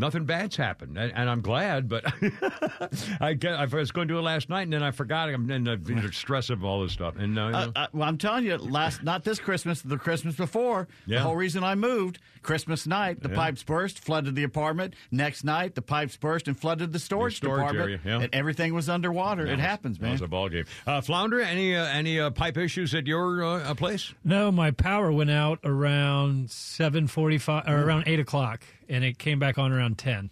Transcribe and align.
Nothing 0.00 0.24
bad's 0.24 0.56
happened, 0.56 0.96
and, 0.96 1.12
and 1.14 1.28
I'm 1.28 1.42
glad. 1.42 1.88
But 1.88 2.04
I 3.20 3.34
get, 3.34 3.54
I 3.54 3.66
was 3.66 3.90
going 3.92 4.08
to 4.08 4.14
do 4.14 4.18
it 4.18 4.22
last 4.22 4.48
night, 4.48 4.62
and 4.62 4.72
then 4.72 4.82
I 4.82 4.90
forgot. 4.90 5.28
I'm 5.28 5.50
in 5.50 5.64
the 5.64 6.08
stress 6.12 6.48
of 6.50 6.64
all 6.64 6.82
this 6.82 6.92
stuff. 6.92 7.16
And 7.16 7.38
uh, 7.38 7.42
you 7.48 7.54
Uh, 7.54 7.64
know, 7.66 7.72
uh, 7.76 7.86
well, 7.92 8.08
I'm 8.08 8.18
telling 8.18 8.44
you, 8.46 8.56
last 8.56 9.02
not 9.02 9.24
this 9.24 9.38
Christmas, 9.38 9.82
the 9.82 9.98
Christmas 9.98 10.36
before. 10.36 10.88
Yeah. 11.06 11.18
The 11.18 11.24
whole 11.24 11.36
reason 11.36 11.62
I 11.62 11.74
moved, 11.74 12.18
Christmas 12.42 12.86
night, 12.86 13.22
the 13.22 13.28
Yeah. 13.28 13.34
pipes 13.36 13.62
burst, 13.62 13.98
flooded 13.98 14.34
the 14.34 14.42
apartment. 14.44 14.94
Next 15.10 15.44
night, 15.44 15.74
the 15.74 15.82
pipes 15.82 16.16
burst 16.16 16.48
and 16.48 16.58
flooded 16.58 16.92
the 16.92 16.98
storage, 16.98 17.36
storage 17.36 17.60
department, 17.60 17.84
area, 17.84 18.00
yeah. 18.04 18.20
and 18.24 18.34
everything 18.34 18.72
was 18.74 18.88
underwater. 18.88 19.44
that 19.44 19.52
it 19.52 19.58
happens, 19.58 19.98
that 19.98 20.02
man. 20.04 20.12
was 20.12 20.22
a 20.22 20.28
ball 20.28 20.48
game. 20.48 20.64
Uh, 20.86 21.00
Flounder, 21.00 21.40
any 21.40 21.76
uh, 21.76 21.84
any 21.84 22.18
uh, 22.18 22.30
pipe 22.30 22.56
issues 22.56 22.94
at 22.94 23.06
your 23.06 23.60
place? 23.74 24.14
No, 24.24 24.50
my 24.50 24.70
power 24.70 25.12
went 25.12 25.30
out 25.30 25.58
around 25.64 26.50
seven 26.50 27.06
forty-five 27.06 27.64
or 27.68 27.82
around 27.84 28.04
eight 28.06 28.20
o'clock, 28.20 28.62
and 28.90 29.02
it 29.04 29.18
came 29.18 29.38
back 29.38 29.56
on 29.56 29.72
around 29.72 29.96
ten. 29.96 30.30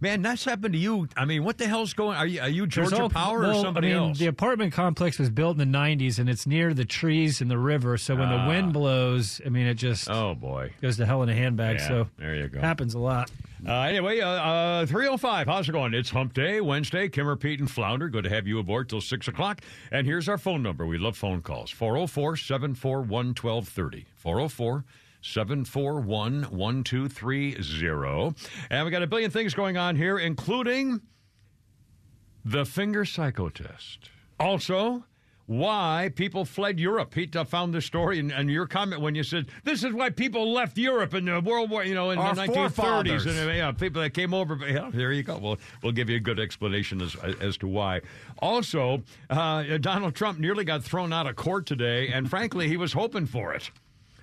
Man, 0.00 0.22
that's 0.22 0.44
happened 0.44 0.74
to 0.74 0.78
you. 0.80 1.08
I 1.16 1.24
mean, 1.24 1.44
what 1.44 1.56
the 1.56 1.68
hell's 1.68 1.92
going? 1.94 2.16
Are 2.16 2.26
you 2.26 2.40
are 2.40 2.48
you 2.48 2.66
Georgia 2.66 3.02
all- 3.02 3.08
Power 3.08 3.38
well, 3.42 3.58
or 3.60 3.62
somebody 3.62 3.92
I 3.92 3.94
mean, 3.94 4.08
else? 4.08 4.18
The 4.18 4.26
apartment 4.26 4.72
complex 4.72 5.20
was 5.20 5.30
built 5.30 5.56
in 5.56 5.70
the 5.70 5.78
'90s, 5.78 6.18
and 6.18 6.28
it's 6.28 6.48
near 6.48 6.74
the 6.74 6.84
trees 6.84 7.40
and 7.40 7.48
the 7.48 7.56
river. 7.58 7.96
So 7.96 8.16
when 8.16 8.26
Ah. 8.26 8.42
the 8.42 8.48
wind 8.48 8.72
blows, 8.72 9.40
I 9.46 9.50
mean, 9.50 9.68
it 9.68 9.74
just 9.74 10.10
oh 10.10 10.34
boy, 10.34 10.72
goes 10.82 10.96
to 10.96 11.06
hell 11.06 11.22
in 11.22 11.28
a 11.28 11.34
handbag. 11.34 11.76
Yeah, 11.78 11.86
so 11.88 12.08
there 12.18 12.34
you 12.34 12.48
go. 12.48 12.60
Happens 12.60 12.94
a 12.94 12.98
lot. 12.98 13.30
Uh, 13.66 13.72
anyway, 13.82 14.18
uh, 14.20 14.28
uh, 14.28 14.86
305, 14.86 15.46
how's 15.46 15.68
it 15.68 15.72
going? 15.72 15.94
It's 15.94 16.10
Hump 16.10 16.34
Day, 16.34 16.60
Wednesday. 16.60 17.08
Kimmer, 17.08 17.36
Pete, 17.36 17.58
and 17.60 17.70
Flounder. 17.70 18.08
Good 18.08 18.24
to 18.24 18.30
have 18.30 18.46
you 18.46 18.58
aboard 18.58 18.88
till 18.88 19.00
6 19.00 19.28
o'clock. 19.28 19.60
And 19.90 20.06
here's 20.06 20.28
our 20.28 20.38
phone 20.38 20.62
number. 20.62 20.84
We 20.86 20.98
love 20.98 21.16
phone 21.16 21.40
calls 21.40 21.70
404 21.70 22.36
741 22.36 23.28
1230. 23.34 24.06
404 24.16 24.84
741 25.26 26.42
1230. 26.50 28.34
And 28.70 28.84
we 28.84 28.90
got 28.90 29.02
a 29.02 29.06
billion 29.06 29.30
things 29.30 29.54
going 29.54 29.76
on 29.76 29.96
here, 29.96 30.18
including 30.18 31.00
the 32.44 32.64
finger 32.64 33.04
psycho 33.04 33.48
test. 33.48 34.10
Also, 34.38 35.04
why 35.46 36.10
people 36.14 36.44
fled 36.44 36.78
Europe. 36.80 37.10
Pete 37.12 37.34
uh, 37.36 37.44
found 37.44 37.72
this 37.72 37.86
story, 37.86 38.18
and, 38.18 38.32
and 38.32 38.50
your 38.50 38.66
comment 38.66 39.00
when 39.00 39.14
you 39.14 39.22
said 39.22 39.46
this 39.64 39.84
is 39.84 39.92
why 39.92 40.10
people 40.10 40.52
left 40.52 40.76
Europe 40.76 41.14
in 41.14 41.24
the 41.26 41.40
World 41.40 41.70
War, 41.70 41.84
you 41.84 41.94
know, 41.94 42.10
in 42.10 42.18
Our 42.18 42.34
the 42.34 42.42
1930s, 42.42 42.54
forefathers. 42.54 43.26
and 43.26 43.48
uh, 43.48 43.52
yeah, 43.52 43.72
people 43.72 44.02
that 44.02 44.10
came 44.10 44.34
over. 44.34 44.56
but, 44.56 44.68
Yeah, 44.70 44.90
there 44.92 45.12
you 45.12 45.22
go. 45.22 45.38
We'll 45.38 45.58
we'll 45.82 45.92
give 45.92 46.10
you 46.10 46.16
a 46.16 46.20
good 46.20 46.40
explanation 46.40 47.00
as 47.00 47.14
as 47.40 47.56
to 47.58 47.68
why. 47.68 48.00
Also, 48.40 49.02
uh, 49.30 49.78
Donald 49.78 50.14
Trump 50.14 50.38
nearly 50.38 50.64
got 50.64 50.82
thrown 50.82 51.12
out 51.12 51.26
of 51.26 51.36
court 51.36 51.64
today, 51.66 52.08
and 52.08 52.28
frankly, 52.28 52.68
he 52.68 52.76
was 52.76 52.92
hoping 52.92 53.26
for 53.26 53.54
it. 53.54 53.70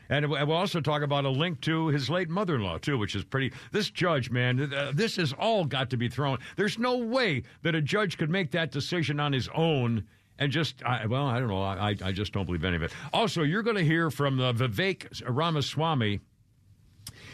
And 0.10 0.30
we'll 0.30 0.52
also 0.52 0.82
talk 0.82 1.02
about 1.02 1.26
a 1.26 1.30
link 1.30 1.62
to 1.62 1.88
his 1.88 2.10
late 2.10 2.30
mother-in-law 2.30 2.80
too, 2.80 2.98
which 2.98 3.16
is 3.16 3.24
pretty. 3.24 3.54
This 3.72 3.90
judge, 3.90 4.30
man, 4.30 4.74
uh, 4.74 4.92
this 4.94 5.16
has 5.16 5.34
all 5.34 5.66
got 5.66 5.90
to 5.92 5.98
be 5.98 6.10
thrown. 6.10 6.40
There's 6.56 6.78
no 6.78 6.98
way 6.98 7.44
that 7.62 7.74
a 7.74 7.82
judge 7.82 8.18
could 8.18 8.30
make 8.30 8.52
that 8.52 8.72
decision 8.72 9.20
on 9.20 9.34
his 9.34 9.50
own 9.56 10.06
and 10.40 10.52
just. 10.52 10.84
I, 10.84 11.06
well, 11.06 11.26
I 11.26 11.40
don't 11.40 11.48
know. 11.48 11.62
I 11.62 11.96
I 12.04 12.12
just 12.12 12.34
don't 12.34 12.46
believe 12.46 12.64
any 12.66 12.76
of 12.76 12.84
it. 12.84 12.92
Also, 13.14 13.44
you're 13.44 13.64
going 13.64 13.78
to 13.78 13.86
hear 13.86 14.12
from 14.12 14.40
uh, 14.40 14.52
Vivek 14.54 15.22
Ramaswamy 15.26 16.20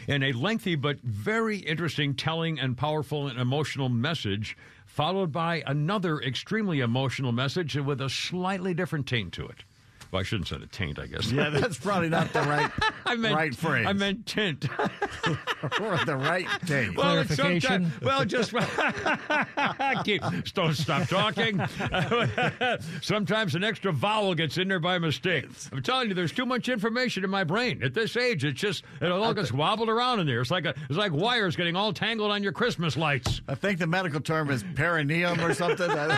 in 0.06 0.22
a 0.22 0.32
lengthy 0.32 0.76
but 0.76 1.00
very 1.00 1.58
interesting, 1.58 2.14
telling, 2.14 2.58
and 2.58 2.76
powerful 2.76 3.26
and 3.28 3.38
emotional 3.38 3.88
message, 3.88 4.56
followed 4.86 5.32
by 5.32 5.62
another 5.66 6.20
extremely 6.20 6.80
emotional 6.80 7.32
message 7.32 7.76
with 7.76 8.00
a 8.00 8.08
slightly 8.08 8.74
different 8.74 9.06
taint 9.06 9.32
to 9.32 9.46
it. 9.46 9.64
Well, 10.12 10.20
I 10.20 10.22
shouldn't 10.24 10.48
say 10.48 10.56
a 10.56 10.66
taint, 10.66 10.98
I 10.98 11.06
guess. 11.06 11.30
yeah, 11.30 11.50
that's 11.50 11.78
probably 11.78 12.08
not 12.08 12.32
the 12.32 12.40
right, 12.40 12.70
I 13.06 13.14
meant, 13.16 13.34
right 13.34 13.54
phrase. 13.54 13.86
I 13.86 13.92
meant 13.92 14.26
tint. 14.26 14.66
or 15.80 15.98
the 16.04 16.16
right 16.16 16.48
thing. 16.64 16.94
Well, 16.94 17.18
it's 17.18 17.36
Clarification. 17.36 17.90
sometime- 17.92 18.00
well, 18.02 18.24
just 18.24 18.52
keep, 20.04 20.22
don't 20.54 20.74
stop 20.74 21.08
talking. 21.08 21.60
Sometimes 23.02 23.54
an 23.54 23.62
extra 23.62 23.92
vowel 23.92 24.34
gets 24.34 24.58
in 24.58 24.68
there 24.68 24.80
by 24.80 24.98
mistake. 24.98 25.46
I'm 25.72 25.82
telling 25.82 26.08
you, 26.08 26.14
there's 26.14 26.32
too 26.32 26.46
much 26.46 26.68
information 26.68 27.22
in 27.22 27.30
my 27.30 27.44
brain 27.44 27.82
at 27.82 27.94
this 27.94 28.16
age. 28.16 28.44
It's 28.44 28.60
just 28.60 28.82
it 29.00 29.12
all 29.12 29.32
gets 29.34 29.52
wobbled 29.52 29.88
around 29.88 30.20
in 30.20 30.26
there. 30.26 30.40
It's 30.40 30.50
like 30.50 30.64
a, 30.64 30.74
it's 30.88 30.98
like 30.98 31.12
wires 31.12 31.54
getting 31.54 31.76
all 31.76 31.92
tangled 31.92 32.32
on 32.32 32.42
your 32.42 32.52
Christmas 32.52 32.96
lights. 32.96 33.42
I 33.48 33.54
think 33.54 33.78
the 33.78 33.86
medical 33.86 34.20
term 34.20 34.50
is 34.50 34.64
perineum 34.74 35.40
or 35.40 35.54
something. 35.54 35.90
Uh, 35.90 36.16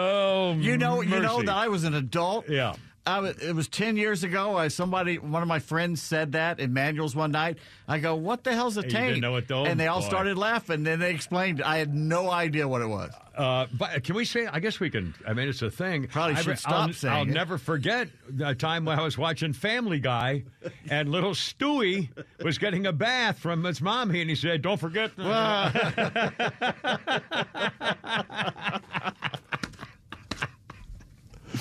Oh, 0.00 0.54
you 0.54 0.76
know, 0.76 1.02
you 1.02 1.20
know 1.20 1.42
that 1.42 1.54
I 1.54 1.68
was 1.68 1.84
an 1.84 1.94
adult. 1.94 2.48
Yeah. 2.48 2.74
I 3.06 3.20
was, 3.20 3.38
it 3.38 3.54
was 3.54 3.66
10 3.68 3.96
years 3.96 4.24
ago. 4.24 4.56
I 4.56 4.68
somebody, 4.68 5.18
one 5.18 5.40
of 5.42 5.48
my 5.48 5.58
friends 5.58 6.02
said 6.02 6.32
that 6.32 6.60
in 6.60 6.74
Manuel's 6.74 7.16
one 7.16 7.32
night. 7.32 7.56
I 7.88 7.98
go, 7.98 8.14
what 8.14 8.44
the 8.44 8.52
hell's 8.52 8.76
a 8.76 8.82
taint? 8.82 8.92
didn't 8.92 9.20
know 9.20 9.36
it, 9.36 9.48
though? 9.48 9.64
And 9.64 9.80
they 9.80 9.86
all 9.86 10.00
Boy. 10.00 10.06
started 10.06 10.36
laughing. 10.36 10.82
Then 10.82 11.00
they 11.00 11.10
explained. 11.10 11.62
I 11.62 11.78
had 11.78 11.94
no 11.94 12.30
idea 12.30 12.68
what 12.68 12.82
it 12.82 12.88
was. 12.88 13.10
Uh, 13.34 13.66
but 13.72 14.04
can 14.04 14.14
we 14.14 14.26
say? 14.26 14.46
I 14.46 14.60
guess 14.60 14.80
we 14.80 14.90
can. 14.90 15.14
I 15.26 15.32
mean, 15.32 15.48
it's 15.48 15.62
a 15.62 15.70
thing. 15.70 16.08
Probably 16.08 16.36
I, 16.36 16.42
should 16.42 16.50
I'll, 16.50 16.56
stop 16.56 16.92
saying 16.92 17.14
I'll 17.14 17.22
it. 17.22 17.28
never 17.28 17.56
forget 17.56 18.08
the 18.28 18.54
time 18.54 18.84
when 18.84 18.98
I 18.98 19.02
was 19.02 19.16
watching 19.16 19.54
Family 19.54 19.98
Guy, 19.98 20.44
and 20.90 21.08
little 21.08 21.32
Stewie 21.32 22.10
was 22.44 22.58
getting 22.58 22.86
a 22.86 22.92
bath 22.92 23.38
from 23.38 23.64
his 23.64 23.80
mommy, 23.80 24.20
and 24.20 24.28
he 24.28 24.36
said, 24.36 24.60
"Don't 24.60 24.78
forget." 24.78 25.12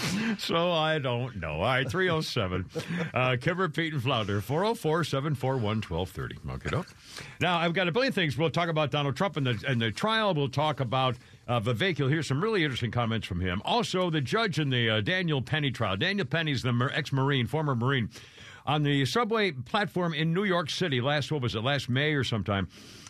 so 0.37 0.71
I 0.71 0.99
don't 0.99 1.37
know. 1.37 1.53
All 1.53 1.61
right, 1.61 1.89
307. 1.89 2.65
Uh, 3.13 3.37
Kimmer, 3.39 3.69
Pete, 3.69 3.93
and 3.93 4.01
Flounder, 4.01 4.41
404 4.41 5.03
741 5.03 5.81
1230. 5.81 6.75
Okay. 6.75 6.89
Now, 7.39 7.57
I've 7.57 7.73
got 7.73 7.87
a 7.87 7.91
billion 7.91 8.13
things. 8.13 8.37
We'll 8.37 8.49
talk 8.49 8.69
about 8.69 8.91
Donald 8.91 9.15
Trump 9.15 9.37
and 9.37 9.47
the, 9.47 9.63
and 9.67 9.81
the 9.81 9.91
trial. 9.91 10.33
We'll 10.33 10.49
talk 10.49 10.79
about 10.79 11.15
uh, 11.47 11.59
Vivek. 11.59 11.99
You'll 11.99 12.09
hear 12.09 12.23
some 12.23 12.41
really 12.41 12.63
interesting 12.63 12.91
comments 12.91 13.27
from 13.27 13.39
him. 13.39 13.61
Also, 13.65 14.09
the 14.09 14.21
judge 14.21 14.59
in 14.59 14.69
the 14.69 14.89
uh, 14.89 15.01
Daniel 15.01 15.41
Penny 15.41 15.71
trial. 15.71 15.97
Daniel 15.97 16.25
Penny's 16.25 16.61
the 16.63 16.91
ex 16.93 17.11
Marine, 17.11 17.47
former 17.47 17.75
Marine. 17.75 18.09
On 18.65 18.83
the 18.83 19.05
subway 19.05 19.51
platform 19.51 20.13
in 20.13 20.33
New 20.33 20.43
York 20.43 20.69
City 20.69 21.01
last, 21.01 21.31
what 21.31 21.41
was 21.41 21.55
it, 21.55 21.63
last 21.63 21.89
May 21.89 22.13
or 22.13 22.23
sometime, 22.23 22.67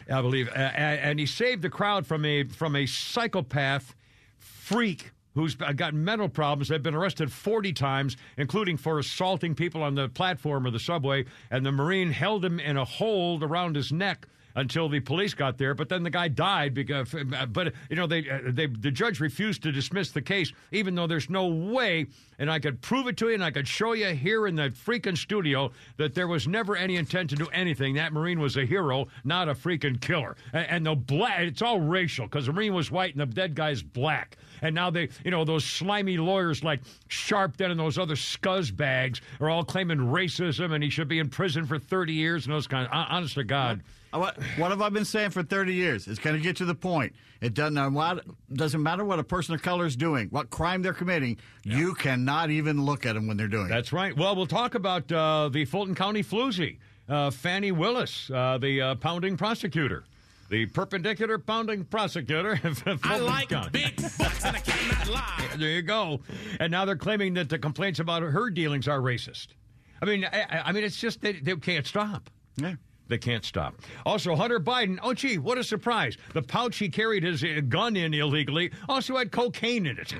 I 0.09 0.21
believe. 0.21 0.47
And 0.53 1.19
he 1.19 1.25
saved 1.25 1.61
the 1.61 1.69
crowd 1.69 2.07
from 2.07 2.23
a, 2.23 2.45
from 2.45 2.75
a 2.75 2.85
psychopath 2.85 3.93
freak 4.37 5.11
who's 5.39 5.55
uh, 5.61 5.71
got 5.71 5.93
mental 5.93 6.27
problems. 6.27 6.67
They've 6.67 6.83
been 6.83 6.95
arrested 6.95 7.31
40 7.31 7.71
times, 7.73 8.17
including 8.37 8.77
for 8.77 8.99
assaulting 8.99 9.55
people 9.55 9.81
on 9.81 9.95
the 9.95 10.09
platform 10.09 10.65
of 10.65 10.73
the 10.73 10.79
subway. 10.79 11.25
And 11.49 11.65
the 11.65 11.71
Marine 11.71 12.11
held 12.11 12.43
him 12.43 12.59
in 12.59 12.77
a 12.77 12.85
hold 12.85 13.41
around 13.41 13.75
his 13.75 13.91
neck 13.91 14.27
until 14.55 14.89
the 14.89 14.99
police 14.99 15.33
got 15.33 15.57
there. 15.57 15.73
But 15.73 15.87
then 15.89 16.03
the 16.03 16.09
guy 16.09 16.27
died 16.27 16.73
because. 16.73 17.13
Uh, 17.15 17.45
but 17.45 17.73
you 17.89 17.95
know, 17.95 18.05
they, 18.07 18.29
uh, 18.29 18.39
they 18.47 18.67
the 18.67 18.91
judge 18.91 19.19
refused 19.19 19.63
to 19.63 19.71
dismiss 19.71 20.11
the 20.11 20.21
case, 20.21 20.51
even 20.71 20.95
though 20.95 21.07
there's 21.07 21.29
no 21.29 21.47
way. 21.47 22.07
And 22.39 22.49
I 22.49 22.59
could 22.59 22.81
prove 22.81 23.07
it 23.07 23.17
to 23.17 23.27
you, 23.27 23.33
and 23.33 23.43
I 23.43 23.51
could 23.51 23.67
show 23.67 23.93
you 23.93 24.07
here 24.07 24.47
in 24.47 24.55
the 24.55 24.69
freaking 24.69 25.17
studio 25.17 25.71
that 25.97 26.15
there 26.15 26.27
was 26.27 26.47
never 26.47 26.75
any 26.75 26.95
intent 26.95 27.29
to 27.31 27.35
do 27.35 27.47
anything. 27.53 27.95
That 27.95 28.13
Marine 28.13 28.39
was 28.39 28.55
a 28.57 28.65
hero, 28.65 29.07
not 29.25 29.49
a 29.49 29.53
freaking 29.53 29.99
killer. 29.99 30.37
And, 30.53 30.69
and 30.69 30.85
the 30.85 30.95
black, 30.95 31.41
it's 31.41 31.61
all 31.61 31.81
racial 31.81 32.25
because 32.25 32.45
the 32.45 32.53
Marine 32.53 32.73
was 32.73 32.89
white 32.89 33.13
and 33.13 33.21
the 33.21 33.25
dead 33.25 33.55
guy's 33.55 33.83
black. 33.83 34.37
And 34.61 34.73
now 34.73 34.89
they, 34.89 35.09
you 35.23 35.31
know, 35.31 35.43
those 35.43 35.65
slimy 35.65 36.17
lawyers 36.17 36.63
like 36.63 36.81
Sharpton 37.09 37.71
and 37.71 37.79
those 37.79 37.97
other 37.97 38.15
scuzz 38.15 38.75
bags 38.75 39.21
are 39.39 39.49
all 39.49 39.63
claiming 39.63 39.99
racism 39.99 40.73
and 40.73 40.83
he 40.83 40.89
should 40.89 41.07
be 41.07 41.19
in 41.19 41.29
prison 41.29 41.65
for 41.65 41.77
30 41.77 42.13
years 42.13 42.45
and 42.45 42.53
those 42.53 42.67
kind 42.67 42.87
of, 42.87 42.91
honest 42.93 43.35
to 43.35 43.43
God. 43.43 43.81
What, 44.11 44.37
what 44.57 44.71
have 44.71 44.81
I 44.81 44.89
been 44.89 45.05
saying 45.05 45.31
for 45.31 45.43
30 45.43 45.73
years? 45.73 46.07
It's 46.07 46.19
going 46.19 46.35
to 46.35 46.41
get 46.41 46.57
to 46.57 46.65
the 46.65 46.75
point. 46.75 47.13
It 47.41 47.53
doesn't, 47.53 47.73
matter 47.73 47.89
what, 47.89 48.25
doesn't 48.53 48.83
matter 48.83 49.05
what 49.05 49.17
a 49.19 49.23
person 49.23 49.55
of 49.55 49.61
color 49.61 49.85
is 49.85 49.95
doing, 49.95 50.27
what 50.29 50.49
crime 50.49 50.81
they're 50.81 50.93
committing, 50.93 51.37
you 51.63 51.93
cannot 51.93 52.49
even 52.49 52.83
look 52.83 53.05
at 53.05 53.13
them 53.13 53.27
when 53.27 53.37
they're 53.37 53.47
doing 53.47 53.67
it. 53.67 53.69
That's 53.69 53.93
right. 53.93 54.15
Well, 54.15 54.35
we'll 54.35 54.45
talk 54.45 54.75
about 54.75 55.09
uh, 55.11 55.49
the 55.49 55.63
Fulton 55.63 55.95
County 55.95 56.21
floozy, 56.21 56.79
uh, 57.07 57.31
Fani 57.31 57.71
Willis, 57.71 58.29
uh, 58.29 58.57
the 58.57 58.81
uh, 58.81 58.95
pounding 58.95 59.37
prosecutor. 59.37 60.03
The 60.49 60.65
perpendicular 60.65 61.37
pounding 61.37 61.85
prosecutor. 61.85 62.59
of 62.63 62.99
I 63.03 63.19
like 63.19 63.49
County. 63.49 63.69
big 63.71 63.95
butts 64.17 64.43
and 64.43 64.57
I 64.57 64.59
cannot 64.59 65.07
lie. 65.07 65.35
There 65.57 65.69
you 65.69 65.81
go. 65.81 66.21
And 66.59 66.71
now 66.71 66.85
they're 66.85 66.95
claiming 66.95 67.33
that 67.35 67.49
the 67.49 67.59
complaints 67.59 67.99
about 67.99 68.23
her 68.23 68.49
dealings 68.49 68.87
are 68.87 68.99
racist. 68.99 69.47
I 70.01 70.05
mean, 70.05 70.25
I, 70.25 70.63
I 70.65 70.71
mean, 70.71 70.83
it's 70.83 70.97
just 70.97 71.21
they, 71.21 71.33
they 71.33 71.55
can't 71.55 71.85
stop. 71.85 72.29
Yeah. 72.55 72.75
They 73.09 73.17
can't 73.17 73.43
stop. 73.43 73.75
Also, 74.05 74.35
Hunter 74.35 74.59
Biden. 74.59 74.99
Oh, 75.01 75.13
gee, 75.13 75.39
what 75.39 75.57
a 75.57 75.63
surprise! 75.63 76.15
The 76.33 76.43
pouch 76.43 76.77
he 76.77 76.89
carried 76.89 77.23
his 77.23 77.43
uh, 77.43 77.61
gun 77.67 77.95
in 77.95 78.13
illegally 78.13 78.71
also 78.87 79.17
had 79.17 79.31
cocaine 79.31 79.87
in 79.87 79.97
it. 79.97 80.13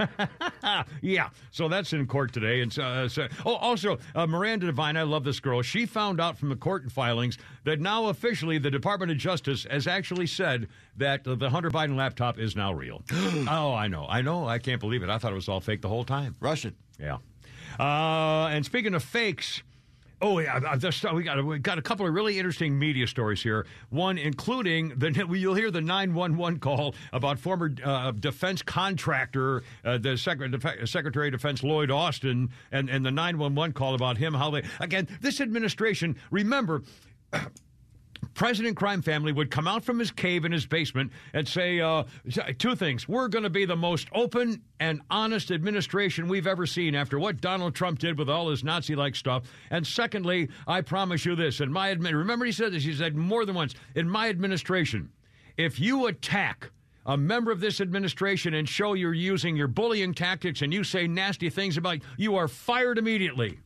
yeah, 1.01 1.29
so 1.51 1.69
that's 1.69 1.93
in 1.93 2.05
court 2.07 2.33
today. 2.33 2.61
And 2.61 2.77
uh, 2.79 3.07
so, 3.07 3.27
oh, 3.45 3.55
also 3.55 3.99
uh, 4.15 4.25
Miranda 4.25 4.65
Devine. 4.65 4.97
I 4.97 5.03
love 5.03 5.23
this 5.23 5.39
girl. 5.39 5.61
She 5.61 5.85
found 5.85 6.19
out 6.19 6.37
from 6.37 6.49
the 6.49 6.55
court 6.55 6.91
filings 6.91 7.37
that 7.63 7.79
now 7.79 8.07
officially 8.07 8.57
the 8.57 8.71
Department 8.71 9.11
of 9.11 9.17
Justice 9.17 9.67
has 9.69 9.85
actually 9.85 10.27
said 10.27 10.67
that 10.97 11.23
the 11.23 11.49
Hunter 11.49 11.69
Biden 11.69 11.95
laptop 11.95 12.39
is 12.39 12.55
now 12.55 12.73
real. 12.73 13.03
oh, 13.11 13.73
I 13.73 13.87
know, 13.87 14.07
I 14.09 14.23
know. 14.23 14.47
I 14.47 14.57
can't 14.57 14.81
believe 14.81 15.03
it. 15.03 15.09
I 15.09 15.19
thought 15.19 15.31
it 15.31 15.35
was 15.35 15.47
all 15.47 15.61
fake 15.61 15.81
the 15.81 15.89
whole 15.89 16.03
time. 16.03 16.35
Russian. 16.39 16.75
Yeah. 16.99 17.17
Uh, 17.79 18.47
and 18.47 18.65
speaking 18.65 18.95
of 18.95 19.03
fakes. 19.03 19.61
Oh 20.21 20.39
yeah, 20.39 20.75
just, 20.75 21.09
we 21.13 21.23
got 21.23 21.43
we 21.45 21.59
got 21.59 21.77
a 21.77 21.81
couple 21.81 22.05
of 22.05 22.13
really 22.13 22.37
interesting 22.37 22.77
media 22.77 23.07
stories 23.07 23.41
here. 23.41 23.65
One 23.89 24.17
including 24.17 24.89
the 24.97 25.25
you'll 25.31 25.55
hear 25.55 25.71
the 25.71 25.81
nine 25.81 26.13
one 26.13 26.35
one 26.35 26.59
call 26.59 26.93
about 27.13 27.39
former 27.39 27.73
uh, 27.83 28.11
defense 28.11 28.61
contractor, 28.61 29.63
uh, 29.85 29.97
the 29.97 30.17
Secretary, 30.17 30.85
Secretary 30.85 31.27
of 31.27 31.33
Defense 31.33 31.63
Lloyd 31.63 31.89
Austin, 31.89 32.49
and 32.71 32.89
and 32.89 33.05
the 33.05 33.11
nine 33.11 33.37
one 33.37 33.55
one 33.55 33.71
call 33.71 33.95
about 33.95 34.17
him. 34.17 34.33
How 34.33 34.49
they 34.49 34.63
again 34.79 35.07
this 35.21 35.39
administration 35.39 36.17
remember. 36.31 36.83
President 38.33 38.77
Crime 38.77 39.01
Family 39.01 39.31
would 39.31 39.51
come 39.51 39.67
out 39.67 39.83
from 39.83 39.99
his 39.99 40.11
cave 40.11 40.45
in 40.45 40.51
his 40.51 40.65
basement 40.65 41.11
and 41.33 41.47
say 41.47 41.79
uh, 41.79 42.03
two 42.57 42.75
things. 42.75 43.07
We're 43.07 43.27
going 43.27 43.43
to 43.43 43.49
be 43.49 43.65
the 43.65 43.75
most 43.75 44.07
open 44.13 44.61
and 44.79 45.01
honest 45.09 45.51
administration 45.51 46.27
we've 46.27 46.47
ever 46.47 46.65
seen 46.65 46.95
after 46.95 47.19
what 47.19 47.41
Donald 47.41 47.75
Trump 47.75 47.99
did 47.99 48.17
with 48.17 48.29
all 48.29 48.49
his 48.49 48.63
Nazi 48.63 48.95
like 48.95 49.15
stuff. 49.15 49.43
And 49.69 49.85
secondly, 49.85 50.49
I 50.67 50.81
promise 50.81 51.25
you 51.25 51.35
this 51.35 51.59
in 51.59 51.71
my 51.71 51.93
admin, 51.93 52.13
remember 52.13 52.45
he 52.45 52.51
said 52.51 52.73
this, 52.73 52.83
he 52.83 52.93
said 52.93 53.15
more 53.15 53.45
than 53.45 53.55
once 53.55 53.75
in 53.95 54.09
my 54.09 54.29
administration, 54.29 55.11
if 55.57 55.79
you 55.79 56.07
attack 56.07 56.71
a 57.05 57.17
member 57.17 57.51
of 57.51 57.59
this 57.59 57.81
administration 57.81 58.53
and 58.53 58.69
show 58.69 58.93
you're 58.93 59.13
using 59.13 59.55
your 59.55 59.67
bullying 59.67 60.13
tactics 60.13 60.61
and 60.61 60.73
you 60.73 60.83
say 60.83 61.07
nasty 61.07 61.49
things 61.49 61.75
about 61.75 61.97
you 62.17 62.35
are 62.35 62.47
fired 62.47 62.97
immediately. 62.97 63.59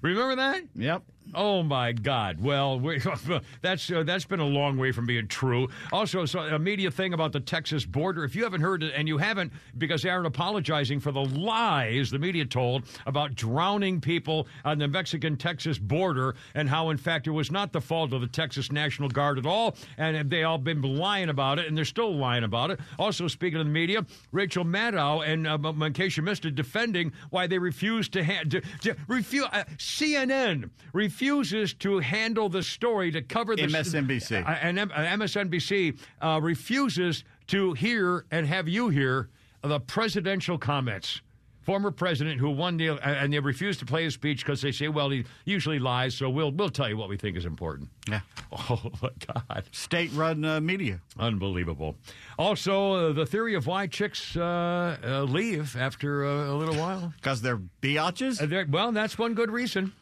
Remember 0.00 0.36
that? 0.36 0.62
Yep. 0.76 1.02
Oh 1.34 1.62
my 1.62 1.92
God! 1.92 2.40
Well, 2.40 2.80
we, 2.80 3.02
that's 3.60 3.90
uh, 3.90 4.02
that's 4.02 4.24
been 4.24 4.40
a 4.40 4.46
long 4.46 4.78
way 4.78 4.92
from 4.92 5.06
being 5.06 5.28
true. 5.28 5.68
Also, 5.92 6.24
so 6.24 6.40
a 6.40 6.58
media 6.58 6.90
thing 6.90 7.12
about 7.12 7.32
the 7.32 7.40
Texas 7.40 7.84
border. 7.84 8.24
If 8.24 8.34
you 8.34 8.44
haven't 8.44 8.62
heard 8.62 8.82
it, 8.82 8.92
and 8.96 9.06
you 9.06 9.18
haven't, 9.18 9.52
because 9.76 10.02
they 10.02 10.10
aren't 10.10 10.26
apologizing 10.26 11.00
for 11.00 11.12
the 11.12 11.24
lies 11.24 12.10
the 12.10 12.18
media 12.18 12.44
told 12.46 12.84
about 13.06 13.34
drowning 13.34 14.00
people 14.00 14.46
on 14.64 14.78
the 14.78 14.88
Mexican-Texas 14.88 15.78
border, 15.78 16.34
and 16.54 16.68
how 16.68 16.90
in 16.90 16.96
fact 16.96 17.26
it 17.26 17.32
was 17.32 17.50
not 17.50 17.72
the 17.72 17.80
fault 17.80 18.12
of 18.12 18.20
the 18.20 18.26
Texas 18.26 18.72
National 18.72 19.08
Guard 19.08 19.38
at 19.38 19.46
all, 19.46 19.76
and 19.98 20.30
they 20.30 20.44
all 20.44 20.58
been 20.58 20.80
lying 20.82 21.28
about 21.28 21.58
it, 21.58 21.66
and 21.66 21.76
they're 21.76 21.84
still 21.84 22.16
lying 22.16 22.44
about 22.44 22.70
it. 22.70 22.80
Also, 22.98 23.28
speaking 23.28 23.60
of 23.60 23.66
the 23.66 23.72
media, 23.72 24.04
Rachel 24.32 24.64
Maddow 24.64 25.26
and 25.26 25.46
uh, 25.46 25.58
in 25.84 25.92
case 25.92 26.16
you 26.16 26.22
missed 26.22 26.44
it, 26.44 26.54
defending 26.54 27.12
why 27.30 27.46
they 27.46 27.58
refused 27.58 28.12
to, 28.14 28.24
ha- 28.24 28.44
to, 28.48 28.60
to 28.80 28.96
refuse 29.08 29.44
uh, 29.52 29.64
CNN 29.76 30.70
refuses 31.18 31.74
to 31.74 31.98
handle 31.98 32.48
the 32.48 32.62
story 32.62 33.10
to 33.10 33.20
cover 33.20 33.56
the 33.56 33.62
MSNBC. 33.62 34.46
Uh, 34.46 34.50
and 34.62 34.78
M- 34.78 34.90
MSNBC 34.90 35.98
uh, 36.20 36.38
refuses 36.40 37.24
to 37.48 37.72
hear 37.72 38.24
and 38.30 38.46
have 38.46 38.68
you 38.68 38.88
hear 38.88 39.28
the 39.62 39.80
presidential 39.80 40.58
comments. 40.58 41.20
Former 41.62 41.90
president 41.90 42.40
who 42.40 42.48
won 42.48 42.78
the 42.78 42.88
and 43.06 43.30
they 43.30 43.40
refuse 43.40 43.76
to 43.78 43.84
play 43.84 44.04
his 44.04 44.14
speech 44.14 44.42
because 44.42 44.62
they 44.62 44.72
say, 44.72 44.88
well, 44.88 45.10
he 45.10 45.24
usually 45.44 45.78
lies, 45.78 46.14
so 46.14 46.30
we'll 46.30 46.50
we'll 46.50 46.70
tell 46.70 46.88
you 46.88 46.96
what 46.96 47.10
we 47.10 47.18
think 47.18 47.36
is 47.36 47.44
important. 47.44 47.90
Yeah. 48.08 48.20
Oh 48.70 48.80
my 49.02 49.10
God. 49.26 49.64
State-run 49.72 50.42
uh, 50.42 50.60
media. 50.62 51.00
Unbelievable. 51.18 51.96
Also, 52.38 53.10
uh, 53.10 53.12
the 53.12 53.26
theory 53.26 53.54
of 53.54 53.66
why 53.66 53.86
chicks 53.86 54.34
uh, 54.34 54.96
uh 55.04 55.22
leave 55.24 55.76
after 55.76 56.24
a 56.24 56.54
little 56.54 56.76
while 56.76 57.12
because 57.16 57.42
they're 57.42 57.60
biatches. 57.82 58.40
Uh, 58.40 58.64
well, 58.70 58.90
that's 58.92 59.18
one 59.18 59.34
good 59.34 59.50
reason. 59.50 59.92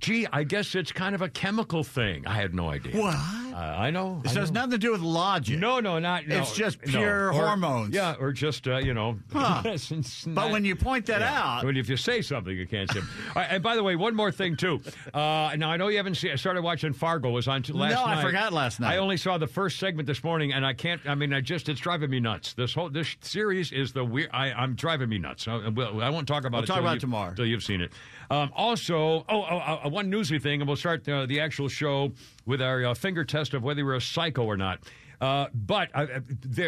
Gee, 0.00 0.26
I 0.32 0.44
guess 0.44 0.74
it's 0.74 0.92
kind 0.92 1.14
of 1.14 1.22
a 1.22 1.28
chemical 1.28 1.82
thing. 1.82 2.26
I 2.26 2.34
had 2.34 2.54
no 2.54 2.68
idea. 2.68 2.96
What? 3.00 3.14
Uh, 3.56 3.60
I 3.78 3.90
know. 3.90 4.20
This 4.22 4.36
I 4.36 4.40
has 4.40 4.50
know. 4.50 4.60
nothing 4.60 4.72
to 4.72 4.78
do 4.78 4.92
with 4.92 5.00
logic. 5.00 5.58
No, 5.58 5.80
no, 5.80 5.98
not. 5.98 6.26
No, 6.28 6.36
it's 6.42 6.54
just 6.54 6.84
no. 6.86 6.92
pure 6.98 7.28
Or- 7.28 7.32
hormones. 7.32 7.94
Yeah, 7.94 8.14
or 8.20 8.30
just 8.32 8.68
uh, 8.68 8.76
you 8.76 8.92
know. 8.92 9.18
Huh. 9.32 9.62
it's 9.64 10.24
But 10.26 10.50
when 10.50 10.64
you 10.66 10.76
point 10.76 11.06
that 11.06 11.20
yeah. 11.22 11.42
out, 11.42 11.64
When 11.64 11.76
if 11.78 11.88
you 11.88 11.96
say 11.96 12.20
something, 12.20 12.54
you 12.54 12.66
can't 12.66 12.90
say. 12.92 13.00
Right, 13.34 13.46
and 13.50 13.62
by 13.62 13.74
the 13.76 13.82
way, 13.82 13.96
one 13.96 14.14
more 14.14 14.30
thing 14.30 14.56
too. 14.56 14.82
Uh, 15.14 15.54
now 15.56 15.70
I 15.70 15.78
know 15.78 15.88
you 15.88 15.96
haven't 15.96 16.16
seen, 16.16 16.32
I 16.32 16.36
started 16.36 16.62
watching 16.62 16.92
Fargo. 16.92 17.30
It 17.30 17.32
was 17.32 17.48
on 17.48 17.62
t- 17.62 17.72
last 17.72 17.94
night. 17.94 18.14
No, 18.14 18.20
I 18.20 18.22
forgot 18.22 18.52
last 18.52 18.78
night. 18.80 18.92
I 18.94 18.98
only 18.98 19.16
saw 19.16 19.38
the 19.38 19.46
first 19.46 19.78
segment 19.78 20.06
this 20.06 20.22
morning, 20.22 20.52
and 20.52 20.66
I 20.66 20.74
can't. 20.74 21.00
I 21.06 21.14
mean, 21.14 21.32
I 21.32 21.40
just 21.40 21.68
it's 21.70 21.80
driving 21.80 22.10
me 22.10 22.20
nuts. 22.20 22.52
This 22.52 22.74
whole 22.74 22.90
this 22.90 23.16
series 23.22 23.72
is 23.72 23.92
the 23.92 24.04
weird. 24.04 24.28
I, 24.34 24.52
I'm 24.52 24.74
driving 24.74 25.08
me 25.08 25.16
nuts. 25.18 25.48
I, 25.48 25.68
we'll- 25.68 26.02
I 26.02 26.10
won't 26.10 26.28
talk 26.28 26.44
about 26.44 26.58
We'll 26.58 26.64
it. 26.64 26.66
talk 26.66 26.76
till 26.76 26.84
about 26.84 26.90
you- 26.92 26.96
it 26.96 27.00
tomorrow. 27.00 27.34
Till 27.34 27.46
you've 27.46 27.64
seen 27.64 27.80
it. 27.80 27.92
Um, 28.30 28.50
also, 28.54 29.24
oh, 29.28 29.42
oh, 29.50 29.80
oh, 29.84 29.88
one 29.88 30.10
newsy 30.10 30.38
thing, 30.38 30.60
and 30.60 30.68
we'll 30.68 30.76
start 30.76 31.08
uh, 31.08 31.26
the 31.26 31.38
actual 31.40 31.68
show 31.68 32.12
with 32.46 32.62
our 32.62 32.84
uh, 32.86 32.94
finger 32.94 33.24
test 33.24 33.54
of 33.54 33.62
whether 33.62 33.80
you're 33.80 33.94
a 33.94 34.00
psycho 34.00 34.44
or 34.44 34.56
not. 34.56 34.80
Uh, 35.20 35.46
but 35.54 35.88
uh, 35.94 36.06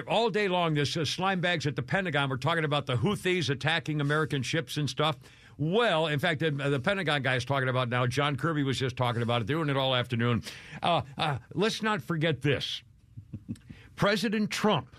all 0.09 0.31
day 0.31 0.49
long, 0.49 0.75
this 0.75 0.97
uh, 0.97 1.05
slime 1.05 1.41
bags 1.41 1.67
at 1.67 1.77
the 1.77 1.83
Pentagon 1.83 2.29
were 2.31 2.39
talking 2.39 2.65
about 2.65 2.87
the 2.87 2.97
Houthis 2.97 3.51
attacking 3.51 4.01
American 4.01 4.43
ships 4.43 4.77
and 4.77 4.89
stuff. 4.89 5.17
Well, 5.59 6.07
in 6.07 6.19
fact, 6.19 6.41
the, 6.41 6.51
the 6.51 6.81
Pentagon 6.81 7.23
guy 7.23 7.35
is 7.35 7.45
talking 7.45 7.69
about 7.69 7.89
now. 7.89 8.07
John 8.07 8.37
Kirby 8.37 8.63
was 8.63 8.79
just 8.79 8.97
talking 8.97 9.23
about 9.23 9.43
it. 9.43 9.47
Doing 9.47 9.69
it 9.69 9.77
all 9.77 9.95
afternoon. 9.95 10.43
Uh, 10.83 11.03
uh, 11.19 11.39
let's 11.53 11.83
not 11.83 12.01
forget 12.01 12.41
this. 12.41 12.83
President 13.97 14.51
Trump 14.51 14.95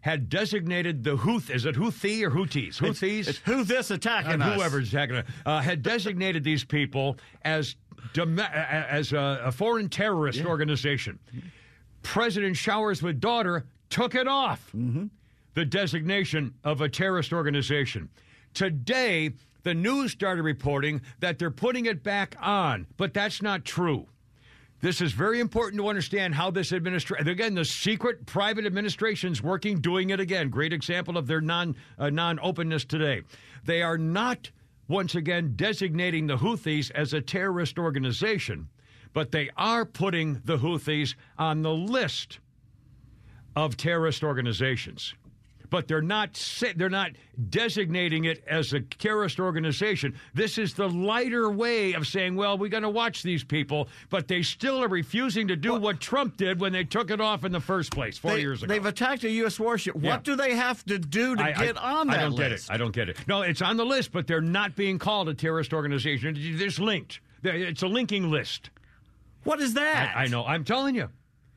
had 0.00 0.28
designated 0.28 1.02
the 1.02 1.16
Houth, 1.16 1.50
is 1.50 1.64
it 1.64 1.76
Houthi 1.76 2.22
or 2.22 2.30
Houthis? 2.30 2.76
Houthis? 2.78 3.26
it's 3.26 3.38
who 3.38 3.64
this 3.64 3.90
attacking 3.90 4.42
us? 4.42 4.54
whoever's 4.54 4.92
attacking 4.92 5.22
uh, 5.46 5.60
had 5.60 5.82
designated 5.82 6.44
these 6.44 6.62
people 6.62 7.16
as 7.42 7.74
dom- 8.12 8.38
as 8.38 9.12
a, 9.12 9.42
a 9.44 9.52
foreign 9.52 9.88
terrorist 9.88 10.44
organization. 10.44 11.18
President 12.02 12.56
Showers 12.56 13.02
with 13.02 13.20
daughter 13.20 13.64
took 13.90 14.14
it 14.14 14.28
off 14.28 14.70
the 15.54 15.64
designation 15.64 16.54
of 16.64 16.80
a 16.80 16.88
terrorist 16.88 17.32
organization. 17.32 18.08
Today, 18.52 19.32
the 19.62 19.74
news 19.74 20.12
started 20.12 20.42
reporting 20.42 21.00
that 21.20 21.38
they're 21.38 21.50
putting 21.50 21.86
it 21.86 22.02
back 22.02 22.36
on, 22.40 22.86
but 22.96 23.14
that's 23.14 23.40
not 23.40 23.64
true. 23.64 24.06
This 24.80 25.00
is 25.00 25.12
very 25.12 25.40
important 25.40 25.80
to 25.80 25.88
understand 25.88 26.34
how 26.34 26.50
this 26.50 26.70
administration, 26.70 27.26
again, 27.26 27.54
the 27.54 27.64
secret 27.64 28.26
private 28.26 28.66
administration's 28.66 29.42
working, 29.42 29.80
doing 29.80 30.10
it 30.10 30.20
again. 30.20 30.50
Great 30.50 30.74
example 30.74 31.16
of 31.16 31.26
their 31.26 31.40
non 31.40 31.74
uh, 31.98 32.10
non 32.10 32.38
openness 32.40 32.84
today. 32.84 33.22
They 33.64 33.80
are 33.80 33.96
not 33.96 34.50
once 34.88 35.14
again 35.14 35.52
designating 35.56 36.26
the 36.26 36.36
Houthis 36.36 36.90
as 36.90 37.12
a 37.12 37.20
terrorist 37.20 37.78
organization, 37.78 38.68
but 39.12 39.32
they 39.32 39.50
are 39.56 39.84
putting 39.84 40.40
the 40.44 40.58
Houthis 40.58 41.14
on 41.38 41.62
the 41.62 41.72
list 41.72 42.40
of 43.56 43.76
terrorist 43.76 44.22
organizations. 44.22 45.14
But 45.74 45.88
they're 45.88 46.00
not 46.02 46.34
they're 46.76 46.88
not 46.88 47.10
designating 47.50 48.26
it 48.26 48.44
as 48.46 48.72
a 48.72 48.80
terrorist 48.80 49.40
organization. 49.40 50.14
This 50.32 50.56
is 50.56 50.72
the 50.74 50.88
lighter 50.88 51.50
way 51.50 51.94
of 51.94 52.06
saying, 52.06 52.36
well, 52.36 52.56
we're 52.56 52.68
going 52.68 52.84
to 52.84 52.88
watch 52.88 53.24
these 53.24 53.42
people, 53.42 53.88
but 54.08 54.28
they 54.28 54.42
still 54.42 54.84
are 54.84 54.86
refusing 54.86 55.48
to 55.48 55.56
do 55.56 55.74
what 55.74 55.98
Trump 55.98 56.36
did 56.36 56.60
when 56.60 56.72
they 56.72 56.84
took 56.84 57.10
it 57.10 57.20
off 57.20 57.44
in 57.44 57.50
the 57.50 57.58
first 57.58 57.90
place 57.92 58.16
four 58.16 58.34
They, 58.34 58.40
years 58.42 58.62
ago. 58.62 58.72
They've 58.72 58.86
attacked 58.86 59.24
a 59.24 59.30
U.S. 59.30 59.58
warship. 59.58 59.96
Yeah. 59.98 60.12
What 60.12 60.22
do 60.22 60.36
they 60.36 60.54
have 60.54 60.84
to 60.84 60.96
do 60.96 61.34
to 61.34 61.42
I- 61.42 61.48
I- 61.48 61.66
get 61.66 61.76
on 61.76 62.06
that 62.06 62.20
I 62.20 62.22
don't 62.22 62.30
list? 62.36 62.38
get 62.38 62.52
it. 62.52 62.64
I 62.70 62.76
don't 62.76 62.92
get 62.94 63.08
it. 63.08 63.16
No, 63.26 63.42
it's 63.42 63.60
on 63.60 63.76
the 63.76 63.84
list, 63.84 64.12
but 64.12 64.28
they're 64.28 64.40
not 64.40 64.76
being 64.76 65.00
called 65.00 65.28
a 65.28 65.34
terrorist 65.34 65.74
organization. 65.74 66.36
It's 66.38 66.78
linked. 66.78 67.18
It's 67.42 67.82
a 67.82 67.88
linking 67.88 68.30
list. 68.30 68.70
What 69.42 69.60
is 69.60 69.74
that? 69.74 70.12
I, 70.14 70.22
I 70.22 70.26
know. 70.28 70.44
I'm 70.46 70.62
telling 70.62 70.94
you, 70.94 71.08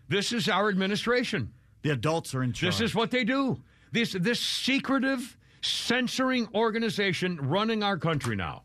this 0.09 0.33
is 0.33 0.49
our 0.49 0.69
administration. 0.69 1.53
The 1.83 1.91
adults 1.91 2.33
are 2.33 2.41
in 2.41 2.51
charge. 2.51 2.73
This 2.73 2.81
is 2.81 2.95
what 2.95 3.11
they 3.11 3.23
do. 3.23 3.61
This 3.97 4.11
this 4.11 4.39
secretive 4.39 5.35
censoring 5.63 6.47
organization 6.53 7.37
running 7.49 7.81
our 7.81 7.97
country 7.97 8.35
now. 8.35 8.61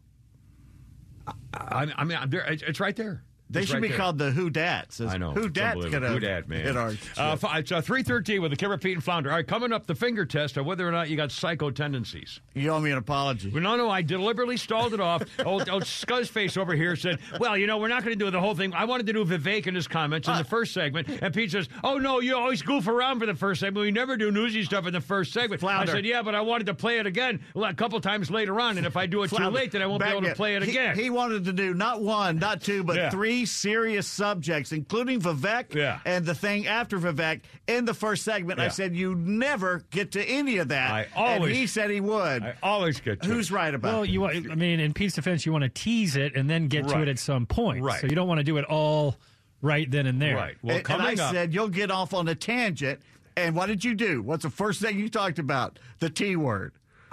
I, 1.55 1.91
I 1.97 2.05
mean, 2.05 2.19
it's 2.49 2.63
it's 2.63 2.81
right 2.81 2.95
there. 2.95 3.25
They 3.53 3.65
should 3.65 3.75
right 3.75 3.83
be 3.83 3.89
there. 3.89 3.97
called 3.99 4.19
the 4.19 4.31
Who 4.31 4.51
Dats. 4.51 5.01
I 5.01 5.17
know. 5.17 5.33
Who 5.33 5.49
Dats 5.49 5.85
gonna 5.87 6.09
Who 6.09 6.19
dat, 6.21 6.49
man? 6.49 6.63
hit 6.65 6.77
our 6.77 6.89
uh, 7.19 7.33
f- 7.33 7.45
it's 7.59 7.73
uh, 7.73 7.81
313 7.81 8.41
with 8.43 8.51
the 8.51 8.57
Kipper, 8.57 8.79
Pete, 8.79 8.95
and 8.95 9.05
Flounder. 9.05 9.31
All 9.31 9.37
right, 9.37 9.47
coming 9.47 9.73
up, 9.73 9.87
the 9.87 9.95
finger 9.95 10.25
test 10.25 10.57
of 10.57 10.67
whether 10.67 10.87
or 10.87 10.91
not 10.93 11.09
you 11.09 11.17
got 11.17 11.31
psycho 11.31 11.71
tendencies. 11.71 12.41
You 12.55 12.71
owe 12.71 12.81
me 12.81 12.91
an 12.91 12.99
apology. 12.99 13.51
Well, 13.51 13.63
no, 13.63 13.77
no, 13.77 13.91
I 13.91 14.03
deliberately 14.03 14.57
stalled 14.57 14.95
it 14.95 15.01
off. 15.01 15.23
old, 15.47 15.69
old 15.69 15.85
Scuzzface 15.85 16.57
over 16.57 16.75
here 16.75 16.97
said, 16.97 17.19
well, 17.39 17.57
you 17.57 17.67
know, 17.67 17.79
we're 17.79 17.89
not 17.89 18.05
going 18.05 18.19
to 18.19 18.25
do 18.25 18.31
the 18.31 18.41
whole 18.41 18.55
thing. 18.55 18.73
I 18.75 18.85
wanted 18.85 19.07
to 19.07 19.13
do 19.13 19.25
Vivek 19.25 19.67
in 19.67 19.75
his 19.75 19.89
comments 19.89 20.29
in 20.29 20.37
the 20.37 20.45
first 20.45 20.73
segment. 20.73 21.09
And 21.23 21.35
Pete 21.35 21.51
says, 21.51 21.69
oh, 21.85 21.99
no, 21.99 22.21
you 22.21 22.37
always 22.37 22.63
goof 22.63 22.89
around 22.89 23.21
for 23.21 23.27
the 23.27 23.35
first 23.35 23.61
segment. 23.61 23.83
We 23.85 23.91
never 23.91 24.17
do 24.17 24.31
newsy 24.31 24.63
stuff 24.65 24.87
in 24.87 24.93
the 24.93 25.01
first 25.01 25.33
segment. 25.33 25.61
Flounder. 25.61 25.93
I 25.93 25.95
said, 25.97 26.05
yeah, 26.07 26.23
but 26.23 26.35
I 26.35 26.41
wanted 26.41 26.67
to 26.67 26.75
play 26.75 26.99
it 26.99 27.07
again 27.07 27.41
a 27.55 27.75
couple 27.75 28.01
times 28.01 28.31
later 28.31 28.61
on. 28.61 28.79
And 28.79 28.87
if 28.87 28.97
I 28.97 29.07
do 29.07 29.23
it 29.23 29.29
too 29.29 29.37
late, 29.49 29.73
then 29.73 29.83
I 29.83 29.87
won't 29.87 30.01
be 30.01 30.05
back 30.05 30.13
able 30.15 30.23
to 30.29 30.35
play 30.35 30.57
it 30.57 30.63
He- 30.63 30.71
again. 30.71 30.97
He, 30.99 31.11
wanted 31.11 31.45
to 31.45 31.53
do 31.53 31.75
not 31.75 32.01
one, 32.01 32.39
not 32.39 32.63
two, 32.63 32.83
but 32.85 32.97
Yeah. 32.97 33.11
three 33.11 33.42
serious 33.47 34.07
subjects, 34.07 34.73
including 34.73 35.21
Vivek 35.21 35.75
Yeah. 35.75 36.01
and 36.05 36.25
the 36.25 36.35
thing 36.35 36.67
after 36.67 36.99
Vivek 36.99 37.41
in 37.67 37.85
the 37.85 37.95
first 37.95 38.25
segment. 38.25 38.61
I 38.61 38.69
said 38.69 38.95
you 38.95 39.15
never 39.15 39.85
get 39.91 40.13
to 40.13 40.25
any 40.25 40.59
of 40.59 40.69
that. 40.69 40.91
I 40.91 41.07
always- 41.15 41.51
and 41.51 41.57
he 41.57 41.67
said 41.67 41.91
he 41.91 42.01
would. 42.01 42.43
I 42.43 42.55
always 42.63 43.01
get 43.01 43.23
to 43.23 43.29
Who's 43.29 43.51
it. 43.51 43.55
right 43.55 43.75
about 43.75 43.93
Well, 43.93 44.03
it? 44.05 44.11
you 44.11 44.27
I 44.27 44.41
mean, 44.41 44.81
in 44.81 44.93
Pete's 44.95 45.15
defense, 45.15 45.45
you 45.47 45.53
want 45.53 45.63
to 45.65 45.69
tease 45.71 46.17
it 46.17 46.35
and 46.37 46.49
then 46.49 46.69
get 46.69 46.89
to 46.89 47.01
it 47.03 47.09
at 47.09 47.19
some 47.19 47.47
point. 47.47 47.83
Right. 47.83 48.01
So 48.01 48.07
you 48.07 48.15
don't 48.15 48.29
want 48.29 48.39
to 48.39 48.45
do 48.45 48.57
it 48.59 48.65
all 48.65 49.17
right 49.61 49.91
then 49.91 50.07
and 50.07 50.21
there. 50.21 50.37
Right. 50.37 50.57
Well, 50.63 50.77
and, 50.79 50.91
and 50.91 51.03
I 51.03 51.13
up. 51.15 51.33
said 51.33 51.55
you'll 51.55 51.69
get 51.69 51.91
off 51.91 52.13
on 52.15 52.27
a 52.29 52.35
tangent. 52.35 53.01
And 53.37 53.57
what 53.57 53.67
did 53.67 53.83
you 53.85 53.95
do? 53.95 54.21
What's 54.23 54.43
the 54.43 54.51
first 54.51 54.81
thing 54.83 54.99
you 54.99 55.09
talked 55.09 55.39
about? 55.39 55.79
The 56.01 56.11
T 56.11 56.37
word. 56.37 56.73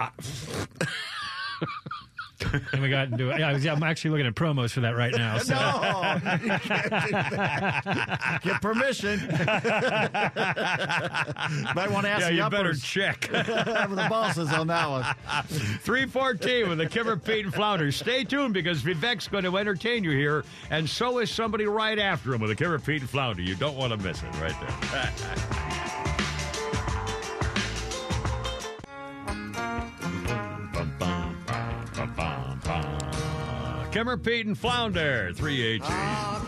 And 2.72 2.82
we 2.82 2.88
got 2.88 3.08
into 3.08 3.30
it. 3.30 3.38
Yeah, 3.40 3.48
I 3.48 3.52
was- 3.52 3.64
yeah, 3.64 3.72
I'm 3.72 3.82
actually 3.82 4.10
looking 4.12 4.26
at 4.26 4.34
promos 4.34 4.70
for 4.72 4.80
that 4.80 4.96
right 4.96 5.14
now. 5.14 5.38
So. 5.38 5.54
No, 5.54 6.20
you 6.42 6.58
can't 6.58 6.84
do 6.84 7.10
that. 7.36 8.40
Get 8.42 8.60
permission. 8.62 9.20
Might 11.74 11.90
want 11.90 12.06
to 12.06 12.10
ask 12.10 12.30
yeah, 12.30 12.44
you 12.44 12.50
better 12.50 12.74
check 12.74 13.20
check. 13.20 13.30
the 13.30 14.06
bosses 14.08 14.52
on 14.52 14.66
that 14.68 14.88
one. 14.88 15.04
314 15.82 16.68
with 16.68 16.78
the 16.78 16.86
Kimmer, 16.86 17.16
Pete, 17.16 17.44
and 17.44 17.54
Flounder. 17.54 17.90
Stay 17.92 18.24
tuned 18.24 18.54
because 18.54 18.82
Vivek's 18.82 19.28
going 19.28 19.44
to 19.44 19.56
entertain 19.56 20.04
you 20.04 20.10
here, 20.10 20.44
and 20.70 20.88
so 20.88 21.18
is 21.18 21.30
somebody 21.30 21.66
right 21.66 21.98
after 21.98 22.34
him 22.34 22.40
with 22.40 22.50
the 22.50 22.56
Kimmer, 22.56 22.78
Pete, 22.78 23.00
and 23.02 23.10
Flounder. 23.10 23.42
You 23.42 23.54
don't 23.54 23.76
want 23.76 23.92
to 23.92 23.98
miss 23.98 24.22
it 24.22 24.40
right 24.40 24.54
there. 24.60 26.09
Kimmer, 33.92 34.16
Pete, 34.16 34.46
and 34.46 34.56
Flounder, 34.56 35.32
318. 35.34 35.80
Ah, 35.84 36.40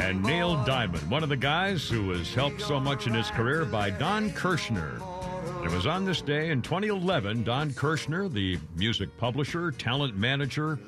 and 0.00 0.22
Neil 0.22 0.62
Diamond, 0.64 1.08
one 1.08 1.22
of 1.22 1.28
the 1.28 1.36
guys 1.36 1.88
who 1.88 2.06
was 2.06 2.34
helped 2.34 2.60
so 2.60 2.80
much 2.80 3.06
in 3.06 3.14
his 3.14 3.30
career 3.30 3.64
by 3.64 3.90
Don 3.90 4.30
Kirshner. 4.30 5.00
It 5.64 5.70
was 5.70 5.86
on 5.86 6.04
this 6.04 6.20
day 6.20 6.50
in 6.50 6.62
2011, 6.62 7.44
Don 7.44 7.70
Kirshner, 7.70 8.32
the 8.32 8.58
music 8.76 9.16
publisher, 9.16 9.70
talent 9.70 10.16
manager, 10.16 10.78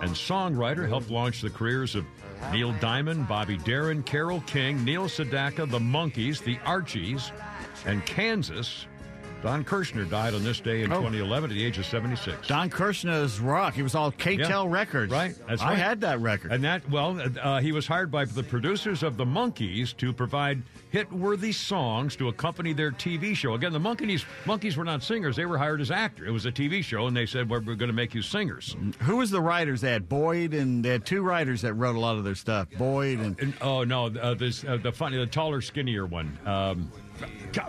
and 0.00 0.10
songwriter, 0.10 0.88
helped 0.88 1.10
launch 1.10 1.42
the 1.42 1.50
careers 1.50 1.94
of 1.94 2.06
Neil 2.50 2.72
Diamond, 2.80 3.28
Bobby 3.28 3.58
Darin, 3.58 4.02
Carole 4.02 4.42
King, 4.46 4.84
Neil 4.84 5.04
Sedaka, 5.04 5.68
the 5.70 5.78
Monkees, 5.78 6.42
the 6.42 6.58
Archies, 6.64 7.30
and 7.84 8.04
Kansas. 8.06 8.86
Don 9.46 9.64
Kirshner 9.64 10.10
died 10.10 10.34
on 10.34 10.42
this 10.42 10.58
day 10.58 10.82
in 10.82 10.90
2011 10.90 11.50
at 11.52 11.54
the 11.54 11.64
age 11.64 11.78
of 11.78 11.86
76. 11.86 12.48
Don 12.48 12.68
Kirshner's 12.68 13.38
rock. 13.38 13.74
He 13.74 13.82
was 13.82 13.94
all 13.94 14.10
KTEL 14.10 14.48
Yeah. 14.48 14.64
Records. 14.68 15.12
Right, 15.12 15.36
that's 15.46 15.62
I 15.62 15.68
right. 15.70 15.78
had 15.78 16.00
that 16.00 16.18
record. 16.20 16.50
And 16.50 16.64
that, 16.64 16.90
well, 16.90 17.20
uh, 17.40 17.60
he 17.60 17.70
was 17.70 17.86
hired 17.86 18.10
by 18.10 18.24
the 18.24 18.42
producers 18.42 19.04
of 19.04 19.16
the 19.16 19.24
Monkees 19.24 19.96
to 19.98 20.12
provide 20.12 20.62
hit-worthy 20.90 21.52
songs 21.52 22.16
to 22.16 22.26
accompany 22.26 22.72
their 22.72 22.90
TV 22.90 23.36
show. 23.36 23.54
Again, 23.54 23.72
the 23.72 23.78
Monkees, 23.78 24.24
Monkees 24.46 24.76
were 24.76 24.82
not 24.84 25.04
singers; 25.04 25.36
they 25.36 25.46
were 25.46 25.58
hired 25.58 25.80
as 25.80 25.92
actors. 25.92 26.26
It 26.26 26.32
was 26.32 26.44
a 26.46 26.50
TV 26.50 26.82
show, 26.82 27.06
and 27.06 27.16
they 27.16 27.26
said, 27.26 27.48
"Well, 27.48 27.60
we're 27.64 27.76
going 27.76 27.88
to 27.88 27.94
make 27.94 28.14
you 28.16 28.22
singers." 28.22 28.74
Who 29.02 29.18
was 29.18 29.30
the 29.30 29.40
writers? 29.40 29.80
They 29.80 29.92
had 29.92 30.08
Boyd, 30.08 30.54
and 30.54 30.84
they 30.84 30.88
had 30.90 31.06
two 31.06 31.22
writers 31.22 31.62
that 31.62 31.74
wrote 31.74 31.94
a 31.94 32.00
lot 32.00 32.16
of 32.16 32.24
their 32.24 32.34
stuff. 32.34 32.66
Boyd 32.76 33.20
and 33.20 33.38
And, 33.38 33.54
oh 33.60 33.84
no, 33.84 34.06
uh, 34.06 34.34
this 34.34 34.64
uh, 34.64 34.76
the 34.82 34.90
funny, 34.90 35.18
the 35.18 35.26
taller, 35.26 35.60
skinnier 35.60 36.04
one. 36.04 36.36
Um, 36.44 36.90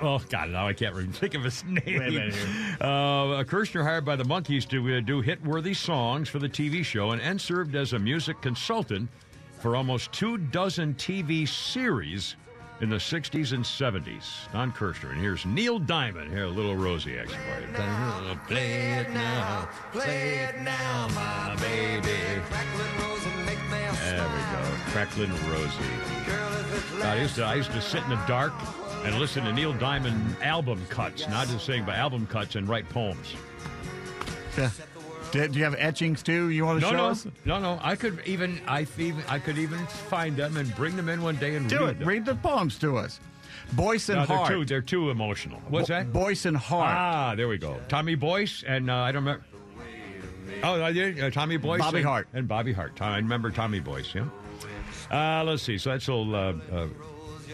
oh 0.01 0.21
God, 0.29 0.49
now 0.49 0.67
I 0.67 0.73
can't 0.73 0.95
even 0.95 1.11
think 1.11 1.33
of 1.33 1.43
his 1.43 1.63
name. 1.67 1.83
minute 1.85 2.33
Uh, 2.81 3.43
Kirshner 3.43 3.83
hired 3.83 4.05
by 4.05 4.15
the 4.15 4.23
Monkees 4.23 4.67
to 4.69 4.97
uh, 4.97 4.99
do 5.01 5.21
hit-worthy 5.21 5.73
songs 5.73 6.29
for 6.29 6.39
the 6.39 6.49
TV 6.49 6.83
show, 6.83 7.11
and, 7.11 7.21
and 7.21 7.39
served 7.39 7.75
as 7.75 7.93
a 7.93 7.99
music 7.99 8.41
consultant 8.41 9.09
for 9.59 9.75
almost 9.75 10.11
two 10.11 10.37
dozen 10.37 10.93
TV 10.95 11.47
series 11.47 12.35
in 12.81 12.89
the 12.89 12.97
60s 12.97 13.53
and 13.53 13.63
70s. 13.63 14.51
Don 14.53 14.71
Kirshner, 14.71 15.11
and 15.11 15.19
here's 15.19 15.45
Neil 15.45 15.79
Diamond. 15.79 16.29
Here, 16.31 16.43
a 16.43 16.49
little 16.49 16.75
Rosie 16.75 17.17
action 17.17 17.39
for 17.39 17.61
you. 17.61 18.37
Play 18.47 18.99
it 18.99 19.09
now, 19.11 19.67
play 19.91 20.49
it 20.49 20.61
now, 20.61 21.07
my 21.15 21.55
baby. 21.59 22.11
There 24.03 24.23
we 24.23 24.39
go, 24.53 24.61
Cracklin' 24.91 25.31
Rosie. 25.51 27.03
I 27.03 27.19
used 27.21 27.35
to 27.35 27.43
I 27.43 27.55
used 27.55 27.71
to 27.71 27.81
sit 27.81 28.03
in 28.03 28.09
the 28.09 28.23
dark 28.27 28.53
and 29.05 29.19
listen 29.19 29.43
to 29.45 29.53
Neil 29.53 29.73
Diamond 29.73 30.35
album 30.41 30.85
cuts, 30.89 31.27
not 31.29 31.47
just 31.47 31.65
sing, 31.65 31.85
but 31.85 31.95
album 31.95 32.27
cuts 32.27 32.55
and 32.55 32.67
write 32.67 32.87
poems. 32.89 33.33
Yeah. 34.57 34.69
Did, 35.31 35.51
do 35.51 35.59
you 35.59 35.65
have 35.65 35.75
etchings 35.77 36.23
too? 36.23 36.49
You 36.49 36.65
want 36.65 36.79
to 36.79 36.85
No, 36.85 36.91
show 36.91 36.97
no, 36.97 37.05
us? 37.09 37.27
no, 37.45 37.59
no. 37.59 37.79
I 37.81 37.95
could 37.95 38.21
even 38.25 38.61
I 38.67 38.87
even 38.97 39.23
I 39.27 39.39
could 39.39 39.57
even 39.57 39.85
find 39.87 40.37
them 40.37 40.55
and 40.57 40.73
bring 40.75 40.95
them 40.95 41.09
in 41.09 41.21
one 41.21 41.35
day 41.35 41.55
and 41.55 41.69
Do 41.69 41.79
read 41.81 41.89
it. 41.89 41.99
them. 41.99 42.07
Read 42.07 42.25
the 42.25 42.35
poems 42.35 42.79
to 42.79 42.97
us. 42.97 43.19
Boyce 43.73 44.07
and 44.07 44.19
No, 44.19 44.25
they're 44.25 44.37
Hart. 44.37 44.49
too 44.51 44.65
they're 44.65 44.81
too 44.81 45.09
emotional. 45.09 45.59
What's 45.67 45.89
that? 45.89 46.13
Boyce 46.13 46.45
and 46.45 46.55
Hart. 46.55 46.95
Ah, 46.97 47.35
there 47.35 47.49
we 47.49 47.57
go. 47.57 47.77
Tommy 47.89 48.15
Boyce 48.15 48.63
and 48.65 48.89
uh, 48.89 48.95
I 48.95 49.11
don't 49.11 49.25
remember. 49.25 49.45
Oh, 50.63 50.91
did. 50.93 51.19
Uh, 51.19 51.29
Tommy 51.29 51.57
Boyce, 51.57 51.81
Bobby 51.81 51.97
and, 51.99 52.07
Hart. 52.07 52.27
and 52.33 52.47
Bobby 52.47 52.71
Hart. 52.71 52.95
Tom, 52.95 53.11
I 53.11 53.17
remember 53.17 53.51
Tommy 53.51 53.79
Boyce. 53.81 54.15
Yeah. 54.15 54.23
Uh, 55.11 55.43
let's 55.43 55.61
see. 55.61 55.77
So 55.77 55.89
that's 55.91 56.07
old 56.09 56.33
uh, 56.33 56.53
uh, 56.71 56.87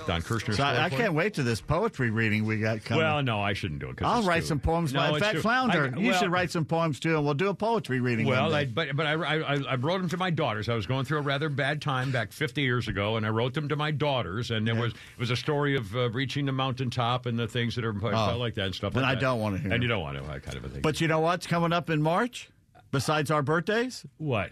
Don 0.08 0.22
Kirshner. 0.22 0.56
So 0.56 0.64
I, 0.64 0.86
I 0.86 0.90
can't 0.90 1.14
wait 1.14 1.36
to 1.36 1.44
this 1.44 1.62
poetry 1.62 2.10
reading 2.10 2.46
we 2.46 2.58
got 2.58 2.84
coming. 2.84 3.04
Well, 3.04 3.22
no, 3.24 3.40
I 3.40 3.54
shouldn't 3.54 3.80
do 3.80 3.90
it. 3.90 4.02
I'll 4.02 4.24
write 4.24 4.42
too- 4.42 4.48
some 4.48 4.60
poems. 4.60 4.94
No, 4.94 5.14
in 5.14 5.20
fact, 5.20 5.36
too- 5.36 5.42
Flounder, 5.42 5.94
I- 5.96 6.00
you 6.00 6.14
should 6.14 6.32
write 6.32 6.52
some 6.52 6.66
poems 6.66 7.00
too, 7.00 7.16
and 7.16 7.26
we'll 7.26 7.34
do 7.34 7.50
a 7.50 7.54
poetry 7.54 8.00
reading. 8.00 8.28
Well, 8.28 8.54
I, 8.54 8.66
but 8.66 8.96
but 8.96 9.06
I, 9.06 9.14
I, 9.14 9.56
I 9.70 9.76
wrote 9.76 10.00
them 10.00 10.10
to 10.10 10.18
my 10.18 10.30
daughters. 10.30 10.70
I 10.70 10.76
was 10.76 10.86
going 10.86 11.06
through 11.06 11.20
a 11.20 11.22
rather 11.22 11.50
bad 11.50 11.82
time 11.82 12.12
back 12.12 12.32
50 12.32 12.62
years 12.62 12.88
ago, 12.88 13.18
and 13.18 13.26
I 13.26 13.30
wrote 13.30 13.54
them 13.54 13.70
to 13.70 13.76
my 13.76 13.92
daughters. 13.92 14.52
And 14.52 14.68
there 14.68 14.76
was 14.76 14.94
it 14.94 15.20
was 15.20 15.30
a 15.32 15.36
story 15.36 15.76
of 15.76 15.96
uh, 15.96 16.10
reaching 16.12 16.46
the 16.46 16.52
mountaintop 16.52 17.26
and 17.26 17.38
the 17.38 17.48
things 17.48 17.76
that 17.76 17.86
are 17.86 17.94
felt 17.94 18.40
like 18.40 18.56
that 18.56 18.66
and 18.66 18.76
stuff. 18.76 18.94
And 18.94 19.04
like 19.04 19.12
I 19.12 19.16
that. 19.16 19.22
don't 19.22 19.40
wanna 19.40 19.58
hear 19.58 19.72
And 19.74 19.84
you 19.84 19.90
don't 19.90 20.02
want 20.02 20.18
to, 20.18 20.24
that 20.24 20.44
kind 20.44 20.58
of 20.58 20.66
a 20.66 20.70
thing. 20.70 20.82
But 20.82 21.02
you 21.02 21.08
know 21.08 21.20
what's 21.20 21.48
coming 21.48 21.74
up 21.74 21.90
in 21.90 22.02
March? 22.02 22.50
Besides 22.92 23.32
our 23.32 23.42
birthdays, 23.42 24.06
what? 24.18 24.52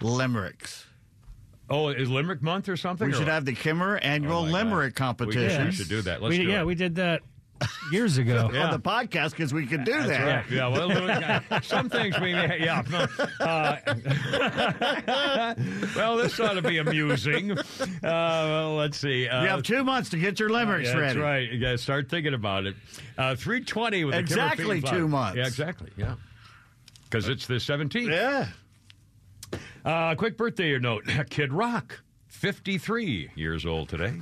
limericks. 0.00 0.86
Oh, 1.70 1.88
is 1.88 2.10
Limerick 2.10 2.42
month 2.42 2.68
or 2.68 2.76
something? 2.76 3.06
We 3.08 3.12
or 3.14 3.16
should 3.16 3.26
what? 3.26 3.32
have 3.34 3.44
the 3.46 3.54
Kimmer 3.54 3.96
annual 3.98 4.38
Oh, 4.38 4.42
my 4.42 4.50
God. 4.50 4.52
limerick 4.52 4.94
We, 4.94 4.98
competition 4.98 5.64
we 5.66 5.72
should 5.72 5.88
do 5.88 6.02
that. 6.02 6.20
Let's 6.22 6.30
we, 6.36 6.44
do 6.44 6.50
yeah, 6.50 6.60
it. 6.60 6.66
we 6.66 6.74
did 6.74 6.96
that 6.96 7.22
years 7.92 8.18
ago. 8.18 8.50
Yeah. 8.52 8.64
on 8.66 8.70
the 8.72 8.78
podcast 8.80 9.30
because 9.30 9.54
we 9.54 9.66
could 9.66 9.84
do 9.84 10.02
that. 10.02 10.44
Right. 10.44 10.50
Yeah, 10.50 10.68
well, 10.68 10.90
uh, 11.50 11.60
some 11.62 11.88
things 11.88 12.18
we 12.20 12.34
may, 12.34 12.58
yeah. 12.62 12.82
Uh, 13.40 13.76
well, 15.96 16.16
this 16.16 16.38
ought 16.40 16.54
to 16.54 16.62
be 16.62 16.78
amusing. 16.78 17.52
Uh, 17.52 17.62
well, 18.02 18.74
let's 18.76 18.98
see. 18.98 19.28
Uh, 19.28 19.42
You 19.42 19.48
have 19.48 19.62
two 19.62 19.84
months 19.84 20.10
to 20.10 20.18
get 20.18 20.38
your 20.40 20.50
limericks 20.50 20.88
yeah, 20.88 20.96
ready. 20.98 21.14
That's 21.14 21.22
right. 21.22 21.50
You 21.50 21.60
got 21.60 21.70
to 21.72 21.78
start 21.78 22.08
thinking 22.10 22.34
about 22.34 22.66
it. 22.66 22.74
Uh, 23.18 23.34
320 23.36 24.04
with 24.04 24.14
Exactly 24.14 24.80
Feed 24.80 24.90
two 24.90 25.08
months. 25.08 25.36
Yeah, 25.36 25.46
exactly. 25.46 25.90
Yeah. 25.96 26.14
Because 27.04 27.28
it's 27.28 27.46
the 27.46 27.54
17th. 27.54 28.08
Yeah. 28.10 28.48
Uh, 29.84 30.14
quick 30.14 30.36
birthday 30.36 30.78
note 30.78 31.04
Kid 31.30 31.52
Rock, 31.52 32.00
53 32.28 33.30
years 33.34 33.66
old 33.66 33.88
today. 33.88 34.14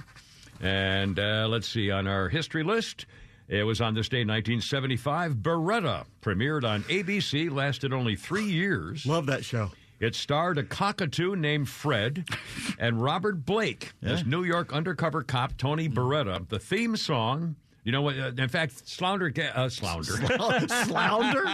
And 0.60 1.18
uh, 1.18 1.46
let's 1.48 1.68
see, 1.68 1.90
on 1.90 2.06
our 2.06 2.28
history 2.28 2.64
list, 2.64 3.06
it 3.48 3.62
was 3.64 3.80
on 3.80 3.94
this 3.94 4.08
day, 4.08 4.18
1975. 4.18 5.36
Baretta 5.36 6.04
premiered 6.20 6.64
on 6.64 6.82
ABC, 6.84 7.50
lasted 7.50 7.92
only 7.92 8.16
three 8.16 8.44
years. 8.44 9.06
Love 9.06 9.26
that 9.26 9.44
show. 9.44 9.70
It 10.00 10.16
starred 10.16 10.58
a 10.58 10.64
cockatoo 10.64 11.36
named 11.36 11.68
Fred 11.68 12.26
and 12.78 13.00
Robert 13.00 13.44
Blake 13.46 13.92
as 14.02 14.26
New 14.26 14.42
York 14.42 14.72
undercover 14.72 15.22
cop 15.22 15.56
Tony 15.56 15.88
Baretta. 15.88 16.48
The 16.48 16.58
theme 16.58 16.96
song 16.96 17.54
You 17.84 17.90
know 17.90 18.02
what? 18.02 18.16
Uh, 18.16 18.30
in 18.38 18.48
fact, 18.48 18.86
Slounder, 18.86 19.28
ga- 19.34 19.50
uh, 19.54 19.68
Slounder. 19.68 20.12
Slounder? 20.86 21.44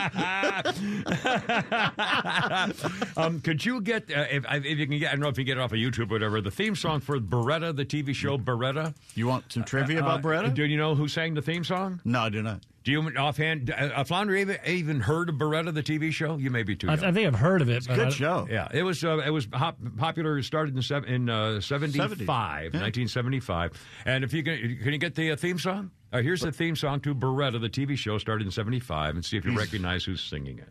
um, 3.16 3.40
could 3.40 3.64
you 3.64 3.80
get, 3.80 4.10
uh, 4.14 4.26
if, 4.30 4.44
if 4.50 4.78
you 4.78 4.86
can 4.86 4.98
get, 4.98 5.08
I 5.08 5.12
don't 5.12 5.20
know 5.20 5.28
if 5.28 5.38
you 5.38 5.44
can 5.44 5.54
get 5.54 5.58
it 5.58 5.60
off 5.62 5.72
of 5.72 5.78
YouTube 5.78 6.10
or 6.10 6.14
whatever, 6.14 6.40
the 6.42 6.50
theme 6.50 6.76
song 6.76 7.00
for 7.00 7.18
Baretta, 7.18 7.74
the 7.74 7.84
TV 7.86 8.14
show 8.14 8.36
Baretta? 8.36 8.94
You 9.14 9.26
want 9.26 9.50
some 9.52 9.64
trivia 9.64 10.00
about 10.00 10.20
Uh, 10.20 10.28
Baretta? 10.28 10.54
Do 10.54 10.64
you 10.64 10.76
know 10.76 10.94
who 10.94 11.08
sang 11.08 11.32
the 11.34 11.40
theme 11.42 11.64
song? 11.64 12.00
No, 12.04 12.20
I 12.20 12.28
do 12.28 12.42
not. 12.42 12.60
Do 12.84 12.92
you 12.92 13.02
offhand, 13.18 13.70
uh, 13.70 14.02
Flounder 14.04 14.34
even, 14.36 14.56
even 14.66 15.00
heard 15.00 15.28
of 15.30 15.34
Baretta, 15.36 15.72
the 15.74 15.82
TV 15.82 16.10
show? 16.12 16.36
You 16.36 16.50
may 16.50 16.62
be 16.62 16.74
too 16.76 16.88
I, 16.88 16.94
young. 16.94 17.04
I 17.04 17.12
think 17.12 17.26
I've 17.26 17.34
heard 17.38 17.60
of 17.62 17.68
it. 17.68 17.86
but 17.86 17.92
I 17.92 17.96
Good 17.96 18.02
don't- 18.04 18.12
show. 18.12 18.46
Yeah, 18.50 18.68
it 18.72 18.82
was 18.82 19.04
uh, 19.04 19.18
it 19.18 19.30
was 19.30 19.46
hop, 19.52 19.76
popular. 19.98 20.38
It 20.38 20.44
started 20.44 20.74
in 20.76 20.80
sev- 20.82 21.04
in 21.04 21.28
uh, 21.28 21.60
75, 21.60 22.10
70. 22.26 22.26
1975. 22.26 23.72
And 24.06 24.24
if 24.24 24.32
you 24.32 24.42
can, 24.42 24.78
can 24.82 24.92
you 24.92 24.98
get 24.98 25.14
the 25.14 25.32
uh, 25.32 25.36
theme 25.36 25.58
song? 25.58 25.90
Uh, 26.12 26.22
here's 26.22 26.40
the 26.40 26.50
theme 26.52 26.74
song 26.74 27.00
to 27.00 27.14
Baretta, 27.14 27.60
the 27.60 27.68
TV 27.68 27.96
show, 27.96 28.16
started 28.18 28.46
in 28.46 28.50
75, 28.50 29.14
and 29.16 29.24
see 29.24 29.36
if 29.36 29.44
you 29.44 29.56
recognize 29.56 30.04
who's 30.04 30.22
singing 30.22 30.58
it. 30.58 30.68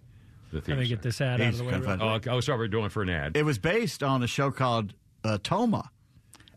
The 0.51 0.61
theme 0.61 0.75
Let 0.77 0.79
me 0.81 0.85
song. 0.85 0.89
get 0.89 1.01
this 1.03 1.21
ad 1.21 1.41
out 1.41 1.47
of 1.49 1.57
the 1.57 1.63
way. 1.65 1.71
kind 1.71 1.83
real 1.85 1.97
fun. 1.97 2.01
Oh, 2.01 2.13
okay. 2.15 2.29
oh, 2.31 2.39
sorry, 2.39 2.57
we're 2.57 2.67
doing 2.67 2.85
it 2.85 2.91
for 2.91 3.03
an 3.03 3.09
ad. 3.09 3.37
It 3.37 3.43
was 3.43 3.59
based 3.59 4.01
on 4.01 4.23
a 4.23 4.27
show 4.27 4.49
called 4.49 4.93
uh, 5.23 5.37
Toma. 5.43 5.91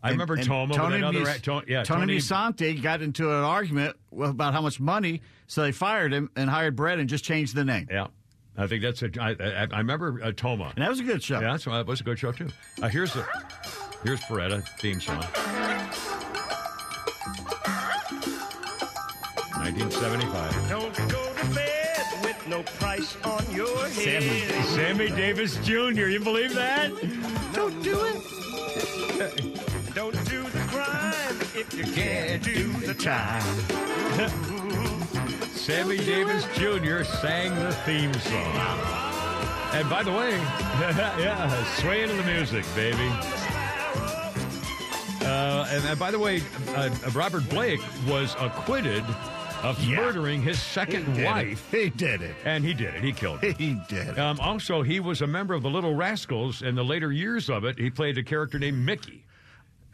I 0.03 0.09
remember 0.09 0.33
And- 0.33 0.41
and 0.41 0.49
Toma. 0.49 0.73
Tony, 0.73 0.89
with 0.95 0.95
another, 1.03 1.19
Mus- 1.19 1.29
ad- 1.29 1.43
to- 1.43 1.63
yeah, 1.67 1.83
Tony 1.83 2.17
Musante 2.17 2.81
got 2.81 3.03
into 3.03 3.29
an 3.29 3.43
argument 3.43 3.95
about 4.19 4.53
how 4.53 4.61
much 4.61 4.79
money, 4.79 5.21
so 5.45 5.61
they 5.61 5.71
fired 5.71 6.11
him 6.11 6.31
and 6.35 6.49
hired 6.49 6.75
Brett 6.75 6.97
and 6.97 7.07
just 7.07 7.23
changed 7.23 7.53
the 7.53 7.63
name. 7.65 7.87
Yeah, 7.91 8.07
I 8.57 8.65
think 8.65 8.81
that's 8.81 9.03
a. 9.03 9.11
I, 9.21 9.29
I, 9.39 9.67
I 9.71 9.77
remember 9.77 10.19
uh, 10.23 10.31
Toma. 10.31 10.71
And 10.75 10.83
that 10.83 10.89
was 10.89 10.99
a 10.99 11.03
good 11.03 11.21
show. 11.21 11.35
Yeah, 11.39 11.51
that's, 11.51 11.65
that 11.65 11.85
was 11.85 12.01
a 12.01 12.03
good 12.03 12.17
show 12.17 12.31
too. 12.31 12.47
Uh, 12.81 12.87
here's 12.87 13.13
the 13.13 13.27
here's 14.03 14.21
Baretta 14.21 14.67
theme 14.79 14.99
song. 14.99 15.23
1975. 19.61 20.69
Don't 20.69 20.97
go 21.07 21.33
to 21.35 21.45
bed 21.53 22.03
with 22.23 22.47
no 22.47 22.63
price 22.63 23.15
on 23.23 23.45
your 23.53 23.87
head. 23.89 24.65
Sammy 24.65 25.09
Davis 25.09 25.57
Jr. 25.57 26.07
You 26.07 26.19
believe 26.19 26.55
that? 26.55 26.89
Don't 27.53 27.83
do 27.83 28.01
it. 28.05 28.23
Don't 29.93 30.17
do 30.25 30.41
the 30.41 30.59
crime 30.67 31.39
if 31.53 31.75
you 31.77 31.83
can't 31.83 32.43
do 32.43 32.71
the 32.87 32.95
time. 32.95 33.43
Sammy 35.53 35.97
Davis 35.97 36.43
Jr. 36.55 37.03
sang 37.03 37.53
the 37.59 37.71
theme 37.85 38.13
song. 38.15 38.79
And 39.73 39.87
by 39.91 40.01
the 40.01 40.11
way, 40.11 40.31
yeah, 41.19 41.63
swaying 41.75 42.09
to 42.09 42.15
the 42.15 42.23
music, 42.23 42.65
baby. 42.73 43.09
Uh, 45.23 45.67
and, 45.69 45.85
and 45.85 45.99
by 45.99 46.09
the 46.09 46.17
way, 46.17 46.41
uh, 46.69 46.89
Robert 47.13 47.47
Blake 47.47 47.81
was 48.07 48.35
acquitted 48.39 49.05
of 49.63 49.87
murdering 49.87 50.41
his 50.41 50.59
second 50.59 51.17
it. 51.17 51.25
wife. 51.25 51.69
He 51.71 51.89
did 51.89 52.21
it. 52.21 52.35
And 52.45 52.63
he 52.63 52.73
did 52.73 52.95
it. 52.95 53.03
He 53.03 53.11
killed 53.11 53.39
her. 53.39 53.51
He 53.51 53.79
did. 53.87 54.17
Um, 54.17 54.39
also, 54.39 54.81
he 54.81 54.99
was 54.99 55.21
a 55.21 55.27
member 55.27 55.53
of 55.53 55.63
the 55.63 55.69
Little 55.69 55.95
Rascals. 55.95 56.61
In 56.61 56.75
the 56.75 56.83
later 56.83 57.11
years 57.11 57.49
of 57.49 57.63
it, 57.65 57.77
he 57.77 57.89
played 57.89 58.17
a 58.17 58.23
character 58.23 58.57
named 58.59 58.79
Mickey. 58.85 59.23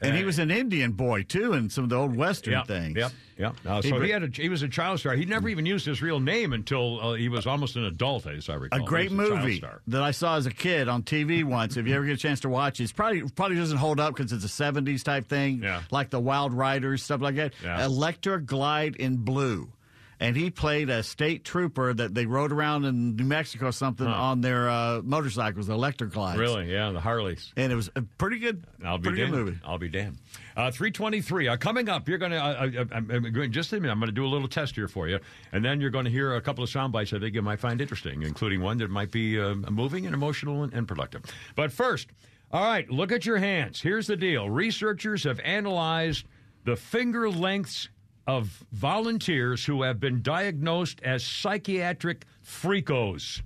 And 0.02 0.16
he 0.16 0.24
was 0.24 0.40
an 0.40 0.52
Indian 0.52 0.92
boy 0.92 1.24
too 1.24 1.54
in 1.54 1.70
some 1.70 1.84
of 1.84 1.90
the 1.90 1.96
old 1.96 2.16
western 2.16 2.54
Yep, 2.54 2.68
things. 2.68 2.98
Yep, 2.98 3.12
yep. 3.38 3.56
Uh, 3.66 3.82
He 3.82 3.90
so 3.90 4.00
he 4.00 4.10
had 4.12 4.24
a, 4.24 4.28
he 4.28 4.50
was 4.50 4.62
a 4.64 4.68
child 4.68 5.00
star. 5.00 5.14
He 5.16 5.26
never 5.26 5.50
even 5.50 5.66
used 5.66 5.86
his 5.86 6.02
real 6.02 6.20
name 6.20 6.54
until 6.54 7.00
uh, 7.02 7.14
he 7.14 7.30
was 7.30 7.48
almost 7.48 7.76
an 7.76 7.84
adult, 7.86 8.26
as 8.28 8.50
I 8.50 8.56
recall. 8.56 8.82
A 8.82 8.84
great 8.86 9.10
He 9.12 9.16
was 9.18 9.30
child 9.30 9.40
movie 9.42 9.58
star. 9.58 9.82
that 9.88 10.02
I 10.04 10.12
saw 10.12 10.36
as 10.38 10.46
a 10.46 10.52
kid 10.52 10.88
on 10.88 11.04
TV 11.04 11.44
once. 11.44 11.78
If 11.78 11.88
you 11.88 11.96
ever 11.96 12.06
get 12.06 12.14
a 12.14 12.18
chance 12.18 12.40
to 12.42 12.50
watch 12.50 12.80
it, 12.80 12.84
it's 12.84 12.92
probably 12.92 13.24
probably 13.24 13.58
doesn't 13.58 13.78
hold 13.78 14.00
up 14.00 14.16
because 14.16 14.32
it's 14.32 14.46
a 14.46 14.48
'70s 14.64 15.04
type 15.04 15.28
thing, 15.28 15.62
Yeah. 15.64 15.82
like 15.92 16.10
the 16.10 16.20
Wild 16.20 16.54
Riders 16.54 17.04
stuff 17.04 17.22
like 17.22 17.36
that. 17.36 17.54
Yeah. 17.64 17.84
Electra 17.86 18.42
Glide 18.42 18.96
in 18.98 19.18
Blue, 19.18 19.70
and 20.20 20.36
he 20.36 20.50
played 20.50 20.90
a 20.90 21.04
state 21.04 21.44
trooper 21.44 21.94
that 21.94 22.14
they 22.14 22.26
rode 22.26 22.52
around 22.52 22.86
in 22.86 23.16
New 23.16 23.24
Mexico 23.24 23.68
or 23.68 23.72
something 23.72 24.08
on 24.08 24.42
their 24.42 24.70
uh, 24.70 25.02
motorcycles, 25.04 25.68
the 25.68 25.74
Electra 25.74 26.10
Glides. 26.10 26.40
Really? 26.40 26.72
Yeah, 26.72 26.92
the 26.92 27.00
Harleys. 27.00 27.54
And 27.56 27.72
it 27.72 27.76
was 27.76 27.90
a 27.96 28.02
pretty 28.02 28.40
good, 28.40 28.66
I'll 28.84 28.98
be 28.98 29.10
pretty 29.10 29.18
good 29.18 29.32
damned. 29.32 29.46
movie. 29.46 29.60
I'll 29.64 29.78
be 29.78 29.90
damned. 29.90 30.18
Uh, 30.56 30.72
323. 30.72 31.48
Uh, 31.50 31.58
coming 31.58 31.88
up, 31.88 32.10
you're 32.10 32.18
going 32.18 32.32
to, 32.32 32.38
uh, 32.38 32.70
uh, 32.82 32.86
I'm, 32.92 33.12
I'm 33.12 33.52
just 33.52 33.72
a 33.74 33.76
minute, 33.76 33.92
I'm 33.92 34.00
going 34.00 34.08
to 34.08 34.16
do 34.16 34.26
a 34.26 34.28
little 34.28 34.48
test 34.48 34.76
here 34.76 34.88
for 34.88 35.08
you. 35.08 35.20
And 35.52 35.64
then 35.64 35.80
you're 35.80 35.92
going 35.92 36.06
to 36.06 36.12
hear 36.12 36.36
a 36.36 36.42
couple 36.42 36.64
of 36.64 36.70
sound 36.70 36.94
bites 36.94 37.14
I 37.14 37.20
think 37.20 37.36
you 37.36 37.44
might 37.44 37.60
find 37.60 37.80
interesting, 37.80 38.24
including 38.24 38.62
one 38.62 38.80
that 38.80 38.90
might 38.90 39.12
be 39.12 39.40
uh, 39.40 39.54
moving 39.54 40.06
and 40.06 40.16
emotional 40.16 40.64
and, 40.64 40.74
and 40.74 40.88
productive. 40.88 41.24
But 41.56 41.72
first, 41.72 42.08
all 42.52 42.64
right, 42.64 42.90
look 42.90 43.12
at 43.12 43.26
your 43.26 43.38
hands. 43.38 43.82
Here's 43.82 44.08
the 44.08 44.16
deal 44.16 44.50
researchers 44.50 45.26
have 45.26 45.40
analyzed 45.42 46.26
the 46.64 46.76
finger 46.76 47.30
lengths 47.30 47.90
of 48.28 48.64
volunteers 48.74 49.64
who 49.66 49.82
have 49.84 50.00
been 50.00 50.22
diagnosed 50.22 51.00
as 51.02 51.24
psychiatric 51.24 52.26
freakos. 52.46 53.42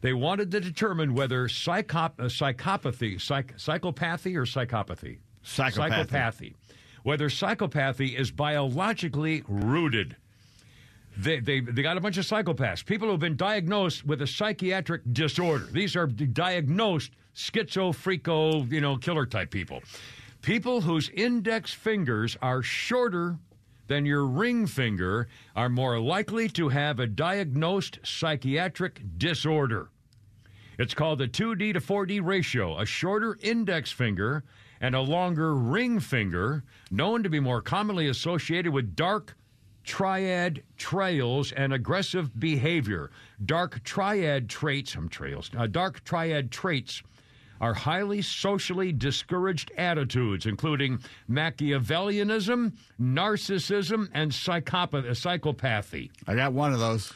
They 0.00 0.14
wanted 0.14 0.50
to 0.52 0.60
determine 0.60 1.14
whether 1.14 1.46
psychop- 1.46 2.18
uh, 2.18 2.24
psychopathy, 2.24 3.20
psych- 3.20 3.56
psychopathy, 3.58 4.34
or 4.34 4.44
psychopathy, 4.46 5.18
Psychopathy. 5.44 6.08
psychopathy, 6.08 6.54
whether 7.04 7.28
psychopathy 7.28 8.18
is 8.18 8.30
biologically 8.30 9.44
rooted. 9.46 10.16
They, 11.16 11.40
they, 11.40 11.60
they 11.60 11.82
got 11.82 11.98
a 11.98 12.00
bunch 12.00 12.16
of 12.16 12.24
psychopaths, 12.24 12.84
people 12.84 13.06
who 13.06 13.12
have 13.12 13.20
been 13.20 13.36
diagnosed 13.36 14.06
with 14.06 14.22
a 14.22 14.26
psychiatric 14.26 15.02
disorder. 15.12 15.66
These 15.70 15.94
are 15.94 16.06
diagnosed 16.06 17.12
schizophrenico, 17.36 18.70
you 18.72 18.80
know, 18.80 18.96
killer 18.96 19.26
type 19.26 19.50
people. 19.50 19.82
People 20.40 20.80
whose 20.80 21.10
index 21.10 21.72
fingers 21.72 22.36
are 22.40 22.62
shorter 22.62 23.36
than 23.86 24.06
your 24.06 24.24
ring 24.24 24.66
finger 24.66 25.28
are 25.54 25.68
more 25.68 26.00
likely 26.00 26.48
to 26.50 26.68
have 26.68 26.98
a 26.98 27.06
diagnosed 27.06 27.98
psychiatric 28.02 29.02
disorder. 29.18 29.90
It's 30.78 30.94
called 30.94 31.18
the 31.18 31.28
2D 31.28 31.74
to 31.74 31.80
4D 31.80 32.24
ratio. 32.24 32.78
A 32.78 32.86
shorter 32.86 33.38
index 33.40 33.92
finger 33.92 34.44
and 34.80 34.94
a 34.94 35.00
longer 35.00 35.54
ring 35.54 36.00
finger, 36.00 36.64
known 36.90 37.22
to 37.22 37.30
be 37.30 37.38
more 37.38 37.62
commonly 37.62 38.08
associated 38.08 38.72
with 38.72 38.96
dark 38.96 39.36
triad 39.84 40.62
trails 40.76 41.52
and 41.52 41.72
aggressive 41.72 42.38
behavior. 42.38 43.10
Dark 43.44 43.82
triad 43.84 44.48
traits, 44.48 44.96
trails, 45.10 45.50
uh, 45.56 45.66
dark 45.66 46.02
triad 46.04 46.50
traits 46.50 47.02
are 47.62 47.72
highly 47.72 48.20
socially 48.20 48.92
discouraged 48.92 49.70
attitudes, 49.78 50.46
including 50.46 50.98
Machiavellianism, 51.30 52.72
narcissism, 53.00 54.08
and 54.12 54.32
psychopath- 54.32 55.06
psychopathy. 55.06 56.10
I 56.26 56.34
got 56.34 56.52
one 56.52 56.72
of 56.72 56.80
those. 56.80 57.12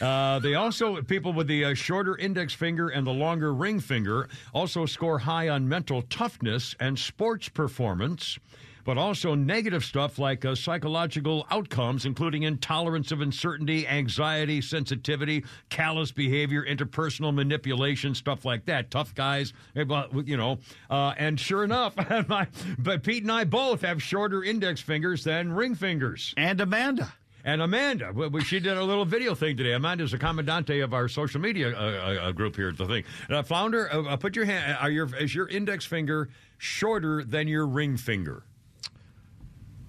Uh, 0.00 0.38
they 0.38 0.54
also, 0.54 1.02
people 1.02 1.34
with 1.34 1.46
the 1.46 1.66
uh, 1.66 1.74
shorter 1.74 2.16
index 2.16 2.54
finger 2.54 2.88
and 2.88 3.06
the 3.06 3.12
longer 3.12 3.52
ring 3.52 3.78
finger, 3.78 4.30
also 4.54 4.86
score 4.86 5.18
high 5.18 5.50
on 5.50 5.68
mental 5.68 6.00
toughness 6.02 6.74
and 6.80 6.98
sports 6.98 7.50
performance, 7.50 8.38
but 8.84 8.98
also 8.98 9.34
negative 9.34 9.84
stuff 9.84 10.18
like 10.18 10.44
uh, 10.44 10.54
psychological 10.54 11.46
outcomes, 11.50 12.06
including 12.06 12.42
intolerance 12.42 13.12
of 13.12 13.20
uncertainty, 13.20 13.86
anxiety, 13.86 14.60
sensitivity, 14.60 15.44
callous 15.68 16.12
behavior, 16.12 16.64
interpersonal 16.64 17.34
manipulation, 17.34 18.14
stuff 18.14 18.44
like 18.44 18.64
that. 18.66 18.90
Tough 18.90 19.14
guys, 19.14 19.52
eh, 19.76 19.84
you 20.24 20.36
know. 20.36 20.58
Uh, 20.88 21.14
and 21.16 21.38
sure 21.38 21.64
enough, 21.64 21.94
my, 22.28 22.46
but 22.78 23.02
Pete 23.02 23.22
and 23.22 23.32
I 23.32 23.44
both 23.44 23.82
have 23.82 24.02
shorter 24.02 24.42
index 24.42 24.80
fingers 24.80 25.24
than 25.24 25.52
ring 25.52 25.74
fingers. 25.74 26.34
And 26.36 26.60
Amanda. 26.60 27.12
And 27.44 27.62
Amanda, 27.62 28.12
she 28.44 28.60
did 28.60 28.76
a 28.76 28.84
little 28.84 29.04
video 29.04 29.34
thing 29.34 29.56
today. 29.56 29.72
Amanda's 29.72 30.12
a 30.12 30.18
commandante 30.18 30.80
of 30.80 30.92
our 30.92 31.08
social 31.08 31.40
media 31.40 31.74
uh, 31.74 32.28
uh, 32.28 32.32
group 32.32 32.54
here 32.56 32.68
at 32.68 32.76
the 32.76 32.86
thing. 32.86 33.04
Uh, 33.30 33.42
Flounder, 33.42 33.90
uh, 33.92 34.02
uh, 34.02 34.16
put 34.16 34.36
your 34.36 34.44
hand. 34.44 34.76
Are 34.78 34.90
your 34.90 35.14
is 35.16 35.34
your 35.34 35.48
index 35.48 35.86
finger 35.86 36.28
shorter 36.58 37.24
than 37.24 37.48
your 37.48 37.66
ring 37.66 37.96
finger? 37.96 38.44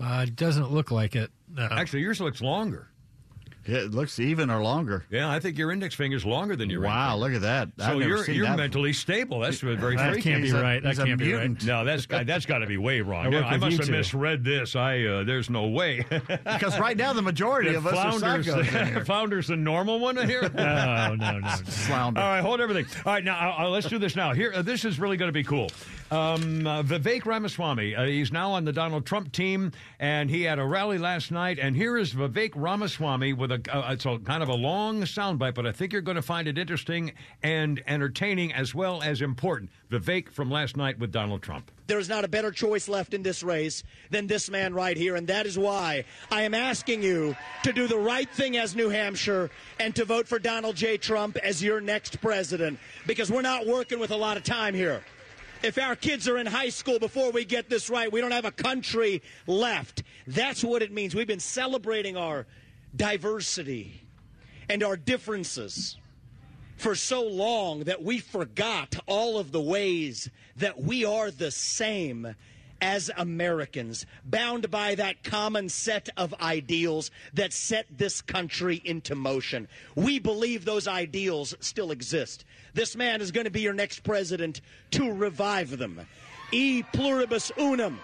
Uh, 0.02 0.24
it 0.28 0.36
doesn't 0.36 0.72
look 0.72 0.92
like 0.92 1.16
it. 1.16 1.32
No. 1.54 1.68
Actually, 1.70 2.02
yours 2.02 2.20
looks 2.22 2.42
longer. 2.42 2.88
It 3.64 3.92
looks 3.92 4.18
even 4.20 4.50
or 4.50 4.64
longer. 4.64 5.06
Yeah, 5.12 5.30
I 5.30 5.40
think 5.40 5.56
your 5.56 5.72
index 5.72 5.94
finger 5.94 6.18
is 6.18 6.26
longer 6.26 6.56
than 6.56 6.72
your 6.72 6.82
Wow, 6.82 7.12
ring 7.12 7.20
look 7.20 7.34
at 7.34 7.42
that. 7.42 7.70
I've 7.80 7.92
So 7.92 8.00
you're 8.00 8.26
you're 8.32 8.48
that 8.48 8.58
mentally 8.58 8.92
stable. 8.92 9.40
That's 9.40 9.60
very 9.60 9.96
that 9.98 10.14
freaky. 10.14 10.30
can't 10.32 10.42
be 10.42 10.48
He's 10.48 10.56
a- 10.56 10.62
right. 10.64 10.82
That 10.82 10.96
can't 10.96 11.20
be 11.20 11.32
right. 11.32 11.64
No, 11.64 11.86
that's 11.86 12.08
got 12.08 12.26
that's 12.26 12.48
got 12.48 12.58
to 12.60 12.66
be 12.66 12.78
way 12.78 13.02
wrong. 13.02 13.28
I 13.28 13.30
work 13.30 13.46
I 13.46 13.58
must 13.58 13.78
have 13.78 13.86
two. 13.86 13.92
misread 13.92 14.44
this. 14.44 14.76
I 14.76 15.04
uh, 15.04 15.24
there's 15.26 15.52
no 15.52 15.68
way. 15.68 16.04
Because 16.10 16.80
right 16.80 16.98
now 16.98 17.14
the 17.14 17.22
majority 17.22 17.76
of 17.76 17.86
us 17.86 17.94
are 17.96 18.18
Flounder's, 18.18 18.48
psychos 18.48 18.82
in 18.82 18.88
here. 18.94 19.06
Flounder's 19.06 19.48
the 19.48 19.58
normal 19.58 20.00
one 20.00 20.18
here. 20.28 20.42
No, 20.56 21.14
no, 21.14 21.32
no, 21.34 21.40
no. 21.40 21.48
Flounder. 21.66 22.20
All 22.20 22.28
right, 22.30 22.42
hold 22.42 22.62
everything. 22.62 22.88
All 23.06 23.14
right, 23.14 23.24
now 23.24 23.52
uh, 23.60 23.66
uh, 23.66 23.70
let's 23.70 23.88
do 23.88 24.00
this 24.00 24.16
now. 24.16 24.34
Here, 24.34 24.52
uh, 24.56 24.64
this 24.64 24.86
is 24.86 25.00
really 25.00 25.18
going 25.18 25.30
to 25.30 25.34
be 25.34 25.44
cool. 25.44 25.70
Um, 26.12 26.67
uh, 26.67 26.84
Vivek 26.84 27.26
Ramaswamy. 27.26 27.95
Uh, 27.95 28.04
he's 28.04 28.34
now 28.34 28.52
on 28.52 28.65
the 28.65 28.74
Donald 28.74 29.06
Trump 29.06 29.32
team, 29.32 29.71
and 29.97 30.30
he 30.30 30.43
had 30.43 30.60
a 30.60 30.65
rally 30.65 30.97
last 30.97 31.32
night. 31.32 31.58
And 31.58 31.74
here 31.74 31.97
is 31.97 32.13
Vivek 32.13 32.52
Ramaswamy 32.54 33.32
with 33.32 33.50
a 33.54 33.62
uh, 33.74 33.93
it's 33.93 34.06
a 34.06 34.19
kind 34.19 34.43
of 34.43 34.50
a 34.50 34.54
long 34.54 35.04
soundbite, 35.04 35.56
but 35.56 35.65
I 35.65 35.71
think 35.71 35.93
you're 35.93 36.02
going 36.02 36.15
to 36.15 36.21
find 36.21 36.50
it 36.50 36.58
interesting 36.58 37.13
and 37.41 37.82
entertaining 37.88 38.52
as 38.52 38.76
well 38.76 39.02
as 39.02 39.21
important. 39.21 39.71
Vivek 39.89 40.30
from 40.30 40.52
last 40.52 40.76
night 40.76 41.00
with 41.00 41.13
Donald 41.13 41.43
Trump. 41.43 41.71
There 41.88 42.00
is 42.00 42.10
not 42.10 42.26
a 42.26 42.28
better 42.28 42.52
choice 42.52 42.89
left 42.89 43.13
in 43.13 43.24
this 43.24 43.41
race 43.41 43.82
than 44.10 44.28
this 44.28 44.50
man 44.50 44.74
right 44.74 44.97
here, 44.97 45.15
and 45.15 45.28
that 45.28 45.45
is 45.45 45.58
why 45.58 46.04
I 46.30 46.41
am 46.41 46.54
asking 46.54 47.04
you 47.04 47.38
to 47.63 47.71
do 47.71 47.88
the 47.88 47.97
right 47.97 48.30
thing 48.30 48.58
as 48.58 48.76
New 48.76 48.89
Hampshire 48.89 49.50
and 49.80 49.95
to 49.95 50.04
vote 50.04 50.28
for 50.28 50.39
Donald 50.39 50.76
J. 50.76 50.97
Trump 50.97 51.38
as 51.38 51.63
your 51.63 51.80
next 51.80 52.19
president, 52.19 52.80
because 53.08 53.32
we're 53.32 53.41
not 53.41 53.65
working 53.65 53.97
with 53.97 54.12
a 54.12 54.17
lot 54.17 54.36
of 54.36 54.43
time 54.43 54.74
here. 54.74 55.02
If 55.63 55.78
our 55.78 55.95
kids 55.95 56.28
are 56.28 56.39
in 56.39 56.47
high 56.47 56.69
school 56.69 56.97
before 56.97 57.32
we 57.32 57.45
get 57.45 57.69
this 57.69 57.89
right, 57.89 58.12
we 58.12 58.19
don't 58.19 58.32
have 58.32 58.45
a 58.45 58.52
country 58.52 59.21
left. 59.45 60.02
That's 60.26 60.63
what 60.63 60.82
it 60.82 60.91
means. 60.91 61.13
We've 61.13 61.28
been 61.28 61.39
celebrating 61.39 62.17
our 62.17 62.47
diversity 62.95 64.02
and 64.67 64.82
our 64.82 64.97
differences 64.97 65.97
for 66.78 66.95
so 66.95 67.24
long 67.24 67.82
that 67.82 68.02
we 68.02 68.17
forgot 68.17 68.97
all 69.06 69.38
of 69.38 69.52
the 69.52 69.62
ways 69.62 70.32
that 70.56 70.82
we 70.82 71.06
are 71.06 71.30
the 71.30 71.52
same 71.52 72.36
as 72.82 73.12
Americans, 73.15 74.08
bound 74.26 74.71
by 74.71 74.95
that 74.95 75.24
common 75.24 75.69
set 75.69 76.10
of 76.17 76.34
ideals 76.41 77.12
that 77.36 77.54
set 77.54 77.86
this 77.95 78.21
country 78.21 78.82
into 78.84 79.13
motion. 79.13 79.67
We 79.93 80.17
believe 80.17 80.65
those 80.65 80.88
ideals 80.88 81.54
still 81.60 81.91
exist. 81.91 82.43
This 82.74 82.96
man 82.96 83.22
is 83.22 83.32
going 83.32 83.46
to 83.46 83.52
be 83.52 83.62
your 83.62 83.74
next 83.74 84.04
president 84.04 84.62
to 84.92 85.12
revive 85.12 85.78
them. 85.78 86.02
E 86.52 86.84
pluribus 86.94 87.52
unum, 87.58 88.00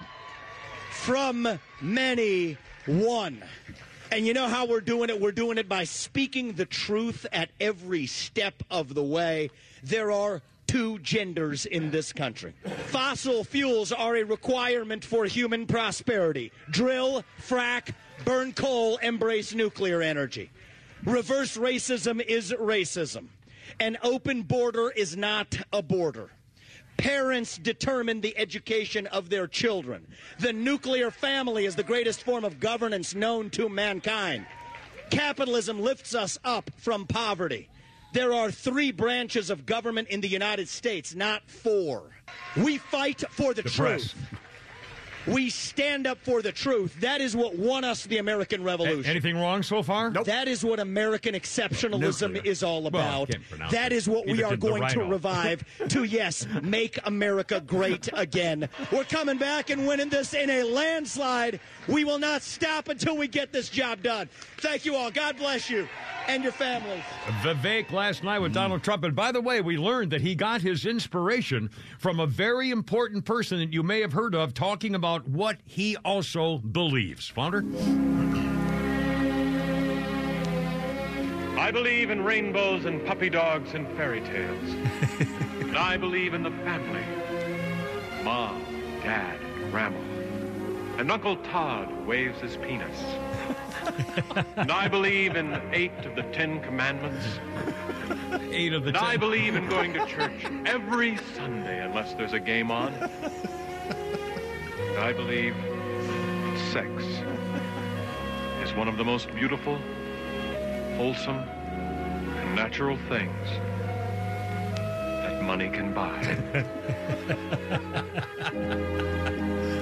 from 0.91 1.59
many, 1.81 2.57
one. 2.85 3.43
And 4.11 4.25
you 4.25 4.33
know 4.33 4.47
how 4.47 4.65
we're 4.65 4.81
doing 4.81 5.09
it? 5.09 5.19
We're 5.19 5.31
doing 5.33 5.57
it 5.57 5.67
by 5.67 5.83
speaking 5.83 6.53
the 6.53 6.65
truth 6.65 7.25
at 7.33 7.49
every 7.59 8.07
step 8.07 8.63
of 8.71 8.93
the 8.93 9.03
way. 9.03 9.49
There 9.83 10.11
are 10.11 10.41
two 10.65 10.99
genders 10.99 11.65
in 11.65 11.91
this 11.91 12.13
country. 12.13 12.53
Fossil 12.87 13.43
fuels 13.43 13.91
are 13.91 14.15
a 14.15 14.23
requirement 14.23 15.03
for 15.03 15.25
human 15.25 15.65
prosperity. 15.65 16.51
Drill, 16.69 17.23
frack, 17.41 17.93
burn 18.25 18.53
coal, 18.53 18.97
embrace 18.97 19.53
nuclear 19.53 20.01
energy. 20.01 20.49
Reverse 21.03 21.57
racism 21.57 22.21
is 22.21 22.51
racism. 22.53 23.27
An 23.79 23.97
open 24.03 24.43
border 24.43 24.89
is 24.89 25.15
not 25.17 25.57
a 25.73 25.81
border. 25.81 26.31
Parents 26.97 27.57
determine 27.57 28.21
the 28.21 28.35
education 28.37 29.05
of 29.07 29.29
their 29.29 29.47
children. 29.47 30.07
The 30.39 30.53
nuclear 30.53 31.11
family 31.11 31.65
is 31.65 31.75
the 31.75 31.83
greatest 31.83 32.23
form 32.23 32.43
of 32.43 32.59
governance 32.59 33.13
known 33.13 33.51
to 33.51 33.69
mankind. 33.69 34.47
Capitalism 35.11 35.79
lifts 35.79 36.15
us 36.15 36.39
up 36.43 36.71
from 36.77 37.05
poverty. 37.05 37.69
There 38.13 38.33
are 38.33 38.49
three 38.49 38.91
branches 38.91 39.49
of 39.49 39.65
government 39.65 40.07
in 40.07 40.21
the 40.21 40.27
United 40.27 40.67
States, 40.69 41.13
not 41.13 41.43
four. 41.49 42.03
We 42.55 42.77
fight 42.79 43.23
for 43.29 43.53
the, 43.53 43.61
The 43.61 43.69
truth. 43.69 44.15
press. 44.15 44.15
We 45.27 45.49
stand 45.49 46.07
up 46.07 46.17
for 46.19 46.41
the 46.41 46.51
truth. 46.51 46.99
That 47.01 47.21
is 47.21 47.35
what 47.35 47.55
won 47.57 47.83
us 47.83 48.05
the 48.05 48.17
American 48.17 48.61
A- 48.61 48.63
Revolution. 48.63 49.09
anything 49.11 49.37
wrong 49.37 49.61
so 49.63 49.83
far? 49.83 50.09
Nope. 50.09 50.25
That 50.25 50.47
is 50.47 50.63
what 50.63 50.79
American 50.79 51.35
exceptionalism 51.35 52.33
Nuclear. 52.33 52.51
is 52.51 52.63
all 52.63 52.87
about. 52.87 53.29
can't 53.29 53.47
pronounce 53.49 53.71
that 53.71 53.91
it. 53.91 53.95
is 53.95 54.07
what 54.07 54.25
we 54.25 54.41
are 54.43 54.55
going 54.55 54.87
to 54.89 55.03
revive 55.03 55.63
to, 55.89 56.03
yes, 56.03 56.47
make 56.61 56.97
America 57.05 57.59
great 57.59 58.09
again. 58.13 58.69
We're 58.91 59.03
coming 59.03 59.37
back 59.37 59.69
and 59.69 59.85
winning 59.87 60.09
this 60.09 60.33
in 60.33 60.49
a 60.49 60.63
landslide. 60.63 61.59
We 61.87 62.03
will 62.05 62.19
not 62.19 62.41
stop 62.41 62.87
until 62.87 63.17
we 63.17 63.27
get 63.27 63.51
this 63.51 63.69
job 63.69 64.01
done. 64.03 64.29
Thank 64.59 64.85
you 64.85 64.95
all. 64.95 65.11
God 65.11 65.37
bless 65.37 65.69
you 65.69 65.87
and 66.27 66.43
your 66.43 66.51
families. 66.51 67.03
Vivek 67.41 67.91
last 67.91 68.23
night 68.23 68.39
with 68.39 68.51
mm. 68.51 68.55
Donald 68.55 68.83
Trump. 68.83 69.03
And 69.03 69.15
by 69.15 69.31
the 69.31 69.41
way, 69.41 69.61
we 69.61 69.77
learned 69.77 70.11
that 70.11 70.21
he 70.21 70.35
got 70.35 70.61
his 70.61 70.85
inspiration 70.85 71.69
from 71.99 72.19
a 72.19 72.27
very 72.27 72.69
important 72.69 73.25
person 73.25 73.59
that 73.59 73.73
you 73.73 73.83
may 73.83 74.01
have 74.01 74.13
heard 74.13 74.35
of 74.35 74.53
talking 74.53 74.95
about 74.95 75.27
what 75.27 75.57
he 75.65 75.95
also 75.97 76.57
believes. 76.59 77.27
Founder? 77.27 77.63
I 81.59 81.71
believe 81.71 82.11
in 82.11 82.23
rainbows 82.23 82.85
and 82.85 83.05
puppy 83.05 83.29
dogs 83.29 83.73
and 83.73 83.87
fairy 83.97 84.21
tales. 84.21 84.69
and 85.59 85.77
I 85.77 85.97
believe 85.97 86.33
in 86.33 86.43
the 86.43 86.51
family. 86.51 87.03
Mom, 88.23 88.63
Dad, 89.03 89.37
Grandma. 89.71 89.99
And 90.97 91.11
Uncle 91.11 91.35
Todd 91.37 91.91
waves 92.05 92.39
his 92.39 92.57
penis. 92.57 92.97
And 94.55 94.71
I 94.71 94.87
believe 94.87 95.35
in 95.35 95.59
eight 95.71 96.05
of 96.05 96.15
the 96.15 96.23
Ten 96.23 96.61
Commandments. 96.61 97.25
Eight 98.51 98.73
of 98.73 98.83
the 98.83 98.89
And 98.89 98.97
I 98.97 99.17
believe 99.17 99.55
in 99.55 99.67
going 99.67 99.93
to 99.93 100.05
church 100.05 100.45
every 100.65 101.17
Sunday 101.35 101.83
unless 101.83 102.13
there's 102.13 102.33
a 102.33 102.39
game 102.39 102.71
on. 102.71 102.93
And 102.93 104.99
I 104.99 105.13
believe 105.13 105.55
sex 106.71 106.89
is 108.63 108.73
one 108.75 108.87
of 108.87 108.97
the 108.97 109.03
most 109.03 109.33
beautiful, 109.35 109.77
wholesome, 110.95 111.37
and 111.37 112.55
natural 112.55 112.97
things 113.09 113.47
money 115.47 115.69
can 115.69 115.93
buy. 115.93 116.21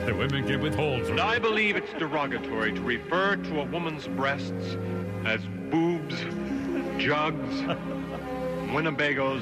that 0.05 0.15
women 0.15 0.45
can 0.45 0.61
withhold 0.61 1.01
from 1.01 1.13
And 1.13 1.21
I 1.21 1.39
believe 1.39 1.75
it's 1.75 1.91
derogatory 1.93 2.71
to 2.73 2.81
refer 2.81 3.35
to 3.35 3.61
a 3.61 3.65
woman's 3.65 4.07
breasts 4.07 4.77
as 5.25 5.41
boobs, 5.71 6.19
jugs, 6.99 7.55
Winnebagos, 8.71 9.41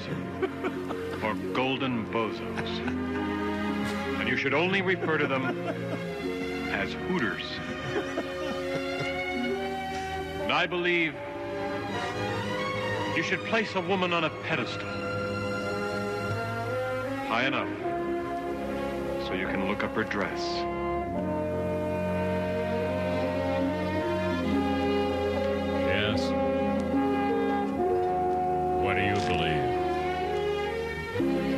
or 1.21 1.35
golden 1.53 2.05
bozos. 2.05 2.69
And 4.21 4.29
you 4.29 4.37
should 4.37 4.53
only 4.53 4.81
refer 4.81 5.17
to 5.17 5.27
them 5.27 5.43
as 6.71 6.93
hooters. 6.93 7.43
And 10.41 10.53
I 10.53 10.65
believe 10.67 11.13
you 13.13 13.23
should 13.23 13.43
place 13.43 13.75
a 13.75 13.81
woman 13.81 14.13
on 14.13 14.23
a 14.23 14.29
pedestal 14.43 15.02
high 17.33 17.47
enough 17.47 17.67
so 19.25 19.33
you 19.33 19.47
can 19.47 19.67
look 19.67 19.83
up 19.83 19.95
her 19.95 20.03
dress. 20.03 20.39
Yes. 25.89 26.21
What 28.83 28.93
do 28.97 29.01
you 29.01 29.15
believe? 29.31 29.65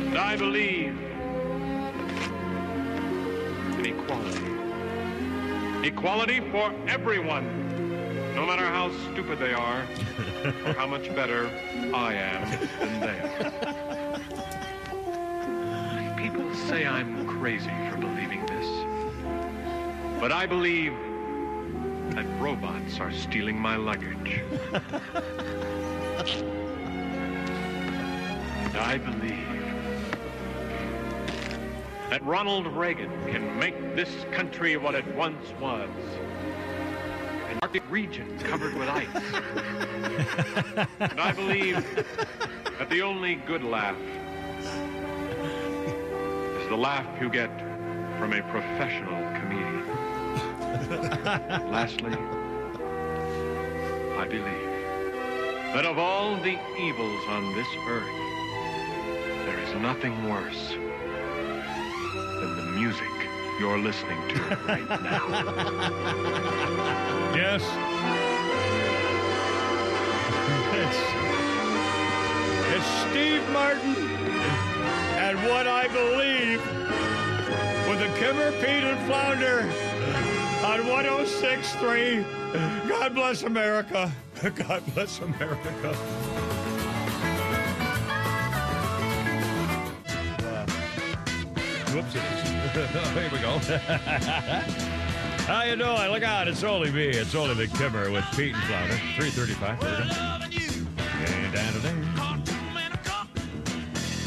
And 0.08 0.16
I 0.16 0.34
believe 0.34 0.96
in 3.78 3.84
equality. 3.84 4.50
Equality 5.86 6.40
for 6.52 6.72
everyone, 6.88 7.44
no 8.34 8.46
matter 8.46 8.64
how 8.64 8.90
stupid 9.12 9.38
they 9.38 9.52
are 9.52 9.82
or 10.64 10.72
how 10.72 10.86
much 10.86 11.14
better 11.14 11.50
I 11.92 12.14
am 12.14 12.68
than 12.80 13.00
they 13.00 13.18
are. 13.20 13.92
Say 16.68 16.84
I'm 16.84 17.26
crazy 17.28 17.70
for 17.88 17.96
believing 17.96 18.44
this, 18.46 18.66
but 20.18 20.32
I 20.32 20.46
believe 20.46 20.92
that 22.10 22.26
robots 22.40 22.98
are 22.98 23.12
stealing 23.12 23.56
my 23.56 23.76
luggage. 23.76 24.42
And 28.64 28.76
I 28.78 28.98
believe 28.98 29.46
that 32.10 32.24
Ronald 32.24 32.66
Reagan 32.66 33.12
can 33.30 33.56
make 33.60 33.78
this 33.94 34.10
country 34.32 34.76
what 34.76 34.96
it 34.96 35.06
once 35.14 35.52
was. 35.60 35.88
An 37.48 37.60
Arctic 37.62 37.88
region 37.88 38.36
covered 38.40 38.74
with 38.74 38.88
ice. 38.88 39.06
and 40.98 41.20
I 41.20 41.30
believe 41.30 41.76
that 42.78 42.90
the 42.90 43.02
only 43.02 43.36
good 43.36 43.62
laugh 43.62 43.96
is 46.66 46.70
the 46.70 46.76
laugh 46.76 47.06
you 47.20 47.30
get 47.30 47.50
from 48.18 48.32
a 48.32 48.42
professional 48.50 49.22
comedian. 49.38 49.86
Lastly, 51.70 52.12
I 54.18 54.26
believe 54.26 54.72
that 55.74 55.86
of 55.86 55.98
all 55.98 56.36
the 56.38 56.58
evils 56.80 57.22
on 57.28 57.54
this 57.54 57.68
earth, 57.88 58.08
there 59.46 59.60
is 59.60 59.74
nothing 59.80 60.28
worse 60.28 60.70
than 62.40 62.56
the 62.56 62.62
music 62.74 63.14
you're 63.60 63.78
listening 63.78 64.18
to 64.30 64.40
right 64.66 64.88
now. 65.02 65.28
Yes. 67.36 67.62
It's, 70.82 70.98
it's 72.74 73.10
Steve 73.10 73.48
Martin 73.50 74.05
and 75.36 75.48
what 75.48 75.66
I 75.66 75.88
believe 75.88 76.60
with 77.88 77.98
the 78.00 78.08
Kimmer, 78.18 78.52
Pete, 78.52 78.84
and 78.84 78.98
Flounder 79.06 79.60
on 80.64 80.86
1063. 80.86 82.24
God 82.88 83.14
bless 83.14 83.42
America. 83.42 84.12
God 84.54 84.82
bless 84.94 85.20
America. 85.20 85.58
Whoops. 91.92 92.12
Here 93.14 93.30
we 93.32 93.38
go. 93.38 93.58
How 95.46 95.62
you 95.62 95.76
doing? 95.76 96.10
Look 96.10 96.22
out, 96.22 96.48
it's 96.48 96.64
only 96.64 96.90
me. 96.90 97.06
It's 97.08 97.34
only 97.34 97.54
the 97.54 97.68
Kimmer 97.76 98.10
with 98.10 98.24
Pete 98.36 98.54
and 98.54 98.64
Flounder. 98.64 98.96
335. 99.16 99.80
There 99.80 99.90
we 99.90 100.08
go. 100.08 100.14
And 101.44 101.52
down 101.54 101.72
to 101.72 101.78
there. 101.78 101.94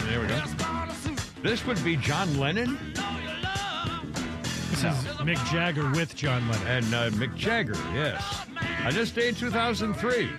There 0.08 0.22
we 0.22 0.28
go. 0.28 0.59
This 1.42 1.66
would 1.66 1.82
be 1.84 1.96
John 1.96 2.38
Lennon 2.38 2.78
This 4.72 4.84
is 4.84 4.94
Mick 5.20 5.44
Jagger 5.52 5.90
with 5.92 6.16
John 6.16 6.48
Lennon. 6.50 6.68
and 6.68 6.94
uh, 6.94 7.10
Mick 7.12 7.36
Jagger, 7.36 7.76
yes. 7.94 8.46
On 8.86 8.94
this 8.94 9.12
day 9.12 9.30
in 9.30 9.36
2003, 9.36 10.30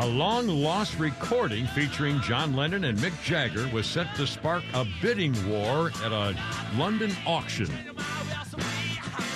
a 0.00 0.06
long 0.06 0.48
lost 0.48 0.98
recording 0.98 1.66
featuring 1.68 2.20
John 2.20 2.54
Lennon 2.54 2.84
and 2.84 2.98
Mick 2.98 3.20
Jagger 3.22 3.68
was 3.72 3.86
set 3.86 4.14
to 4.16 4.26
spark 4.26 4.62
a 4.72 4.86
bidding 5.02 5.34
war 5.48 5.90
at 6.04 6.12
a 6.12 6.36
London 6.76 7.12
auction. 7.26 7.66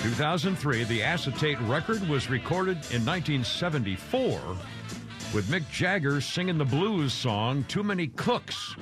2003, 0.03 0.85
the 0.85 1.03
acetate 1.03 1.59
record 1.61 2.07
was 2.07 2.29
recorded 2.29 2.77
in 2.91 3.05
1974 3.05 4.39
with 5.33 5.47
Mick 5.49 5.69
Jagger 5.69 6.21
singing 6.21 6.57
the 6.57 6.65
blues 6.65 7.13
song 7.13 7.63
Too 7.65 7.83
Many 7.83 8.07
Cooks. 8.07 8.75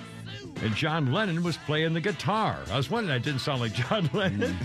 And 0.64 0.76
John 0.76 1.12
Lennon 1.14 1.44
was 1.44 1.56
playing 1.58 1.94
the 1.94 2.02
guitar. 2.02 2.58
I 2.72 2.78
was 2.78 2.90
wondering 2.90 3.16
that 3.16 3.24
didn't 3.24 3.42
sound 3.42 3.62
like 3.62 3.74
John 3.74 4.10
Lennon. 4.14 4.58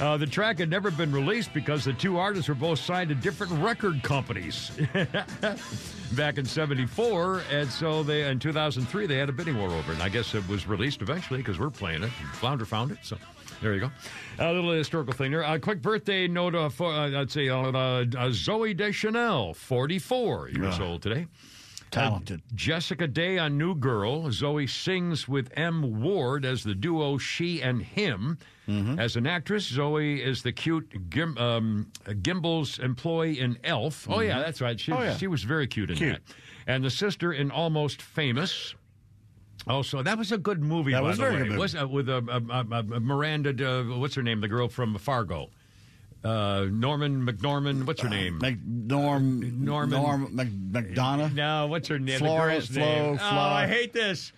Uh, 0.00 0.16
the 0.16 0.26
track 0.26 0.58
had 0.58 0.70
never 0.70 0.90
been 0.90 1.10
released 1.12 1.52
because 1.52 1.84
the 1.84 1.92
two 1.92 2.18
artists 2.18 2.48
were 2.48 2.54
both 2.54 2.78
signed 2.78 3.08
to 3.08 3.14
different 3.14 3.52
record 3.62 4.02
companies 4.02 4.70
back 6.12 6.38
in 6.38 6.44
74. 6.44 7.42
And 7.50 7.68
so 7.68 8.02
they 8.02 8.28
in 8.28 8.38
2003, 8.38 9.06
they 9.06 9.16
had 9.16 9.28
a 9.28 9.32
bidding 9.32 9.58
war 9.58 9.68
over 9.68 9.90
it. 9.90 9.94
And 9.94 10.02
I 10.02 10.08
guess 10.08 10.34
it 10.34 10.46
was 10.48 10.66
released 10.68 11.02
eventually 11.02 11.38
because 11.40 11.58
we're 11.58 11.70
playing 11.70 12.04
it. 12.04 12.10
Flounder 12.34 12.64
found 12.64 12.92
it. 12.92 12.98
So 13.02 13.16
there 13.60 13.74
you 13.74 13.80
go. 13.80 13.90
A 14.38 14.52
little 14.52 14.70
historical 14.72 15.12
thing 15.12 15.32
there. 15.32 15.42
A 15.42 15.58
quick 15.58 15.82
birthday 15.82 16.28
note 16.28 16.54
uh, 16.54 16.68
for, 16.68 16.92
uh, 16.92 17.08
let's 17.08 17.34
see, 17.34 17.50
uh, 17.50 17.58
uh, 17.60 18.04
Zooey 18.30 18.76
Deschanel, 18.76 19.54
44 19.54 20.50
years 20.50 20.78
old 20.80 21.02
today. 21.02 21.26
Talented. 21.90 22.42
Jessica 22.54 23.06
Day 23.08 23.38
on 23.38 23.58
New 23.58 23.74
Girl. 23.74 24.24
Zooey 24.28 24.68
sings 24.68 25.26
with 25.28 25.50
M. 25.56 26.00
Ward 26.02 26.44
as 26.44 26.62
the 26.62 26.74
duo 26.74 27.18
She 27.18 27.60
and 27.62 27.82
Him. 27.82 28.38
As 28.98 29.16
an 29.16 29.26
actress, 29.26 29.68
Zooey 29.68 30.24
is 30.24 30.44
the 30.44 30.52
cute 30.52 31.10
Gim, 31.10 31.36
um, 31.38 31.90
Gimbel's 32.22 32.78
employee 32.78 33.40
in 33.40 33.58
Elf. 33.64 34.06
Oh, 34.08 34.20
yeah, 34.20 34.38
that's 34.38 34.60
right. 34.60 34.78
She, 34.78 34.92
Oh, 34.92 35.02
yeah. 35.02 35.16
she 35.16 35.26
was 35.26 35.42
very 35.42 35.66
cute 35.66 35.90
in 35.90 35.96
Cute. 35.96 36.12
that. 36.12 36.22
And 36.68 36.84
the 36.84 36.90
sister 36.90 37.32
in 37.32 37.50
Almost 37.50 38.00
Famous. 38.00 38.76
Also, 39.66 40.04
that 40.04 40.16
was 40.16 40.30
a 40.30 40.38
good 40.38 40.62
movie. 40.62 40.92
That 40.92 41.02
was 41.02 41.18
very 41.18 41.32
way. 41.32 41.38
good 41.38 41.48
movie. 41.48 41.58
Was 41.60 41.74
uh, 41.74 41.88
with 41.88 42.08
uh, 42.08 42.20
uh, 42.30 42.40
uh, 42.48 42.64
uh, 42.72 42.82
Miranda. 43.00 43.50
Uh, 43.68 43.98
what's 43.98 44.14
her 44.14 44.22
name? 44.22 44.40
The 44.40 44.46
girl 44.48 44.68
from 44.68 44.96
Fargo. 44.98 45.50
Uh, 46.22 46.66
Norman 46.70 47.24
McNorman. 47.26 47.86
What's 47.86 48.02
her 48.02 48.08
name? 48.08 48.38
Mc, 48.38 48.58
Norm, 48.66 49.64
Norman- 49.64 49.90
Norm 50.02 50.28
Mc, 50.36 50.48
McDonough. 50.48 51.34
No, 51.34 51.66
what's 51.66 51.88
her 51.88 51.98
name? 51.98 52.18
Florence, 52.18 52.66
girl's 52.68 52.76
name. 52.76 53.16
Flo, 53.18 53.26
Oh, 53.26 53.38
I 53.38 53.66
hate 53.66 53.92
this. 53.92 54.32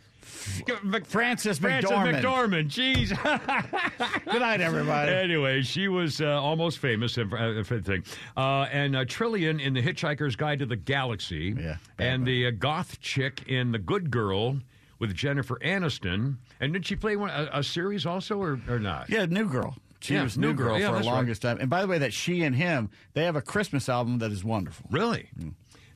Mc- 0.85 1.07
Frances 1.07 1.59
Frances 1.59 1.91
McDormand. 1.91 2.21
McDormand. 2.23 2.69
Jeez. 2.69 3.11
Good 4.25 4.41
night, 4.41 4.61
everybody. 4.61 5.13
anyway, 5.13 5.63
she 5.63 5.89
was 5.89 6.21
uh, 6.21 6.41
almost 6.41 6.79
famous 6.79 7.17
and 7.17 7.33
uh, 7.33 7.63
for 7.65 7.79
the 7.79 7.83
thing. 7.83 8.05
Uh, 8.37 8.63
and 8.73 8.95
uh, 8.97 9.05
Trillian 9.05 9.61
in 9.61 9.75
The 9.75 9.83
Hitchhiker's 9.83 10.37
Guide 10.37 10.61
to 10.61 10.67
the 10.67 10.77
Galaxy. 10.77 11.55
Yeah, 11.59 11.77
And 11.99 12.27
the 12.27 12.47
uh, 12.49 12.51
goth 12.53 13.01
chick 13.01 13.45
in 13.49 13.73
The 13.73 13.79
Good 13.79 14.11
Girl 14.11 14.59
with 14.99 15.15
Jennifer 15.15 15.59
Aniston. 15.65 16.37
And 16.61 16.73
did 16.73 16.87
she 16.87 16.97
play 16.97 17.17
one 17.17 17.31
a, 17.31 17.49
a 17.55 17.63
series 17.63 18.07
also 18.07 18.39
or, 18.39 18.61
or 18.69 18.79
not? 18.79 19.11
Yeah, 19.11 19.27
New 19.27 19.49
Girl. 19.49 19.77
She 20.03 20.15
Yeah, 20.15 20.25
was 20.25 20.37
New 20.37 20.49
New 20.49 20.55
Girl. 20.55 20.67
Girl, 20.69 20.79
Yeah, 20.79 20.87
for 20.89 20.93
the 20.93 20.99
that's 20.99 21.07
right. 21.09 21.15
longest 21.15 21.43
time. 21.43 21.59
And 21.61 21.71
by 21.71 21.81
the 21.83 21.89
way, 21.89 21.99
that 21.99 22.13
she 22.13 22.43
and 22.43 22.55
him, 22.57 22.91
they 23.15 23.25
have 23.25 23.37
a 23.37 23.43
Christmas 23.43 23.89
album 23.89 24.19
that 24.19 24.33
is 24.33 24.43
wonderful. 24.45 24.87
Really? 24.91 25.29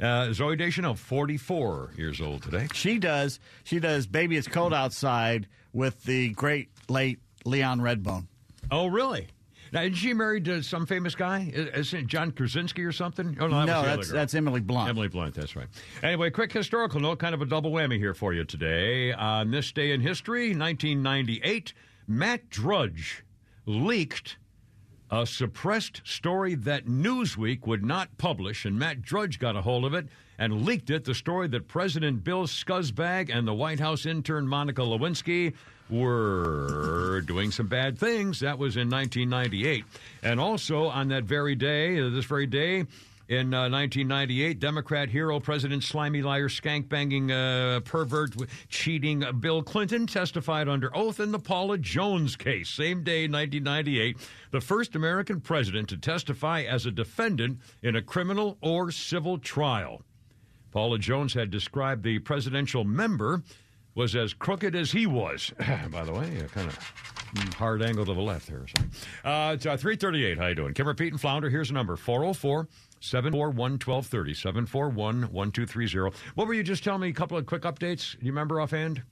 Uh, 0.00 0.28
Zooey 0.28 0.58
Deschanel, 0.58 0.94
44 0.94 1.92
years 1.96 2.20
old 2.20 2.42
today. 2.42 2.68
She 2.74 2.98
does. 2.98 3.40
She 3.64 3.78
does. 3.80 4.06
Baby, 4.06 4.36
it's 4.36 4.46
cold 4.48 4.74
outside 4.74 5.48
with 5.72 6.04
the 6.04 6.28
great 6.30 6.68
late 6.88 7.18
Leon 7.44 7.80
Redbone. 7.80 8.26
Oh, 8.70 8.86
really? 8.86 9.28
Now, 9.72 9.82
is 9.82 9.98
she 9.98 10.14
married 10.14 10.44
to 10.44 10.62
some 10.62 10.86
famous 10.86 11.14
guy? 11.16 11.50
Is, 11.52 11.92
it 11.92 12.06
John 12.06 12.30
Krasinski 12.30 12.84
or 12.84 12.92
something? 12.92 13.36
Oh, 13.40 13.48
no, 13.48 13.60
that 13.60 13.66
no, 13.66 13.82
that's 13.82 14.10
that's 14.10 14.34
Emily 14.34 14.60
Blunt. 14.60 14.88
Emily 14.88 15.08
Blunt, 15.08 15.34
that's 15.34 15.56
right. 15.56 15.66
Anyway, 16.02 16.30
quick 16.30 16.52
historical 16.52 17.00
note, 17.00 17.18
kind 17.18 17.34
of 17.34 17.42
a 17.42 17.46
double 17.46 17.72
whammy 17.72 17.98
here 17.98 18.14
for 18.14 18.32
you 18.32 18.44
today. 18.44 19.12
On 19.12 19.50
this 19.50 19.72
day 19.72 19.90
in 19.92 20.00
history, 20.00 20.50
1998, 20.54 21.72
Matt 22.06 22.48
Drudge 22.48 23.24
leaked 23.66 24.38
a 25.10 25.26
suppressed 25.26 26.00
story 26.04 26.54
that 26.54 26.86
Newsweek 26.86 27.66
would 27.66 27.84
not 27.84 28.16
publish, 28.18 28.64
and 28.64 28.78
Matt 28.78 29.02
Drudge 29.02 29.38
got 29.38 29.54
a 29.54 29.62
hold 29.62 29.84
of 29.84 29.94
it 29.94 30.06
and 30.38 30.64
leaked 30.64 30.90
it. 30.90 31.04
The 31.04 31.14
story 31.14 31.46
that 31.48 31.68
President 31.68 32.24
Bill 32.24 32.44
Scuzzbag 32.44 33.30
and 33.32 33.46
the 33.46 33.54
White 33.54 33.78
House 33.78 34.06
intern 34.06 34.48
Monica 34.48 34.82
Lewinsky 34.82 35.54
were 35.88 37.22
doing 37.26 37.52
some 37.52 37.68
bad 37.68 37.96
things. 37.98 38.40
That 38.40 38.58
was 38.58 38.76
in 38.76 38.90
1998. 38.90 39.84
And 40.24 40.40
also 40.40 40.86
on 40.86 41.08
that 41.08 41.24
very 41.24 41.54
day, 41.54 42.00
this 42.10 42.24
very 42.24 42.46
day, 42.46 42.84
in 43.28 43.52
uh, 43.52 43.68
1998, 43.68 44.60
Democrat 44.60 45.08
hero, 45.08 45.40
President 45.40 45.82
Slimy 45.82 46.22
Liar, 46.22 46.48
skank 46.48 46.88
banging 46.88 47.32
uh, 47.32 47.80
pervert, 47.84 48.36
cheating 48.68 49.24
uh, 49.24 49.32
Bill 49.32 49.62
Clinton 49.62 50.06
testified 50.06 50.68
under 50.68 50.96
oath 50.96 51.18
in 51.18 51.32
the 51.32 51.38
Paula 51.38 51.78
Jones 51.78 52.36
case. 52.36 52.68
Same 52.68 53.02
day, 53.02 53.22
1998, 53.22 54.16
the 54.52 54.60
first 54.60 54.94
American 54.94 55.40
president 55.40 55.88
to 55.88 55.96
testify 55.96 56.62
as 56.62 56.86
a 56.86 56.90
defendant 56.92 57.58
in 57.82 57.96
a 57.96 58.02
criminal 58.02 58.58
or 58.60 58.92
civil 58.92 59.38
trial. 59.38 60.02
Paula 60.70 60.98
Jones 60.98 61.34
had 61.34 61.50
described 61.50 62.04
the 62.04 62.20
presidential 62.20 62.84
member 62.84 63.42
was 63.96 64.14
as 64.14 64.34
crooked 64.34 64.76
as 64.76 64.92
he 64.92 65.06
was. 65.06 65.52
By 65.90 66.04
the 66.04 66.12
way, 66.12 66.36
a 66.36 66.48
kind 66.48 66.68
of 66.68 67.54
hard 67.54 67.82
angle 67.82 68.04
to 68.04 68.14
the 68.14 68.20
left 68.20 68.46
here. 68.46 68.66
Uh, 69.24 69.52
it's 69.54 69.66
uh, 69.66 69.76
338. 69.76 70.38
How 70.38 70.46
you 70.48 70.54
doing? 70.54 70.74
Kimmer, 70.74 70.94
Pete, 70.94 71.12
and 71.12 71.20
Flounder. 71.20 71.50
Here's 71.50 71.70
a 71.70 71.72
number, 71.72 71.96
404 71.96 72.68
741 73.00 73.72
1230, 73.72 74.34
741 74.34 75.22
1230. 75.32 76.16
What 76.34 76.46
were 76.46 76.54
you 76.54 76.62
just 76.62 76.82
telling 76.84 77.00
me? 77.02 77.08
A 77.08 77.12
couple 77.12 77.36
of 77.38 77.46
quick 77.46 77.62
updates. 77.62 78.14
You 78.20 78.32
remember 78.32 78.60
offhand? 78.60 79.02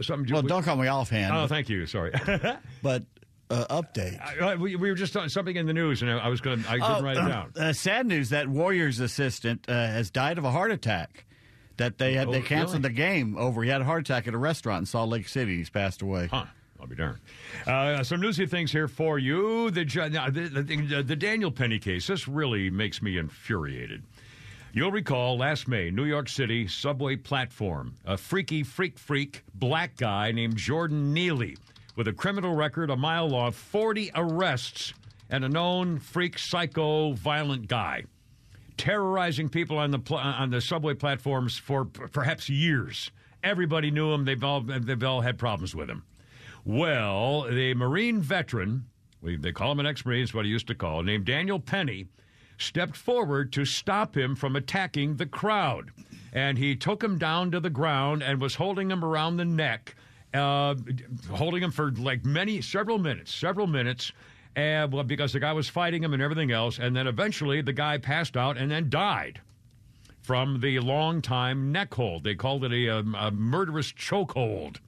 Something. 0.00 0.32
well, 0.32 0.42
don't 0.42 0.62
call 0.62 0.76
me 0.76 0.86
offhand, 0.88 1.32
Oh, 1.34 1.42
but, 1.42 1.48
thank 1.48 1.68
you. 1.68 1.86
Sorry. 1.86 2.12
but 2.82 3.04
uh, 3.50 3.66
update. 3.82 4.18
Uh, 4.42 4.56
we, 4.58 4.74
we 4.76 4.88
were 4.90 4.96
just 4.96 5.12
talking 5.12 5.28
something 5.28 5.54
in 5.54 5.66
the 5.66 5.72
news, 5.74 6.02
and 6.02 6.10
I, 6.10 6.18
I 6.18 6.28
was 6.28 6.40
going 6.40 6.62
to, 6.62 6.68
I 6.70 6.78
didn't 6.78 7.04
write 7.04 7.16
it 7.16 7.28
down. 7.28 7.52
Uh, 7.56 7.72
sad 7.72 8.06
news 8.06 8.30
that 8.30 8.48
Warriors 8.48 9.00
assistant 9.00 9.66
uh, 9.68 9.72
has 9.72 10.10
died 10.10 10.38
of 10.38 10.44
a 10.44 10.50
heart 10.50 10.72
attack. 10.72 11.24
That 11.76 11.98
they 11.98 12.14
had 12.14 12.28
Oh, 12.28 12.32
they 12.32 12.40
canceled 12.40 12.82
really? 12.84 12.94
the 12.94 12.96
game 12.96 13.36
over. 13.36 13.62
He 13.62 13.68
had 13.68 13.82
a 13.82 13.84
heart 13.84 14.00
attack 14.00 14.26
at 14.26 14.32
a 14.32 14.38
restaurant 14.38 14.80
in 14.80 14.86
Salt 14.86 15.10
Lake 15.10 15.28
City. 15.28 15.58
He's 15.58 15.68
passed 15.68 16.00
away. 16.00 16.28
Huh. 16.28 16.46
I'll 16.86 16.90
be 16.90 16.96
darned. 16.96 17.18
Uh, 17.66 18.04
some 18.04 18.20
newsy 18.20 18.46
things 18.46 18.70
here 18.70 18.86
for 18.86 19.18
you. 19.18 19.70
The, 19.72 19.84
the, 19.84 20.86
the, 20.88 21.02
the 21.02 21.16
Daniel 21.16 21.50
Penny 21.50 21.80
case, 21.80 22.06
this 22.06 22.28
really 22.28 22.70
makes 22.70 23.02
me 23.02 23.18
infuriated. 23.18 24.04
You'll 24.72 24.92
recall 24.92 25.38
last 25.38 25.66
May, 25.66 25.90
New 25.90 26.04
York 26.04 26.28
City 26.28 26.68
subway 26.68 27.16
platform, 27.16 27.94
a 28.04 28.16
freaky 28.16 28.62
freak 28.62 28.98
freak 28.98 29.42
black 29.54 29.96
guy 29.96 30.32
named 30.32 30.56
Jordan 30.56 31.12
Neely 31.12 31.56
with 31.96 32.08
a 32.08 32.12
criminal 32.12 32.54
record 32.54 32.90
a 32.90 32.96
mile 32.96 33.28
long, 33.28 33.52
40 33.52 34.12
arrests, 34.14 34.92
and 35.30 35.44
a 35.44 35.48
known 35.48 35.98
freak 35.98 36.38
psycho 36.38 37.12
violent 37.12 37.68
guy 37.68 38.04
terrorizing 38.76 39.48
people 39.48 39.78
on 39.78 39.90
the 39.90 39.98
pl- 39.98 40.18
on 40.18 40.50
the 40.50 40.60
subway 40.60 40.92
platforms 40.92 41.56
for 41.56 41.86
p- 41.86 42.02
perhaps 42.12 42.48
years. 42.50 43.10
Everybody 43.42 43.90
knew 43.90 44.12
him. 44.12 44.26
They've 44.26 44.44
all 44.44 44.60
they've 44.60 45.02
all 45.02 45.22
had 45.22 45.38
problems 45.38 45.74
with 45.74 45.88
him. 45.88 46.04
Well, 46.68 47.42
the 47.42 47.74
Marine 47.74 48.20
veteran, 48.20 48.86
we, 49.22 49.36
they 49.36 49.52
call 49.52 49.70
him 49.70 49.78
an 49.78 49.86
ex-Marine, 49.86 50.24
is 50.24 50.34
what 50.34 50.46
he 50.46 50.50
used 50.50 50.66
to 50.66 50.74
call, 50.74 51.04
named 51.04 51.24
Daniel 51.24 51.60
Penny, 51.60 52.08
stepped 52.58 52.96
forward 52.96 53.52
to 53.52 53.64
stop 53.64 54.16
him 54.16 54.34
from 54.34 54.56
attacking 54.56 55.14
the 55.14 55.26
crowd, 55.26 55.92
and 56.32 56.58
he 56.58 56.74
took 56.74 57.04
him 57.04 57.18
down 57.18 57.52
to 57.52 57.60
the 57.60 57.70
ground 57.70 58.24
and 58.24 58.40
was 58.40 58.56
holding 58.56 58.90
him 58.90 59.04
around 59.04 59.36
the 59.36 59.44
neck, 59.44 59.94
uh, 60.34 60.74
holding 61.30 61.62
him 61.62 61.70
for 61.70 61.92
like 61.92 62.24
many 62.24 62.60
several 62.60 62.98
minutes, 62.98 63.32
several 63.32 63.68
minutes. 63.68 64.10
And, 64.56 64.92
well, 64.92 65.04
because 65.04 65.32
the 65.32 65.38
guy 65.38 65.52
was 65.52 65.68
fighting 65.68 66.02
him 66.02 66.14
and 66.14 66.22
everything 66.22 66.50
else, 66.50 66.80
and 66.80 66.96
then 66.96 67.06
eventually 67.06 67.62
the 67.62 67.74
guy 67.74 67.98
passed 67.98 68.36
out 68.36 68.56
and 68.56 68.72
then 68.72 68.90
died 68.90 69.40
from 70.20 70.58
the 70.58 70.80
long 70.80 71.22
time 71.22 71.70
neck 71.70 71.94
hold. 71.94 72.24
They 72.24 72.34
called 72.34 72.64
it 72.64 72.72
a, 72.72 72.88
um, 72.98 73.14
a 73.14 73.30
murderous 73.30 73.92
chokehold. 73.92 74.78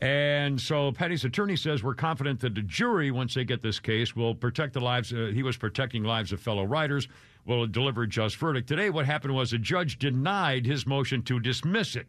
And 0.00 0.60
so 0.60 0.92
Penny's 0.92 1.24
attorney 1.24 1.56
says 1.56 1.82
we're 1.82 1.94
confident 1.94 2.40
that 2.40 2.54
the 2.54 2.62
jury, 2.62 3.10
once 3.10 3.34
they 3.34 3.44
get 3.44 3.62
this 3.62 3.80
case, 3.80 4.14
will 4.14 4.34
protect 4.34 4.74
the 4.74 4.80
lives. 4.80 5.12
Uh, 5.12 5.32
he 5.34 5.42
was 5.42 5.56
protecting 5.56 6.04
lives 6.04 6.32
of 6.32 6.40
fellow 6.40 6.64
riders. 6.64 7.08
Will 7.46 7.66
deliver 7.66 8.02
a 8.02 8.06
just 8.06 8.36
verdict. 8.36 8.68
Today, 8.68 8.90
what 8.90 9.06
happened 9.06 9.34
was 9.34 9.54
a 9.54 9.58
judge 9.58 9.98
denied 9.98 10.66
his 10.66 10.86
motion 10.86 11.22
to 11.22 11.40
dismiss 11.40 11.96
it, 11.96 12.06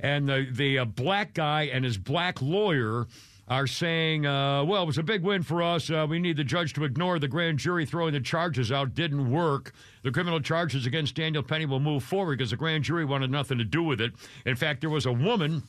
and 0.00 0.28
the 0.28 0.48
the 0.50 0.80
uh, 0.80 0.84
black 0.84 1.32
guy 1.32 1.70
and 1.72 1.84
his 1.84 1.96
black 1.96 2.42
lawyer 2.42 3.06
are 3.48 3.66
saying, 3.66 4.24
uh, 4.26 4.64
well, 4.64 4.82
it 4.82 4.86
was 4.86 4.98
a 4.98 5.02
big 5.02 5.22
win 5.22 5.42
for 5.42 5.62
us. 5.62 5.90
Uh, 5.90 6.06
we 6.08 6.18
need 6.18 6.36
the 6.36 6.44
judge 6.44 6.72
to 6.72 6.84
ignore 6.84 7.18
the 7.18 7.28
grand 7.28 7.58
jury 7.58 7.84
throwing 7.84 8.12
the 8.12 8.20
charges 8.20 8.72
out. 8.72 8.94
Didn't 8.94 9.30
work. 9.30 9.72
The 10.02 10.10
criminal 10.10 10.40
charges 10.40 10.86
against 10.86 11.14
Daniel 11.14 11.42
Penny 11.42 11.66
will 11.66 11.80
move 11.80 12.02
forward 12.02 12.38
because 12.38 12.50
the 12.50 12.56
grand 12.56 12.84
jury 12.84 13.04
wanted 13.04 13.30
nothing 13.30 13.58
to 13.58 13.64
do 13.64 13.82
with 13.82 14.00
it. 14.00 14.12
In 14.46 14.56
fact, 14.56 14.80
there 14.80 14.90
was 14.90 15.06
a 15.06 15.12
woman. 15.12 15.62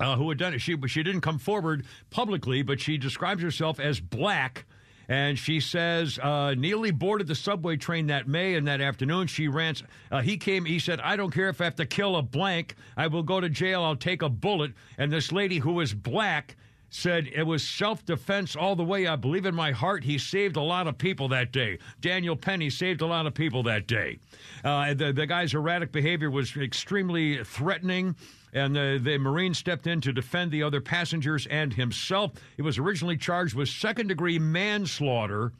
Uh, 0.00 0.16
who 0.16 0.28
had 0.28 0.38
done 0.38 0.54
it? 0.54 0.60
She 0.60 0.76
she 0.86 1.02
didn't 1.02 1.20
come 1.20 1.38
forward 1.38 1.84
publicly, 2.10 2.62
but 2.62 2.80
she 2.80 2.98
describes 2.98 3.42
herself 3.42 3.78
as 3.78 4.00
black, 4.00 4.66
and 5.08 5.38
she 5.38 5.60
says 5.60 6.18
uh, 6.18 6.54
Neely 6.54 6.90
boarded 6.90 7.26
the 7.26 7.34
subway 7.34 7.76
train 7.76 8.08
that 8.08 8.26
May 8.26 8.54
and 8.54 8.66
that 8.66 8.80
afternoon. 8.80 9.28
She 9.28 9.46
rants. 9.48 9.82
Uh, 10.10 10.20
he 10.20 10.36
came. 10.36 10.64
He 10.64 10.78
said, 10.78 11.00
"I 11.00 11.16
don't 11.16 11.30
care 11.30 11.48
if 11.48 11.60
I 11.60 11.64
have 11.64 11.76
to 11.76 11.86
kill 11.86 12.16
a 12.16 12.22
blank. 12.22 12.74
I 12.96 13.06
will 13.06 13.22
go 13.22 13.40
to 13.40 13.48
jail. 13.48 13.82
I'll 13.82 13.96
take 13.96 14.22
a 14.22 14.28
bullet." 14.28 14.72
And 14.98 15.12
this 15.12 15.30
lady 15.30 15.58
who 15.58 15.80
is 15.80 15.94
black 15.94 16.56
said 16.94 17.28
it 17.34 17.42
was 17.42 17.66
self 17.66 18.04
defense 18.06 18.54
all 18.54 18.76
the 18.76 18.84
way. 18.84 19.08
I 19.08 19.16
believe 19.16 19.46
in 19.46 19.54
my 19.54 19.72
heart 19.72 20.04
he 20.04 20.16
saved 20.16 20.56
a 20.56 20.62
lot 20.62 20.86
of 20.86 20.96
people 20.96 21.28
that 21.28 21.50
day. 21.50 21.78
Daniel 22.00 22.36
Penny 22.36 22.70
saved 22.70 23.00
a 23.00 23.06
lot 23.06 23.26
of 23.26 23.34
people 23.34 23.64
that 23.64 23.88
day. 23.88 24.20
Uh, 24.62 24.94
the, 24.94 25.12
the 25.12 25.26
guy's 25.26 25.54
erratic 25.54 25.90
behavior 25.90 26.30
was 26.30 26.56
extremely 26.56 27.42
threatening. 27.42 28.14
And 28.52 28.76
the, 28.76 29.00
the 29.02 29.18
Marine 29.18 29.54
stepped 29.54 29.88
in 29.88 30.00
to 30.02 30.12
defend 30.12 30.52
the 30.52 30.62
other 30.62 30.80
passengers 30.80 31.48
and 31.48 31.74
himself. 31.74 32.30
He 32.54 32.62
was 32.62 32.78
originally 32.78 33.16
charged 33.16 33.56
with 33.56 33.68
second 33.68 34.06
degree 34.06 34.38
manslaughter. 34.38 35.52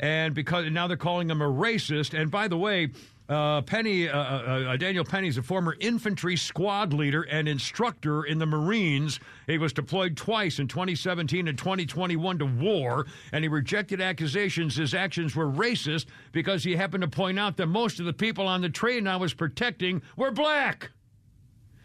And 0.00 0.34
because 0.34 0.68
now 0.72 0.88
they're 0.88 0.96
calling 0.96 1.30
him 1.30 1.40
a 1.40 1.48
racist. 1.48 2.18
And 2.18 2.32
by 2.32 2.48
the 2.48 2.58
way, 2.58 2.88
uh, 3.28 3.62
Penny, 3.62 4.08
uh, 4.08 4.18
uh, 4.18 4.64
uh, 4.68 4.76
Daniel 4.76 5.04
Penny 5.04 5.28
is 5.28 5.38
a 5.38 5.42
former 5.42 5.76
infantry 5.80 6.36
squad 6.36 6.92
leader 6.92 7.22
and 7.22 7.48
instructor 7.48 8.24
in 8.24 8.38
the 8.38 8.46
Marines. 8.46 9.18
He 9.46 9.56
was 9.56 9.72
deployed 9.72 10.16
twice 10.16 10.58
in 10.58 10.68
2017 10.68 11.48
and 11.48 11.56
2021 11.56 12.38
to 12.38 12.44
war, 12.44 13.06
and 13.32 13.42
he 13.42 13.48
rejected 13.48 14.00
accusations 14.00 14.76
his 14.76 14.92
actions 14.92 15.34
were 15.34 15.50
racist 15.50 16.06
because 16.32 16.64
he 16.64 16.76
happened 16.76 17.02
to 17.02 17.08
point 17.08 17.38
out 17.38 17.56
that 17.56 17.66
most 17.66 17.98
of 17.98 18.06
the 18.06 18.12
people 18.12 18.46
on 18.46 18.60
the 18.60 18.68
train 18.68 19.06
I 19.06 19.16
was 19.16 19.32
protecting 19.32 20.02
were 20.16 20.30
black. 20.30 20.90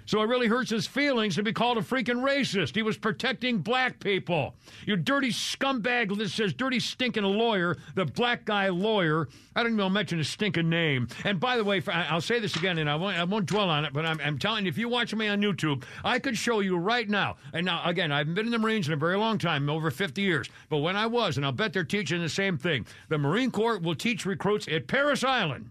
So 0.10 0.24
it 0.24 0.26
really 0.28 0.48
hurts 0.48 0.72
his 0.72 0.88
feelings 0.88 1.36
to 1.36 1.44
be 1.44 1.54
called 1.54 1.78
a 1.78 1.82
freaking 1.82 2.24
racist. 2.24 2.74
He 2.74 2.82
was 2.82 2.98
protecting 2.98 3.60
black 3.60 4.00
people. 4.00 4.56
You 4.88 4.96
dirty 4.96 5.30
scumbag 5.30 6.18
that 6.18 6.30
says 6.30 6.52
dirty 6.52 6.80
stinking 6.80 7.26
lawyer, 7.26 7.78
the 7.94 8.06
black 8.06 8.44
guy 8.44 8.70
lawyer. 8.70 9.28
I 9.56 9.62
don't 9.62 9.74
even 9.74 9.94
mention 9.94 10.18
his 10.18 10.28
stinking 10.28 10.68
name. 10.68 11.10
And 11.26 11.40
by 11.40 11.58
the 11.58 11.64
way, 11.64 11.84
I'll 11.88 12.22
say 12.22 12.40
this 12.40 12.56
again, 12.56 12.80
and 12.80 12.90
I 12.90 12.96
won't, 12.96 13.20
I 13.20 13.24
won't 13.24 13.46
dwell 13.46 13.70
on 13.70 13.86
it, 13.86 13.94
but 13.94 14.04
I'm, 14.04 14.20
I'm 14.22 14.40
telling 14.40 14.66
you, 14.66 14.70
if 14.70 14.80
you 14.80 14.90
watch 14.90 15.14
me 15.14 15.28
on 15.28 15.44
YouTube, 15.44 15.84
I 16.04 16.18
could 16.18 16.36
show 16.36 16.62
you 16.62 16.78
right 16.78 17.08
now. 17.08 17.36
And 17.54 17.64
now, 17.64 17.84
again, 17.86 18.12
I 18.12 18.18
haven't 18.18 18.34
been 18.34 18.48
in 18.48 18.52
the 18.52 18.58
Marines 18.58 18.88
in 18.88 18.94
a 18.94 18.98
very 18.98 19.16
long 19.16 19.38
time, 19.38 19.70
over 19.70 19.92
50 19.92 20.24
years. 20.24 20.50
But 20.70 20.78
when 20.78 20.96
I 20.96 21.06
was, 21.06 21.38
and 21.38 21.46
I'll 21.46 21.52
bet 21.52 21.72
they're 21.72 21.84
teaching 21.84 22.20
the 22.20 22.30
same 22.30 22.58
thing, 22.58 22.88
the 23.10 23.20
Marine 23.20 23.52
Corps 23.52 23.78
will 23.78 23.94
teach 23.94 24.26
recruits 24.26 24.68
at 24.70 24.88
Parris 24.88 25.24
Island 25.24 25.70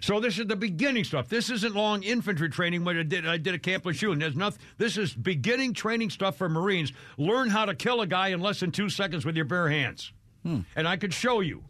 so 0.00 0.20
this 0.20 0.38
is 0.38 0.46
the 0.46 0.56
beginning 0.56 1.04
stuff. 1.04 1.28
This 1.28 1.50
isn't 1.50 1.74
long 1.74 2.02
infantry 2.02 2.48
training 2.48 2.84
when 2.84 2.98
I 2.98 3.02
did 3.02 3.26
I 3.26 3.36
did 3.36 3.54
a 3.54 3.58
Camp 3.58 3.86
Lejeune. 3.86 4.18
There's 4.18 4.36
nothing. 4.36 4.60
This 4.78 4.96
is 4.96 5.14
beginning 5.14 5.74
training 5.74 6.10
stuff 6.10 6.36
for 6.36 6.48
Marines. 6.48 6.92
Learn 7.16 7.48
how 7.48 7.64
to 7.64 7.74
kill 7.74 8.00
a 8.00 8.06
guy 8.06 8.28
in 8.28 8.40
less 8.40 8.60
than 8.60 8.72
two 8.72 8.88
seconds 8.88 9.24
with 9.24 9.36
your 9.36 9.44
bare 9.44 9.68
hands, 9.68 10.12
hmm. 10.42 10.60
and 10.74 10.86
I 10.86 10.96
could 10.96 11.14
show 11.14 11.40
you. 11.40 11.62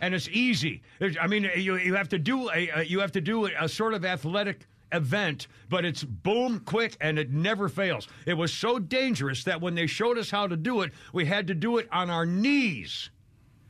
And 0.00 0.14
it's 0.14 0.28
easy. 0.28 0.82
I 1.20 1.26
mean, 1.26 1.50
you, 1.56 1.76
you 1.76 1.94
have 1.94 2.10
to 2.10 2.18
do 2.18 2.50
a 2.50 2.84
you 2.84 3.00
have 3.00 3.12
to 3.12 3.20
do 3.20 3.46
a 3.46 3.68
sort 3.68 3.94
of 3.94 4.04
athletic 4.04 4.66
event, 4.92 5.48
but 5.68 5.84
it's 5.84 6.04
boom, 6.04 6.60
quick, 6.60 6.96
and 7.00 7.18
it 7.18 7.30
never 7.30 7.68
fails. 7.68 8.06
It 8.26 8.34
was 8.34 8.52
so 8.52 8.78
dangerous 8.78 9.44
that 9.44 9.60
when 9.60 9.74
they 9.74 9.86
showed 9.86 10.18
us 10.18 10.30
how 10.30 10.46
to 10.46 10.56
do 10.56 10.82
it, 10.82 10.92
we 11.12 11.24
had 11.24 11.46
to 11.48 11.54
do 11.54 11.78
it 11.78 11.88
on 11.90 12.10
our 12.10 12.26
knees 12.26 13.10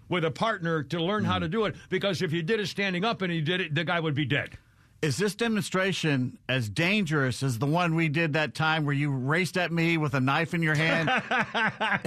with 0.08 0.24
a 0.24 0.30
partner 0.30 0.82
to 0.84 1.02
learn 1.02 1.24
mm. 1.24 1.26
how 1.26 1.38
to 1.38 1.48
do 1.48 1.64
it 1.64 1.74
because 1.88 2.22
if 2.22 2.32
you 2.32 2.42
did 2.42 2.60
it 2.60 2.66
standing 2.66 3.04
up 3.04 3.22
and 3.22 3.32
you 3.32 3.42
did 3.42 3.60
it, 3.60 3.74
the 3.74 3.84
guy 3.84 4.00
would 4.00 4.14
be 4.14 4.24
dead. 4.24 4.58
Is 5.06 5.16
this 5.16 5.36
demonstration 5.36 6.36
as 6.48 6.68
dangerous 6.68 7.44
as 7.44 7.60
the 7.60 7.66
one 7.66 7.94
we 7.94 8.08
did 8.08 8.32
that 8.32 8.56
time 8.56 8.84
where 8.84 8.92
you 8.92 9.12
raced 9.12 9.56
at 9.56 9.70
me 9.70 9.98
with 9.98 10.14
a 10.14 10.20
knife 10.20 10.52
in 10.52 10.64
your 10.64 10.74
hand, 10.74 11.08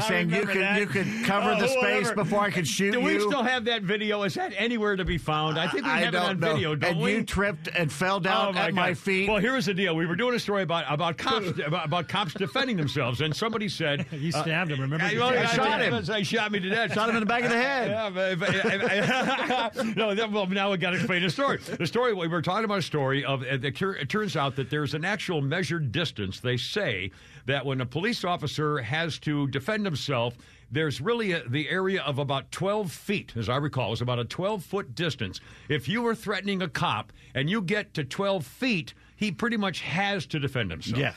saying 0.06 0.30
you 0.30 0.46
could 0.46 0.60
that. 0.60 0.78
you 0.78 0.86
could 0.86 1.08
cover 1.24 1.52
oh, 1.52 1.62
the 1.62 1.70
space 1.70 2.12
before 2.12 2.42
I 2.42 2.52
could 2.52 2.68
shoot 2.68 2.92
Do 2.92 3.00
you? 3.00 3.08
Do 3.08 3.16
we 3.16 3.22
still 3.22 3.42
have 3.42 3.64
that 3.66 3.84
video? 3.84 4.24
Is 4.24 4.34
that 4.34 4.52
anywhere 4.58 4.98
to 4.98 5.06
be 5.06 5.18
found? 5.18 5.58
I 5.58 5.70
think 5.70 5.86
we 5.86 5.92
I 5.92 6.00
have 6.02 6.14
it 6.14 6.18
on 6.18 6.42
know. 6.42 6.54
video. 6.54 6.76
Don't 6.76 6.92
and 6.92 7.02
we? 7.02 7.14
you 7.14 7.24
tripped 7.24 7.70
and 7.74 7.90
fell 7.90 8.20
down 8.20 8.48
oh, 8.48 8.60
at 8.60 8.66
God. 8.72 8.74
my 8.74 8.94
feet. 8.94 9.30
Well, 9.30 9.38
here's 9.38 9.68
the 9.68 9.74
deal: 9.74 9.96
we 9.96 10.06
were 10.06 10.18
doing 10.18 10.36
a 10.36 10.40
story 10.40 10.64
about 10.64 10.84
about 10.90 11.18
cops 11.18 11.52
about, 11.66 11.86
about, 11.86 12.10
cops 12.10 12.34
defending 12.34 12.76
themselves, 12.76 13.22
and 13.22 13.34
somebody 13.34 13.70
said 13.70 14.08
you 14.12 14.34
stabbed 14.34 14.74
uh, 14.74 14.76
him. 14.76 14.82
Remember? 14.82 15.06
I, 15.06 15.14
well, 15.14 15.30
I, 15.30 15.46
shot 15.46 15.82
him. 15.82 16.04
He 16.04 16.24
shot 16.26 16.52
me 16.52 16.60
to 16.60 16.70
death. 16.70 16.94
Shot 16.94 17.08
him 17.08 17.16
in 17.16 17.22
the 17.22 17.26
back 17.26 17.44
of 17.44 17.50
the 17.50 17.56
head. 17.56 17.92
Yeah, 17.92 18.10
but, 18.10 18.40
but, 18.40 19.86
no, 19.96 20.28
well, 20.30 20.48
now 20.48 20.70
we 20.72 20.78
got 20.78 20.90
to 20.90 20.98
explain 20.98 21.22
the 21.22 21.30
story. 21.30 21.60
The 21.60 21.88
story 21.88 22.14
we 22.14 22.28
were 22.28 22.42
talking 22.42 22.66
about 22.66 22.80
a 22.80 22.89
story 22.90 23.24
of. 23.24 23.44
Uh, 23.44 23.60
it 23.62 24.10
turns 24.10 24.36
out 24.36 24.56
that 24.56 24.72
there's 24.72 24.96
an 24.96 25.06
actual 25.06 25.42
measured 25.42 25.92
distance. 25.92 26.40
They 26.40 26.58
say 26.58 27.12
that 27.46 27.64
when 27.64 27.82
a 27.82 27.86
police 27.86 28.24
officer 28.24 28.80
has 28.80 29.20
to 29.20 29.48
defend 29.48 29.86
himself, 29.86 30.34
there's 30.72 31.00
really 31.00 31.34
a, 31.34 31.48
the 31.48 31.70
area 31.70 32.02
of 32.02 32.18
about 32.18 32.52
12 32.52 32.92
feet, 32.92 33.34
as 33.36 33.48
I 33.48 33.58
recall, 33.58 33.94
is 33.94 34.02
about 34.02 34.18
a 34.18 34.26
12 34.26 34.64
foot 34.64 34.96
distance. 34.96 35.40
If 35.70 35.88
you 35.88 36.06
are 36.08 36.16
threatening 36.16 36.64
a 36.64 36.68
cop 36.68 37.14
and 37.36 37.48
you 37.48 37.62
get 37.62 37.94
to 37.94 38.04
12 38.04 38.44
feet, 38.44 38.96
he 39.16 39.32
pretty 39.32 39.58
much 39.58 39.82
has 39.82 40.26
to 40.28 40.40
defend 40.40 40.72
himself. 40.72 41.00
Yeah. 41.00 41.14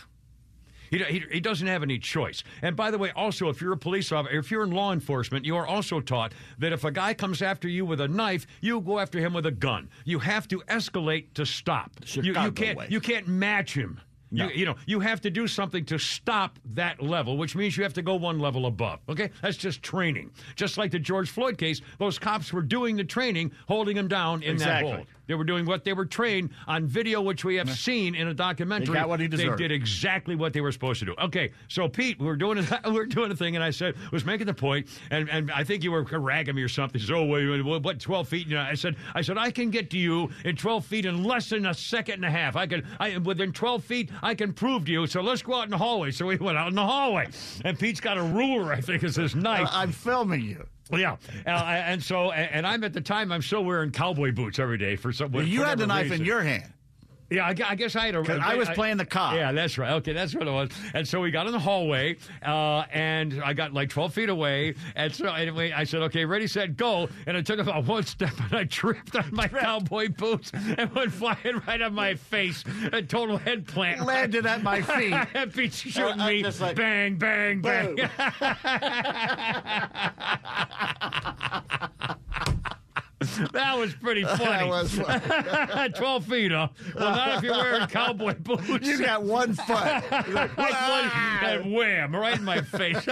He, 0.93 1.03
he, 1.05 1.25
he, 1.33 1.41
doesn't 1.41 1.67
have 1.67 1.83
any 1.83 1.99
choice. 1.99 2.45
And 2.61 2.77
by 2.77 2.91
the 2.91 2.99
way, 2.99 3.13
also, 3.17 3.49
if 3.49 3.63
you're 3.63 3.73
a 3.73 3.79
police 3.79 4.13
officer, 4.13 4.37
if 4.39 4.51
you're 4.51 4.63
in 4.63 4.73
law 4.73 4.93
enforcement, 4.93 5.47
you 5.47 5.57
are 5.57 5.67
also 5.67 6.01
taught 6.01 6.35
that 6.59 6.73
if 6.73 6.85
a 6.85 6.91
guy 6.91 7.15
comes 7.15 7.41
after 7.41 7.67
you 7.67 7.87
with 7.87 8.01
a 8.03 8.09
knife, 8.09 8.47
you 8.61 8.79
go 8.83 8.99
after 8.99 9.19
him 9.19 9.33
with 9.33 9.47
a 9.47 9.51
gun. 9.51 9.89
You 10.05 10.19
have 10.19 10.47
to 10.49 10.59
escalate 10.69 11.33
to 11.35 11.47
stop. 11.47 11.93
You, 12.13 12.35
you, 12.35 12.53
can't 12.53 12.77
way. 12.77 12.87
you 12.91 13.01
can't 13.01 13.27
match 13.27 13.75
him. 13.75 14.01
No. 14.33 14.47
You, 14.47 14.51
you, 14.55 14.65
know, 14.65 14.77
you 14.87 15.01
have 15.01 15.21
to 15.23 15.31
do 15.31 15.47
something 15.47 15.85
to 15.87 15.99
stop 15.99 16.59
that 16.75 17.03
level, 17.03 17.37
which 17.37 17.55
means 17.55 17.77
you 17.77 17.83
have 17.83 17.93
to 17.95 18.03
go 18.03 18.15
one 18.15 18.39
level 18.39 18.67
above. 18.67 19.01
Okay? 19.09 19.31
That's 19.43 19.59
just 19.59 19.83
training. 19.83 20.31
Just 20.57 20.79
like 20.79 20.91
the 20.91 20.99
George 20.99 21.31
Floyd 21.31 21.59
case, 21.59 21.83
those 21.99 22.19
cops 22.19 22.53
were 22.53 22.63
doing 22.63 22.97
the 22.97 23.05
training, 23.05 23.53
holding 23.69 23.97
him 23.97 24.09
down 24.09 24.43
in 24.43 24.53
exactly. 24.53 24.91
that 24.91 24.97
hold. 24.97 25.07
They 25.33 25.37
were 25.37 25.45
doing 25.45 25.65
what 25.65 25.83
they 25.83 25.95
were 25.95 26.05
trained 26.05 26.51
on 26.69 26.87
video, 26.87 27.23
which 27.23 27.43
we 27.43 27.57
have 27.57 27.71
seen 27.71 28.15
in 28.15 28.29
a 28.29 28.35
documentary. 28.35 28.89
They 28.89 28.93
got 28.93 29.09
what 29.09 29.19
he 29.19 29.29
deserved. 29.29 29.55
They 29.59 29.69
did 29.69 29.73
exactly 29.73 30.37
what 30.37 30.53
they 30.53 30.61
were 30.61 30.71
supposed 30.71 31.01
to 31.01 31.07
do. 31.07 31.15
Okay, 31.19 31.53
so 31.69 31.89
Pete, 31.89 32.21
we 32.21 32.27
were 32.27 32.37
doing 32.37 32.59
a, 32.59 32.81
we 32.85 32.91
were 32.99 33.07
doing 33.07 33.33
a 33.33 33.35
thing, 33.35 33.55
and 33.57 33.65
I 33.65 33.71
said 33.71 33.95
was 34.13 34.27
making 34.27 34.47
the 34.47 34.53
point, 34.53 34.89
and, 35.11 35.31
and 35.31 35.51
I 35.51 35.65
think 35.65 35.85
you 35.85 35.91
were 35.91 36.03
ragging 36.03 36.55
me 36.55 36.63
or 36.63 36.69
something. 36.69 37.01
He 37.01 37.07
said, 37.07 37.17
"Oh, 37.17 37.25
wait, 37.25 37.47
wait, 37.47 37.83
what? 37.83 37.99
Twelve 37.99 38.29
feet?" 38.29 38.47
You 38.47 38.57
know, 38.57 38.61
I 38.61 38.75
said, 38.75 38.97
I 39.15 39.23
said 39.23 39.39
I 39.39 39.51
can 39.51 39.71
get 39.71 39.89
to 39.93 39.99
you 39.99 40.29
in 40.45 40.55
twelve 40.55 40.85
feet 40.85 41.07
in 41.07 41.25
less 41.25 41.49
than 41.49 41.65
a 41.65 41.73
second 41.73 42.17
and 42.17 42.27
a 42.27 42.31
half. 42.31 42.55
I 42.55 42.67
can, 42.67 42.87
I 43.01 43.17
within 43.17 43.53
twelve 43.53 43.83
feet, 43.83 44.11
I 44.23 44.35
can 44.35 44.53
prove 44.53 44.85
to 44.85 44.93
you. 44.93 45.07
So 45.07 45.23
let's 45.23 45.41
go 45.41 45.55
out 45.55 45.65
in 45.65 45.71
the 45.71 45.79
hallway. 45.79 46.11
So 46.11 46.27
we 46.27 46.37
went 46.37 46.59
out 46.59 46.69
in 46.69 46.75
the 46.75 46.85
hallway, 46.85 47.29
and 47.65 47.79
Pete's 47.79 48.01
got 48.01 48.19
a 48.19 48.23
ruler. 48.23 48.71
I 48.71 48.83
think 48.83 49.03
is 49.03 49.17
his 49.17 49.35
knife. 49.35 49.67
I'm 49.73 49.93
filming 49.93 50.43
you. 50.43 50.67
Yeah, 50.93 51.17
uh, 51.47 51.51
and 51.51 52.03
so 52.03 52.31
and 52.33 52.67
I'm 52.67 52.85
at 52.85 52.93
the 52.93 53.01
time 53.01 53.33
I'm 53.33 53.43
still 53.43 53.65
wearing 53.65 53.91
cowboy 53.91 54.33
boots 54.33 54.59
every 54.59 54.79
day 54.79 54.97
for 54.97 55.13
some. 55.13 55.33
Well, 55.33 55.45
you 55.45 55.63
had 55.63 55.79
the 55.79 55.87
knife 55.87 56.05
reason. 56.05 56.21
in 56.21 56.27
your 56.27 56.43
hand. 56.43 56.73
Yeah, 57.33 57.47
I, 57.47 57.55
I, 57.71 57.75
guess 57.75 57.97
I 57.97 58.07
had 58.07 58.15
a. 58.15 58.41
I 58.43 58.55
was 58.57 58.69
playing 58.71 58.99
the 58.99 59.07
cop. 59.07 59.35
Yeah, 59.35 59.53
that's 59.53 59.79
right. 59.79 59.93
Okay, 59.93 60.13
that's 60.13 60.35
what 60.35 60.47
it 60.47 60.51
was. 60.51 60.69
And 60.95 61.07
so 61.07 61.21
we 61.21 61.31
got 61.31 61.47
in 61.47 61.53
the 61.53 61.59
hallway, 61.59 62.17
uh, 62.45 62.85
and 62.93 63.43
I 63.43 63.55
got 63.55 63.73
like 63.73 63.89
12 63.89 64.13
feet 64.13 64.29
away. 64.29 64.75
And 64.95 65.15
so 65.15 65.33
anyway, 65.33 65.73
I 65.73 65.85
said, 65.85 66.03
okay, 66.03 66.25
ready, 66.25 66.47
set, 66.47 66.77
go. 66.77 67.09
And 67.27 67.37
I 67.37 67.43
took 67.43 67.59
about 67.59 67.85
one 67.87 68.05
step, 68.05 68.33
and 68.39 68.55
I 68.55 68.65
tripped 68.65 69.17
on 69.17 69.29
my 69.33 69.49
cowboy 69.49 70.09
boots 70.11 70.53
and 70.55 70.95
went 70.95 71.13
flying 71.13 71.63
right 71.67 71.81
on 71.81 71.95
my 71.95 72.15
face. 72.15 72.65
A 72.93 73.03
total 73.03 73.39
head 73.39 73.67
plant. 73.67 74.05
Landed 74.13 74.47
at 74.47 74.63
my 74.63 74.83
feet. 74.83 75.15
and 75.35 75.53
Pete 75.53 75.73
shooting 75.73 76.21
uh, 76.21 76.27
me. 76.27 76.43
Like, 76.43 76.77
bang, 76.77 77.17
bang, 77.17 77.61
bang. 77.61 77.99
that 83.53 83.79
was 83.79 83.95
pretty 83.95 84.25
funny. 84.25 84.45
That 84.45 84.69
was 84.69 84.93
fun. 84.95 85.93
12 85.93 86.25
feet, 86.27 86.53
huh? 86.53 86.69
Well, 86.95 87.11
not 87.15 87.39
if 87.39 87.43
you're 87.45 87.53
wearing 87.53 87.87
cowboy 87.89 88.35
boots. 88.41 88.87
You 88.87 88.99
got 88.99 89.23
one 89.23 89.55
foot. 89.55 89.69
Like 90.33 90.57
one, 90.57 91.73
wham, 91.73 92.15
right 92.15 92.39
in 92.39 92.45
my 92.45 92.61
face. 92.61 93.05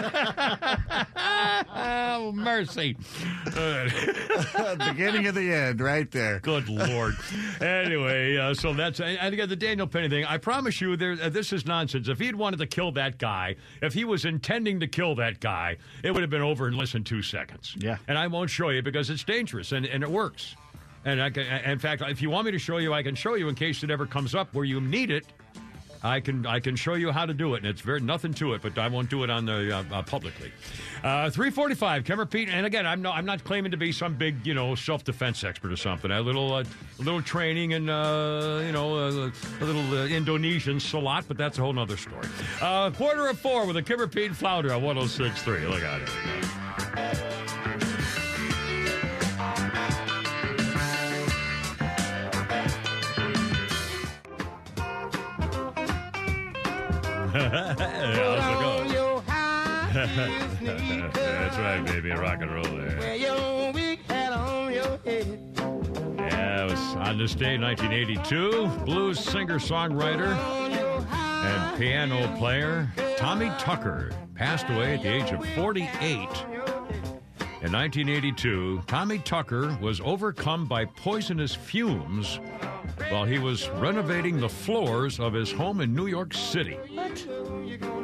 oh, 1.72 2.32
mercy. 2.34 2.96
Beginning 3.44 5.26
of 5.26 5.34
the 5.34 5.52
end, 5.52 5.80
right 5.80 6.10
there. 6.10 6.40
Good 6.40 6.68
Lord. 6.68 7.16
anyway, 7.60 8.36
uh, 8.36 8.54
so 8.54 8.72
that's, 8.72 9.00
and 9.00 9.32
again, 9.34 9.48
the 9.48 9.56
Daniel 9.56 9.86
Penny 9.86 10.08
thing, 10.08 10.24
I 10.24 10.38
promise 10.38 10.80
you, 10.80 10.96
there, 10.96 11.16
uh, 11.20 11.28
this 11.28 11.52
is 11.52 11.66
nonsense. 11.66 12.08
If 12.08 12.18
he'd 12.18 12.34
wanted 12.36 12.58
to 12.58 12.66
kill 12.66 12.92
that 12.92 13.18
guy, 13.18 13.56
if 13.82 13.92
he 13.94 14.04
was 14.04 14.24
intending 14.24 14.80
to 14.80 14.86
kill 14.86 15.14
that 15.16 15.40
guy, 15.40 15.76
it 16.02 16.12
would 16.12 16.22
have 16.22 16.30
been 16.30 16.42
over 16.42 16.68
in 16.68 16.76
less 16.76 16.92
than 16.92 17.04
two 17.04 17.22
seconds. 17.22 17.74
Yeah. 17.78 17.98
And 18.08 18.16
I 18.18 18.26
won't 18.26 18.50
show 18.50 18.70
you 18.70 18.82
because 18.82 19.10
it's 19.10 19.24
dangerous 19.24 19.72
and, 19.72 19.86
and 19.86 19.99
it 20.02 20.10
works. 20.10 20.56
And 21.04 21.22
I 21.22 21.30
can, 21.30 21.46
in 21.46 21.78
fact, 21.78 22.02
if 22.02 22.20
you 22.20 22.28
want 22.28 22.46
me 22.46 22.52
to 22.52 22.58
show 22.58 22.76
you, 22.78 22.92
I 22.92 23.02
can 23.02 23.14
show 23.14 23.34
you 23.34 23.48
in 23.48 23.54
case 23.54 23.82
it 23.82 23.90
ever 23.90 24.06
comes 24.06 24.34
up 24.34 24.52
where 24.52 24.64
you 24.64 24.80
need 24.80 25.10
it. 25.10 25.26
I 26.02 26.20
can 26.20 26.46
I 26.46 26.60
can 26.60 26.76
show 26.76 26.94
you 26.94 27.12
how 27.12 27.26
to 27.26 27.34
do 27.34 27.54
it, 27.54 27.58
and 27.58 27.66
it's 27.66 27.82
very 27.82 28.00
nothing 28.00 28.32
to 28.34 28.54
it, 28.54 28.62
but 28.62 28.78
I 28.78 28.88
won't 28.88 29.10
do 29.10 29.22
it 29.22 29.28
on 29.28 29.44
the 29.44 29.76
uh, 29.76 29.84
uh, 29.92 30.02
publicly. 30.02 30.50
Uh, 31.02 31.28
Three 31.28 31.50
forty 31.50 31.74
five, 31.74 32.04
Kimmer 32.04 32.24
Pete, 32.24 32.48
and 32.48 32.64
again, 32.64 32.86
I'm 32.86 33.02
no 33.02 33.10
I'm 33.10 33.26
not 33.26 33.44
claiming 33.44 33.70
to 33.72 33.76
be 33.76 33.92
some 33.92 34.14
big 34.14 34.46
you 34.46 34.54
know 34.54 34.74
self 34.74 35.04
defense 35.04 35.44
expert 35.44 35.70
or 35.70 35.76
something. 35.76 36.10
A 36.10 36.20
little 36.22 36.54
uh, 36.54 36.64
a 36.98 37.02
little 37.02 37.20
training 37.20 37.74
and 37.74 37.90
uh, 37.90 38.62
you 38.64 38.72
know 38.72 38.94
a, 38.94 39.32
little 39.60 39.98
uh, 39.98 40.06
Indonesian 40.06 40.78
silat, 40.78 41.24
but 41.28 41.36
that's 41.36 41.58
a 41.58 41.60
whole 41.60 41.78
other 41.78 41.98
story. 41.98 42.26
Quarter 42.60 43.28
of 43.28 43.38
four 43.38 43.66
with 43.66 43.76
a 43.76 43.82
Kimmer 43.82 44.06
Pete 44.06 44.34
Flounder 44.34 44.72
on 44.72 44.80
106.3. 44.82 45.68
Look 45.68 45.82
at 45.82 46.00
it. 46.00 46.79
That's 60.16 61.56
right, 61.58 61.84
baby. 61.86 62.10
Rock 62.10 62.42
and 62.42 62.52
roll 62.52 62.64
there. 62.64 63.16
Yeah, 66.18 66.64
it 66.64 66.70
was 66.70 66.96
on 66.96 67.18
this 67.18 67.34
day, 67.34 67.56
1982. 67.58 68.66
Blues 68.84 69.18
singer 69.20 69.58
songwriter 69.58 70.36
and 71.10 71.78
piano 71.78 72.36
player 72.36 72.88
Tommy 73.16 73.50
Tucker 73.58 74.12
passed 74.34 74.68
away 74.68 74.94
at 74.94 75.02
the 75.02 75.08
age 75.08 75.30
of 75.30 75.44
48. 75.54 75.86
In 77.62 77.72
1982, 77.72 78.82
Tommy 78.86 79.18
Tucker 79.18 79.76
was 79.82 80.00
overcome 80.00 80.64
by 80.66 80.86
poisonous 80.86 81.54
fumes 81.54 82.40
while 83.10 83.24
he 83.24 83.38
was 83.38 83.68
renovating 83.70 84.40
the 84.40 84.48
floors 84.48 85.20
of 85.20 85.34
his 85.34 85.52
home 85.52 85.82
in 85.82 85.94
New 85.94 86.06
York 86.06 86.32
City. 86.32 86.78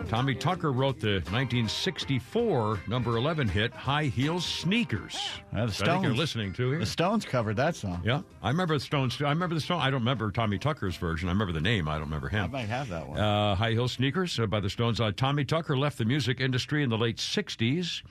Tommy 0.08 0.34
Tucker 0.36 0.70
wrote 0.72 1.00
the 1.00 1.14
1964 1.30 2.80
number 2.86 3.16
11 3.16 3.48
hit 3.48 3.72
"High 3.72 4.04
Heels 4.04 4.44
Sneakers." 4.44 5.16
Uh, 5.52 5.66
the 5.66 5.72
that 5.72 5.88
I 5.88 5.92
think 5.92 6.02
you're 6.02 6.02
Stones. 6.12 6.18
listening 6.18 6.52
to 6.54 6.70
here. 6.70 6.78
The 6.78 6.86
Stones 6.86 7.24
covered 7.24 7.56
that 7.56 7.74
song. 7.74 8.00
yeah, 8.04 8.22
I 8.42 8.48
remember 8.50 8.74
the 8.74 8.84
Stones. 8.84 9.20
I 9.20 9.30
remember 9.30 9.54
the 9.56 9.60
Stones. 9.60 9.82
I 9.82 9.90
don't 9.90 10.00
remember 10.00 10.30
Tommy 10.30 10.58
Tucker's 10.58 10.96
version. 10.96 11.28
I 11.28 11.32
remember 11.32 11.52
the 11.52 11.60
name. 11.60 11.88
I 11.88 11.94
don't 11.94 12.04
remember 12.04 12.28
I 12.32 12.36
him. 12.36 12.50
might 12.52 12.68
have 12.68 12.88
that 12.90 13.08
one. 13.08 13.18
Uh, 13.18 13.54
High 13.56 13.72
Heel 13.72 13.88
Sneakers 13.88 14.38
uh, 14.38 14.46
by 14.46 14.60
the 14.60 14.70
Stones. 14.70 15.00
Uh, 15.00 15.10
Tommy 15.16 15.44
Tucker 15.44 15.76
left 15.76 15.98
the 15.98 16.04
music 16.04 16.40
industry 16.40 16.82
in 16.84 16.88
the 16.90 16.98
late 16.98 17.16
60s, 17.16 18.02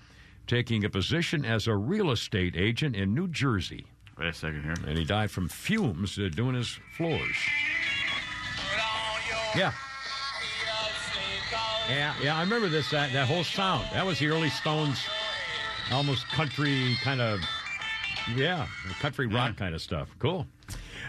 taking 0.48 0.84
a 0.84 0.90
position 0.90 1.46
as 1.46 1.68
a 1.68 1.76
real 1.76 2.12
estate 2.12 2.56
agent 2.58 2.96
in 2.96 3.14
New 3.14 3.28
Jersey. 3.30 3.86
Wait 4.18 4.28
a 4.28 4.34
second 4.34 4.64
here. 4.64 4.76
And 4.88 4.98
he 4.98 5.06
died 5.06 5.32
from 5.32 5.48
fumes 5.50 6.20
uh, 6.20 6.30
doing 6.34 6.56
his 6.56 6.78
floors. 6.98 7.38
Yeah. 9.56 9.72
Yeah, 11.90 12.14
yeah, 12.22 12.36
I 12.36 12.42
remember 12.42 12.68
this, 12.68 12.90
that, 12.90 13.14
that 13.14 13.28
whole 13.28 13.44
sound. 13.44 13.86
That 13.94 14.06
was 14.06 14.18
the 14.20 14.28
early 14.28 14.50
Stones, 14.50 15.06
almost 15.92 16.28
country 16.30 16.98
kind 17.04 17.22
of, 17.22 17.40
yeah, 18.36 18.68
country 19.00 19.28
rock 19.28 19.56
kind 19.56 19.76
of 19.76 19.82
stuff. 19.82 20.10
Cool. 20.18 20.48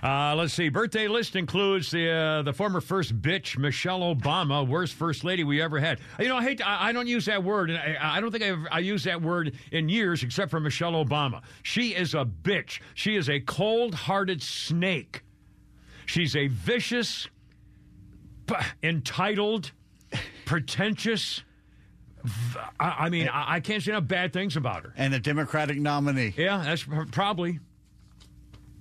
Uh, 0.03 0.35
let's 0.37 0.53
see. 0.53 0.68
Birthday 0.68 1.09
list 1.09 1.35
includes 1.35 1.91
the 1.91 2.11
uh, 2.11 2.43
the 2.43 2.53
former 2.53 2.83
first 2.83 3.20
bitch 3.22 3.57
Michelle 3.57 4.01
Obama, 4.01 4.68
worst 4.68 4.93
first 4.93 5.24
lady 5.24 5.43
we 5.43 5.62
ever 5.62 5.81
had. 5.81 5.99
You 6.20 6.29
know, 6.29 6.37
I 6.37 6.43
hate. 6.43 6.61
I, 6.64 6.89
I 6.89 6.93
don't 6.93 7.07
use 7.07 7.24
that 7.24 7.43
word, 7.43 7.70
and 7.70 7.79
I, 7.79 8.18
I 8.18 8.20
don't 8.20 8.31
think 8.31 8.45
I've 8.45 8.66
I 8.70 8.81
used 8.81 9.07
that 9.07 9.22
word 9.22 9.57
in 9.72 9.89
years, 9.89 10.22
except 10.22 10.51
for 10.51 10.61
Michelle 10.61 10.93
Obama. 10.93 11.43
She 11.62 11.95
is 11.95 12.12
a 12.12 12.27
bitch. 12.27 12.81
She 12.95 13.16
is 13.16 13.31
a 13.31 13.41
cold-hearted 13.41 14.43
snake. 14.43 15.22
She's 16.05 16.37
a 16.37 16.49
vicious, 16.49 17.29
entitled, 18.83 19.72
pretentious. 20.47 21.42
I 22.80 23.11
mean, 23.11 23.28
I, 23.28 23.61
can't 23.61 23.82
say 23.82 23.92
enough 23.92 24.09
bad 24.09 24.32
things 24.32 24.57
about 24.57 24.82
her. 24.84 24.94
And 24.97 25.12
the 25.12 25.20
Democratic 25.20 25.76
nominee. 25.78 26.34
Yeah, 26.36 26.62
that's 26.64 26.84
probably. 27.12 27.61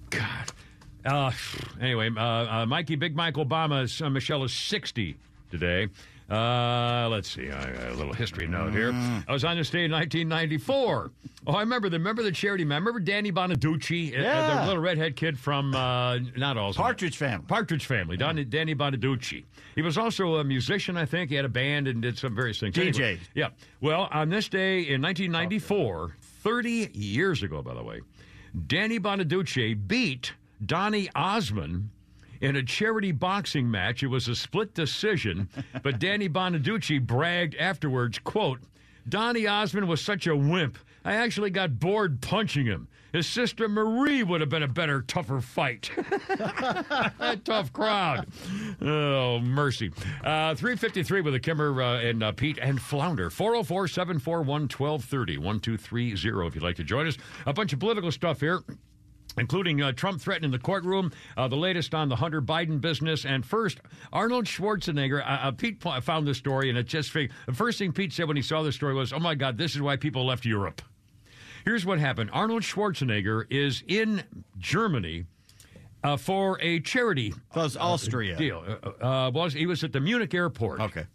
God. 0.09 0.51
Uh, 1.03 1.31
anyway, 1.79 2.09
uh, 2.15 2.21
uh, 2.21 2.65
Mikey, 2.65 2.95
Big 2.95 3.15
Mike 3.15 3.35
Obama's 3.35 4.01
uh, 4.01 4.09
Michelle 4.09 4.43
is 4.43 4.53
60 4.53 5.17
today. 5.51 5.89
Uh, 6.29 7.07
let's 7.11 7.29
see. 7.29 7.47
A 7.47 7.93
little 7.95 8.13
history 8.13 8.47
note 8.47 8.71
here. 8.73 8.91
I 9.27 9.31
was 9.31 9.43
on 9.43 9.57
this 9.57 9.69
day 9.69 9.85
in 9.85 9.91
1994. 9.91 11.11
Oh, 11.47 11.53
I 11.53 11.59
remember 11.59 11.89
the 11.89 11.99
remember 11.99 12.23
the 12.23 12.31
charity 12.31 12.65
man. 12.65 12.81
Remember 12.81 12.99
Danny 12.99 13.31
Bonaduce, 13.31 14.11
uh, 14.17 14.61
the 14.61 14.65
little 14.65 14.81
redhead 14.81 15.15
kid 15.15 15.37
from 15.37 15.75
uh, 15.75 16.17
not 16.35 16.57
all 16.57 16.73
Partridge 16.73 17.17
Family. 17.17 17.45
Partridge 17.47 17.85
Family, 17.85 18.17
Don, 18.17 18.43
Danny 18.49 18.73
Bonaduce. 18.73 19.43
He 19.75 19.81
was 19.83 19.97
also 19.99 20.37
a 20.37 20.43
musician, 20.43 20.97
I 20.97 21.05
think. 21.05 21.29
He 21.29 21.35
had 21.35 21.45
a 21.45 21.49
band 21.49 21.87
and 21.87 22.01
did 22.01 22.17
some 22.17 22.35
various 22.35 22.59
things. 22.59 22.75
DJ. 22.75 23.19
yeah. 23.35 23.49
Well, 23.81 24.07
on 24.11 24.29
this 24.29 24.49
day 24.49 24.79
in 24.79 25.01
1994, 25.03 26.15
30 26.21 26.89
years 26.93 27.43
ago, 27.43 27.61
by 27.61 27.75
the 27.75 27.83
way, 27.83 28.01
Danny 28.65 28.99
Bonaduce 28.99 29.77
beat 29.87 30.33
Donny 30.65 31.09
Osmond 31.13 31.89
in 32.41 32.55
a 32.55 32.63
charity 32.63 33.11
boxing 33.11 33.69
match. 33.69 34.03
It 34.03 34.07
was 34.07 34.27
a 34.27 34.35
split 34.35 34.73
decision, 34.73 35.49
but 35.83 35.99
Danny 35.99 36.29
Bonaduce 36.29 37.05
bragged 37.05 37.55
afterwards, 37.55 38.19
quote, 38.19 38.61
Donny 39.07 39.45
Osmond 39.47 39.87
was 39.87 40.01
such 40.01 40.25
a 40.27 40.35
wimp. 40.35 40.77
I 41.03 41.15
actually 41.15 41.51
got 41.51 41.79
bored 41.79 42.21
punching 42.21 42.65
him. 42.65 42.87
His 43.15 43.27
sister 43.27 43.69
Marie 43.69 44.23
would 44.23 44.41
have 44.41 44.49
been 44.49 44.63
a 44.63 44.67
better, 44.67 45.01
tougher 45.01 45.39
fight. 45.39 45.89
Tough 47.45 47.71
crowd. 47.71 48.27
Oh, 48.81 49.39
mercy. 49.39 49.91
Uh, 50.21 50.53
353 50.53 51.21
with 51.21 51.33
a 51.33 51.39
Kimmer 51.39 51.81
uh, 51.81 51.99
and 52.01 52.21
uh, 52.21 52.33
Pete 52.33 52.57
and 52.61 52.81
Flounder. 52.81 53.29
404 53.29 53.87
741 53.87 54.63
1230 54.63 55.37
1230 55.37 56.47
if 56.47 56.55
you'd 56.55 56.63
like 56.63 56.75
to 56.75 56.83
join 56.83 57.07
us. 57.07 57.17
A 57.45 57.53
bunch 57.53 57.71
of 57.71 57.79
political 57.79 58.11
stuff 58.11 58.41
here. 58.41 58.63
Including 59.37 59.81
uh, 59.81 59.91
Trump 59.91 60.21
threatening 60.21 60.51
the 60.51 60.59
courtroom, 60.59 61.11
uh, 61.35 61.47
the 61.47 61.57
latest 61.57 61.93
on 61.93 62.07
the 62.07 62.15
Hunter 62.15 62.41
Biden 62.41 62.79
business, 62.79 63.25
and 63.25 63.45
first, 63.45 63.79
Arnold 64.13 64.45
Schwarzenegger. 64.45 65.21
Uh, 65.21 65.47
uh, 65.47 65.51
Pete 65.51 65.81
found 65.81 66.25
this 66.25 66.37
story, 66.37 66.69
and 66.69 66.77
it 66.77 66.87
just 66.87 67.11
fig- 67.11 67.31
the 67.45 67.53
first 67.53 67.77
thing 67.77 67.91
Pete 67.91 68.13
said 68.13 68.27
when 68.29 68.37
he 68.37 68.41
saw 68.41 68.63
this 68.63 68.75
story 68.75 68.93
was, 68.93 69.11
"Oh 69.11 69.19
my 69.19 69.35
God, 69.35 69.57
this 69.57 69.75
is 69.75 69.81
why 69.81 69.97
people 69.97 70.25
left 70.25 70.45
Europe." 70.45 70.81
Here's 71.65 71.85
what 71.85 71.99
happened: 71.99 72.29
Arnold 72.31 72.61
Schwarzenegger 72.63 73.45
is 73.49 73.83
in 73.87 74.23
Germany 74.57 75.25
uh, 76.05 76.15
for 76.15 76.57
a 76.61 76.79
charity 76.79 77.33
So 77.53 77.63
it's 77.65 77.75
Austria. 77.75 78.37
deal. 78.37 78.63
Uh, 79.01 79.03
uh, 79.27 79.31
was 79.31 79.53
he 79.53 79.65
was 79.65 79.83
at 79.83 79.91
the 79.91 79.99
Munich 79.99 80.33
airport? 80.33 80.79
Okay. 80.79 81.05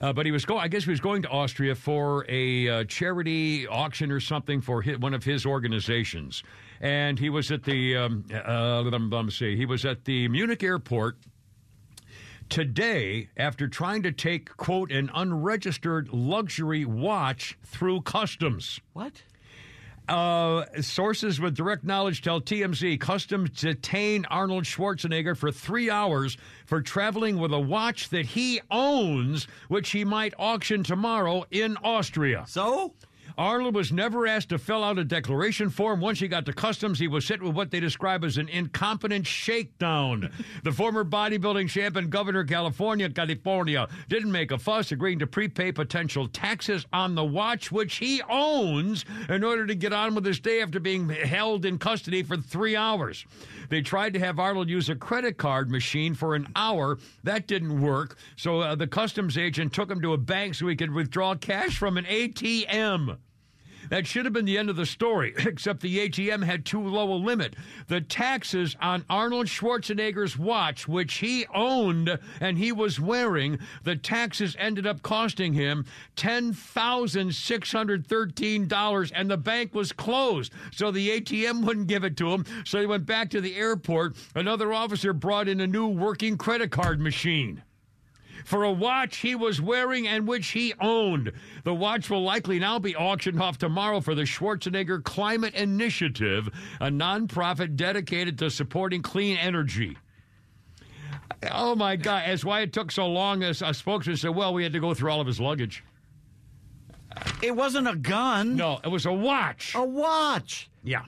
Uh, 0.00 0.12
but 0.12 0.24
he 0.24 0.32
was 0.32 0.44
going. 0.44 0.60
I 0.60 0.68
guess 0.68 0.84
he 0.84 0.90
was 0.90 1.00
going 1.00 1.22
to 1.22 1.28
Austria 1.28 1.74
for 1.74 2.24
a 2.28 2.68
uh, 2.68 2.84
charity 2.84 3.66
auction 3.66 4.10
or 4.12 4.20
something 4.20 4.60
for 4.60 4.82
hi 4.82 4.94
one 4.96 5.14
of 5.14 5.24
his 5.24 5.44
organizations, 5.44 6.42
and 6.80 7.18
he 7.18 7.28
was 7.30 7.50
at 7.50 7.62
the. 7.64 7.96
Um, 7.96 8.24
uh, 8.32 8.80
let 8.82 9.00
me- 9.00 9.08
let 9.08 9.24
me 9.24 9.30
see. 9.30 9.56
He 9.56 9.66
was 9.66 9.84
at 9.84 10.04
the 10.04 10.28
Munich 10.28 10.62
airport 10.62 11.18
today 12.48 13.28
after 13.36 13.68
trying 13.68 14.02
to 14.02 14.12
take 14.12 14.56
quote 14.56 14.90
an 14.90 15.10
unregistered 15.14 16.08
luxury 16.12 16.84
watch 16.84 17.56
through 17.64 18.00
customs. 18.02 18.80
What? 18.92 19.22
Uh, 20.08 20.64
sources 20.80 21.38
with 21.38 21.54
direct 21.54 21.84
knowledge 21.84 22.20
tell 22.20 22.40
TMZ 22.40 22.98
customs 22.98 23.50
detained 23.50 24.26
Arnold 24.28 24.64
Schwarzenegger 24.64 25.36
for 25.36 25.52
three 25.52 25.88
hours 25.88 26.36
for 26.66 26.82
traveling 26.82 27.38
with 27.38 27.52
a 27.52 27.60
watch 27.60 28.08
that 28.08 28.26
he 28.26 28.60
owns, 28.72 29.46
which 29.68 29.90
he 29.90 30.04
might 30.04 30.34
auction 30.36 30.82
tomorrow 30.82 31.44
in 31.52 31.76
Austria. 31.84 32.44
So? 32.48 32.94
Arnold 33.40 33.74
was 33.74 33.90
never 33.90 34.26
asked 34.26 34.50
to 34.50 34.58
fill 34.58 34.84
out 34.84 34.98
a 34.98 35.04
declaration 35.04 35.70
form. 35.70 35.98
Once 35.98 36.20
he 36.20 36.28
got 36.28 36.44
to 36.44 36.52
customs, 36.52 36.98
he 36.98 37.08
was 37.08 37.26
hit 37.26 37.40
with 37.40 37.54
what 37.54 37.70
they 37.70 37.80
describe 37.80 38.22
as 38.22 38.36
an 38.36 38.50
incompetent 38.50 39.26
shakedown. 39.26 40.30
the 40.62 40.70
former 40.70 41.06
bodybuilding 41.06 41.66
champ 41.70 41.96
and 41.96 42.10
governor 42.10 42.40
of 42.40 42.48
California, 42.48 43.08
California, 43.08 43.88
didn't 44.10 44.30
make 44.30 44.50
a 44.50 44.58
fuss, 44.58 44.92
agreeing 44.92 45.18
to 45.18 45.26
prepay 45.26 45.72
potential 45.72 46.28
taxes 46.28 46.84
on 46.92 47.14
the 47.14 47.24
watch, 47.24 47.72
which 47.72 47.96
he 47.96 48.20
owns, 48.28 49.06
in 49.30 49.42
order 49.42 49.66
to 49.66 49.74
get 49.74 49.94
on 49.94 50.14
with 50.14 50.26
his 50.26 50.38
day 50.38 50.60
after 50.60 50.78
being 50.78 51.08
held 51.08 51.64
in 51.64 51.78
custody 51.78 52.22
for 52.22 52.36
three 52.36 52.76
hours. 52.76 53.24
They 53.70 53.80
tried 53.80 54.12
to 54.12 54.18
have 54.18 54.38
Arnold 54.38 54.68
use 54.68 54.90
a 54.90 54.94
credit 54.94 55.38
card 55.38 55.70
machine 55.70 56.12
for 56.12 56.34
an 56.34 56.46
hour. 56.56 56.98
That 57.24 57.46
didn't 57.46 57.80
work. 57.80 58.18
So 58.36 58.60
uh, 58.60 58.74
the 58.74 58.86
customs 58.86 59.38
agent 59.38 59.72
took 59.72 59.90
him 59.90 60.02
to 60.02 60.12
a 60.12 60.18
bank 60.18 60.56
so 60.56 60.66
he 60.66 60.76
could 60.76 60.92
withdraw 60.92 61.34
cash 61.36 61.78
from 61.78 61.96
an 61.96 62.04
ATM. 62.04 63.16
That 63.90 64.06
should 64.06 64.24
have 64.24 64.32
been 64.32 64.44
the 64.44 64.56
end 64.56 64.70
of 64.70 64.76
the 64.76 64.86
story, 64.86 65.34
except 65.38 65.80
the 65.80 66.08
ATM 66.08 66.44
had 66.44 66.64
too 66.64 66.80
low 66.80 67.12
a 67.12 67.14
limit. 67.14 67.56
The 67.88 68.00
taxes 68.00 68.76
on 68.80 69.04
Arnold 69.10 69.48
Schwarzenegger's 69.48 70.38
watch, 70.38 70.86
which 70.88 71.14
he 71.14 71.44
owned 71.52 72.16
and 72.40 72.56
he 72.56 72.70
was 72.72 73.00
wearing, 73.00 73.58
the 73.82 73.96
taxes 73.96 74.54
ended 74.58 74.86
up 74.86 75.02
costing 75.02 75.52
him 75.52 75.84
$10,613, 76.16 79.12
and 79.14 79.30
the 79.30 79.36
bank 79.36 79.74
was 79.74 79.92
closed. 79.92 80.52
So 80.72 80.90
the 80.92 81.20
ATM 81.20 81.64
wouldn't 81.66 81.88
give 81.88 82.04
it 82.04 82.16
to 82.18 82.30
him. 82.30 82.44
So 82.64 82.78
he 82.80 82.86
went 82.86 83.06
back 83.06 83.30
to 83.30 83.40
the 83.40 83.56
airport. 83.56 84.14
Another 84.36 84.72
officer 84.72 85.12
brought 85.12 85.48
in 85.48 85.60
a 85.60 85.66
new 85.66 85.88
working 85.88 86.38
credit 86.38 86.70
card 86.70 87.00
machine 87.00 87.64
for 88.44 88.64
a 88.64 88.72
watch 88.72 89.18
he 89.18 89.34
was 89.34 89.60
wearing 89.60 90.06
and 90.06 90.26
which 90.26 90.48
he 90.48 90.74
owned. 90.80 91.32
The 91.64 91.74
watch 91.74 92.10
will 92.10 92.22
likely 92.22 92.58
now 92.58 92.78
be 92.78 92.96
auctioned 92.96 93.40
off 93.40 93.58
tomorrow 93.58 94.00
for 94.00 94.14
the 94.14 94.22
Schwarzenegger 94.22 95.02
Climate 95.02 95.54
Initiative, 95.54 96.48
a 96.80 96.88
nonprofit 96.88 97.76
dedicated 97.76 98.38
to 98.38 98.50
supporting 98.50 99.02
clean 99.02 99.36
energy. 99.36 99.96
Oh 101.50 101.74
my 101.74 101.96
God! 101.96 102.24
As 102.26 102.44
why 102.44 102.60
it 102.60 102.72
took 102.72 102.90
so 102.90 103.06
long, 103.06 103.42
as 103.42 103.62
a 103.62 103.72
spokesman 103.72 104.16
said, 104.16 104.34
"Well, 104.34 104.52
we 104.52 104.62
had 104.62 104.72
to 104.74 104.80
go 104.80 104.92
through 104.92 105.10
all 105.10 105.20
of 105.20 105.26
his 105.26 105.40
luggage." 105.40 105.82
It 107.42 107.56
wasn't 107.56 107.88
a 107.88 107.96
gun. 107.96 108.56
No, 108.56 108.78
it 108.84 108.88
was 108.88 109.06
a 109.06 109.12
watch. 109.12 109.74
A 109.74 109.84
watch. 109.84 110.70
Yeah. 110.84 111.04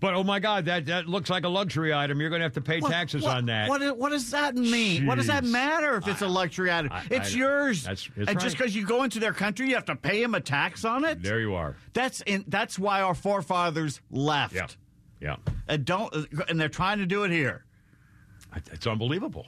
But 0.00 0.14
oh 0.14 0.22
my 0.22 0.38
God, 0.38 0.66
that, 0.66 0.86
that 0.86 1.08
looks 1.08 1.28
like 1.28 1.44
a 1.44 1.48
luxury 1.48 1.92
item. 1.92 2.20
You're 2.20 2.30
going 2.30 2.40
to 2.40 2.44
have 2.44 2.52
to 2.54 2.60
pay 2.60 2.80
What- 2.80 2.92
taxes 2.92 3.22
what- 3.22 3.36
on 3.36 3.46
that. 3.46 3.68
What, 3.68 3.96
what 3.98 4.10
does 4.10 4.30
that 4.30 4.54
mean? 4.54 5.06
What 5.06 5.16
does 5.16 5.26
that 5.26 5.44
matter 5.44 5.96
if 5.96 6.06
it's 6.06 6.22
a 6.22 6.28
luxury 6.28 6.70
item? 6.70 6.92
I- 6.92 7.04
it's 7.10 7.34
I- 7.34 7.38
yours. 7.38 7.82
that's- 7.82 8.08
and 8.16 8.26
that's 8.28 8.44
just 8.44 8.56
because 8.56 8.74
you 8.76 8.86
go 8.86 9.02
into 9.02 9.18
their 9.18 9.32
country, 9.32 9.68
you 9.68 9.74
have 9.74 9.86
to 9.86 9.96
pay 9.96 10.22
them 10.22 10.34
a 10.34 10.40
tax 10.40 10.84
on 10.84 11.04
it. 11.04 11.22
There 11.22 11.40
you 11.40 11.54
are. 11.54 11.76
That's 11.94 12.20
in, 12.22 12.44
that's 12.46 12.78
why 12.78 13.02
our 13.02 13.14
forefathers 13.14 14.00
left. 14.10 14.54
Yeah. 14.54 14.66
Yeah. 15.20 15.36
And 15.66 15.84
don't 15.84 16.14
and 16.48 16.60
they're 16.60 16.68
trying 16.68 16.98
to 16.98 17.06
do 17.06 17.24
it 17.24 17.32
here. 17.32 17.64
It's 18.72 18.86
unbelievable. 18.86 19.46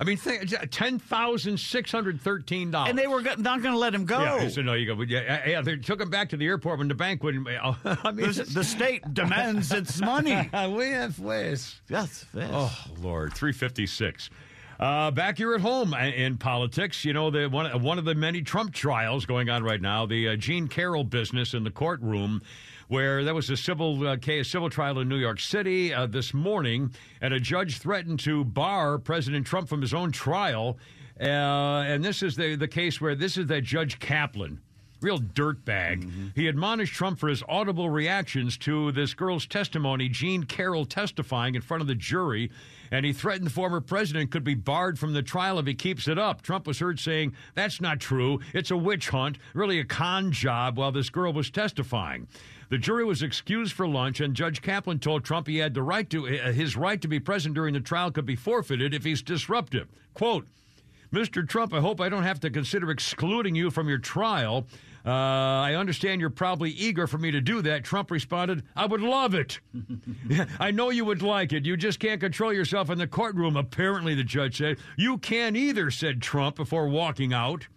I 0.00 0.04
mean, 0.04 0.16
think, 0.16 0.70
ten 0.70 0.98
thousand 0.98 1.58
six 1.58 1.90
hundred 1.90 2.20
thirteen 2.20 2.70
dollars. 2.70 2.90
And 2.90 2.98
they 2.98 3.06
were 3.06 3.22
not 3.22 3.62
going 3.62 3.74
to 3.74 3.78
let 3.78 3.94
him 3.94 4.04
go. 4.04 4.20
Yeah, 4.20 4.48
so 4.48 4.62
no, 4.62 4.74
you 4.74 4.86
go. 4.94 5.00
Yeah, 5.02 5.46
yeah, 5.46 5.60
they 5.60 5.76
took 5.76 6.00
him 6.00 6.10
back 6.10 6.28
to 6.30 6.36
the 6.36 6.46
airport 6.46 6.78
when 6.78 6.88
the 6.88 6.94
bank 6.94 7.22
wouldn't. 7.22 7.48
I 7.48 8.12
mean, 8.12 8.32
the, 8.32 8.48
the 8.54 8.64
state 8.64 9.12
demands 9.12 9.72
its 9.72 10.00
money. 10.00 10.48
we 10.70 10.90
have 10.90 11.18
ways. 11.18 11.80
Yes, 11.88 12.24
yes. 12.32 12.50
Oh 12.52 12.84
Lord, 13.00 13.34
three 13.34 13.52
fifty 13.52 13.86
six. 13.86 14.30
Uh, 14.78 15.10
back 15.10 15.36
here 15.36 15.54
at 15.54 15.60
home 15.60 15.92
in, 15.92 16.12
in 16.12 16.38
politics, 16.38 17.04
you 17.04 17.12
know, 17.12 17.30
the 17.30 17.48
one 17.48 17.82
one 17.82 17.98
of 17.98 18.04
the 18.04 18.14
many 18.14 18.42
Trump 18.42 18.72
trials 18.72 19.26
going 19.26 19.50
on 19.50 19.64
right 19.64 19.80
now, 19.80 20.06
the 20.06 20.28
uh, 20.28 20.36
Jean 20.36 20.68
Carroll 20.68 21.02
business 21.02 21.52
in 21.52 21.64
the 21.64 21.70
courtroom, 21.70 22.42
where 22.88 23.22
there 23.22 23.34
was 23.34 23.50
a 23.50 23.56
civil 23.56 24.06
uh, 24.06 24.16
case, 24.16 24.48
civil 24.48 24.70
trial 24.70 24.98
in 24.98 25.08
New 25.08 25.16
York 25.16 25.40
City 25.40 25.94
uh, 25.94 26.06
this 26.06 26.34
morning, 26.34 26.90
and 27.20 27.32
a 27.32 27.40
judge 27.40 27.78
threatened 27.78 28.18
to 28.20 28.44
bar 28.44 28.98
President 28.98 29.46
Trump 29.46 29.68
from 29.68 29.80
his 29.80 29.94
own 29.94 30.10
trial. 30.10 30.78
Uh, 31.20 31.24
and 31.24 32.04
this 32.04 32.22
is 32.22 32.36
the 32.36 32.56
the 32.56 32.68
case 32.68 33.00
where 33.00 33.14
this 33.14 33.36
is 33.36 33.46
that 33.46 33.62
Judge 33.62 33.98
Kaplan. 33.98 34.60
Real 35.00 35.18
dirtbag. 35.20 36.32
He 36.34 36.48
admonished 36.48 36.92
Trump 36.92 37.20
for 37.20 37.28
his 37.28 37.44
audible 37.48 37.88
reactions 37.88 38.56
to 38.58 38.90
this 38.90 39.14
girl's 39.14 39.46
testimony, 39.46 40.08
Jean 40.08 40.42
Carroll 40.42 40.84
testifying 40.84 41.54
in 41.54 41.62
front 41.62 41.82
of 41.82 41.86
the 41.86 41.94
jury, 41.94 42.50
and 42.90 43.06
he 43.06 43.12
threatened 43.12 43.46
the 43.46 43.50
former 43.50 43.80
president 43.80 44.32
could 44.32 44.42
be 44.42 44.54
barred 44.54 44.98
from 44.98 45.12
the 45.12 45.22
trial 45.22 45.60
if 45.60 45.66
he 45.66 45.74
keeps 45.74 46.08
it 46.08 46.18
up. 46.18 46.42
Trump 46.42 46.66
was 46.66 46.80
heard 46.80 46.98
saying, 46.98 47.32
That's 47.54 47.80
not 47.80 48.00
true. 48.00 48.40
It's 48.52 48.72
a 48.72 48.76
witch 48.76 49.10
hunt, 49.10 49.38
really 49.54 49.78
a 49.78 49.84
con 49.84 50.32
job 50.32 50.76
while 50.76 50.90
this 50.90 51.10
girl 51.10 51.32
was 51.32 51.48
testifying. 51.48 52.26
The 52.70 52.78
jury 52.78 53.04
was 53.04 53.22
excused 53.22 53.72
for 53.72 53.88
lunch, 53.88 54.20
and 54.20 54.34
Judge 54.34 54.60
Kaplan 54.60 54.98
told 54.98 55.24
Trump 55.24 55.46
he 55.46 55.58
had 55.58 55.74
the 55.74 55.82
right 55.82 56.08
to 56.10 56.26
uh, 56.26 56.52
his 56.52 56.76
right 56.76 57.00
to 57.00 57.08
be 57.08 57.18
present 57.18 57.54
during 57.54 57.74
the 57.74 57.80
trial 57.80 58.10
could 58.10 58.26
be 58.26 58.36
forfeited 58.36 58.92
if 58.92 59.04
he's 59.04 59.22
disruptive. 59.22 59.88
Quote, 60.14 60.46
Mr. 61.12 61.48
Trump, 61.48 61.72
I 61.72 61.80
hope 61.80 62.00
I 62.00 62.10
don't 62.10 62.24
have 62.24 62.40
to 62.40 62.50
consider 62.50 62.90
excluding 62.90 63.54
you 63.54 63.70
from 63.70 63.88
your 63.88 63.98
trial. 63.98 64.66
Uh, 65.06 65.10
I 65.10 65.74
understand 65.74 66.20
you're 66.20 66.28
probably 66.28 66.70
eager 66.70 67.06
for 67.06 67.16
me 67.16 67.30
to 67.30 67.40
do 67.40 67.62
that. 67.62 67.84
Trump 67.84 68.10
responded, 68.10 68.62
I 68.76 68.84
would 68.84 69.00
love 69.00 69.34
it. 69.34 69.60
I 70.60 70.70
know 70.70 70.90
you 70.90 71.06
would 71.06 71.22
like 71.22 71.54
it. 71.54 71.64
You 71.64 71.78
just 71.78 71.98
can't 71.98 72.20
control 72.20 72.52
yourself 72.52 72.90
in 72.90 72.98
the 72.98 73.06
courtroom, 73.06 73.56
apparently, 73.56 74.14
the 74.14 74.24
judge 74.24 74.58
said. 74.58 74.76
You 74.98 75.16
can't 75.16 75.56
either, 75.56 75.90
said 75.90 76.20
Trump 76.20 76.56
before 76.56 76.88
walking 76.88 77.32
out. 77.32 77.68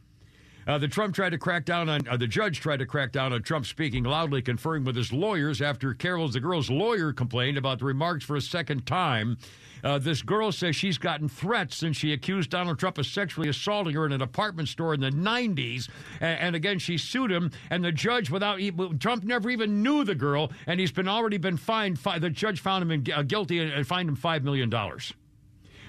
Uh, 0.67 0.77
the 0.77 0.87
Trump 0.87 1.15
tried 1.15 1.31
to 1.31 1.37
crack 1.37 1.65
down 1.65 1.89
on 1.89 2.07
uh, 2.07 2.17
the 2.17 2.27
judge 2.27 2.59
tried 2.59 2.77
to 2.77 2.85
crack 2.85 3.11
down 3.11 3.33
on 3.33 3.41
Trump 3.41 3.65
speaking 3.65 4.03
loudly, 4.03 4.41
conferring 4.41 4.83
with 4.83 4.95
his 4.95 5.11
lawyers 5.11 5.61
after 5.61 5.93
Carroll's 5.93 6.33
the 6.33 6.39
girl's 6.39 6.69
lawyer 6.69 7.13
complained 7.13 7.57
about 7.57 7.79
the 7.79 7.85
remarks 7.85 8.23
for 8.23 8.35
a 8.35 8.41
second 8.41 8.85
time. 8.85 9.37
Uh, 9.83 9.97
this 9.97 10.21
girl 10.21 10.51
says 10.51 10.75
she's 10.75 10.97
gotten 10.97 11.27
threats 11.27 11.75
since 11.75 11.97
she 11.97 12.13
accused 12.13 12.51
Donald 12.51 12.77
Trump 12.77 12.97
of 12.97 13.05
sexually 13.05 13.49
assaulting 13.49 13.95
her 13.95 14.05
in 14.05 14.11
an 14.11 14.21
apartment 14.21 14.69
store 14.69 14.93
in 14.93 14.99
the 14.99 15.09
90s. 15.09 15.89
And, 16.19 16.39
and 16.39 16.55
again, 16.55 16.77
she 16.77 16.97
sued 16.97 17.31
him, 17.31 17.51
and 17.69 17.83
the 17.83 17.91
judge, 17.91 18.29
without 18.29 18.59
Trump, 18.99 19.23
never 19.23 19.49
even 19.49 19.81
knew 19.81 20.03
the 20.03 20.15
girl, 20.15 20.51
and 20.67 20.79
he's 20.79 20.91
been 20.91 21.07
already 21.07 21.37
been 21.37 21.57
fined. 21.57 21.99
Fi- 21.99 22.19
the 22.19 22.29
judge 22.29 22.59
found 22.59 22.83
him 22.83 22.91
in, 22.91 23.11
uh, 23.11 23.23
guilty 23.23 23.59
and, 23.59 23.71
and 23.71 23.87
fined 23.87 24.09
him 24.09 24.15
five 24.15 24.43
million 24.43 24.69
dollars. 24.69 25.13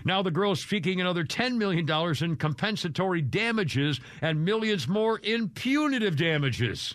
Now 0.04 0.22
the 0.22 0.30
girl 0.30 0.52
is 0.52 0.62
seeking 0.62 1.00
another 1.00 1.24
$10 1.24 1.56
million 1.56 1.88
in 2.22 2.36
compensatory 2.36 3.22
damages 3.22 4.00
and 4.20 4.44
millions 4.44 4.88
more 4.88 5.18
in 5.18 5.48
punitive 5.48 6.16
damages. 6.16 6.94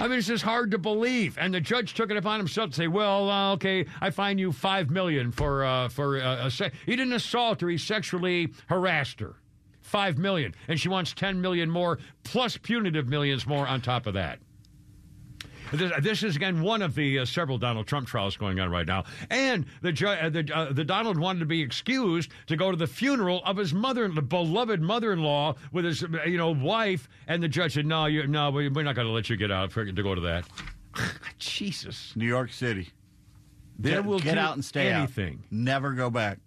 I 0.00 0.06
mean, 0.06 0.18
it's 0.18 0.28
just 0.28 0.44
hard 0.44 0.70
to 0.70 0.78
believe. 0.78 1.36
And 1.38 1.52
the 1.52 1.60
judge 1.60 1.94
took 1.94 2.10
it 2.10 2.16
upon 2.16 2.38
himself 2.38 2.70
to 2.70 2.76
say, 2.76 2.86
"Well, 2.86 3.28
uh, 3.28 3.52
okay, 3.54 3.86
I 4.00 4.10
fine 4.10 4.38
you 4.38 4.52
five 4.52 4.90
million 4.90 5.32
for 5.32 5.64
uh, 5.64 5.88
for 5.88 6.20
uh, 6.22 6.46
a 6.46 6.50
se- 6.50 6.70
he 6.86 6.94
didn't 6.94 7.14
assault 7.14 7.60
her; 7.62 7.68
he 7.68 7.78
sexually 7.78 8.52
harassed 8.68 9.18
her. 9.18 9.34
Five 9.80 10.16
million, 10.16 10.54
and 10.68 10.78
she 10.78 10.88
wants 10.88 11.14
ten 11.14 11.40
million 11.40 11.68
more 11.68 11.98
plus 12.22 12.56
punitive 12.56 13.08
millions 13.08 13.44
more 13.44 13.66
on 13.66 13.80
top 13.80 14.06
of 14.06 14.14
that." 14.14 14.38
This, 15.72 15.92
this 16.00 16.22
is 16.22 16.36
again 16.36 16.62
one 16.62 16.80
of 16.82 16.94
the 16.94 17.18
uh, 17.20 17.24
several 17.24 17.58
Donald 17.58 17.86
Trump 17.86 18.06
trials 18.08 18.36
going 18.36 18.58
on 18.58 18.70
right 18.70 18.86
now, 18.86 19.04
and 19.30 19.66
the 19.82 19.92
ju- 19.92 20.06
uh, 20.08 20.30
the, 20.30 20.50
uh, 20.54 20.72
the 20.72 20.84
Donald 20.84 21.18
wanted 21.18 21.40
to 21.40 21.46
be 21.46 21.60
excused 21.60 22.30
to 22.46 22.56
go 22.56 22.70
to 22.70 22.76
the 22.76 22.86
funeral 22.86 23.42
of 23.44 23.56
his 23.58 23.74
mother, 23.74 24.08
beloved 24.08 24.80
mother-in-law, 24.80 25.54
with 25.72 25.84
his 25.84 26.02
uh, 26.04 26.08
you 26.26 26.38
know 26.38 26.50
wife, 26.52 27.08
and 27.26 27.42
the 27.42 27.48
judge 27.48 27.74
said, 27.74 27.84
"No, 27.86 28.06
you 28.06 28.26
no, 28.26 28.50
we- 28.50 28.68
we're 28.68 28.82
not 28.82 28.94
going 28.94 29.06
to 29.06 29.12
let 29.12 29.28
you 29.28 29.36
get 29.36 29.50
out 29.50 29.70
for, 29.72 29.84
to 29.84 30.02
go 30.02 30.14
to 30.14 30.20
that." 30.22 30.44
Jesus, 31.38 32.12
New 32.16 32.26
York 32.26 32.50
City. 32.52 32.88
they 33.78 34.00
will 34.00 34.18
get 34.20 34.38
out 34.38 34.54
and 34.54 34.64
stay 34.64 34.90
out. 34.92 35.02
anything, 35.02 35.44
Never 35.50 35.92
go 35.92 36.08
back. 36.10 36.38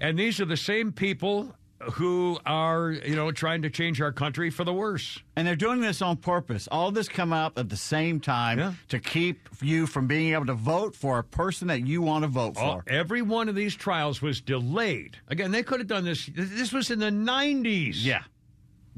and 0.00 0.18
these 0.18 0.40
are 0.40 0.44
the 0.46 0.56
same 0.56 0.92
people 0.92 1.54
who 1.92 2.38
are 2.46 2.90
you 2.92 3.14
know 3.16 3.30
trying 3.32 3.62
to 3.62 3.70
change 3.70 4.00
our 4.00 4.12
country 4.12 4.50
for 4.50 4.64
the 4.64 4.72
worse. 4.72 5.18
And 5.36 5.46
they're 5.46 5.56
doing 5.56 5.80
this 5.80 6.00
on 6.02 6.16
purpose. 6.16 6.68
All 6.70 6.90
this 6.90 7.08
come 7.08 7.32
up 7.32 7.58
at 7.58 7.68
the 7.68 7.76
same 7.76 8.20
time 8.20 8.58
Yeah. 8.58 8.72
to 8.88 8.98
keep 8.98 9.48
you 9.62 9.86
from 9.86 10.06
being 10.06 10.32
able 10.34 10.46
to 10.46 10.54
vote 10.54 10.94
for 10.96 11.18
a 11.18 11.24
person 11.24 11.68
that 11.68 11.86
you 11.86 12.02
want 12.02 12.22
to 12.24 12.28
vote 12.28 12.56
All- 12.56 12.80
for. 12.82 12.84
every 12.90 13.22
one 13.22 13.48
of 13.48 13.54
these 13.54 13.74
trials 13.74 14.20
was 14.22 14.40
delayed. 14.40 15.18
Again, 15.28 15.50
they 15.50 15.62
could 15.62 15.80
have 15.80 15.88
done 15.88 16.04
this. 16.04 16.26
This 16.34 16.72
was 16.72 16.90
in 16.90 16.98
the 16.98 17.10
90s. 17.10 18.04
yeah. 18.04 18.22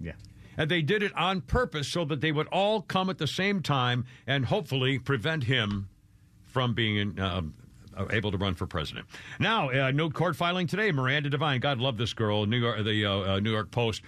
Yeah. 0.00 0.12
And 0.58 0.70
they 0.70 0.82
did 0.82 1.02
it 1.02 1.14
on 1.16 1.42
purpose 1.42 1.88
so 1.88 2.04
that 2.06 2.20
they 2.20 2.32
would 2.32 2.46
all 2.48 2.80
come 2.82 3.10
at 3.10 3.18
the 3.18 3.26
same 3.26 3.62
time 3.62 4.06
and 4.26 4.46
hopefully 4.46 4.98
prevent 4.98 5.44
him 5.44 5.88
from 6.44 6.72
being 6.74 7.18
uh, 7.18 7.42
able 8.10 8.30
to 8.30 8.38
run 8.38 8.54
for 8.54 8.66
president. 8.66 9.06
Now, 9.38 9.70
uh, 9.70 9.90
no 9.90 10.10
court 10.10 10.36
filing 10.36 10.66
today. 10.66 10.90
Miranda 10.92 11.30
Devine, 11.30 11.60
God 11.60 11.78
love 11.78 11.96
this 11.96 12.12
girl. 12.12 12.46
New 12.46 12.58
York, 12.58 12.84
the 12.84 13.04
uh, 13.04 13.10
uh, 13.12 13.40
New 13.40 13.50
York 13.50 13.70
Post 13.70 14.02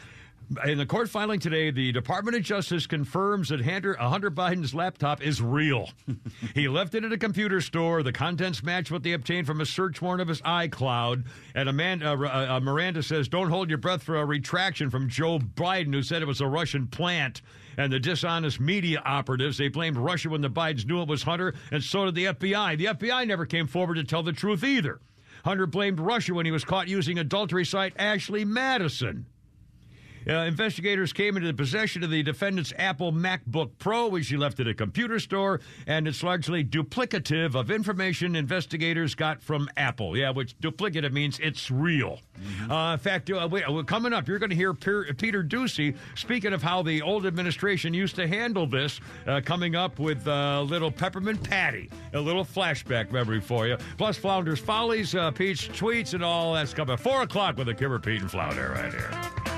In 0.65 0.79
the 0.79 0.87
court 0.87 1.11
filing 1.11 1.41
today, 1.41 1.71
the 1.71 1.93
Department 1.93 2.35
of 2.35 2.43
Justice 2.43 2.87
confirms 2.87 3.51
that 3.51 3.61
Hunter, 3.61 3.95
Hunter 3.95 4.31
Biden's 4.31 4.75
laptop 4.75 5.23
is 5.23 5.43
real. 5.43 5.91
he 6.55 6.69
left 6.69 6.95
it 6.95 7.05
at 7.05 7.13
a 7.13 7.19
computer 7.19 7.61
store. 7.61 8.03
The 8.03 8.13
contents 8.13 8.63
match 8.63 8.91
what 8.91 9.03
they 9.03 9.13
obtained 9.13 9.47
from 9.47 9.61
a 9.61 9.67
search 9.67 10.01
warrant 10.01 10.23
of 10.23 10.29
his 10.29 10.41
iCloud. 10.41 11.27
And 11.55 11.69
Amanda, 11.69 12.13
uh, 12.13 12.57
uh, 12.57 12.61
Miranda 12.61 13.03
says, 13.03 13.29
"Don't 13.29 13.51
hold 13.51 13.69
your 13.69 13.77
breath 13.77 14.03
for 14.03 14.17
a 14.17 14.25
retraction 14.25 14.89
from 14.89 15.09
Joe 15.09 15.39
Biden, 15.39 15.93
who 15.93 16.03
said 16.03 16.23
it 16.23 16.29
was 16.29 16.41
a 16.41 16.47
Russian 16.47 16.87
plant." 16.87 17.43
And 17.77 17.93
the 17.93 18.01
dishonest 18.01 18.59
media 18.59 19.03
operatives, 19.05 19.59
they 19.59 19.69
blamed 19.69 19.99
Russia 19.99 20.31
when 20.31 20.41
the 20.41 20.51
Bidens 20.51 20.87
knew 20.87 21.03
it 21.03 21.09
was 21.09 21.23
Hunter, 21.23 21.55
and 21.71 21.83
so 21.83 22.07
did 22.07 22.15
the 22.15 22.25
FBI. 22.25 22.79
The 22.79 22.87
FBI 22.87 23.27
never 23.27 23.45
came 23.45 23.67
forward 23.67 23.97
to 23.97 24.05
tell 24.05 24.23
the 24.23 24.33
truth 24.33 24.65
either. 24.65 25.01
Hunter 25.45 25.67
blamed 25.67 26.01
Russia 26.01 26.33
when 26.33 26.47
he 26.47 26.53
was 26.53 26.65
caught 26.65 26.89
using 26.89 27.19
adultery 27.19 27.67
site 27.67 27.93
Ashley 27.99 28.45
Madison. 28.45 29.27
Uh, 30.29 30.45
investigators 30.45 31.13
came 31.13 31.37
into 31.37 31.49
the 31.49 31.55
possession 31.55 32.05
of 32.05 32.11
the 32.11 32.23
defendant's 32.23 32.73
Apple 32.77 33.13
MacBook 33.13 33.71
Pro, 33.79 34.09
which 34.09 34.29
he 34.29 34.37
left 34.37 34.61
at 34.61 34.69
a 34.69 34.75
computer 34.75 35.19
store, 35.19 35.61
and 35.87 36.07
it's 36.07 36.23
largely 36.23 36.63
duplicative 36.63 37.55
of 37.55 37.71
information 37.71 38.37
investigators 38.37 39.15
got 39.15 39.43
from 39.43 39.69
Apple. 39.77 40.17
Yeah, 40.17 40.31
which 40.31 40.59
duplicative 40.59 41.13
means 41.13 41.39
it's 41.41 41.71
real. 41.71 42.21
Mm-hmm. 42.39 42.71
Uh, 42.71 42.93
in 42.93 42.99
fact, 42.99 43.31
uh, 43.31 43.37
uh, 43.37 43.83
coming 43.85 44.13
up, 44.13 44.29
you're 44.29 44.39
going 44.39 44.51
to 44.51 44.57
hear 44.57 44.75
Peter 44.75 45.43
Doocy 45.43 45.97
speaking 46.15 46.53
of 46.53 46.63
how 46.63 46.83
the 46.83 47.01
old 47.01 47.25
administration 47.25 47.95
used 47.95 48.15
to 48.17 48.29
handle 48.29 48.67
this, 48.67 49.01
uh, 49.27 49.41
coming 49.45 49.77
up 49.77 49.99
with 49.99 50.27
a 50.27 50.63
little 50.63 50.91
peppermint 50.91 51.43
patty, 51.43 51.91
a 52.13 52.21
little 52.21 52.45
flashback 52.45 53.11
memory 53.11 53.41
for 53.41 53.67
you. 53.67 53.79
Plus, 53.97 54.19
Flounder's 54.19 54.61
Follies, 54.61 55.15
uh, 55.15 55.31
Pete's 55.31 55.67
tweets, 55.69 56.13
and 56.13 56.23
all 56.23 56.53
that's 56.53 56.75
coming. 56.75 56.97
4 56.97 57.23
o'clock 57.23 57.57
with 57.57 57.67
the 57.67 57.75
Kimmer, 57.75 57.99
Pete, 57.99 58.21
and 58.21 58.31
Flounder 58.31 58.73
right 58.75 58.93
here. 58.93 59.58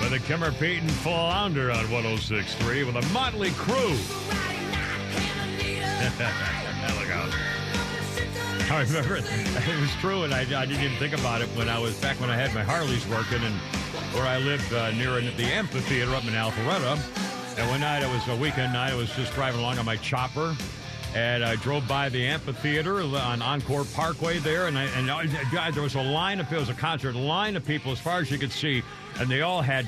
with 0.00 0.10
the 0.10 0.18
Kimmer 0.20 0.52
Payton 0.52 0.88
Flounder 0.88 1.70
on 1.70 1.84
106.3 1.86 2.86
with 2.86 2.96
a 2.96 3.12
motley 3.12 3.50
crew. 3.52 3.96
I 8.68 8.82
remember 8.82 9.16
it, 9.16 9.24
it 9.24 9.80
was 9.80 9.94
true, 10.00 10.24
and 10.24 10.34
I, 10.34 10.40
I, 10.40 10.66
didn't 10.66 10.82
even 10.82 10.96
think 10.98 11.16
about 11.16 11.40
it 11.40 11.48
when 11.50 11.68
I 11.68 11.78
was 11.78 11.94
back 12.00 12.20
when 12.20 12.30
I 12.30 12.36
had 12.36 12.52
my 12.52 12.62
Harleys 12.62 13.06
working 13.06 13.42
and 13.42 13.54
where 14.12 14.24
I 14.24 14.38
lived 14.38 14.72
uh, 14.72 14.90
near 14.90 15.20
the 15.20 15.44
amphitheater 15.44 16.14
up 16.14 16.24
in 16.24 16.30
Alpharetta. 16.30 16.98
And 17.58 17.70
one 17.70 17.80
night, 17.80 18.02
it 18.02 18.10
was 18.10 18.26
a 18.28 18.36
weekend 18.36 18.72
night, 18.72 18.92
I 18.92 18.96
was 18.96 19.10
just 19.14 19.32
driving 19.34 19.60
along 19.60 19.78
on 19.78 19.84
my 19.84 19.96
chopper, 19.96 20.56
and 21.16 21.42
I 21.42 21.56
drove 21.56 21.88
by 21.88 22.10
the 22.10 22.26
amphitheater 22.26 23.00
on 23.00 23.40
Encore 23.40 23.84
Parkway 23.84 24.38
there, 24.38 24.66
and 24.66 24.76
I, 24.76 24.84
and 24.84 25.08
God, 25.50 25.72
there 25.72 25.82
was 25.82 25.94
a 25.94 26.02
line 26.02 26.40
of 26.40 26.52
it 26.52 26.58
was 26.58 26.68
a 26.68 26.74
concert, 26.74 27.14
line 27.14 27.56
of 27.56 27.64
people 27.64 27.90
as 27.90 27.98
far 27.98 28.20
as 28.20 28.30
you 28.30 28.36
could 28.36 28.52
see 28.52 28.82
and 29.18 29.28
they 29.28 29.42
all 29.42 29.62
had 29.62 29.86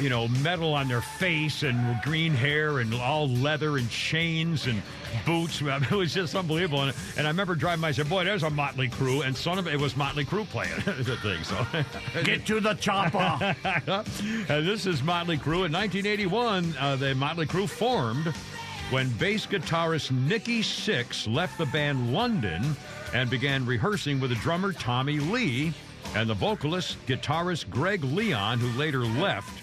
you 0.00 0.08
know, 0.08 0.26
metal 0.42 0.74
on 0.74 0.88
their 0.88 1.02
face 1.02 1.62
and 1.62 2.00
green 2.02 2.32
hair 2.32 2.80
and 2.80 2.92
all 2.94 3.28
leather 3.28 3.76
and 3.76 3.88
chains 3.90 4.66
and 4.66 4.82
boots. 5.24 5.62
It 5.64 5.90
was 5.90 6.12
just 6.12 6.34
unbelievable. 6.34 6.82
And, 6.82 6.96
and 7.16 7.26
I 7.26 7.30
remember 7.30 7.54
driving 7.54 7.82
by, 7.82 7.88
I 7.88 7.92
said, 7.92 8.08
boy, 8.08 8.24
there's 8.24 8.42
a 8.42 8.50
Motley 8.50 8.88
Crue. 8.88 9.24
And 9.24 9.36
son 9.36 9.58
of 9.58 9.68
it 9.68 9.78
was 9.78 9.96
Motley 9.96 10.24
Crue 10.24 10.48
playing 10.48 10.72
the 10.84 11.16
thing. 11.16 11.44
So 11.44 11.64
Get 12.24 12.44
to 12.46 12.60
the 12.60 12.74
chopper. 12.74 13.54
and 14.48 14.66
this 14.66 14.86
is 14.86 15.02
Motley 15.02 15.36
Crue. 15.36 15.66
In 15.66 15.72
1981, 15.72 16.74
uh, 16.80 16.96
the 16.96 17.14
Motley 17.14 17.46
Crue 17.46 17.68
formed 17.68 18.34
when 18.90 19.08
bass 19.18 19.46
guitarist 19.46 20.10
Nikki 20.10 20.62
Sixx 20.62 21.32
left 21.32 21.58
the 21.58 21.66
band 21.66 22.12
London 22.12 22.76
and 23.12 23.30
began 23.30 23.64
rehearsing 23.64 24.20
with 24.20 24.30
the 24.30 24.36
drummer 24.36 24.72
Tommy 24.72 25.18
Lee 25.18 25.72
and 26.14 26.28
the 26.28 26.34
vocalist, 26.34 27.04
guitarist 27.06 27.70
Greg 27.70 28.04
Leon, 28.04 28.58
who 28.58 28.78
later 28.78 29.00
left. 29.00 29.62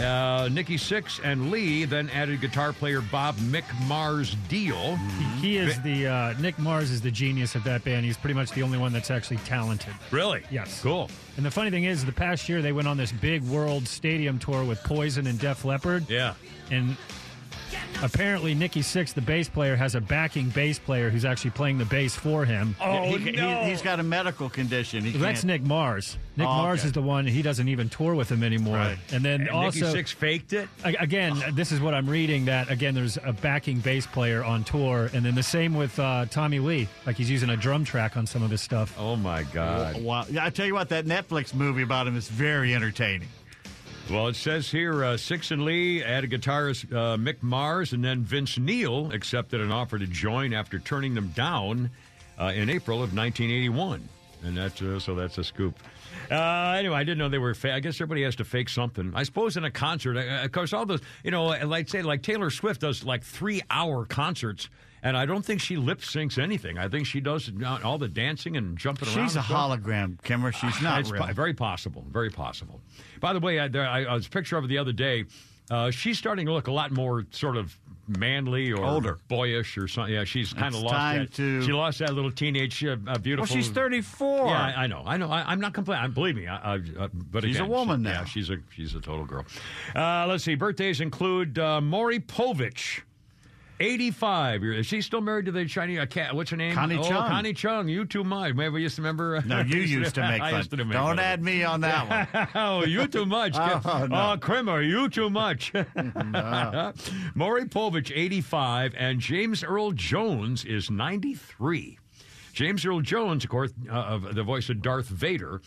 Uh, 0.00 0.50
Nikki 0.52 0.76
Sixx 0.76 1.20
and 1.24 1.50
Lee 1.50 1.86
then 1.86 2.10
added 2.10 2.42
guitar 2.42 2.74
player 2.74 3.00
Bob 3.00 3.34
Mick 3.36 3.64
Mars 3.88 4.36
Deal. 4.48 4.96
He, 5.40 5.52
he 5.52 5.56
is 5.56 5.80
the 5.80 6.06
uh, 6.06 6.34
Nick 6.38 6.58
Mars 6.58 6.90
is 6.90 7.00
the 7.00 7.10
genius 7.10 7.54
of 7.54 7.64
that 7.64 7.82
band. 7.82 8.04
He's 8.04 8.18
pretty 8.18 8.34
much 8.34 8.50
the 8.50 8.62
only 8.62 8.76
one 8.76 8.92
that's 8.92 9.10
actually 9.10 9.38
talented. 9.38 9.94
Really? 10.10 10.42
Yes. 10.50 10.82
Cool. 10.82 11.08
And 11.38 11.46
the 11.46 11.50
funny 11.50 11.70
thing 11.70 11.84
is, 11.84 12.04
the 12.04 12.12
past 12.12 12.46
year 12.46 12.60
they 12.60 12.72
went 12.72 12.88
on 12.88 12.98
this 12.98 13.10
big 13.10 13.42
world 13.44 13.88
stadium 13.88 14.38
tour 14.38 14.64
with 14.64 14.82
Poison 14.84 15.26
and 15.26 15.38
Def 15.38 15.64
Leppard. 15.64 16.08
Yeah. 16.10 16.34
And 16.70 16.96
apparently 18.02 18.54
Nikki 18.54 18.80
Sixx, 18.80 19.14
the 19.14 19.20
bass 19.20 19.48
player, 19.48 19.76
has 19.76 19.94
a 19.94 20.00
backing 20.00 20.50
bass 20.50 20.78
player 20.78 21.10
who's 21.10 21.24
actually 21.24 21.50
playing 21.50 21.78
the 21.78 21.84
bass 21.84 22.14
for 22.14 22.44
him. 22.44 22.76
Oh 22.80 23.16
he, 23.16 23.32
no! 23.32 23.64
He, 23.64 23.70
has 23.70 23.82
got 23.82 24.00
a 24.00 24.02
medical 24.02 24.48
condition. 24.48 25.04
He 25.04 25.12
that's 25.12 25.44
Nick 25.44 25.62
Mars. 25.62 26.18
Nick 26.36 26.46
oh, 26.46 26.50
Mars 26.50 26.80
okay. 26.80 26.88
is 26.88 26.92
the 26.92 27.02
one. 27.02 27.26
He 27.26 27.42
doesn't 27.42 27.68
even 27.68 27.88
tour 27.88 28.14
with 28.14 28.30
him 28.30 28.42
anymore. 28.42 28.76
Right. 28.76 28.98
And 29.12 29.24
then 29.24 29.42
and 29.42 29.50
also 29.50 29.86
Nikki 29.86 30.02
Sixx 30.02 30.14
faked 30.14 30.52
it. 30.52 30.68
Again, 30.84 31.42
this 31.52 31.72
is 31.72 31.80
what 31.80 31.94
I'm 31.94 32.08
reading. 32.08 32.44
That 32.44 32.70
again, 32.70 32.94
there's 32.94 33.18
a 33.24 33.32
backing 33.32 33.80
bass 33.80 34.06
player 34.06 34.44
on 34.44 34.64
tour, 34.64 35.10
and 35.12 35.24
then 35.24 35.34
the 35.34 35.42
same 35.42 35.74
with 35.74 35.98
uh, 35.98 36.26
Tommy 36.26 36.58
Lee. 36.58 36.88
Like 37.06 37.16
he's 37.16 37.30
using 37.30 37.50
a 37.50 37.56
drum 37.56 37.84
track 37.84 38.16
on 38.16 38.26
some 38.26 38.42
of 38.42 38.50
his 38.50 38.60
stuff. 38.60 38.94
Oh 38.98 39.16
my 39.16 39.42
god! 39.44 40.02
Wow. 40.02 40.24
I 40.40 40.50
tell 40.50 40.66
you 40.66 40.74
what, 40.74 40.88
that 40.90 41.06
Netflix 41.06 41.54
movie 41.54 41.82
about 41.82 42.06
him 42.06 42.16
is 42.16 42.28
very 42.28 42.74
entertaining. 42.74 43.28
Well, 44.08 44.28
it 44.28 44.36
says 44.36 44.70
here 44.70 45.02
uh, 45.02 45.14
Sixx 45.14 45.50
and 45.50 45.64
Lee 45.64 46.00
added 46.00 46.30
guitarist 46.30 46.92
uh, 46.92 47.16
Mick 47.16 47.42
Mars, 47.42 47.92
and 47.92 48.04
then 48.04 48.22
Vince 48.22 48.56
Neil 48.56 49.10
accepted 49.10 49.60
an 49.60 49.72
offer 49.72 49.98
to 49.98 50.06
join 50.06 50.54
after 50.54 50.78
turning 50.78 51.12
them 51.12 51.32
down 51.34 51.90
uh, 52.40 52.52
in 52.54 52.70
April 52.70 52.98
of 52.98 53.16
1981. 53.16 54.08
And 54.44 54.56
that's 54.56 54.80
uh, 54.80 55.00
so 55.00 55.16
that's 55.16 55.38
a 55.38 55.44
scoop. 55.44 55.76
Uh, 56.30 56.74
anyway, 56.78 56.94
I 56.94 57.02
didn't 57.02 57.18
know 57.18 57.28
they 57.28 57.38
were. 57.38 57.54
Fa- 57.54 57.74
I 57.74 57.80
guess 57.80 57.96
everybody 57.96 58.22
has 58.22 58.36
to 58.36 58.44
fake 58.44 58.68
something. 58.68 59.10
I 59.12 59.24
suppose 59.24 59.56
in 59.56 59.64
a 59.64 59.72
concert, 59.72 60.16
uh, 60.16 60.44
of 60.44 60.52
course, 60.52 60.72
all 60.72 60.86
those 60.86 61.00
you 61.24 61.32
know, 61.32 61.46
like 61.46 61.88
say 61.88 62.02
like 62.02 62.22
Taylor 62.22 62.50
Swift 62.50 62.82
does 62.82 63.02
like 63.02 63.24
three 63.24 63.60
hour 63.70 64.04
concerts. 64.04 64.68
And 65.06 65.16
I 65.16 65.24
don't 65.24 65.44
think 65.44 65.60
she 65.60 65.76
lip 65.76 66.00
syncs 66.00 66.36
anything. 66.36 66.78
I 66.78 66.88
think 66.88 67.06
she 67.06 67.20
does 67.20 67.48
all 67.84 67.96
the 67.96 68.08
dancing 68.08 68.56
and 68.56 68.76
jumping 68.76 69.06
She's 69.06 69.16
around. 69.16 69.28
She's 69.28 69.36
a 69.36 69.40
hologram, 69.40 70.20
Kimmer. 70.24 70.50
She's 70.50 70.82
not 70.82 70.98
it's 70.98 71.12
real. 71.12 71.22
Po- 71.22 71.32
very 71.32 71.54
possible. 71.54 72.04
Very 72.10 72.28
possible. 72.28 72.80
By 73.20 73.32
the 73.32 73.38
way, 73.38 73.60
I, 73.60 73.68
there, 73.68 73.86
I, 73.86 74.02
I 74.02 74.14
was 74.14 74.26
a 74.26 74.30
picture 74.30 74.56
of 74.56 74.64
her 74.64 74.68
the 74.68 74.78
other 74.78 74.90
day. 74.90 75.26
Uh, 75.70 75.92
she's 75.92 76.18
starting 76.18 76.46
to 76.46 76.52
look 76.52 76.66
a 76.66 76.72
lot 76.72 76.90
more 76.90 77.24
sort 77.30 77.56
of 77.56 77.78
manly 78.18 78.72
or 78.72 78.84
older, 78.84 79.18
boyish 79.28 79.78
or 79.78 79.86
something. 79.86 80.12
Yeah, 80.12 80.24
she's 80.24 80.52
kind 80.52 80.74
of 80.74 80.82
lost 80.82 80.94
time 80.94 81.18
that. 81.20 81.34
To... 81.34 81.62
She 81.62 81.72
lost 81.72 82.00
that 82.00 82.12
little 82.12 82.32
teenage, 82.32 82.84
uh, 82.84 82.96
beautiful. 82.96 83.54
Well, 83.54 83.62
she's 83.62 83.70
thirty-four. 83.70 84.48
Yeah, 84.48 84.60
I, 84.60 84.82
I 84.82 84.86
know. 84.88 85.04
I 85.06 85.16
know. 85.18 85.30
I, 85.30 85.52
am 85.52 85.60
not 85.60 85.72
complaining. 85.72 86.10
Believe 86.10 86.34
me. 86.34 86.48
I, 86.48 86.56
I, 86.56 86.80
uh, 86.98 87.08
but 87.12 87.44
she's 87.44 87.56
again, 87.56 87.68
a 87.68 87.72
woman 87.72 88.00
she, 88.00 88.04
now. 88.04 88.10
Yeah, 88.10 88.24
she's 88.24 88.50
a 88.50 88.56
she's 88.74 88.96
a 88.96 89.00
total 89.00 89.24
girl. 89.24 89.44
Uh, 89.94 90.26
let's 90.26 90.42
see. 90.42 90.56
Birthdays 90.56 91.00
include 91.00 91.60
uh, 91.60 91.80
Maury 91.80 92.18
Povich. 92.18 93.02
85. 93.80 94.62
You're- 94.62 94.78
Is 94.78 94.86
she 94.86 95.00
still 95.00 95.20
married 95.20 95.46
to 95.46 95.52
the 95.52 95.64
Chinese? 95.66 95.98
Uh, 95.98 96.06
cat, 96.06 96.34
what's 96.34 96.50
her 96.50 96.56
name? 96.56 96.74
Connie 96.74 96.98
oh, 96.98 97.02
Chung. 97.02 97.28
Connie 97.28 97.52
Chung. 97.52 97.88
You 97.88 98.04
too 98.04 98.24
much. 98.24 98.54
Maybe 98.54 98.70
we 98.70 98.82
used 98.82 98.96
to 98.96 99.02
remember. 99.02 99.36
uh, 99.36 99.42
No, 99.44 99.60
you 99.60 99.80
used 99.80 100.14
to 100.16 100.22
make 100.22 100.40
fun. 100.40 100.62
to 100.62 100.76
make 100.84 100.92
Don't 100.92 101.06
fun 101.16 101.18
add 101.18 101.42
me 101.42 101.64
on 101.64 101.80
that 101.82 102.28
one. 102.32 102.48
oh, 102.54 102.84
you 102.84 103.06
too 103.06 103.26
much. 103.26 103.56
Oh, 103.86 104.06
no. 104.06 104.32
oh 104.32 104.36
Kramer, 104.38 104.82
you 104.82 105.08
too 105.08 105.30
much. 105.30 105.72
Maury 105.74 107.64
Povich, 107.66 108.10
85, 108.14 108.94
and 108.96 109.20
James 109.20 109.62
Earl 109.62 109.92
Jones 109.92 110.64
is 110.64 110.90
93. 110.90 111.98
James 112.52 112.86
Earl 112.86 113.00
Jones, 113.00 113.44
of 113.44 113.50
course, 113.50 113.72
uh, 113.90 113.92
of 113.94 114.34
the 114.34 114.42
voice 114.42 114.68
of 114.70 114.80
Darth 114.82 115.06
Vader, 115.08 115.60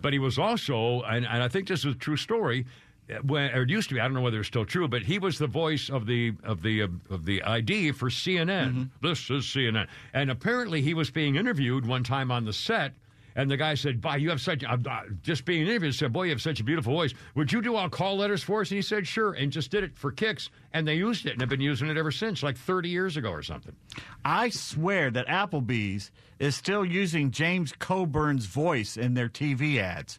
but 0.00 0.12
he 0.12 0.18
was 0.18 0.38
also, 0.38 1.02
and, 1.02 1.24
and 1.24 1.42
I 1.42 1.48
think 1.48 1.68
this 1.68 1.84
is 1.84 1.94
a 1.94 1.98
true 1.98 2.16
story. 2.16 2.66
When, 3.22 3.50
or 3.50 3.62
it 3.62 3.70
used 3.70 3.88
to 3.88 3.94
be, 3.96 4.00
I 4.00 4.04
don't 4.04 4.14
know 4.14 4.20
whether 4.22 4.38
it's 4.38 4.48
still 4.48 4.64
true, 4.64 4.88
but 4.88 5.02
he 5.02 5.18
was 5.18 5.38
the 5.38 5.46
voice 5.46 5.90
of 5.90 6.06
the 6.06 6.32
of 6.44 6.62
the 6.62 6.82
uh, 6.82 6.88
of 7.10 7.24
the 7.24 7.42
ID 7.42 7.92
for 7.92 8.08
CNN. 8.08 8.88
This 9.02 9.28
is 9.28 9.44
CNN, 9.44 9.88
and 10.14 10.30
apparently 10.30 10.80
he 10.82 10.94
was 10.94 11.10
being 11.10 11.36
interviewed 11.36 11.84
one 11.84 12.04
time 12.04 12.30
on 12.30 12.44
the 12.44 12.52
set, 12.52 12.94
and 13.34 13.50
the 13.50 13.56
guy 13.56 13.74
said, 13.74 14.00
"Boy, 14.00 14.14
you 14.14 14.30
have 14.30 14.40
such 14.40 14.62
uh, 14.64 14.76
just 15.22 15.44
being 15.44 15.66
interviewed." 15.66 15.94
Said, 15.94 16.12
"Boy, 16.12 16.24
you 16.24 16.30
have 16.30 16.40
such 16.40 16.60
a 16.60 16.64
beautiful 16.64 16.94
voice. 16.94 17.12
Would 17.34 17.52
you 17.52 17.60
do 17.60 17.74
all 17.76 17.90
call 17.90 18.16
letters 18.16 18.42
for 18.42 18.60
us?" 18.60 18.70
And 18.70 18.76
he 18.76 18.82
said, 18.82 19.06
"Sure," 19.06 19.32
and 19.32 19.50
just 19.52 19.70
did 19.70 19.84
it 19.84 19.96
for 19.96 20.12
kicks, 20.12 20.48
and 20.72 20.86
they 20.86 20.94
used 20.94 21.26
it 21.26 21.32
and 21.32 21.40
have 21.40 21.50
been 21.50 21.60
using 21.60 21.88
it 21.88 21.96
ever 21.96 22.12
since, 22.12 22.42
like 22.42 22.56
30 22.56 22.88
years 22.88 23.16
ago 23.16 23.30
or 23.30 23.42
something. 23.42 23.74
I 24.24 24.50
swear 24.50 25.10
that 25.10 25.26
Applebee's 25.26 26.10
is 26.38 26.56
still 26.56 26.84
using 26.84 27.30
James 27.30 27.72
Coburn's 27.78 28.46
voice 28.46 28.96
in 28.96 29.14
their 29.14 29.28
TV 29.28 29.78
ads. 29.78 30.18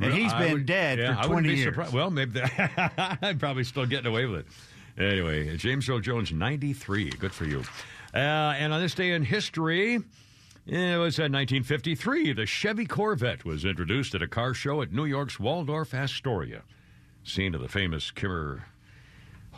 And 0.00 0.12
he's 0.12 0.32
I 0.32 0.38
been 0.38 0.52
would- 0.52 0.66
dead 0.66 0.98
yeah, 0.98 1.14
for 1.22 1.28
wouldn't 1.28 1.46
20 1.46 1.48
be 1.48 1.54
years. 1.56 1.68
surprised. 1.74 1.92
Well, 1.94 2.10
maybe 2.10 2.40
I'm 3.22 3.38
probably 3.38 3.64
still 3.64 3.86
getting 3.86 4.06
away 4.06 4.26
with 4.26 4.40
it. 4.40 4.46
Anyway, 5.02 5.56
James 5.56 5.88
Earl 5.88 6.00
Jones, 6.00 6.32
93. 6.32 7.10
Good 7.10 7.32
for 7.32 7.44
you. 7.44 7.62
Uh, 8.14 8.18
and 8.18 8.72
on 8.72 8.80
this 8.80 8.94
day 8.94 9.12
in 9.12 9.22
history, 9.24 9.96
it 10.66 10.98
was 10.98 11.18
in 11.18 11.32
1953. 11.32 12.32
The 12.32 12.46
Chevy 12.46 12.86
Corvette 12.86 13.44
was 13.44 13.64
introduced 13.64 14.14
at 14.14 14.22
a 14.22 14.28
car 14.28 14.54
show 14.54 14.80
at 14.82 14.92
New 14.92 15.04
York's 15.04 15.38
Waldorf 15.38 15.92
Astoria, 15.92 16.62
scene 17.24 17.54
of 17.54 17.60
the 17.60 17.68
famous 17.68 18.10
Kimmer 18.10 18.64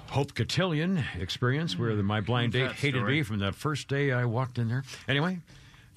Hope 0.08 0.34
Cotillion 0.34 1.04
experience, 1.20 1.78
where 1.78 1.94
the, 1.94 2.02
my 2.02 2.20
blind 2.20 2.52
date 2.52 2.72
hated 2.72 2.98
story. 2.98 3.14
me 3.16 3.22
from 3.22 3.38
the 3.38 3.52
first 3.52 3.86
day 3.88 4.10
I 4.10 4.24
walked 4.24 4.58
in 4.58 4.68
there. 4.68 4.82
Anyway, 5.06 5.38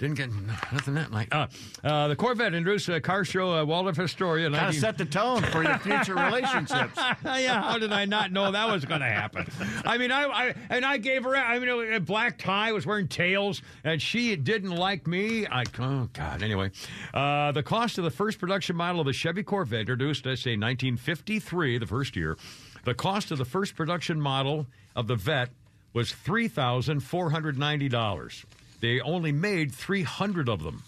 didn't 0.02 0.16
get 0.16 0.30
nothing 0.72 0.94
that 0.94 1.12
night. 1.12 1.28
Uh, 1.30 1.46
uh, 1.84 2.08
the 2.08 2.16
Corvette 2.16 2.54
introduced 2.54 2.88
a 2.88 3.00
car 3.00 3.24
show 3.24 3.56
at 3.56 3.68
Waldorf 3.68 4.00
Astoria. 4.00 4.46
Kind 4.46 4.56
of 4.56 4.62
19 4.62 4.80
set 4.80 4.98
the 4.98 5.04
tone 5.04 5.42
for 5.44 5.62
your 5.62 5.78
future 5.78 6.16
relationships. 6.16 6.96
yeah, 7.24 7.62
how 7.62 7.78
did 7.78 7.92
I 7.92 8.04
not 8.04 8.32
know 8.32 8.50
that 8.50 8.68
was 8.68 8.84
going 8.84 9.00
to 9.00 9.06
happen? 9.06 9.46
I 9.84 9.98
mean, 9.98 10.10
I, 10.10 10.24
I 10.24 10.54
and 10.70 10.84
I 10.84 10.96
gave 10.96 11.22
her. 11.22 11.36
I 11.36 11.56
mean, 11.60 11.92
a 11.94 12.00
black 12.00 12.36
tie, 12.36 12.72
was 12.72 12.84
wearing 12.84 13.06
tails, 13.06 13.62
and 13.84 14.02
she 14.02 14.34
didn't 14.34 14.72
like 14.72 15.06
me. 15.06 15.46
I 15.46 15.62
oh 15.78 16.08
god. 16.12 16.42
Anyway, 16.42 16.72
uh, 17.14 17.52
the 17.52 17.62
cost 17.62 17.96
of 17.98 18.02
the 18.02 18.10
first 18.10 18.40
production 18.40 18.74
model 18.74 19.02
of 19.02 19.06
the 19.06 19.12
Chevy 19.12 19.44
Corvette, 19.44 19.80
introduced, 19.80 20.26
I 20.26 20.34
say, 20.34 20.56
1953, 20.56 21.78
the 21.78 21.86
first 21.86 22.16
year. 22.16 22.36
The 22.84 22.94
cost 22.94 23.30
of 23.30 23.38
the 23.38 23.44
first 23.44 23.76
production 23.76 24.20
model 24.20 24.66
of 24.96 25.06
the 25.06 25.14
Vet 25.14 25.50
was 25.92 26.10
three 26.10 26.48
thousand 26.48 27.00
four 27.00 27.30
hundred 27.30 27.56
ninety 27.56 27.88
dollars. 27.88 28.44
They 28.82 29.00
only 29.00 29.32
made 29.32 29.72
three 29.72 30.02
hundred 30.02 30.48
of 30.50 30.62
them. 30.62 30.82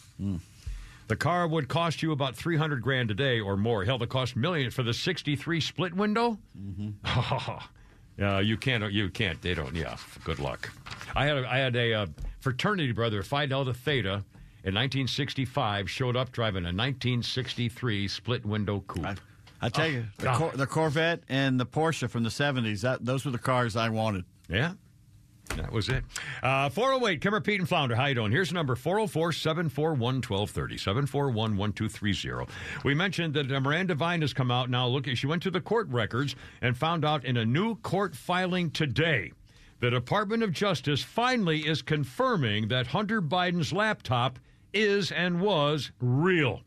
The 1.07 1.17
car 1.17 1.47
would 1.47 1.69
cost 1.69 2.03
you 2.03 2.13
about 2.13 2.35
300 2.35 2.81
grand 2.83 3.11
a 3.11 3.15
day 3.15 3.39
or 3.39 3.57
more. 3.59 3.85
Hell, 3.85 4.03
it 4.03 4.09
cost 4.09 4.37
millions 4.37 4.73
for 4.75 4.83
the 4.83 4.93
63 4.95 5.61
split 5.61 5.95
window. 5.95 6.39
Mm-hmm. 6.59 8.23
uh, 8.23 8.39
you 8.41 8.57
can't. 8.57 8.93
You 8.93 9.09
can't. 9.11 9.41
They 9.43 9.55
don't. 9.55 9.75
Yeah. 9.77 9.97
Good 10.25 10.39
luck. 10.39 10.71
I 11.15 11.27
had. 11.27 11.37
A, 11.39 11.49
I 11.49 11.59
had 11.59 11.77
a 11.77 11.93
uh, 11.95 12.07
fraternity 12.41 12.93
brother, 12.93 13.23
Phi 13.23 13.47
Delta 13.47 13.75
Theta, 13.75 14.25
in 14.65 14.75
1965. 14.75 15.89
Showed 15.91 16.17
up 16.17 16.33
driving 16.33 16.65
a 16.65 16.75
1963 16.75 18.09
split 18.09 18.45
window 18.47 18.81
coupe. 18.87 19.05
I, 19.07 19.15
I 19.61 19.69
tell 19.69 19.89
you, 19.89 20.05
the, 20.19 20.33
Cor- 20.33 20.53
the 20.53 20.67
Corvette 20.67 21.23
and 21.29 21.61
the 21.61 21.67
Porsche 21.67 22.09
from 22.11 22.23
the 22.23 22.31
70s, 22.31 22.81
that, 22.83 23.05
those 23.05 23.25
were 23.25 23.31
the 23.31 23.39
cars 23.39 23.77
I 23.77 23.89
wanted. 23.91 24.25
Yeah. 24.49 24.73
That 25.57 25.71
was 25.73 25.89
it. 25.89 26.03
Uh, 26.43 26.69
408, 26.69 27.21
Kimmer, 27.21 27.41
Pete, 27.41 27.61
and 27.61 27.69
Flounder. 27.69 27.95
How 27.95 28.07
you 28.07 28.15
doing? 28.15 28.33
Here's 28.33 28.49
the 28.49 28.55
number 28.55 28.75
404 28.75 29.33
741 29.33 30.17
1230. 30.17 30.79
741 30.79 31.57
1230. 31.57 32.53
We 32.85 32.95
mentioned 32.95 33.35
that 33.35 33.53
uh, 33.53 33.61
Miranda 33.61 33.95
Vine 33.95 34.23
has 34.23 34.33
come 34.33 34.51
out 34.51 34.71
now. 34.71 34.87
Look, 34.87 35.07
she 35.07 35.27
went 35.27 35.43
to 35.45 35.51
the 35.51 35.61
court 35.61 35.89
records 35.91 36.35
and 36.61 36.77
found 36.77 37.05
out 37.05 37.25
in 37.25 37.37
a 37.37 37.45
new 37.45 37.77
court 37.77 38.17
filing 38.17 38.71
today 38.71 39.33
the 39.85 39.91
Department 39.91 40.43
of 40.43 40.51
Justice 40.51 41.03
finally 41.03 41.67
is 41.67 41.83
confirming 41.83 42.69
that 42.69 42.87
Hunter 42.87 43.21
Biden's 43.21 43.71
laptop 43.71 44.39
is 44.73 45.13
and 45.13 45.43
was 45.43 45.91
real. 46.01 46.63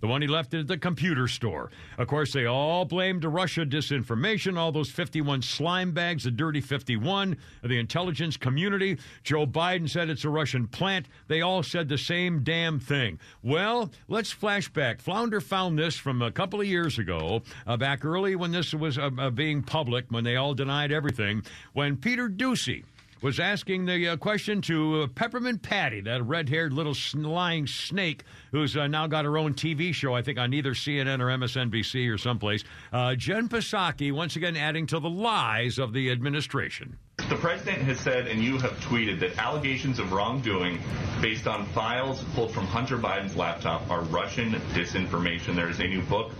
The 0.00 0.06
one 0.06 0.22
he 0.22 0.28
left 0.28 0.54
at 0.54 0.68
the 0.68 0.78
computer 0.78 1.26
store. 1.26 1.70
Of 1.96 2.06
course, 2.06 2.32
they 2.32 2.46
all 2.46 2.84
blamed 2.84 3.24
Russia 3.24 3.66
disinformation, 3.66 4.56
all 4.56 4.70
those 4.70 4.90
51 4.90 5.42
slime 5.42 5.92
bags, 5.92 6.24
the 6.24 6.30
dirty 6.30 6.60
51, 6.60 7.36
the 7.62 7.78
intelligence 7.78 8.36
community. 8.36 8.98
Joe 9.24 9.46
Biden 9.46 9.88
said 9.88 10.08
it's 10.08 10.24
a 10.24 10.30
Russian 10.30 10.66
plant. 10.68 11.06
They 11.26 11.40
all 11.40 11.62
said 11.62 11.88
the 11.88 11.98
same 11.98 12.44
damn 12.44 12.78
thing. 12.78 13.18
Well, 13.42 13.90
let's 14.06 14.30
flash 14.30 14.68
back. 14.68 15.00
Flounder 15.00 15.40
found 15.40 15.78
this 15.78 15.96
from 15.96 16.22
a 16.22 16.30
couple 16.30 16.60
of 16.60 16.66
years 16.66 16.98
ago, 16.98 17.42
uh, 17.66 17.76
back 17.76 18.04
early 18.04 18.36
when 18.36 18.52
this 18.52 18.72
was 18.72 18.98
uh, 18.98 19.10
uh, 19.18 19.30
being 19.30 19.62
public, 19.62 20.06
when 20.10 20.24
they 20.24 20.36
all 20.36 20.54
denied 20.54 20.92
everything, 20.92 21.42
when 21.72 21.96
Peter 21.96 22.28
Doocy 22.28 22.84
was 23.20 23.40
asking 23.40 23.86
the 23.86 24.08
uh, 24.08 24.16
question 24.16 24.60
to 24.62 25.02
uh, 25.02 25.06
Peppermint 25.08 25.62
Patty, 25.62 26.00
that 26.02 26.22
red 26.24 26.48
haired 26.48 26.72
little 26.72 26.94
lying 27.14 27.66
snake 27.66 28.24
who's 28.52 28.76
uh, 28.76 28.86
now 28.86 29.06
got 29.06 29.24
her 29.24 29.38
own 29.38 29.54
TV 29.54 29.92
show, 29.92 30.14
I 30.14 30.22
think 30.22 30.38
on 30.38 30.52
either 30.52 30.72
CNN 30.74 31.20
or 31.20 31.26
MSNBC 31.26 32.12
or 32.12 32.18
someplace. 32.18 32.64
Uh, 32.92 33.14
Jen 33.14 33.48
Psaki, 33.48 34.12
once 34.12 34.36
again 34.36 34.56
adding 34.56 34.86
to 34.86 35.00
the 35.00 35.10
lies 35.10 35.78
of 35.78 35.92
the 35.92 36.10
administration. 36.10 36.98
The 37.28 37.36
president 37.36 37.82
has 37.82 38.00
said, 38.00 38.26
and 38.26 38.42
you 38.42 38.56
have 38.56 38.72
tweeted, 38.80 39.20
that 39.20 39.36
allegations 39.36 39.98
of 39.98 40.12
wrongdoing 40.12 40.80
based 41.20 41.46
on 41.46 41.66
files 41.66 42.24
pulled 42.34 42.54
from 42.54 42.64
Hunter 42.64 42.96
Biden's 42.96 43.36
laptop 43.36 43.90
are 43.90 44.00
Russian 44.00 44.52
disinformation. 44.72 45.54
There 45.54 45.68
is 45.68 45.78
a 45.78 45.86
new 45.86 46.00
book 46.00 46.32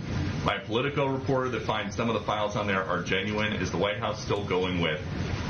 by 0.43 0.55
a 0.55 0.59
Politico 0.61 1.05
reporter 1.05 1.49
that 1.49 1.61
finds 1.61 1.95
some 1.95 2.09
of 2.09 2.15
the 2.15 2.21
files 2.21 2.55
on 2.55 2.65
there 2.65 2.83
are 2.83 3.03
genuine. 3.03 3.53
Is 3.53 3.69
the 3.69 3.77
White 3.77 3.99
House 3.99 4.19
still 4.23 4.43
going 4.43 4.81
with 4.81 4.99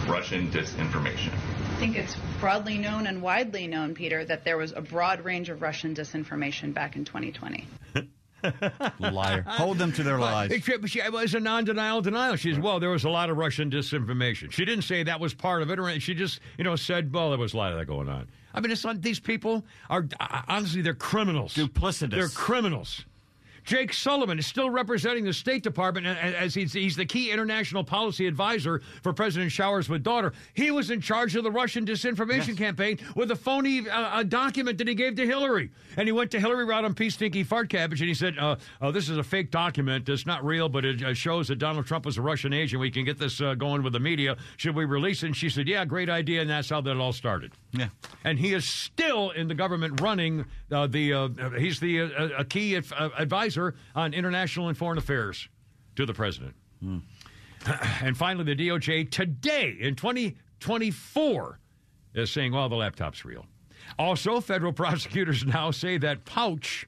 Russian 0.10 0.52
disinformation? 0.52 1.32
I 1.32 1.80
think 1.80 1.96
it's 1.96 2.18
broadly 2.42 2.78
known 2.78 3.08
and 3.08 3.22
widely 3.22 3.66
known, 3.66 3.96
Peter, 3.96 4.26
that 4.26 4.44
there 4.44 4.58
was 4.58 4.74
a 4.74 4.82
broad 4.82 5.24
range 5.24 5.48
of 5.48 5.62
Russian 5.62 5.96
disinformation 5.96 6.74
back 6.74 6.98
in 6.98 7.06
2020. 7.06 7.66
Liar. 9.00 9.44
Hold 9.48 9.78
them 9.78 9.92
to 9.94 10.04
their 10.04 10.20
lies. 10.20 10.52
Except 10.52 10.88
she 10.90 11.00
it 11.00 11.12
was 11.12 11.34
a 11.34 11.40
non-denial 11.40 12.02
denial. 12.02 12.36
She 12.36 12.54
said, 12.54 12.64
"Well, 12.64 12.80
there 12.80 12.90
was 12.90 13.04
a 13.04 13.10
lot 13.10 13.30
of 13.30 13.38
Russian 13.38 13.70
disinformation." 13.70 14.52
She 14.52 14.66
didn't 14.66 14.84
say 14.84 15.04
that 15.04 15.20
was 15.20 15.34
part 15.34 15.62
of 15.62 15.70
it, 15.70 15.80
or 15.80 16.00
she 16.00 16.14
just, 16.14 16.40
you 16.58 16.64
know, 16.64 16.76
said, 16.76 17.14
"Well, 17.14 17.30
there 17.30 17.40
was 17.40 17.54
a 17.54 17.58
lot 17.58 17.72
of 17.72 17.78
that 17.78 17.86
going 17.86 18.10
on." 18.10 18.30
I 18.54 18.62
mean, 18.62 18.72
it's 18.72 18.84
like 18.84 19.02
these 19.02 19.20
people 19.20 19.66
are 19.90 20.08
honestly 20.48 20.82
they're 20.82 20.94
criminals. 20.94 21.54
Duplicitous. 21.54 22.12
They're 22.12 22.28
criminals. 22.30 23.06
Jake 23.64 23.94
Sullivan 23.94 24.40
is 24.40 24.48
still 24.48 24.70
representing 24.70 25.26
the 25.26 25.34
State 25.34 25.64
Department 25.64 26.08
as 26.08 26.54
he's, 26.54 26.74
he's 26.74 26.96
the 26.96 27.06
key 27.06 27.32
international 27.32 27.84
policy 27.84 28.28
advisor 28.28 28.82
for 29.02 29.14
President 29.14 29.52
Showers 29.52 29.90
with 29.90 30.04
daughter. 30.04 30.34
He 30.54 30.72
was 30.72 30.92
in 30.92 31.02
charge 31.02 31.36
of 31.36 31.44
the 31.44 31.52
Russian 31.52 31.86
disinformation 31.86 32.58
campaign 32.58 33.00
with 33.16 33.32
a 33.32 33.36
phony 33.36 33.88
uh, 33.90 34.20
a 34.20 34.24
document 34.24 34.78
that 34.78 34.88
he 34.88 34.96
gave 34.96 35.16
to 35.16 35.26
Hillary. 35.26 35.72
And 35.98 36.08
he 36.08 36.12
went 36.12 36.32
to 36.32 36.40
Hillary 36.40 36.66
right 36.66 36.84
on 36.84 36.94
Pea 36.94 37.10
Stinky 37.10 37.44
Fart 37.44 37.70
Cabbage 37.70 38.02
and 38.02 38.08
he 38.08 38.14
said, 38.14 38.38
uh, 38.38 38.56
oh, 38.82 38.92
This 38.92 39.10
is 39.10 39.18
a 39.18 39.24
fake 39.24 39.52
document. 39.52 40.08
It's 40.10 40.26
not 40.26 40.44
real, 40.44 40.70
but 40.70 40.86
it 40.86 41.04
uh, 41.04 41.14
shows 41.14 41.48
that 41.48 41.58
Donald 41.58 41.86
Trump 41.86 42.06
was 42.06 42.18
a 42.18 42.22
Russian 42.22 42.54
agent. 42.54 42.80
We 42.80 42.92
can 42.92 43.06
get 43.06 43.18
this 43.18 43.42
uh, 43.42 43.56
going 43.56 43.84
with 43.84 43.94
the 43.94 44.00
media. 44.00 44.38
Should 44.58 44.76
we 44.76 44.86
release 44.86 45.24
it? 45.24 45.28
And 45.28 45.36
she 45.36 45.50
said, 45.50 45.68
Yeah, 45.68 45.86
great 45.86 46.10
idea. 46.10 46.42
And 46.42 46.50
that's 46.50 46.70
how 46.70 46.82
that 46.82 46.98
all 46.98 47.14
started. 47.14 47.52
Yeah. 47.72 47.90
And 48.24 48.40
he 48.40 48.54
is 48.54 48.68
still 48.68 49.30
in 49.32 49.48
the 49.48 49.54
government 49.56 50.02
running 50.02 50.46
uh, 50.72 50.88
the. 50.88 51.14
Uh, 51.14 51.28
he's 51.58 51.80
the 51.80 52.02
uh, 52.02 52.30
a 52.40 52.46
key 52.46 52.76
uh, 52.76 53.10
advisor 53.18 53.76
on 53.96 54.14
international 54.14 54.70
and 54.70 54.78
foreign 54.78 54.98
affairs 54.98 55.48
to 55.96 56.06
the 56.06 56.14
president. 56.14 56.56
And 58.02 58.18
finally, 58.18 58.56
the 58.56 58.70
DOJ 58.70 59.12
today 59.12 59.76
in 59.80 59.96
2024 59.96 61.60
is 62.16 62.32
saying, 62.32 62.54
"Well, 62.54 62.70
the 62.70 62.76
laptop's 62.76 63.24
real." 63.26 63.46
Also, 63.98 64.40
federal 64.42 64.74
prosecutors 64.74 65.46
now 65.46 65.72
say 65.72 65.98
that 65.98 66.26
pouch 66.26 66.88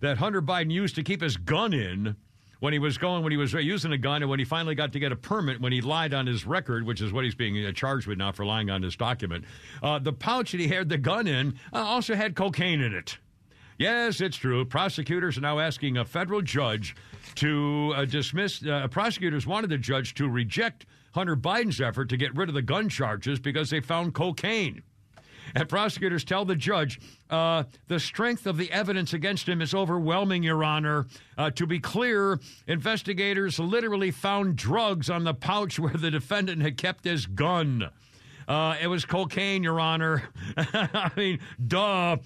that 0.00 0.18
Hunter 0.18 0.42
Biden 0.42 0.70
used 0.70 0.94
to 0.96 1.02
keep 1.02 1.20
his 1.20 1.36
gun 1.36 1.72
in 1.72 2.16
when 2.60 2.72
he 2.72 2.78
was 2.78 2.98
going, 2.98 3.22
when 3.22 3.30
he 3.30 3.36
was 3.36 3.52
using 3.52 3.92
a 3.92 3.98
gun, 3.98 4.22
and 4.22 4.30
when 4.30 4.38
he 4.38 4.44
finally 4.44 4.74
got 4.74 4.92
to 4.92 4.98
get 4.98 5.12
a 5.12 5.16
permit, 5.16 5.60
when 5.60 5.72
he 5.72 5.80
lied 5.80 6.12
on 6.12 6.26
his 6.26 6.46
record, 6.46 6.84
which 6.84 7.00
is 7.00 7.12
what 7.12 7.24
he's 7.24 7.34
being 7.34 7.64
uh, 7.64 7.72
charged 7.72 8.06
with 8.06 8.18
now 8.18 8.32
for 8.32 8.44
lying 8.44 8.70
on 8.70 8.82
his 8.82 8.96
document, 8.96 9.44
uh, 9.82 9.98
the 9.98 10.12
pouch 10.12 10.52
that 10.52 10.60
he 10.60 10.68
had 10.68 10.88
the 10.88 10.98
gun 10.98 11.26
in 11.26 11.54
uh, 11.72 11.78
also 11.78 12.14
had 12.14 12.34
cocaine 12.34 12.80
in 12.80 12.94
it. 12.94 13.18
Yes, 13.78 14.20
it's 14.20 14.36
true. 14.36 14.64
Prosecutors 14.64 15.38
are 15.38 15.42
now 15.42 15.60
asking 15.60 15.98
a 15.98 16.04
federal 16.04 16.42
judge 16.42 16.96
to 17.36 17.92
uh, 17.94 18.04
dismiss. 18.04 18.66
Uh, 18.66 18.88
prosecutors 18.88 19.46
wanted 19.46 19.70
the 19.70 19.78
judge 19.78 20.14
to 20.14 20.28
reject 20.28 20.84
Hunter 21.14 21.36
Biden's 21.36 21.80
effort 21.80 22.08
to 22.08 22.16
get 22.16 22.34
rid 22.34 22.48
of 22.48 22.56
the 22.56 22.62
gun 22.62 22.88
charges 22.88 23.38
because 23.38 23.70
they 23.70 23.80
found 23.80 24.14
cocaine. 24.14 24.82
And 25.58 25.68
prosecutors 25.68 26.22
tell 26.22 26.44
the 26.44 26.54
judge 26.54 27.00
uh, 27.30 27.64
the 27.88 27.98
strength 27.98 28.46
of 28.46 28.58
the 28.58 28.70
evidence 28.70 29.12
against 29.12 29.48
him 29.48 29.60
is 29.60 29.74
overwhelming, 29.74 30.44
Your 30.44 30.62
Honor. 30.62 31.08
Uh, 31.36 31.50
to 31.50 31.66
be 31.66 31.80
clear, 31.80 32.38
investigators 32.68 33.58
literally 33.58 34.12
found 34.12 34.54
drugs 34.54 35.10
on 35.10 35.24
the 35.24 35.34
pouch 35.34 35.76
where 35.80 35.94
the 35.94 36.12
defendant 36.12 36.62
had 36.62 36.76
kept 36.76 37.02
his 37.02 37.26
gun. 37.26 37.90
Uh, 38.46 38.76
it 38.80 38.86
was 38.86 39.04
cocaine, 39.04 39.64
Your 39.64 39.80
Honor. 39.80 40.30
I 40.56 41.10
mean, 41.16 41.40
duh. 41.66 42.18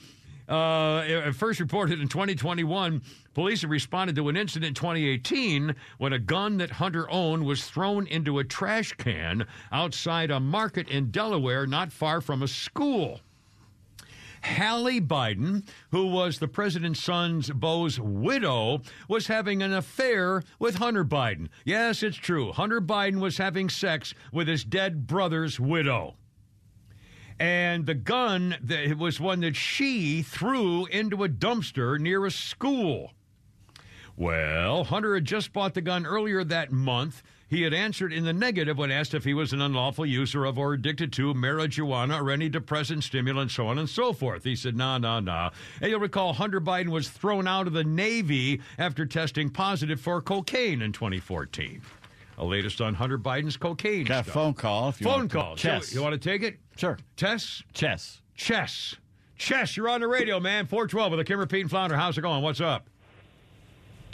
Uh, 0.53 1.33
first 1.33 1.61
reported 1.61 1.99
in 1.99 2.09
2021, 2.09 3.01
police 3.33 3.65
responded 3.65 4.15
to 4.15 4.29
an 4.29 4.37
incident 4.37 4.69
in 4.69 4.75
2018 4.75 5.75
when 5.97 6.13
a 6.13 6.19
gun 6.19 6.59
that 6.59 6.73
Hunter 6.73 7.11
owned 7.11 7.47
was 7.47 7.65
thrown 7.65 8.07
into 8.09 8.39
a 8.39 8.45
trash 8.45 8.93
can 8.93 9.47
outside 9.73 10.31
a 10.31 10.39
market 10.39 10.91
in 10.91 11.11
Delaware, 11.11 11.67
not 11.67 11.91
far 11.91 12.21
from 12.21 12.43
a 12.43 12.49
school. 12.49 13.21
Hallie 14.45 15.01
Biden, 15.01 15.67
who 15.91 16.09
was 16.09 16.39
the 16.39 16.49
president's 16.49 17.03
son's 17.03 17.49
Bo's 17.49 17.99
widow, 17.99 18.83
was 19.09 19.29
having 19.29 19.63
an 19.63 19.73
affair 19.73 20.43
with 20.59 20.75
Hunter 20.75 21.05
Biden. 21.05 21.49
Yes, 21.65 22.03
it's 22.03 22.19
true. 22.19 22.53
Hunter 22.53 22.83
Biden 22.83 23.21
was 23.21 23.39
having 23.39 23.71
sex 23.71 24.13
with 24.33 24.49
his 24.49 24.65
dead 24.65 25.07
brother's 25.07 25.59
widow 25.59 26.17
and 27.39 27.87
the 27.87 27.95
gun 27.95 28.57
that 28.63 28.85
it 28.85 28.99
was 28.99 29.21
one 29.21 29.41
that 29.41 29.57
she 29.57 30.23
threw 30.23 30.87
into 30.87 31.25
a 31.25 31.29
dumpster 31.29 31.99
near 31.99 32.25
a 32.27 32.31
school. 32.31 33.13
Well, 34.17 34.85
Hunter 34.85 35.15
had 35.15 35.25
just 35.25 35.53
bought 35.53 35.75
the 35.75 35.81
gun 35.81 36.07
earlier 36.07 36.45
that 36.45 36.71
month. 36.71 37.23
He 37.49 37.63
had 37.63 37.75
answered 37.75 38.13
in 38.13 38.25
the 38.25 38.33
negative 38.33 38.79
when 38.79 38.91
asked 38.91 39.13
if 39.13 39.25
he 39.25 39.35
was 39.35 39.53
an 39.53 39.61
unlawful 39.61 40.07
user 40.07 40.45
of 40.45 40.59
or 40.59 40.73
addicted 40.73 41.13
to 41.15 41.35
marijuana 41.35 42.21
or 42.21 42.31
any 42.31 42.49
depressant 42.49 43.05
stimulant, 43.05 43.51
so 43.51 43.67
on 43.67 43.79
and 43.79 43.89
so 43.89 44.13
forth. 44.13 44.45
He 44.45 44.57
said, 44.57 44.75
nah, 44.75 44.97
nah, 44.99 45.21
nah. 45.21 45.51
And 45.81 45.91
you'll 45.91 46.01
recall 46.01 46.33
Hunter 46.33 46.61
Biden 46.61 46.89
was 46.89 47.11
thrown 47.11 47.47
out 47.47 47.67
of 47.67 47.75
the 47.75 47.85
Navy 47.85 48.63
after 48.79 49.05
testing 49.05 49.51
positive 49.51 50.01
for 50.01 50.23
cocaine 50.23 50.81
in 50.81 50.93
2014. 50.93 51.83
The 52.37 52.45
latest 52.45 52.81
on 52.81 52.95
Hunter 52.95 53.19
Biden's 53.19 53.57
cocaine. 53.57 54.05
Got 54.05 54.25
stuff. 54.25 54.29
a 54.29 54.31
phone 54.39 54.55
call. 54.55 54.89
If 54.89 55.01
you 55.01 55.05
phone 55.05 55.19
want 55.21 55.31
to- 55.31 55.37
call. 55.37 55.57
Chess. 55.57 55.89
So, 55.89 55.95
you 55.97 56.03
want 56.03 56.15
to 56.15 56.19
take 56.19 56.43
it? 56.43 56.59
Sure. 56.77 56.99
Tess? 57.17 57.63
Chess. 57.73 58.21
Chess. 58.35 58.97
Chess, 59.37 59.77
you're 59.77 59.89
on 59.89 60.01
the 60.01 60.09
radio, 60.09 60.39
man. 60.41 60.67
412 60.67 61.13
with 61.13 61.19
the 61.19 61.25
Kimmer, 61.25 61.47
Pete, 61.47 61.63
and 61.63 61.71
Flounder. 61.71 61.97
How's 61.97 62.17
it 62.17 62.21
going? 62.23 62.43
What's 62.43 62.61
up? 62.61 62.87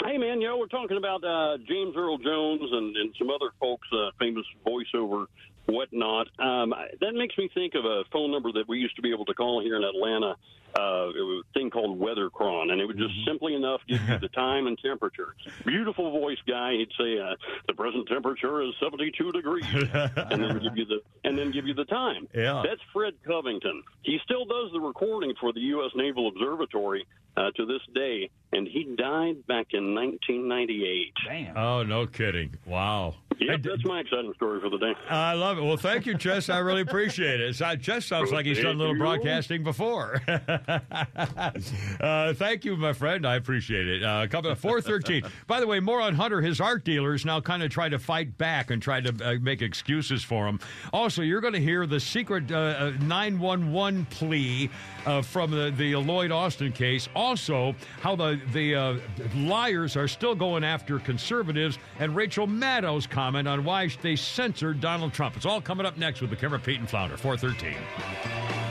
Hey, 0.05 0.17
man, 0.17 0.41
you 0.41 0.47
know, 0.49 0.57
we're 0.57 0.67
talking 0.67 0.97
about 0.97 1.23
uh, 1.25 1.59
James 1.69 1.95
Earl 1.97 2.19
Jones 2.19 2.63
and, 2.73 2.97
and 2.97 3.15
some 3.19 3.29
other 3.31 3.51
folks, 3.61 3.87
uh, 3.93 4.11
famous 4.19 4.45
voiceover, 4.67 5.27
whatnot. 5.67 6.29
Um, 6.39 6.73
that 7.01 7.15
makes 7.15 7.37
me 7.37 7.51
think 7.53 7.75
of 7.75 7.85
a 7.85 8.05
phone 8.13 8.31
number 8.31 8.53
that 8.53 8.69
we 8.69 8.79
used 8.79 8.97
to 8.97 9.03
be 9.03 9.13
able 9.13 9.25
to 9.27 9.35
call 9.35 9.61
here 9.63 9.77
in 9.77 9.83
Atlanta. 9.85 10.37
Uh, 10.75 11.09
it 11.11 11.23
was 11.23 11.45
a 11.49 11.59
thing 11.59 11.71
called 11.71 11.99
Weathercron, 11.99 12.71
and 12.71 12.81
it 12.81 12.87
would 12.87 12.99
just 12.99 13.15
simply 13.27 13.55
enough 13.55 13.81
give 13.89 14.01
you 14.09 14.19
the 14.19 14.29
time 14.35 14.67
and 14.67 14.79
temperature. 14.79 15.35
Beautiful 15.65 16.11
voice 16.11 16.39
guy. 16.47 16.73
He'd 16.73 16.91
say 16.99 17.19
uh, 17.19 17.35
the 17.67 17.75
present 17.75 18.07
temperature 18.09 18.63
is 18.63 18.75
72 18.81 19.33
degrees, 19.33 19.65
and 19.73 20.43
then 20.43 20.59
give 20.63 20.77
you 20.77 20.85
the 20.85 21.01
and 21.25 21.39
then 21.39 21.51
give 21.51 21.67
you 21.67 21.75
the 21.75 21.85
time. 21.85 22.29
Yeah. 22.39 22.63
That's 22.65 22.81
Fred 22.93 23.15
Covington. 23.27 23.83
He 24.03 24.19
still 24.25 24.45
does 24.45 24.71
the 24.73 24.81
recording 24.81 25.35
for 25.41 25.53
the 25.53 25.61
U.S. 25.61 25.91
Naval 25.97 26.29
Observatory 26.29 27.05
uh, 27.39 27.51
to 27.53 27.65
this 27.67 27.81
day, 27.95 28.31
and 28.53 28.67
he 28.67 28.85
died 28.97 29.47
back 29.47 29.69
in 29.73 29.95
1998. 29.95 31.13
Damn. 31.27 31.57
Oh, 31.57 31.83
no 31.85 32.07
kidding. 32.07 32.57
Wow. 32.67 33.15
Yep, 33.41 33.63
that's 33.63 33.85
my 33.85 34.01
exciting 34.01 34.33
story 34.35 34.61
for 34.61 34.69
the 34.69 34.79
day. 34.79 34.93
I 35.09 35.35
love 35.35 35.59
it. 35.59 35.63
Well, 35.63 35.77
thank 35.77 36.07
you, 36.07 36.19
Chess. 36.19 36.49
I 36.49 36.59
really 36.59 36.81
appreciate 36.81 37.41
it. 37.41 37.51
It's- 37.51 37.81
Chess 37.81 38.05
sounds 38.07 38.33
like 38.33 38.47
he's 38.47 38.61
done 38.61 38.75
a 38.75 38.79
little 38.79 38.97
broadcasting 38.97 39.63
before. 39.63 40.21
uh, 40.27 42.33
thank 42.35 42.65
you, 42.65 42.77
my 42.77 42.93
friend. 42.93 43.25
I 43.25 43.37
appreciate 43.37 43.87
it. 43.87 44.03
Uh, 44.03 44.27
couple 44.27 44.51
of 44.51 44.59
413. 44.59 45.23
By 45.47 45.61
the 45.61 45.69
way, 45.69 45.79
more 45.79 46.01
on 46.01 46.17
Hunter. 46.17 46.41
His 46.41 46.61
art 46.61 46.85
dealers 46.85 47.25
now 47.25 47.41
kind 47.41 47.63
of 47.63 47.71
try 47.71 47.89
to 47.89 48.01
fight 48.01 48.37
back 48.39 48.73
and 48.73 48.83
try 48.83 49.01
to 49.01 49.15
uh, 49.25 49.35
make 49.41 49.63
excuses 49.63 50.25
for 50.25 50.49
him. 50.49 50.59
Also, 50.93 51.23
you're 51.23 51.41
going 51.41 51.55
to 51.55 51.61
hear 51.61 51.87
the 51.87 52.01
secret 52.01 52.51
uh, 52.51 52.57
uh, 52.57 52.93
911 53.03 54.05
plea 54.07 54.69
uh, 55.07 55.23
from 55.23 55.53
the, 55.53 55.73
the 55.77 55.95
Lloyd 55.95 56.33
Austin 56.33 56.73
case. 56.73 57.09
Also, 57.29 57.75
how 58.01 58.17
the, 58.17 58.41
the 58.55 58.75
uh, 58.75 58.97
liars 59.35 59.99
are 59.99 60.09
still 60.09 60.35
going 60.35 60.65
after 60.65 60.99
conservatives 60.99 61.79
and 61.99 62.17
Rachel 62.17 62.47
Maddow's 62.47 63.07
comment 63.07 63.47
on 63.47 63.65
why 63.65 63.91
they 64.01 64.17
censored 64.17 64.81
Donald 64.81 65.13
Trump. 65.13 65.37
It's 65.37 65.45
all 65.45 65.61
coming 65.61 65.85
up 65.85 65.99
next 65.99 66.23
with 66.23 66.31
the 66.31 66.37
Kimmer 66.37 66.59
Pete 66.59 66.81
and 66.81 66.89
Flounder. 66.89 67.19
413. 67.19 68.68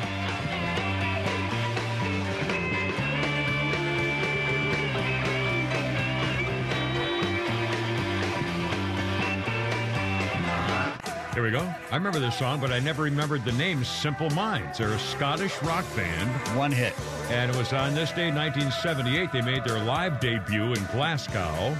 Here 11.38 11.44
we 11.44 11.52
go. 11.52 11.72
I 11.92 11.96
remember 11.96 12.18
this 12.18 12.36
song, 12.36 12.60
but 12.60 12.72
I 12.72 12.80
never 12.80 13.04
remembered 13.04 13.46
the 13.46 13.52
name 13.52 13.84
Simple 13.84 14.28
Minds. 14.32 14.80
They're 14.80 14.90
a 14.90 14.98
Scottish 14.98 15.54
rock 15.62 15.86
band. 15.96 16.32
One 16.58 16.72
hit. 16.72 16.96
And 17.30 17.52
it 17.52 17.56
was 17.56 17.74
on 17.74 17.94
this 17.94 18.10
day, 18.12 18.32
1978, 18.32 19.32
they 19.32 19.42
made 19.44 19.64
their 19.64 19.78
live 19.84 20.20
debut 20.20 20.74
in 20.74 20.84
Glasgow. 20.86 21.78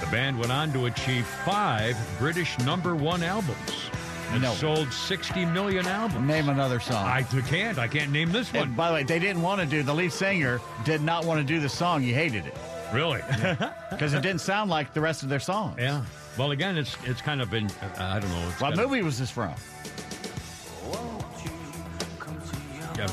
The 0.00 0.06
band 0.10 0.36
went 0.40 0.50
on 0.50 0.72
to 0.72 0.86
achieve 0.86 1.24
five 1.44 1.96
British 2.18 2.58
number 2.58 2.96
one 2.96 3.22
albums 3.22 3.90
and 4.32 4.42
No. 4.42 4.52
sold 4.54 4.92
60 4.92 5.44
million 5.44 5.86
albums. 5.86 6.26
Name 6.26 6.48
another 6.48 6.80
song. 6.80 7.06
I 7.06 7.22
can't. 7.22 7.78
I 7.78 7.86
can't 7.86 8.10
name 8.10 8.32
this 8.32 8.52
one. 8.52 8.64
And 8.64 8.76
by 8.76 8.88
the 8.88 8.94
way, 8.94 9.02
they 9.04 9.20
didn't 9.20 9.42
want 9.42 9.60
to 9.60 9.68
do 9.68 9.84
the 9.84 9.94
lead 9.94 10.12
singer 10.12 10.60
did 10.84 11.00
not 11.00 11.24
want 11.24 11.38
to 11.38 11.44
do 11.44 11.60
the 11.60 11.68
song. 11.68 12.02
He 12.02 12.12
hated 12.12 12.44
it 12.44 12.56
Really? 12.92 13.20
because 13.92 14.14
it 14.14 14.22
didn't 14.22 14.40
sound 14.40 14.68
like 14.68 14.92
the 14.94 15.00
rest 15.00 15.22
of 15.22 15.28
their 15.28 15.38
songs. 15.38 15.76
yeah. 15.78 16.02
Well, 16.38 16.52
again, 16.52 16.76
it's 16.78 16.96
it's 17.04 17.20
kind 17.20 17.40
of 17.42 17.50
been, 17.50 17.66
uh, 17.66 17.88
I 17.98 18.18
don't 18.20 18.30
know. 18.30 18.36
What 18.46 18.58
kind 18.58 18.78
of- 18.78 18.90
movie 18.90 19.02
was 19.02 19.18
this 19.18 19.30
from? 19.30 19.54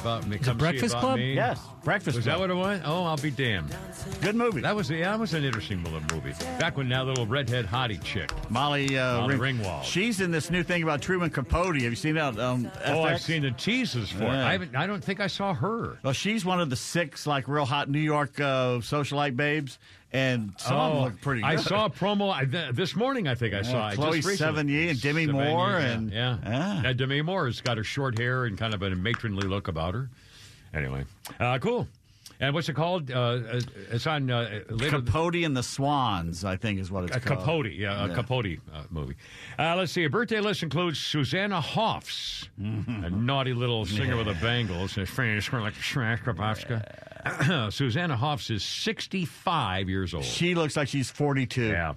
About 0.02 0.28
me, 0.28 0.36
Is 0.36 0.42
it 0.42 0.46
Come 0.46 0.56
See 0.56 0.60
Breakfast 0.60 0.94
About 0.96 1.02
Club? 1.02 1.16
Me. 1.18 1.34
Yes, 1.34 1.62
Breakfast 1.86 2.18
Was 2.18 2.26
Club. 2.26 2.36
that 2.36 2.40
what 2.42 2.50
it 2.50 2.56
was? 2.56 2.82
Oh, 2.84 3.06
I'll 3.06 3.16
be 3.16 3.32
damned. 3.32 3.74
Good 4.22 4.36
movie. 4.36 4.60
That 4.60 4.76
was 4.76 4.90
yeah, 4.90 5.12
that 5.12 5.20
was 5.20 5.34
an 5.34 5.46
interesting 5.46 5.82
little 5.82 6.02
movie. 6.14 6.34
Back 6.60 6.76
when 6.76 6.90
that 6.90 7.06
little 7.06 7.26
redhead 7.26 7.66
hottie 7.68 8.04
chick. 8.04 8.30
Molly, 8.50 8.98
uh, 8.98 9.22
Molly 9.22 9.38
Ring- 9.38 9.60
Ringwald. 9.60 9.84
She's 9.86 10.20
in 10.20 10.30
this 10.30 10.52
new 10.52 10.62
thing 10.62 10.84
about 10.84 11.02
Truman 11.02 11.30
Capote. 11.30 11.76
Have 11.76 11.84
you 11.84 11.96
seen 11.96 12.16
that? 12.16 12.38
Um, 12.38 12.70
Oh, 12.86 13.04
I've 13.04 13.22
seen 13.22 13.44
the 13.44 13.52
teases 13.52 14.10
for 14.12 14.26
it. 14.26 14.30
I 14.30 14.52
haven't. 14.52 14.76
I 14.76 14.88
don't 14.88 15.02
think 15.02 15.22
I 15.22 15.28
saw 15.28 15.54
her. 15.54 15.98
Well, 16.04 16.12
she's 16.12 16.44
one 16.44 16.60
of 16.60 16.70
the 16.70 16.76
six 16.76 17.26
like 17.26 17.48
real 17.48 17.66
hot 17.66 17.90
New 17.90 18.00
York 18.00 18.38
uh, 18.42 18.80
socialite 18.80 19.38
babes, 19.38 19.80
and 20.14 20.54
some 20.58 20.94
them 20.94 21.04
look 21.04 21.22
pretty. 21.22 21.42
good. 21.42 21.48
Oh, 21.48 21.52
I 21.54 21.56
saw 21.58 21.86
a 21.86 21.90
promo 21.90 22.34
I, 22.34 22.46
th- 22.46 22.74
this 22.76 22.96
morning. 22.96 23.28
I 23.28 23.36
think 23.36 23.54
I 23.54 23.62
saw 23.62 23.90
it. 23.90 23.96
Chloe. 23.96 24.22
Sevigny 24.22 24.90
and 24.90 25.02
Demi 25.02 25.28
Sevigny, 25.28 25.32
Moore 25.34 25.70
yeah, 25.72 25.80
and- 25.92 26.12
yeah, 26.12 26.38
Ah. 26.46 26.82
Now, 26.84 26.94
Demi 26.94 27.22
Moore 27.22 27.46
has 27.48 27.62
got 27.62 27.78
her 27.78 27.84
short 27.84 28.18
hair 28.18 28.46
and 28.46 28.58
kind 28.58 28.74
of 28.74 28.82
a 28.82 28.90
matronly 28.92 29.48
look 29.48 29.68
about 29.68 29.94
her. 29.94 30.10
Anyway, 30.74 31.06
uh, 31.40 31.58
cool. 31.60 31.88
And 32.40 32.54
what's 32.54 32.70
it 32.70 32.74
called? 32.76 33.10
Uh, 33.10 33.40
it's 33.90 34.06
on 34.06 34.30
uh, 34.30 34.60
later. 34.70 35.02
Capote 35.02 35.44
and 35.44 35.58
the 35.58 35.64
Swans, 35.64 36.46
I 36.46 36.56
think, 36.56 36.80
is 36.80 36.92
what 36.92 37.06
it's 37.06 37.16
A 37.16 37.20
called. 37.20 37.40
Capote, 37.40 37.72
yeah, 37.74 38.06
a 38.06 38.10
Yeah. 38.10 38.14
Capote 38.14 38.60
uh, 38.72 38.84
movie. 38.92 39.16
Uh, 39.58 39.76
let's 39.76 39.92
see. 39.92 40.04
A 40.04 40.10
birthday 40.10 40.40
list 40.40 40.62
includes 40.62 41.00
Susanna 41.00 41.60
Hoffs, 41.60 42.48
a 42.60 43.10
naughty 43.10 43.54
little 43.56 43.86
singer 43.88 44.16
with 44.18 44.28
the 44.28 44.36
bangles. 44.36 44.94
Her 44.94 45.08
friend 45.08 45.36
is 45.40 45.52
like 45.52 45.74
Shresh 45.74 46.20
Kravachka. 46.20 47.07
Susanna 47.72 48.16
Hoffs 48.16 48.50
is 48.50 48.64
65 48.64 49.90
years 49.90 50.14
old. 50.14 50.24
She 50.24 50.56
looks 50.56 50.76
like 50.76 50.88
she's 50.88 51.10
42. 51.10 51.68
Yeah. 51.68 51.94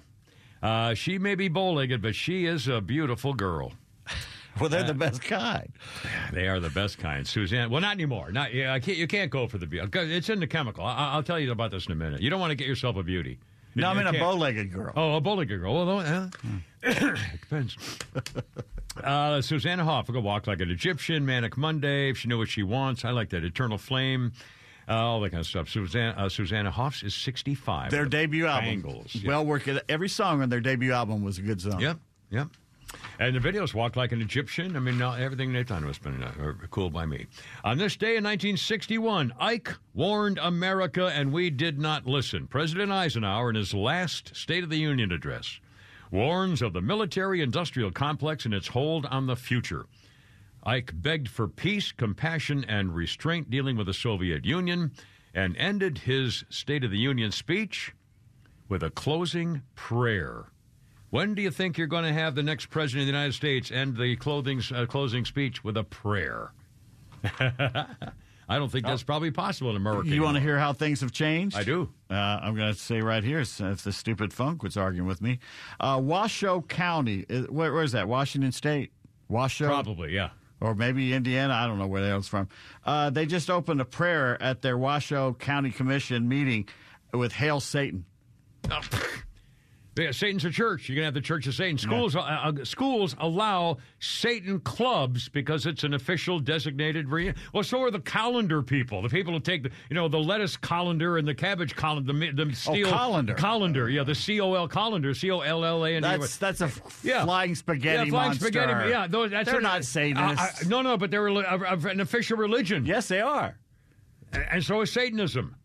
Uh, 0.62 0.94
she 0.94 1.18
may 1.18 1.34
be 1.34 1.48
bow 1.48 1.72
legged, 1.72 2.02
but 2.02 2.14
she 2.14 2.46
is 2.46 2.68
a 2.68 2.80
beautiful 2.80 3.34
girl. 3.34 3.72
Well, 4.58 4.68
they're 4.68 4.82
the 4.82 4.92
best 4.92 5.22
kind. 5.22 5.72
They 6.32 6.48
are 6.48 6.58
the 6.58 6.70
best 6.70 6.98
kind. 6.98 7.26
Suzanne, 7.26 7.70
well, 7.70 7.80
not 7.80 7.92
anymore. 7.92 8.32
Not 8.32 8.52
yeah. 8.52 8.76
Can't. 8.80 8.98
You 8.98 9.06
can't 9.06 9.30
go 9.30 9.46
for 9.46 9.58
the 9.58 9.66
beauty. 9.66 9.88
It's 9.94 10.28
in 10.28 10.40
the 10.40 10.46
chemical. 10.48 10.84
I, 10.84 11.12
I'll 11.12 11.22
tell 11.22 11.38
you 11.38 11.52
about 11.52 11.70
this 11.70 11.86
in 11.86 11.92
a 11.92 11.94
minute. 11.94 12.20
You 12.20 12.30
don't 12.30 12.40
want 12.40 12.50
to 12.50 12.56
get 12.56 12.66
yourself 12.66 12.96
a 12.96 13.02
beauty. 13.04 13.38
No, 13.76 13.88
I 13.88 13.94
mean 13.94 14.08
a 14.08 14.12
bow-legged 14.12 14.72
girl. 14.72 14.92
Oh, 14.96 15.16
a 15.16 15.20
bow-legged 15.20 15.60
girl. 15.60 15.86
Well, 15.86 16.02
yeah. 16.02 16.28
it 16.82 17.18
depends. 17.40 17.76
Uh, 19.04 19.40
Susanna 19.40 19.84
Hoff 19.84 20.10
will 20.10 20.20
walk 20.20 20.48
like 20.48 20.60
an 20.60 20.68
Egyptian. 20.68 21.24
Manic 21.24 21.56
Monday. 21.56 22.10
If 22.10 22.18
she 22.18 22.28
knew 22.28 22.36
what 22.38 22.48
she 22.48 22.64
wants, 22.64 23.04
I 23.04 23.10
like 23.10 23.30
that. 23.30 23.44
Eternal 23.44 23.78
Flame. 23.78 24.32
Uh, 24.90 24.94
all 24.94 25.20
that 25.20 25.30
kind 25.30 25.40
of 25.40 25.46
stuff. 25.46 25.68
Susanna, 25.68 26.14
uh, 26.18 26.28
Susanna 26.28 26.70
Hoffs 26.70 27.04
is 27.04 27.14
65. 27.14 27.92
Their 27.92 28.06
debut 28.06 28.46
album. 28.46 28.82
Bangles. 28.82 29.14
Yeah. 29.14 29.28
Well 29.28 29.46
worked. 29.46 29.68
Every 29.88 30.08
song 30.08 30.42
on 30.42 30.48
their 30.48 30.60
debut 30.60 30.92
album 30.92 31.22
was 31.22 31.38
a 31.38 31.42
good 31.42 31.60
song. 31.60 31.80
Yep, 31.80 31.98
yep. 32.30 32.48
And 33.20 33.36
the 33.36 33.40
videos 33.40 33.72
walk 33.72 33.94
like 33.94 34.10
an 34.10 34.20
Egyptian. 34.20 34.76
I 34.76 34.80
mean, 34.80 35.00
everything 35.00 35.52
they 35.52 35.62
thought 35.62 35.84
was 35.84 35.98
been 35.98 36.22
uh, 36.24 36.54
cool 36.70 36.90
by 36.90 37.06
me. 37.06 37.26
On 37.62 37.78
this 37.78 37.96
day 37.96 38.16
in 38.16 38.24
1961, 38.24 39.32
Ike 39.38 39.76
warned 39.94 40.38
America, 40.38 41.06
and 41.06 41.32
we 41.32 41.50
did 41.50 41.78
not 41.78 42.06
listen. 42.06 42.48
President 42.48 42.90
Eisenhower, 42.90 43.50
in 43.50 43.56
his 43.56 43.72
last 43.72 44.34
State 44.34 44.64
of 44.64 44.70
the 44.70 44.78
Union 44.78 45.12
address, 45.12 45.60
warns 46.10 46.62
of 46.62 46.72
the 46.72 46.80
military 46.80 47.42
industrial 47.42 47.92
complex 47.92 48.44
and 48.44 48.54
its 48.54 48.68
hold 48.68 49.06
on 49.06 49.26
the 49.26 49.36
future. 49.36 49.86
Ike 50.62 50.92
begged 50.94 51.28
for 51.28 51.48
peace, 51.48 51.92
compassion, 51.92 52.64
and 52.68 52.94
restraint 52.94 53.50
dealing 53.50 53.76
with 53.76 53.86
the 53.86 53.94
Soviet 53.94 54.44
Union 54.44 54.92
and 55.34 55.56
ended 55.56 55.98
his 55.98 56.44
State 56.50 56.84
of 56.84 56.90
the 56.90 56.98
Union 56.98 57.32
speech 57.32 57.94
with 58.68 58.82
a 58.82 58.90
closing 58.90 59.62
prayer. 59.74 60.46
When 61.10 61.34
do 61.34 61.42
you 61.42 61.50
think 61.50 61.76
you're 61.76 61.86
going 61.86 62.04
to 62.04 62.12
have 62.12 62.34
the 62.34 62.42
next 62.42 62.66
president 62.66 63.02
of 63.02 63.06
the 63.06 63.12
United 63.12 63.34
States 63.34 63.70
end 63.70 63.96
the 63.96 64.16
clothing, 64.16 64.62
uh, 64.72 64.86
closing 64.86 65.24
speech 65.24 65.64
with 65.64 65.76
a 65.76 65.84
prayer? 65.84 66.52
I 68.50 68.58
don't 68.58 68.70
think 68.70 68.84
that's 68.84 69.02
probably 69.04 69.30
possible 69.30 69.70
in 69.70 69.76
America. 69.76 70.08
You 70.08 70.22
want 70.22 70.36
to 70.36 70.42
hear 70.42 70.58
how 70.58 70.72
things 70.72 71.00
have 71.02 71.12
changed? 71.12 71.56
I 71.56 71.62
do. 71.62 71.88
Uh, 72.10 72.14
I'm 72.14 72.56
going 72.56 72.72
to 72.72 72.78
say 72.78 73.00
right 73.00 73.22
here, 73.22 73.40
if 73.40 73.82
the 73.82 73.92
stupid 73.92 74.32
funk 74.32 74.62
was 74.62 74.76
arguing 74.76 75.06
with 75.06 75.22
me, 75.22 75.38
uh, 75.78 76.00
Washoe 76.02 76.62
County, 76.62 77.24
where, 77.48 77.72
where 77.72 77.82
is 77.82 77.92
that? 77.92 78.08
Washington 78.08 78.50
State? 78.50 78.92
Washoe? 79.28 79.66
Probably, 79.66 80.12
yeah. 80.12 80.30
Or 80.60 80.74
maybe 80.74 81.14
Indiana. 81.14 81.54
I 81.54 81.66
don't 81.66 81.78
know 81.78 81.86
where 81.86 82.02
that 82.06 82.14
was 82.14 82.28
from. 82.28 82.48
Uh, 82.84 83.10
they 83.10 83.26
just 83.26 83.50
opened 83.50 83.80
a 83.80 83.84
prayer 83.84 84.40
at 84.42 84.62
their 84.62 84.76
Washoe 84.76 85.32
County 85.34 85.70
Commission 85.70 86.28
meeting 86.28 86.68
with 87.12 87.32
Hail 87.32 87.60
Satan. 87.60 88.04
Oh, 88.70 88.80
yeah, 89.98 90.12
Satan's 90.12 90.44
a 90.44 90.50
church. 90.50 90.88
You're 90.88 90.96
gonna 90.96 91.06
have 91.06 91.14
the 91.14 91.20
Church 91.20 91.46
of 91.46 91.54
Satan. 91.54 91.76
Schools 91.76 92.14
uh, 92.14 92.20
uh, 92.20 92.64
schools 92.64 93.16
allow 93.18 93.78
Satan 93.98 94.60
clubs 94.60 95.28
because 95.28 95.66
it's 95.66 95.82
an 95.82 95.94
official 95.94 96.38
designated. 96.38 97.08
Re- 97.08 97.34
well, 97.52 97.64
so 97.64 97.82
are 97.82 97.90
the 97.90 98.00
colander 98.00 98.62
people. 98.62 99.02
The 99.02 99.08
people 99.08 99.32
who 99.32 99.40
take 99.40 99.64
the 99.64 99.70
you 99.88 99.94
know 99.94 100.08
the 100.08 100.18
lettuce 100.18 100.56
colander 100.56 101.18
and 101.18 101.26
the 101.26 101.34
cabbage 101.34 101.74
colander. 101.74 102.12
The, 102.12 102.44
the 102.44 102.54
steel 102.54 102.88
oh, 102.88 102.92
colander. 102.92 103.34
Colander. 103.34 103.90
Yeah, 103.90 104.04
the 104.04 104.14
C 104.14 104.40
O 104.40 104.54
L 104.54 104.68
colander. 104.68 105.12
C 105.12 105.30
O 105.30 105.40
L 105.40 105.64
L 105.64 105.84
A 105.84 105.90
N. 105.90 106.02
That's 106.02 106.36
that's 106.36 106.60
a 106.60 106.70
yeah. 107.02 107.24
flying 107.24 107.54
spaghetti 107.54 108.04
yeah, 108.04 108.10
flying 108.10 108.28
monster. 108.28 108.46
spaghetti. 108.46 108.90
Yeah, 108.90 109.06
those, 109.08 109.30
that's 109.32 109.50
they're 109.50 109.58
a, 109.58 109.62
not 109.62 109.84
Satanists. 109.84 110.64
Uh, 110.64 110.68
no, 110.68 110.82
no, 110.82 110.96
but 110.96 111.10
they're 111.10 111.26
an 111.26 112.00
official 112.00 112.36
religion. 112.36 112.86
Yes, 112.86 113.08
they 113.08 113.20
are. 113.20 113.58
And 114.32 114.62
so 114.62 114.80
is 114.82 114.92
Satanism. 114.92 115.56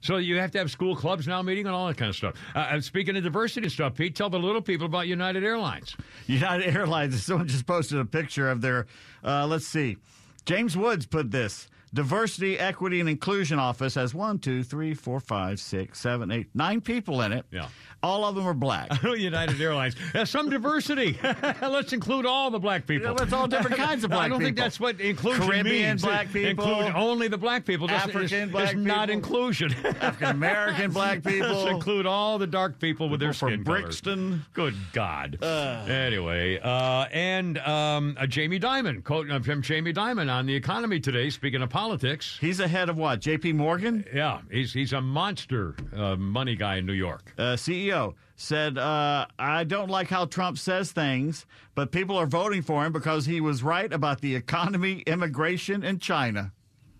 So 0.00 0.18
you 0.18 0.36
have 0.38 0.50
to 0.52 0.58
have 0.58 0.70
school 0.70 0.94
clubs 0.94 1.26
now 1.26 1.42
meeting 1.42 1.66
and 1.66 1.74
all 1.74 1.88
that 1.88 1.96
kind 1.96 2.08
of 2.08 2.16
stuff. 2.16 2.34
Uh, 2.54 2.80
speaking 2.80 3.16
of 3.16 3.24
diversity 3.24 3.64
and 3.66 3.72
stuff, 3.72 3.94
Pete, 3.94 4.14
tell 4.14 4.30
the 4.30 4.38
little 4.38 4.62
people 4.62 4.86
about 4.86 5.08
United 5.08 5.42
Airlines. 5.42 5.96
United 6.26 6.74
Airlines. 6.74 7.22
Someone 7.24 7.48
just 7.48 7.66
posted 7.66 7.98
a 7.98 8.04
picture 8.04 8.48
of 8.48 8.60
their. 8.60 8.86
Uh, 9.24 9.46
let's 9.46 9.66
see. 9.66 9.96
James 10.44 10.76
Woods 10.76 11.06
put 11.06 11.30
this. 11.30 11.68
Diversity, 11.94 12.58
Equity, 12.58 13.00
and 13.00 13.08
Inclusion 13.08 13.58
Office 13.58 13.94
has 13.94 14.14
one, 14.14 14.38
two, 14.38 14.62
three, 14.62 14.92
four, 14.92 15.20
five, 15.20 15.60
six, 15.60 16.00
seven, 16.00 16.30
eight, 16.30 16.48
nine 16.54 16.80
people 16.80 17.22
in 17.22 17.32
it. 17.32 17.46
Yeah. 17.50 17.68
All 18.02 18.24
of 18.24 18.34
them 18.34 18.46
are 18.46 18.54
black. 18.54 19.02
United 19.04 19.60
Airlines 19.60 19.96
has 20.12 20.28
some 20.28 20.50
diversity. 20.50 21.18
let's 21.62 21.92
include 21.92 22.26
all 22.26 22.50
the 22.50 22.58
black 22.58 22.86
people. 22.86 23.14
Let's 23.18 23.32
all 23.32 23.48
different 23.48 23.76
kinds 23.78 24.04
of 24.04 24.10
black 24.10 24.24
people. 24.24 24.24
I 24.24 24.28
don't 24.28 24.38
people. 24.38 24.46
think 24.46 24.56
that's 24.56 24.78
what 24.78 25.00
inclusion 25.00 25.42
Caribbean 25.46 25.86
means. 25.88 26.02
black 26.02 26.32
people. 26.32 26.64
Include 26.64 26.94
only 26.94 27.28
the 27.28 27.38
black 27.38 27.64
people. 27.64 27.90
African 27.90 28.42
it's, 28.42 28.52
black 28.52 28.72
it's 28.72 28.80
not 28.80 29.08
inclusion. 29.08 29.72
African 30.00 30.28
American 30.28 30.90
black 30.90 31.24
people. 31.24 31.48
Let's 31.48 31.70
include 31.70 32.06
all 32.06 32.38
the 32.38 32.46
dark 32.46 32.78
people 32.78 33.08
with 33.08 33.20
their 33.20 33.32
skin 33.32 33.64
from 33.64 33.64
colors. 33.64 33.82
Brixton. 33.82 34.44
Good 34.52 34.74
God. 34.92 35.42
anyway, 35.42 36.60
uh, 36.62 37.06
and 37.10 37.58
um, 37.58 38.16
uh, 38.20 38.26
Jamie 38.26 38.60
Dimon, 38.60 39.02
quote 39.02 39.30
uh, 39.30 39.40
from 39.40 39.62
Jamie 39.62 39.92
Dimon 39.92 40.30
on 40.32 40.46
the 40.46 40.54
economy 40.54 41.00
today. 41.00 41.30
Speaking 41.30 41.62
of 41.62 41.70
politics, 41.76 42.38
He's 42.40 42.58
ahead 42.58 42.88
of 42.88 42.96
what? 42.96 43.20
J.P. 43.20 43.52
Morgan, 43.52 44.04
yeah, 44.12 44.40
he's 44.50 44.72
he's 44.72 44.94
a 44.94 45.00
monster 45.00 45.74
uh, 45.94 46.16
money 46.16 46.56
guy 46.56 46.76
in 46.76 46.86
New 46.86 46.94
York. 46.94 47.34
uh, 47.36 47.54
CEO, 47.54 48.14
said, 48.34 48.78
uh, 48.78 49.26
"I 49.38 49.64
don't 49.64 49.90
like 49.90 50.08
how 50.08 50.24
Trump 50.24 50.56
says 50.56 50.92
things, 50.92 51.44
but 51.74 51.92
people 51.92 52.16
are 52.16 52.26
voting 52.26 52.62
for 52.62 52.84
him 52.84 52.92
because 52.92 53.26
he 53.26 53.42
was 53.42 53.62
right 53.62 53.92
about 53.92 54.22
the 54.22 54.34
economy, 54.34 55.02
immigration, 55.06 55.84
and 55.84 56.00
China." 56.00 56.52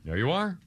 There 0.04 0.18
you 0.18 0.30
are. 0.30 0.58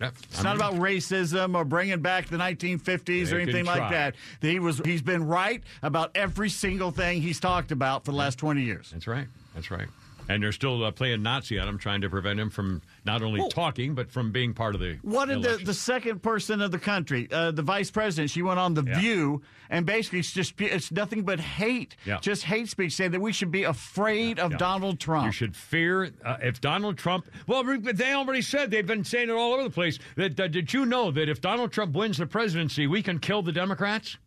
Yep. 0.00 0.14
It's 0.30 0.42
not 0.42 0.56
about 0.56 0.74
racism 0.74 1.56
or 1.56 1.64
bringing 1.64 2.00
back 2.00 2.28
the 2.28 2.36
1950s 2.36 3.32
or 3.32 3.38
anything 3.38 3.64
like 3.64 3.90
that. 3.90 4.14
He 4.40 4.58
was 4.58 4.78
he's 4.84 5.02
been 5.02 5.24
right 5.24 5.62
about 5.82 6.12
every 6.14 6.50
single 6.50 6.90
thing 6.90 7.22
he's 7.22 7.40
talked 7.40 7.72
about 7.72 8.04
for 8.04 8.12
the 8.12 8.16
last 8.16 8.38
20 8.38 8.62
years. 8.62 8.90
That's 8.92 9.06
right. 9.06 9.26
That's 9.54 9.70
right. 9.70 9.88
And 10.28 10.42
they're 10.42 10.52
still 10.52 10.84
uh, 10.84 10.90
playing 10.90 11.22
Nazi 11.22 11.58
on 11.58 11.66
him, 11.68 11.78
trying 11.78 12.02
to 12.02 12.10
prevent 12.10 12.38
him 12.38 12.50
from 12.50 12.82
not 13.04 13.22
only 13.22 13.42
talking 13.48 13.94
but 13.94 14.10
from 14.10 14.30
being 14.30 14.52
part 14.54 14.74
of 14.74 14.80
the. 14.80 14.98
What 15.02 15.26
did 15.28 15.42
the, 15.42 15.56
the 15.64 15.74
second 15.74 16.22
person 16.22 16.60
of 16.60 16.70
the 16.70 16.78
country, 16.78 17.28
uh, 17.32 17.50
the 17.50 17.62
vice 17.62 17.90
president, 17.90 18.30
she 18.30 18.42
went 18.42 18.58
on 18.58 18.74
The 18.74 18.84
Yeah. 18.84 18.98
View, 19.00 19.42
and 19.70 19.86
basically 19.86 20.18
it's 20.20 20.32
just 20.32 20.60
it's 20.60 20.92
nothing 20.92 21.22
but 21.22 21.40
hate, 21.40 21.96
Yeah. 22.04 22.18
just 22.20 22.44
hate 22.44 22.68
speech, 22.68 22.92
saying 22.94 23.12
that 23.12 23.20
we 23.20 23.32
should 23.32 23.50
be 23.50 23.64
afraid 23.64 24.38
of 24.38 24.52
Yeah. 24.52 24.58
Donald 24.58 25.00
Trump. 25.00 25.26
You 25.26 25.32
should 25.32 25.56
fear 25.56 26.10
uh, 26.24 26.36
if 26.42 26.60
Donald 26.60 26.98
Trump. 26.98 27.26
Well, 27.46 27.64
they 27.64 28.12
already 28.12 28.42
said 28.42 28.70
they've 28.70 28.86
been 28.86 29.04
saying 29.04 29.30
it 29.30 29.32
all 29.32 29.54
over 29.54 29.62
the 29.64 29.70
place. 29.70 29.98
That 30.16 30.38
uh, 30.38 30.48
did 30.48 30.72
you 30.72 30.84
know 30.84 31.10
that 31.10 31.28
if 31.28 31.40
Donald 31.40 31.72
Trump 31.72 31.94
wins 31.94 32.18
the 32.18 32.26
presidency, 32.26 32.86
we 32.86 33.02
can 33.02 33.18
kill 33.18 33.42
the 33.42 33.52
Democrats? 33.52 34.18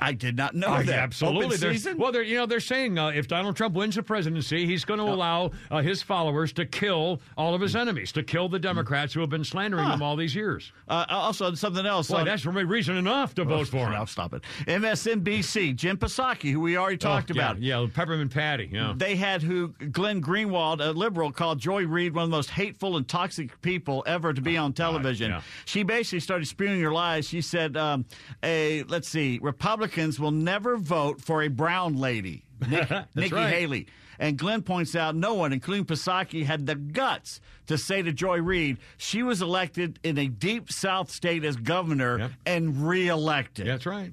I 0.00 0.12
did 0.14 0.36
not 0.38 0.54
know 0.54 0.68
Oh, 0.78 0.82
that. 0.82 0.98
Absolutely. 0.98 1.56
Open? 1.68 1.98
Well, 1.98 2.12
they're 2.12 2.22
you 2.22 2.38
know 2.38 2.46
they're 2.46 2.60
saying 2.60 2.98
uh, 2.98 3.08
if 3.08 3.28
Donald 3.28 3.56
Trump 3.56 3.74
wins 3.74 3.94
the 3.96 4.02
presidency, 4.02 4.64
he's 4.66 4.84
going 4.86 4.98
to 5.00 5.04
allow 5.04 5.50
uh, 5.70 5.82
his 5.82 6.00
followers 6.02 6.52
to 6.54 6.64
kill 6.64 7.20
all 7.36 7.54
of 7.54 7.60
his 7.60 7.76
enemies, 7.76 8.10
to 8.12 8.22
kill 8.22 8.48
the 8.48 8.58
Democrats 8.58 9.12
who 9.12 9.20
have 9.20 9.28
been 9.28 9.44
slandering 9.44 9.86
him 9.88 10.02
all 10.02 10.16
these 10.16 10.34
years. 10.34 10.72
Uh, 10.88 11.04
also, 11.10 11.52
something 11.54 11.84
else. 11.84 12.08
Boy, 12.08 12.18
on- 12.18 12.24
that's 12.24 12.46
reason 12.46 12.96
enough 12.96 13.34
to 13.34 13.44
vote 13.44 13.68
for 13.68 13.86
him. 13.88 13.92
I'll 13.92 14.06
stop 14.06 14.32
it. 14.32 14.42
MSNBC, 14.66 15.74
Jen 15.76 15.96
Psaki, 15.96 16.52
who 16.52 16.60
we 16.60 16.76
already 16.76 16.96
talked 16.96 17.30
Oh, 17.30 17.34
yeah, 17.34 17.42
about. 17.50 17.62
Yeah, 17.62 17.86
Peppermint 17.92 18.32
Patty. 18.32 18.68
Yeah. 18.72 18.94
They 18.96 19.16
had 19.16 19.42
who 19.42 19.68
Glenn 19.90 20.22
Greenwald, 20.22 20.80
a 20.80 20.90
liberal, 20.92 21.32
called 21.32 21.58
Joy 21.58 21.84
Reid 21.86 22.14
one 22.14 22.24
of 22.24 22.30
the 22.30 22.36
most 22.36 22.50
hateful 22.50 22.96
and 22.96 23.06
toxic 23.06 23.60
people 23.62 24.02
ever 24.06 24.32
to 24.32 24.40
be 24.40 24.56
on 24.56 24.72
television. 24.72 25.30
yeah. 25.30 25.42
She 25.64 25.82
basically 25.82 26.20
started 26.20 26.46
spewing 26.46 26.80
her 26.80 26.92
lies. 26.92 27.28
She 27.28 27.40
said, 27.40 27.76
um, 27.76 28.04
a, 28.42 28.82
let's 28.84 29.08
see, 29.08 29.38
Republicans 29.82 30.20
will 30.20 30.30
never 30.30 30.76
vote 30.76 31.20
for 31.20 31.42
a 31.42 31.48
brown 31.48 31.96
lady, 31.96 32.44
Nick, 32.68 32.88
Nikki 33.16 33.34
right. 33.34 33.52
Haley. 33.52 33.86
And 34.18 34.38
Glenn 34.38 34.62
points 34.62 34.94
out 34.94 35.16
no 35.16 35.34
one, 35.34 35.52
including 35.52 35.84
Psaki, 35.84 36.44
had 36.44 36.66
the 36.66 36.76
guts 36.76 37.40
to 37.66 37.76
say 37.76 38.00
to 38.02 38.12
Joy 38.12 38.40
Reid 38.40 38.78
she 38.96 39.22
was 39.24 39.42
elected 39.42 39.98
in 40.04 40.16
a 40.18 40.28
deep 40.28 40.70
South 40.70 41.10
state 41.10 41.44
as 41.44 41.56
governor 41.56 42.18
Yep. 42.18 42.30
and 42.46 42.88
reelected. 42.88 43.66
That's 43.66 43.84
right. 43.86 44.12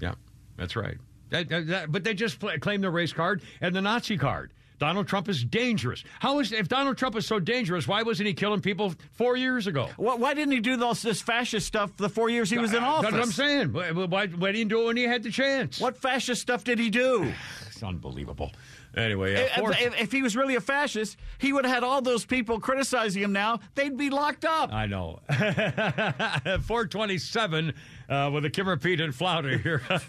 Yeah, 0.00 0.14
that's 0.56 0.74
right. 0.74 0.96
That- 1.30 1.48
that- 1.48 1.66
that- 1.68 1.92
but 1.92 2.02
they 2.02 2.14
just 2.14 2.40
pla 2.40 2.56
claim 2.60 2.80
the 2.80 2.90
race 2.90 3.12
card 3.12 3.42
and 3.60 3.74
the 3.76 3.82
Nazi 3.82 4.16
card. 4.16 4.52
Donald 4.78 5.06
Trump 5.06 5.28
is 5.28 5.44
dangerous. 5.44 6.02
How 6.18 6.40
is 6.40 6.52
if 6.52 6.68
Donald 6.68 6.98
Trump 6.98 7.16
is 7.16 7.26
so 7.26 7.38
dangerous? 7.38 7.86
Why 7.86 8.02
wasn't 8.02 8.26
he 8.26 8.34
killing 8.34 8.60
people 8.60 8.94
four 9.12 9.36
years 9.36 9.66
ago? 9.66 9.88
Why, 9.96 10.14
why 10.16 10.34
didn't 10.34 10.52
he 10.52 10.60
do 10.60 10.82
all 10.82 10.94
this 10.94 11.22
fascist 11.22 11.66
stuff 11.66 11.96
the 11.96 12.08
four 12.08 12.30
years 12.30 12.50
he 12.50 12.58
was 12.58 12.74
in 12.74 12.82
office? 12.82 13.10
That's 13.10 13.14
what 13.14 13.22
I'm 13.22 13.32
saying. 13.32 13.72
Why, 13.72 13.90
why, 13.92 14.06
why 14.06 14.26
didn't 14.26 14.54
he 14.56 14.64
do 14.64 14.82
it 14.82 14.86
when 14.86 14.96
he 14.96 15.04
had 15.04 15.22
the 15.22 15.30
chance? 15.30 15.80
What 15.80 15.96
fascist 15.96 16.42
stuff 16.42 16.64
did 16.64 16.78
he 16.78 16.90
do? 16.90 17.32
It's 17.74 17.82
unbelievable. 17.88 18.52
Anyway, 18.96 19.34
uh, 19.34 19.48
If, 19.70 19.80
if- 19.80 20.00
if 20.02 20.12
he 20.12 20.22
was 20.22 20.36
really 20.36 20.54
a 20.54 20.60
fascist, 20.60 21.16
he 21.38 21.52
would 21.52 21.64
have 21.64 21.74
had 21.74 21.82
all 21.82 22.00
those 22.00 22.24
people 22.24 22.60
criticizing 22.60 23.22
him 23.22 23.32
now. 23.32 23.58
They'd 23.74 23.96
be 23.96 24.08
locked 24.08 24.44
up. 24.44 24.72
I 24.72 24.86
know. 24.86 25.18
427 25.28 27.74
uh, 28.08 28.30
with 28.32 28.42
the 28.42 28.50
Kimmer 28.50 28.76
Pete 28.76 29.00
and 29.00 29.14
Flounder 29.14 29.58
here 29.58 29.82
on 29.90 30.00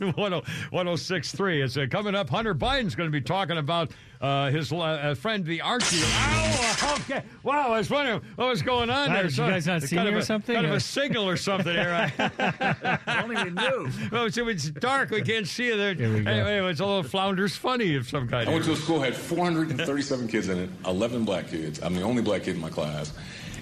1063. 0.71 1.61
It's 1.61 1.77
uh, 1.77 1.85
coming 1.89 2.15
up. 2.15 2.29
Hunter 2.29 2.55
Biden's 2.55 2.95
going 2.95 3.07
to 3.07 3.11
be 3.11 3.21
talking 3.21 3.57
about 3.57 3.91
uh, 4.21 4.49
his 4.51 4.71
uh, 4.71 5.15
friend, 5.19 5.45
the 5.45 5.61
Archie. 5.61 6.01
Ow! 6.03 6.99
Okay. 7.01 7.23
Wow, 7.43 7.73
I 7.73 7.77
was 7.77 7.89
wondering 7.89 8.21
what 8.35 8.47
was 8.47 8.61
going 8.61 8.89
on 8.89 9.09
Wow, 9.09 9.13
there. 9.15 9.23
did 9.23 9.37
you 9.37 9.43
guys 9.43 9.67
not 9.67 9.77
it's 9.77 9.87
see 9.89 9.95
kind 9.95 10.07
me 10.07 10.13
of 10.13 10.17
or 10.17 10.21
a, 10.21 10.25
something, 10.25 10.55
Kind 10.55 10.65
of 10.67 10.73
a 10.73 10.79
signal 10.79 11.27
or 11.27 11.35
something 11.37 11.73
here. 11.73 12.11
I 12.19 13.21
don't 13.21 13.31
even 13.31 13.55
knew. 13.55 13.89
well, 14.11 14.29
so 14.31 14.47
it's 14.47 14.69
dark. 14.69 15.09
We 15.09 15.21
can't 15.21 15.47
see 15.47 15.67
you 15.67 15.77
there. 15.77 15.93
Here 15.93 16.13
we. 16.13 16.25
Anyway, 16.25 16.71
it's 16.71 16.79
a 16.79 16.85
little 16.85 17.03
Flounder's 17.03 17.55
funny 17.55 17.95
of 17.95 18.07
some 18.07 18.27
kind. 18.27 18.47
I 18.49 18.53
went 18.53 18.65
to 18.65 18.71
a 18.71 18.75
school 18.75 19.01
had 19.01 19.15
437 19.15 20.27
kids 20.27 20.49
in 20.49 20.57
it, 20.59 20.69
11 20.85 21.25
black 21.25 21.47
kids. 21.49 21.81
I'm 21.81 21.93
the 21.95 22.01
only 22.01 22.21
black 22.21 22.43
kid 22.43 22.55
in 22.55 22.61
my 22.61 22.69
class. 22.69 23.13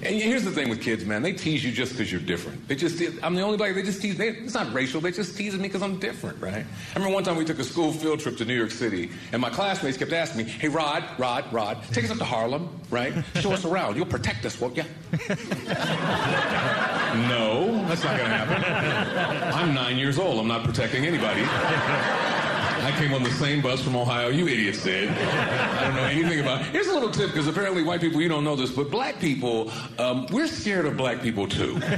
And 0.04 0.16
here's 0.16 0.44
the 0.44 0.50
thing 0.52 0.68
with 0.70 0.82
kids, 0.82 1.06
man. 1.06 1.22
They 1.22 1.32
tease 1.32 1.64
you 1.64 1.72
just 1.72 1.92
because 1.92 2.12
you're 2.12 2.22
different. 2.22 2.68
They 2.68 2.76
just, 2.76 3.00
I'm 3.22 3.36
the 3.36 3.42
only 3.42 3.58
black. 3.58 3.76
They 3.76 3.84
just 3.84 4.02
tease. 4.02 4.20
It's 4.20 4.56
not 4.56 4.74
racial. 4.74 5.00
They 5.00 5.12
just 5.12 5.38
tease 5.38 5.54
me 5.54 5.64
because 5.64 5.84
I'm 5.84 6.00
different, 6.00 6.42
right? 6.42 6.66
I 6.66 6.94
remember 6.96 7.14
one 7.14 7.24
time 7.24 7.36
we 7.36 7.46
took 7.46 7.60
a 7.60 7.64
school 7.64 7.92
field 7.94 8.20
trip 8.20 8.36
to 8.38 8.46
New 8.46 8.56
York 8.56 8.72
City, 8.72 9.12
and 9.32 9.40
my 9.40 9.52
classmates 9.52 9.98
kept 9.98 10.12
asking 10.12 10.46
me, 10.46 10.52
"Hey, 10.52 10.70
Rod, 10.70 11.04
Rod, 11.20 11.46
Rod, 11.54 11.78
take 11.92 12.06
us 12.06 12.12
up 12.12 12.18
to 12.18 12.26
Harlem, 12.26 12.68
right? 12.90 13.14
Show 13.36 13.52
us 13.52 13.64
around. 13.64 13.96
You'll 13.96 14.08
protect 14.08 14.44
us, 14.46 14.60
won't 14.60 14.76
you?" 14.76 14.84
no, 17.30 17.86
that's 17.88 18.04
not 18.04 18.18
going 18.18 18.30
to 18.30 18.36
happen. 18.36 19.54
I'm 19.54 19.76
nine 19.76 19.98
years 19.98 20.18
old. 20.18 20.40
I'm 20.40 20.48
not 20.48 20.64
protecting 20.64 21.06
anybody. 21.06 21.42
I 22.92 22.98
came 22.98 23.14
on 23.14 23.24
the 23.24 23.32
same 23.32 23.62
bus 23.62 23.82
from 23.82 23.96
Ohio. 23.96 24.28
You 24.28 24.50
idiots 24.50 24.84
did. 24.84 25.08
I 25.10 25.86
don't 25.86 25.96
know 25.96 26.04
anything 26.04 26.42
about. 26.42 26.60
It. 26.62 26.68
Here's 26.68 26.88
a 26.88 26.94
little 26.94 27.10
tip 27.10 27.28
because 27.28 27.48
apparently 27.48 27.84
white 27.84 28.02
people 28.02 28.20
you 28.20 28.28
don't 28.28 28.44
know 28.44 28.58
this, 28.58 28.70
but 28.70 28.92
black 28.92 29.18
people 29.18 29.72
um, 29.98 30.28
we're 30.30 30.48
scared 30.48 30.86
of 30.86 30.98
black 30.98 31.22
people 31.22 31.48
too. 31.48 31.80
So, 31.80 31.88
and 31.88 31.94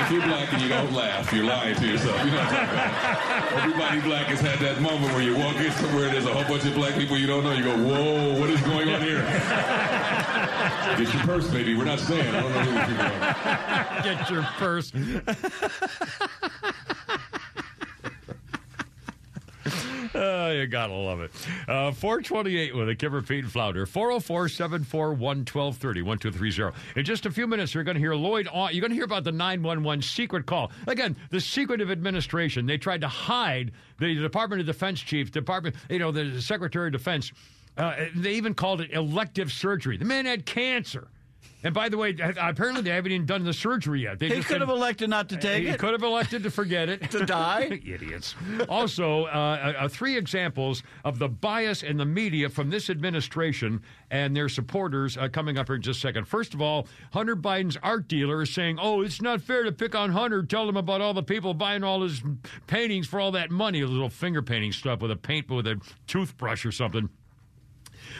if 0.00 0.10
you're 0.10 0.20
black 0.22 0.52
and 0.52 0.60
you 0.60 0.68
don't 0.68 0.92
laugh, 0.92 1.32
you're 1.32 1.44
lying 1.44 1.74
to 1.76 1.86
yourself. 1.86 2.22
You 2.22 2.32
know 2.32 2.36
what 2.36 2.48
I'm 2.48 2.54
talking 2.54 2.68
about? 2.68 3.62
Everybody 3.62 4.00
black 4.02 4.26
has 4.26 4.40
had 4.40 4.58
that 4.58 4.82
moment 4.82 5.10
where 5.14 5.22
you 5.22 5.38
walk 5.38 5.56
in 5.56 5.72
somewhere 5.72 6.04
and 6.04 6.12
there's 6.14 6.26
a 6.26 6.34
whole 6.34 6.44
bunch 6.44 6.66
of 6.66 6.74
black 6.74 6.94
people 6.94 7.16
you 7.16 7.26
don't 7.26 7.44
know. 7.44 7.52
You 7.52 7.64
go, 7.64 7.78
whoa, 7.78 8.38
what 8.38 8.50
is 8.50 8.60
going 8.60 8.90
on 8.90 9.00
here? 9.00 9.22
Get 10.98 11.14
your 11.14 11.22
purse, 11.22 11.48
baby. 11.48 11.74
We're 11.74 11.84
not 11.84 11.98
saying. 11.98 12.34
I 12.34 12.42
don't 12.42 12.52
know 12.52 12.60
who 12.60 12.74
you're 12.74 12.86
going. 12.98 13.18
Get 14.02 14.28
your 14.30 14.42
purse. 14.58 14.92
Oh, 20.14 20.50
you 20.50 20.66
gotta 20.66 20.92
love 20.92 21.20
it. 21.20 21.30
Uh, 21.68 21.92
428 21.92 22.74
with 22.74 22.88
a 22.88 22.94
Kimmer 22.94 23.22
Pete 23.22 23.46
Flounder. 23.46 23.86
404 23.86 24.48
741 24.48 25.18
1230 25.18 26.02
1230. 26.02 26.98
In 26.98 27.04
just 27.04 27.26
a 27.26 27.30
few 27.30 27.46
minutes, 27.46 27.74
you're 27.74 27.84
going 27.84 27.94
to 27.94 28.00
hear 28.00 28.14
Lloyd. 28.14 28.46
You're 28.52 28.80
going 28.80 28.90
to 28.90 28.94
hear 28.94 29.04
about 29.04 29.24
the 29.24 29.32
911 29.32 30.02
secret 30.02 30.46
call. 30.46 30.70
Again, 30.86 31.16
the 31.30 31.40
secretive 31.40 31.90
administration. 31.90 32.66
They 32.66 32.78
tried 32.78 33.00
to 33.02 33.08
hide 33.08 33.72
the 33.98 34.14
Department 34.14 34.60
of 34.60 34.66
Defense 34.66 35.00
chief, 35.00 35.30
Department, 35.30 35.76
you 35.88 35.98
know, 35.98 36.10
the 36.10 36.40
Secretary 36.42 36.88
of 36.88 36.92
Defense. 36.92 37.32
Uh, 37.76 37.94
they 38.14 38.34
even 38.34 38.52
called 38.54 38.80
it 38.82 38.92
elective 38.92 39.50
surgery. 39.50 39.96
The 39.96 40.04
man 40.04 40.26
had 40.26 40.44
cancer. 40.44 41.08
And 41.64 41.72
by 41.72 41.88
the 41.88 41.96
way, 41.96 42.16
apparently 42.38 42.82
they 42.82 42.90
haven't 42.90 43.12
even 43.12 43.26
done 43.26 43.44
the 43.44 43.52
surgery 43.52 44.02
yet. 44.02 44.18
They 44.18 44.28
He 44.30 44.42
could 44.42 44.60
have 44.60 44.68
elected 44.70 45.08
not 45.10 45.28
to 45.28 45.36
take 45.36 45.62
he 45.62 45.68
it. 45.68 45.78
could 45.78 45.92
have 45.92 46.02
elected 46.02 46.42
to 46.42 46.50
forget 46.50 46.88
it. 46.88 47.10
To 47.12 47.24
die? 47.24 47.80
Idiots. 47.86 48.34
Also, 48.68 49.26
uh, 49.26 49.74
uh, 49.78 49.88
three 49.88 50.16
examples 50.16 50.82
of 51.04 51.18
the 51.18 51.28
bias 51.28 51.82
in 51.82 51.96
the 51.96 52.04
media 52.04 52.48
from 52.48 52.70
this 52.70 52.90
administration 52.90 53.80
and 54.10 54.34
their 54.36 54.48
supporters 54.48 55.16
uh, 55.16 55.28
coming 55.28 55.56
up 55.56 55.68
here 55.68 55.76
in 55.76 55.82
just 55.82 55.98
a 55.98 56.00
second. 56.00 56.26
First 56.26 56.52
of 56.54 56.60
all, 56.60 56.88
Hunter 57.12 57.36
Biden's 57.36 57.76
art 57.82 58.08
dealer 58.08 58.42
is 58.42 58.52
saying, 58.52 58.78
oh, 58.80 59.02
it's 59.02 59.22
not 59.22 59.40
fair 59.40 59.62
to 59.62 59.72
pick 59.72 59.94
on 59.94 60.10
Hunter. 60.10 60.42
Tell 60.42 60.68
him 60.68 60.76
about 60.76 61.00
all 61.00 61.14
the 61.14 61.22
people 61.22 61.54
buying 61.54 61.84
all 61.84 62.02
his 62.02 62.22
paintings 62.66 63.06
for 63.06 63.20
all 63.20 63.30
that 63.32 63.50
money, 63.50 63.82
a 63.82 63.86
little 63.86 64.10
finger 64.10 64.42
painting 64.42 64.72
stuff 64.72 65.00
with 65.00 65.10
a 65.10 65.16
paint 65.16 65.48
with 65.48 65.66
a 65.66 65.80
toothbrush 66.06 66.66
or 66.66 66.72
something. 66.72 67.08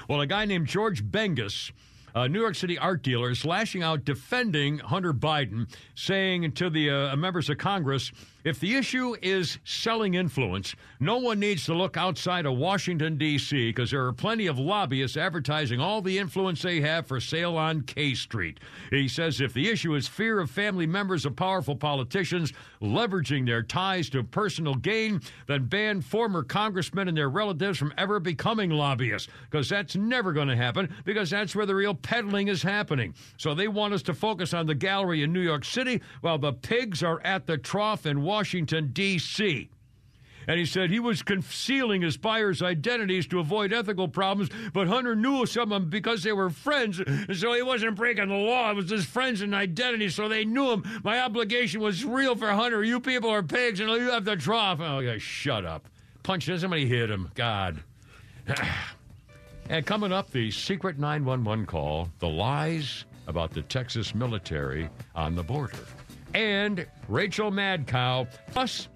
Well, 0.08 0.20
a 0.20 0.26
guy 0.26 0.44
named 0.44 0.66
George 0.68 1.04
Bergès, 1.04 1.72
a 2.14 2.28
New 2.28 2.40
York 2.40 2.54
City 2.54 2.78
art 2.78 3.02
dealer, 3.02 3.30
is 3.30 3.44
lashing 3.44 3.82
out 3.82 4.04
defending 4.04 4.78
Hunter 4.78 5.12
Biden, 5.12 5.68
saying 5.94 6.52
to 6.52 6.70
the 6.70 6.90
uh, 6.90 7.16
members 7.16 7.48
of 7.48 7.58
Congress, 7.58 8.12
if 8.44 8.58
the 8.58 8.74
issue 8.74 9.14
is 9.22 9.58
selling 9.64 10.14
influence, 10.14 10.74
no 10.98 11.18
one 11.18 11.38
needs 11.38 11.64
to 11.66 11.74
look 11.74 11.96
outside 11.96 12.46
of 12.46 12.56
Washington, 12.56 13.16
D.C., 13.16 13.68
because 13.70 13.90
there 13.90 14.06
are 14.06 14.12
plenty 14.12 14.46
of 14.46 14.58
lobbyists 14.58 15.16
advertising 15.16 15.80
all 15.80 16.02
the 16.02 16.18
influence 16.18 16.62
they 16.62 16.80
have 16.80 17.06
for 17.06 17.20
sale 17.20 17.56
on 17.56 17.82
K 17.82 18.14
Street. 18.14 18.58
He 18.90 19.06
says 19.08 19.40
if 19.40 19.54
the 19.54 19.70
issue 19.70 19.94
is 19.94 20.08
fear 20.08 20.40
of 20.40 20.50
family 20.50 20.86
members 20.86 21.24
of 21.24 21.36
powerful 21.36 21.76
politicians 21.76 22.52
leveraging 22.80 23.46
their 23.46 23.62
ties 23.62 24.10
to 24.10 24.24
personal 24.24 24.74
gain, 24.74 25.20
then 25.46 25.66
ban 25.66 26.00
former 26.00 26.42
congressmen 26.42 27.08
and 27.08 27.16
their 27.16 27.30
relatives 27.30 27.78
from 27.78 27.94
ever 27.96 28.18
becoming 28.18 28.70
lobbyists, 28.70 29.28
because 29.50 29.68
that's 29.68 29.94
never 29.94 30.32
going 30.32 30.48
to 30.48 30.56
happen, 30.56 30.92
because 31.04 31.30
that's 31.30 31.54
where 31.54 31.66
the 31.66 31.74
real 31.74 31.94
peddling 31.94 32.48
is 32.48 32.62
happening. 32.62 33.14
So 33.36 33.54
they 33.54 33.68
want 33.68 33.94
us 33.94 34.02
to 34.02 34.14
focus 34.14 34.52
on 34.52 34.66
the 34.66 34.74
gallery 34.74 35.22
in 35.22 35.32
New 35.32 35.40
York 35.40 35.64
City 35.64 36.00
while 36.20 36.38
the 36.38 36.52
pigs 36.52 37.02
are 37.02 37.20
at 37.24 37.46
the 37.46 37.58
trough 37.58 38.06
in 38.06 38.22
Washington, 38.22 38.31
D.C. 38.92 39.68
And 40.48 40.58
he 40.58 40.66
said 40.66 40.90
he 40.90 41.00
was 41.00 41.22
concealing 41.22 42.02
his 42.02 42.16
buyers' 42.16 42.62
identities 42.62 43.26
to 43.28 43.38
avoid 43.38 43.72
ethical 43.72 44.08
problems, 44.08 44.50
but 44.72 44.88
Hunter 44.88 45.14
knew 45.14 45.46
some 45.46 45.72
of 45.72 45.82
them 45.82 45.90
because 45.90 46.22
they 46.22 46.32
were 46.32 46.50
friends, 46.50 46.98
and 46.98 47.36
so 47.36 47.52
he 47.52 47.62
wasn't 47.62 47.96
breaking 47.96 48.28
the 48.28 48.34
law. 48.34 48.70
It 48.70 48.76
was 48.76 48.90
his 48.90 49.04
friends 49.04 49.40
and 49.40 49.54
identities, 49.54 50.14
so 50.14 50.28
they 50.28 50.44
knew 50.44 50.72
him. 50.72 51.00
My 51.04 51.20
obligation 51.20 51.80
was 51.80 52.04
real 52.04 52.34
for 52.34 52.50
Hunter. 52.50 52.82
You 52.82 52.98
people 52.98 53.30
are 53.30 53.42
pigs, 53.42 53.80
and 53.80 53.90
you 53.90 54.10
have 54.10 54.24
the 54.24 54.36
trough. 54.36 54.80
Oh, 54.80 54.98
yeah, 54.98 55.18
shut 55.18 55.64
up. 55.64 55.88
Punch 56.22 56.48
him. 56.48 56.58
Somebody 56.58 56.86
hit 56.86 57.10
him. 57.10 57.30
God. 57.34 57.82
and 59.68 59.86
coming 59.86 60.12
up, 60.12 60.30
the 60.30 60.50
secret 60.50 60.98
911 60.98 61.66
call, 61.66 62.08
the 62.18 62.28
lies 62.28 63.04
about 63.28 63.52
the 63.52 63.62
Texas 63.62 64.14
military 64.14 64.88
on 65.14 65.34
the 65.34 65.42
border, 65.42 65.78
and 66.34 66.86
Rachel 67.08 67.50
Madcow. 67.50 68.28
Plus, 68.50 68.88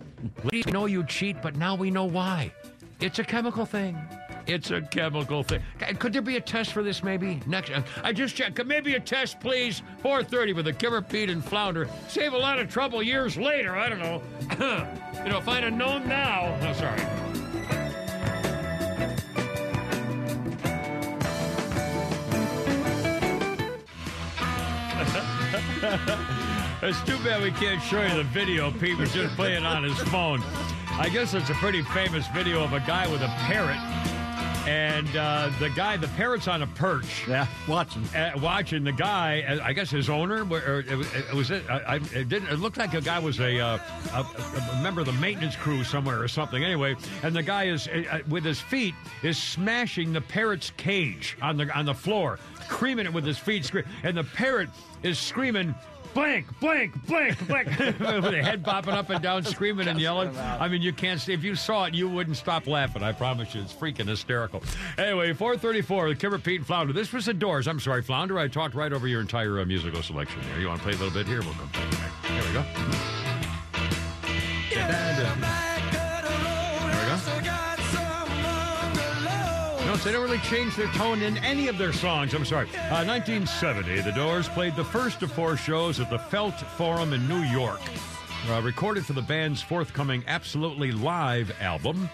we 0.44 0.62
know 0.70 0.86
you 0.86 1.04
cheat, 1.04 1.40
but 1.42 1.56
now 1.56 1.74
we 1.74 1.90
know 1.90 2.04
why. 2.04 2.52
It's 3.00 3.18
a 3.18 3.24
chemical 3.24 3.66
thing. 3.66 3.98
It's 4.46 4.70
a 4.70 4.80
chemical 4.80 5.42
thing. 5.42 5.60
Could 5.98 6.12
there 6.12 6.22
be 6.22 6.36
a 6.36 6.40
test 6.40 6.72
for 6.72 6.82
this? 6.82 7.02
Maybe 7.02 7.40
next. 7.46 7.70
Uh, 7.70 7.82
I 8.04 8.12
just 8.12 8.36
checked. 8.36 8.54
Could 8.54 8.68
maybe 8.68 8.94
a 8.94 9.00
test, 9.00 9.40
please? 9.40 9.82
4:30 10.02 10.54
with 10.54 10.68
a 10.68 10.72
Kimmer 10.72 11.02
Pete 11.02 11.30
and 11.30 11.44
Flounder. 11.44 11.88
Save 12.08 12.32
a 12.32 12.38
lot 12.38 12.58
of 12.58 12.70
trouble 12.70 13.02
years 13.02 13.36
later. 13.36 13.76
I 13.76 13.88
don't 13.88 13.98
know. 13.98 14.22
you 15.24 15.30
know, 15.30 15.38
if 15.38 15.48
I'd 15.48 15.64
have 15.64 15.72
known 15.72 16.08
now. 16.08 16.56
No, 16.60 16.72
sorry. 16.72 17.02
It's 26.88 27.02
too 27.02 27.18
bad 27.24 27.42
we 27.42 27.50
can't 27.50 27.82
show 27.82 28.00
you 28.00 28.14
the 28.14 28.22
video. 28.22 28.70
Pete 28.70 28.96
was 28.96 29.12
just 29.12 29.34
playing 29.34 29.64
on 29.66 29.82
his 29.82 29.98
phone. 30.04 30.40
I 30.92 31.08
guess 31.12 31.34
it's 31.34 31.50
a 31.50 31.54
pretty 31.54 31.82
famous 31.82 32.28
video 32.28 32.62
of 32.62 32.74
a 32.74 32.78
guy 32.78 33.10
with 33.10 33.22
a 33.22 33.26
parrot. 33.26 33.76
And 34.68 35.08
uh, 35.16 35.50
the 35.58 35.68
guy, 35.70 35.96
the 35.96 36.06
parrot's 36.08 36.46
on 36.46 36.62
a 36.62 36.66
perch. 36.68 37.26
Yeah, 37.26 37.48
watching. 37.66 38.04
Uh, 38.14 38.32
watching 38.40 38.84
the 38.84 38.92
guy, 38.92 39.42
uh, 39.42 39.64
I 39.64 39.72
guess 39.72 39.90
his 39.90 40.08
owner, 40.08 40.44
or, 40.48 40.58
or 40.58 40.78
it, 40.80 40.96
was- 40.96 41.12
it 41.14 41.32
was 41.34 41.50
it. 41.50 41.68
I, 41.68 41.78
I, 41.78 41.94
it 41.96 42.28
didn't. 42.28 42.48
It 42.48 42.60
looked 42.60 42.76
like 42.76 42.94
a 42.94 43.00
guy 43.00 43.18
was 43.18 43.40
a, 43.40 43.58
uh, 43.58 43.78
a, 44.12 44.78
a 44.78 44.82
member 44.82 45.00
of 45.00 45.06
the 45.06 45.12
maintenance 45.14 45.56
crew 45.56 45.82
somewhere 45.82 46.20
or 46.22 46.28
something. 46.28 46.62
Anyway, 46.64 46.94
and 47.24 47.34
the 47.34 47.42
guy 47.42 47.64
is 47.64 47.88
uh, 47.88 48.20
with 48.28 48.44
his 48.44 48.60
feet 48.60 48.94
is 49.24 49.36
smashing 49.38 50.12
the 50.12 50.20
parrot's 50.20 50.70
cage 50.76 51.36
on 51.42 51.56
the 51.56 51.68
on 51.76 51.84
the 51.84 51.94
floor, 51.94 52.38
creaming 52.68 53.06
it 53.06 53.12
with 53.12 53.24
his 53.24 53.38
feet, 53.38 53.70
and 54.04 54.16
the 54.16 54.24
parrot 54.24 54.68
is 55.02 55.18
screaming. 55.18 55.74
Blank, 56.16 56.60
blank, 56.60 57.06
blank, 57.06 57.46
blank, 57.46 57.68
with 57.78 58.00
a 58.00 58.42
head 58.42 58.64
popping 58.64 58.94
up 58.94 59.10
and 59.10 59.22
down, 59.22 59.44
screaming 59.44 59.86
and 59.86 60.00
yelling. 60.00 60.34
I 60.38 60.66
mean, 60.66 60.80
you 60.80 60.94
can't 60.94 61.20
see. 61.20 61.34
If 61.34 61.44
you 61.44 61.54
saw 61.54 61.84
it, 61.84 61.92
you 61.92 62.08
wouldn't 62.08 62.38
stop 62.38 62.66
laughing. 62.66 63.02
I 63.02 63.12
promise 63.12 63.54
you. 63.54 63.60
It's 63.60 63.74
freaking 63.74 64.08
hysterical. 64.08 64.62
Anyway, 64.96 65.34
434, 65.34 66.08
the 66.08 66.14
Kimmer 66.14 66.38
Pete 66.38 66.60
and 66.60 66.66
Flounder. 66.66 66.94
This 66.94 67.12
was 67.12 67.26
the 67.26 67.34
doors. 67.34 67.68
I'm 67.68 67.78
sorry, 67.78 68.00
Flounder. 68.00 68.38
I 68.38 68.48
talked 68.48 68.74
right 68.74 68.94
over 68.94 69.06
your 69.06 69.20
entire 69.20 69.60
uh, 69.60 69.66
musical 69.66 70.02
selection 70.02 70.40
there. 70.48 70.58
You 70.58 70.68
want 70.68 70.80
to 70.80 70.84
play 70.84 70.94
a 70.94 70.96
little 70.96 71.12
bit 71.12 71.26
here? 71.26 71.42
We'll 71.42 71.52
come 71.52 71.68
back. 71.90 72.24
Here 72.24 72.42
we 72.42 72.52
go. 72.54 72.64
There 74.74 75.55
Notice 79.96 80.04
they 80.04 80.12
don't 80.12 80.24
really 80.24 80.38
change 80.40 80.76
their 80.76 80.88
tone 80.88 81.22
in 81.22 81.38
any 81.38 81.68
of 81.68 81.78
their 81.78 81.90
songs. 81.90 82.34
I'm 82.34 82.44
sorry. 82.44 82.68
Uh, 82.68 83.02
1970, 83.06 84.02
The 84.02 84.12
Doors 84.12 84.46
played 84.46 84.76
the 84.76 84.84
first 84.84 85.22
of 85.22 85.32
four 85.32 85.56
shows 85.56 86.00
at 86.00 86.10
the 86.10 86.18
Felt 86.18 86.60
Forum 86.76 87.14
in 87.14 87.26
New 87.26 87.40
York. 87.44 87.80
Uh, 88.46 88.60
recorded 88.60 89.06
for 89.06 89.14
the 89.14 89.22
band's 89.22 89.62
forthcoming 89.62 90.22
Absolutely 90.26 90.92
Live 90.92 91.50
album, 91.62 92.10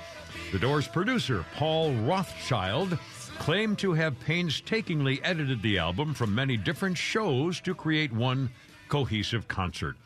The 0.53 0.61
Doors 0.61 0.87
producer, 0.87 1.45
Paul 1.57 1.93
Rothchild, 1.95 2.97
claimed 3.41 3.81
to 3.81 3.95
have 3.95 4.21
painstakingly 4.21 5.21
edited 5.25 5.61
the 5.61 5.79
album 5.79 6.15
from 6.15 6.33
many 6.33 6.57
different 6.57 6.97
shows 6.97 7.61
to 7.63 7.75
create 7.75 8.13
one 8.13 8.49
cohesive 8.91 9.49
concert. 9.49 9.97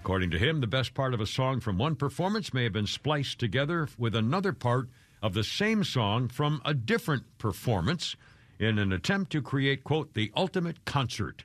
According 0.00 0.32
to 0.32 0.38
him, 0.38 0.60
the 0.60 0.66
best 0.66 0.92
part 0.92 1.14
of 1.14 1.22
a 1.22 1.26
song 1.26 1.60
from 1.60 1.78
one 1.78 1.96
performance 1.96 2.52
may 2.52 2.64
have 2.64 2.74
been 2.74 2.86
spliced 2.86 3.38
together 3.38 3.88
with 3.96 4.14
another 4.14 4.52
part 4.52 4.90
of 5.22 5.34
the 5.34 5.44
same 5.44 5.84
song 5.84 6.28
from 6.28 6.60
a 6.64 6.74
different 6.74 7.24
performance 7.38 8.16
in 8.58 8.78
an 8.78 8.92
attempt 8.92 9.32
to 9.32 9.42
create, 9.42 9.84
quote, 9.84 10.14
the 10.14 10.32
ultimate 10.36 10.84
concert. 10.84 11.44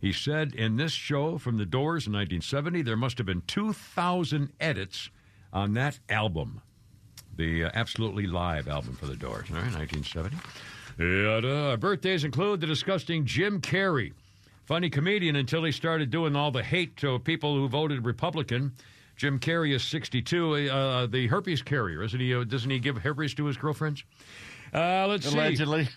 He 0.00 0.12
said 0.12 0.54
in 0.54 0.76
this 0.76 0.92
show 0.92 1.38
from 1.38 1.58
The 1.58 1.66
Doors 1.66 2.06
in 2.06 2.12
1970, 2.12 2.82
there 2.82 2.96
must 2.96 3.18
have 3.18 3.26
been 3.26 3.42
2,000 3.46 4.52
edits 4.58 5.10
on 5.52 5.74
that 5.74 5.98
album, 6.08 6.62
the 7.36 7.64
uh, 7.64 7.70
Absolutely 7.74 8.26
Live 8.26 8.68
album 8.68 8.94
for 8.94 9.06
The 9.06 9.16
Doors, 9.16 9.46
all 9.50 9.56
right, 9.56 9.74
1970. 9.74 10.36
And, 10.98 11.44
uh, 11.44 11.76
birthdays 11.76 12.24
include 12.24 12.60
the 12.60 12.66
disgusting 12.66 13.26
Jim 13.26 13.60
Carrey, 13.60 14.12
funny 14.64 14.88
comedian 14.88 15.36
until 15.36 15.64
he 15.64 15.72
started 15.72 16.10
doing 16.10 16.34
all 16.34 16.50
the 16.50 16.62
hate 16.62 16.96
to 16.98 17.18
people 17.18 17.54
who 17.54 17.68
voted 17.68 18.04
Republican. 18.04 18.72
Jim 19.20 19.38
Carrey 19.38 19.74
is 19.74 19.84
62, 19.84 20.70
uh, 20.70 21.06
the 21.06 21.26
herpes 21.26 21.60
carrier, 21.60 22.02
isn't 22.02 22.18
he? 22.18 22.34
Uh, 22.34 22.42
doesn't 22.42 22.70
he 22.70 22.78
give 22.78 22.96
herpes 22.96 23.34
to 23.34 23.44
his 23.44 23.58
girlfriends? 23.58 24.02
Uh, 24.72 25.06
let's 25.08 25.28
see. 25.28 25.34
Allegedly. 25.36 25.90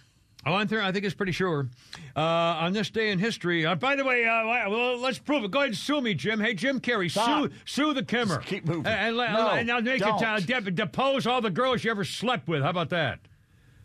Oh, 0.46 0.54
I'm. 0.56 0.68
I 0.74 0.92
think 0.92 1.06
it's 1.06 1.16
pretty 1.16 1.32
sure. 1.32 1.70
Uh, 2.18 2.20
on 2.20 2.74
this 2.74 2.90
day 2.90 3.12
in 3.12 3.20
history. 3.20 3.66
Uh, 3.66 3.76
by 3.76 3.96
the 3.96 4.04
way, 4.04 4.26
uh, 4.26 4.70
well, 4.70 4.98
let's 4.98 5.20
prove 5.20 5.46
it. 5.46 5.52
Go 5.52 5.60
ahead 5.60 5.70
and 5.70 5.78
sue 5.78 6.02
me, 6.02 6.14
Jim. 6.14 6.42
Hey, 6.42 6.54
Jim 6.54 6.82
Carrey, 6.82 7.10
Stop. 7.10 7.44
sue 7.44 7.50
sue 7.64 7.94
the 7.94 8.04
Kimmer. 8.04 8.36
Just 8.40 8.48
keep 8.48 8.66
moving. 8.66 8.88
And, 8.88 9.18
and, 9.18 9.34
No, 9.34 9.52
and 9.52 9.72
I'll 9.72 9.82
make 9.82 10.02
it 10.02 10.04
uh, 10.06 10.20
don't. 10.20 10.46
de- 10.66 10.72
depose 10.72 11.26
all 11.26 11.40
the 11.40 11.50
girls 11.50 11.82
you 11.86 11.92
ever 11.92 12.04
slept 12.04 12.50
with. 12.50 12.62
How 12.62 12.72
about 12.72 12.90
that? 12.90 13.20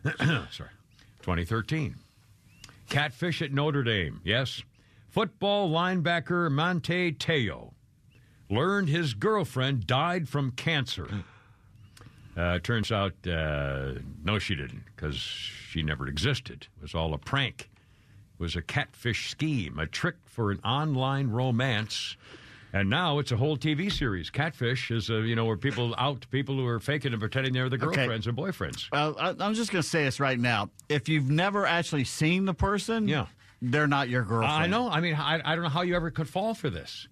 Sorry. 0.51 0.71
2013. 1.23 1.95
Catfish 2.89 3.41
at 3.41 3.53
Notre 3.53 3.85
Dame. 3.85 4.21
Yes. 4.25 4.65
Football 5.11 5.71
linebacker 5.71 6.51
Manti 6.51 7.13
Te'o 7.13 7.73
learned 8.51 8.89
his 8.89 9.15
girlfriend 9.15 9.87
died 9.87 10.29
from 10.29 10.51
cancer. 10.53 11.25
Uh, 12.37 12.59
turns 12.61 12.93
out, 12.93 13.15
uh, 13.27 13.95
no, 14.23 14.39
she 14.39 14.55
didn't, 14.55 14.85
because 14.95 15.17
she 15.17 15.83
never 15.83 16.07
existed. 16.07 16.69
It 16.77 16.83
was 16.83 16.95
all 16.95 17.13
a 17.15 17.19
prank. 17.19 17.69
It 18.39 18.43
was 18.43 18.55
a 18.55 18.63
catfish 18.63 19.29
scheme, 19.31 19.79
a 19.79 19.87
trick 19.87 20.15
for 20.27 20.53
an 20.53 20.61
online 20.65 21.31
romance. 21.31 22.17
And 22.73 22.89
now 22.91 23.19
it's 23.19 23.33
a 23.33 23.37
whole 23.37 23.57
TV 23.57 23.91
series. 23.91 24.31
Catfish 24.31 24.91
is, 24.91 25.09
a, 25.11 25.21
you 25.23 25.35
know, 25.35 25.47
where 25.47 25.57
people 25.57 25.95
out 25.99 26.27
people 26.31 26.55
who 26.55 26.67
are 26.67 26.79
faking 26.79 27.13
and 27.13 27.21
pretending 27.21 27.55
they're 27.55 27.65
Okay. 27.65 27.79
girlfriends 27.79 28.27
and 28.27 28.37
boyfriends. 28.37 28.89
Well, 28.93 29.17
I, 29.19 29.31
I'm 29.41 29.55
just 29.55 29.73
going 29.73 29.83
to 29.83 29.89
say 29.89 30.05
this 30.05 30.21
right 30.21 30.39
now. 30.39 30.71
If 30.89 31.09
you've 31.09 31.31
never 31.31 31.67
actually 31.67 32.05
seen 32.05 32.45
the 32.45 32.53
person, 32.55 33.09
Yeah. 33.09 33.27
they're 33.63 33.87
not 33.89 34.11
your 34.11 34.23
girlfriend. 34.23 34.53
I 34.53 34.67
know. 34.67 34.89
I 34.91 35.01
mean, 35.01 35.15
I, 35.15 35.41
I 35.45 35.55
don't 35.55 35.65
know 35.65 35.71
how 35.71 35.81
you 35.83 35.97
ever 35.97 36.11
could 36.11 36.29
fall 36.29 36.53
for 36.55 36.69
this. 36.71 37.09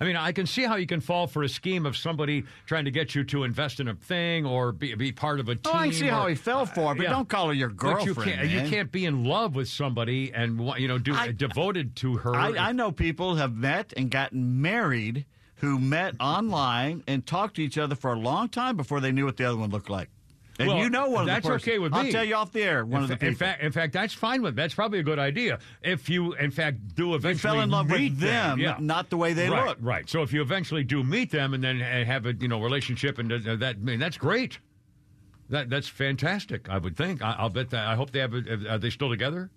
I 0.00 0.06
mean, 0.06 0.16
I 0.16 0.32
can 0.32 0.46
see 0.46 0.62
how 0.62 0.76
you 0.76 0.86
can 0.86 1.00
fall 1.00 1.26
for 1.26 1.42
a 1.42 1.48
scheme 1.48 1.84
of 1.84 1.94
somebody 1.94 2.44
trying 2.64 2.86
to 2.86 2.90
get 2.90 3.14
you 3.14 3.22
to 3.24 3.44
invest 3.44 3.80
in 3.80 3.88
a 3.88 3.94
thing 3.94 4.46
or 4.46 4.72
be, 4.72 4.94
be 4.94 5.12
part 5.12 5.40
of 5.40 5.48
a 5.50 5.54
team. 5.56 5.72
Oh, 5.74 5.76
I 5.76 5.88
can 5.88 5.94
see 5.94 6.06
how 6.06 6.26
he 6.26 6.34
fell 6.34 6.64
for 6.64 6.92
it, 6.92 6.96
but 6.96 7.02
Yeah. 7.04 7.10
don't 7.10 7.28
call 7.28 7.48
her 7.48 7.52
your 7.52 7.68
girlfriend. 7.68 8.08
you 8.08 8.14
can't, 8.24 8.48
you 8.48 8.70
can't 8.70 8.90
be 8.90 9.04
in 9.04 9.24
love 9.24 9.54
with 9.54 9.68
somebody 9.68 10.32
and 10.32 10.58
you 10.78 10.88
know 10.88 10.96
do 10.98 11.14
devoted 11.32 11.96
to 11.96 12.16
her. 12.16 12.34
I, 12.34 12.68
I 12.68 12.72
know 12.72 12.92
people 12.92 13.34
have 13.36 13.54
met 13.54 13.92
and 13.94 14.10
gotten 14.10 14.62
married 14.62 15.26
who 15.56 15.78
met 15.78 16.14
online 16.18 17.04
and 17.06 17.26
talked 17.26 17.56
to 17.56 17.62
each 17.62 17.76
other 17.76 17.94
for 17.94 18.12
a 18.14 18.18
long 18.18 18.48
time 18.48 18.78
before 18.78 19.00
they 19.00 19.12
knew 19.12 19.26
what 19.26 19.36
the 19.36 19.44
other 19.44 19.58
one 19.58 19.68
looked 19.68 19.90
like. 19.90 20.08
And 20.60 20.68
Well, 20.68 20.78
you 20.78 20.90
know 20.90 21.08
one 21.08 21.22
of 21.22 21.26
the 21.26 21.32
that's 21.32 21.46
person. 21.46 21.70
okay 21.70 21.78
with 21.78 21.92
me. 21.92 21.98
I'll 21.98 22.12
tell 22.12 22.24
you 22.24 22.34
off 22.34 22.52
the 22.52 22.62
air. 22.62 22.84
One 22.84 23.04
in 23.04 23.04
of 23.04 23.08
the 23.08 23.16
fa- 23.16 23.26
in 23.26 23.34
fact, 23.34 23.62
in 23.62 23.72
fact, 23.72 23.92
that's 23.94 24.12
fine 24.12 24.42
with. 24.42 24.54
Me. 24.54 24.62
That's 24.62 24.74
probably 24.74 24.98
a 24.98 25.02
good 25.02 25.18
idea. 25.18 25.58
If 25.82 26.10
you, 26.10 26.34
in 26.34 26.50
fact, 26.50 26.94
do 26.94 27.14
eventually 27.14 27.54
fell 27.54 27.62
in 27.62 27.70
love 27.70 27.90
with 27.90 27.98
meet 27.98 28.20
them, 28.20 28.58
yeah. 28.58 28.76
not 28.78 29.08
the 29.08 29.16
way 29.16 29.32
they 29.32 29.48
right, 29.48 29.68
look. 29.68 29.78
Right. 29.80 30.08
So 30.08 30.20
if 30.20 30.34
you 30.34 30.42
eventually 30.42 30.84
do 30.84 31.02
meet 31.02 31.30
them 31.30 31.54
and 31.54 31.64
then 31.64 31.80
uh, 31.80 32.04
have 32.04 32.26
a 32.26 32.34
you 32.34 32.48
know 32.48 32.60
relationship 32.60 33.18
and 33.18 33.32
uh, 33.32 33.56
that, 33.56 33.76
I 33.76 33.78
mean, 33.78 33.98
that's 33.98 34.18
great. 34.18 34.58
That 35.48 35.70
that's 35.70 35.88
fantastic. 35.88 36.68
I 36.68 36.76
would 36.76 36.94
think. 36.94 37.22
I, 37.22 37.36
I'll 37.38 37.48
bet 37.48 37.70
that. 37.70 37.88
I 37.88 37.94
hope 37.94 38.10
they 38.10 38.20
have. 38.20 38.34
A, 38.34 38.72
are 38.72 38.78
they 38.78 38.90
still 38.90 39.08
together? 39.08 39.50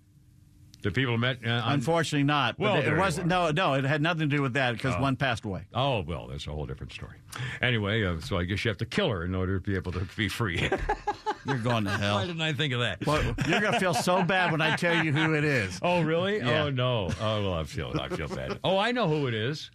The 0.84 0.90
people 0.90 1.16
met. 1.18 1.38
Uh, 1.44 1.48
on- 1.50 1.72
Unfortunately, 1.72 2.22
not. 2.24 2.56
But 2.58 2.62
Well, 2.62 2.76
it 2.76 2.96
wasn't. 2.96 3.26
No, 3.26 3.50
no, 3.50 3.72
it 3.74 3.84
had 3.84 4.02
nothing 4.02 4.28
to 4.28 4.36
do 4.36 4.42
with 4.42 4.52
that 4.52 4.72
because 4.74 4.94
Oh. 4.96 5.00
one 5.00 5.16
passed 5.16 5.44
away. 5.44 5.62
Oh 5.74 6.02
well, 6.02 6.26
that's 6.28 6.46
a 6.46 6.50
whole 6.50 6.66
different 6.66 6.92
story. 6.92 7.16
Anyway, 7.62 8.04
uh, 8.04 8.20
so 8.20 8.38
I 8.38 8.44
guess 8.44 8.64
you 8.64 8.68
have 8.68 8.76
to 8.78 8.86
kill 8.86 9.08
her 9.08 9.24
in 9.24 9.34
order 9.34 9.58
to 9.58 9.64
be 9.64 9.74
able 9.76 9.92
to 9.92 10.06
be 10.16 10.28
free. 10.28 10.68
You're 11.46 11.58
going 11.58 11.84
to 11.84 11.90
hell. 11.98 12.16
Why 12.16 12.26
didn't 12.26 12.42
I 12.42 12.52
think 12.52 12.74
of 12.74 12.80
that? 12.80 13.04
Well, 13.06 13.22
you're 13.48 13.60
going 13.60 13.72
to 13.72 13.80
feel 13.80 13.92
so 13.94 14.22
bad 14.22 14.50
when 14.52 14.60
I 14.60 14.76
tell 14.76 15.04
you 15.04 15.12
who 15.12 15.34
it 15.34 15.44
is. 15.44 15.78
Oh, 15.82 16.00
really? 16.02 16.38
Yeah. 16.38 16.64
Oh, 16.64 16.70
no. 16.70 17.10
Oh, 17.20 17.42
well, 17.42 17.54
I 17.54 17.64
feel 17.64 17.92
I 18.00 18.08
feel 18.08 18.28
bad. 18.28 18.58
Oh, 18.64 18.78
I 18.78 18.92
know 18.92 19.08
who 19.08 19.26
it 19.26 19.34
is. 19.34 19.70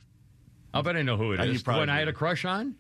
I'll 0.74 0.84
bet 0.84 0.96
I 0.96 1.02
know 1.02 1.18
who 1.18 1.32
it 1.34 1.40
is. 1.40 1.48
Uh, 1.48 1.52
you 1.52 1.60
probably 1.60 1.80
When 1.82 1.90
I 1.90 2.00
had 2.00 2.08
a 2.08 2.14
crush 2.14 2.46
on 2.46 2.76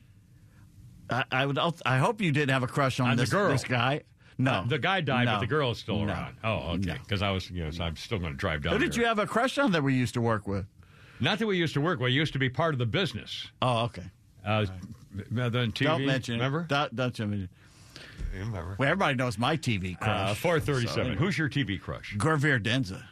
I, 1.09 1.23
I 1.31 1.45
would. 1.47 1.57
I 1.85 1.97
hope 1.97 2.21
you 2.21 2.31
didn't 2.31 2.51
have 2.51 2.61
a 2.63 2.67
crush 2.67 2.99
on, 2.99 3.09
On 3.11 3.17
the 3.17 3.23
this, 3.23 3.31
girl. 3.31 3.49
this 3.49 3.63
guy. 3.63 4.01
No, 4.41 4.63
the 4.65 4.79
guy 4.79 5.01
died, 5.01 5.25
No. 5.25 5.33
but 5.33 5.39
the 5.41 5.47
girl 5.47 5.71
is 5.71 5.77
still 5.77 5.99
No. 6.05 6.13
around. 6.13 6.35
Oh, 6.43 6.71
okay. 6.75 6.97
Because 7.03 7.21
I 7.21 7.29
was, 7.29 7.51
you 7.51 7.63
know, 7.63 7.71
so 7.71 7.83
I'm 7.83 7.97
still 7.97 8.19
going 8.19 8.31
to 8.31 8.37
drive 8.37 8.63
down. 8.63 8.73
Who 8.73 8.79
did 8.79 8.93
here. 8.95 9.03
you 9.03 9.07
have 9.07 9.19
a 9.19 9.27
crush 9.27 9.57
on 9.57 9.73
that 9.73 9.83
we 9.83 9.93
used 9.93 10.13
to 10.13 10.21
work 10.21 10.47
with? 10.47 10.65
Not 11.19 11.39
that 11.39 11.45
we 11.47 11.57
used 11.57 11.73
to 11.73 11.81
work. 11.81 11.99
We 11.99 12.11
used 12.11 12.31
to 12.33 12.39
be 12.39 12.49
part 12.49 12.73
of 12.73 12.79
the 12.79 12.85
business. 12.85 13.47
Oh, 13.61 13.83
okay. 13.85 14.05
Uh, 14.45 14.65
then 15.29 15.73
TV. 15.73 15.83
Don't 15.83 16.05
mention 16.05 16.35
Remember? 16.35 16.61
it. 16.61 16.67
Don't, 16.69 16.95
don't 16.95 17.19
mention 17.19 17.43
it. 17.43 18.39
Remember? 18.39 18.75
Well, 18.79 18.87
everybody 18.89 19.15
knows 19.15 19.37
my 19.37 19.57
TV 19.57 19.99
crush. 19.99 20.31
Uh, 20.31 20.33
437. 20.35 21.13
So, 21.17 21.19
Who's 21.19 21.37
your 21.37 21.49
TV 21.49 21.79
crush? 21.81 22.15
Gurvir 22.17 22.61
Dhindsa. 22.63 23.03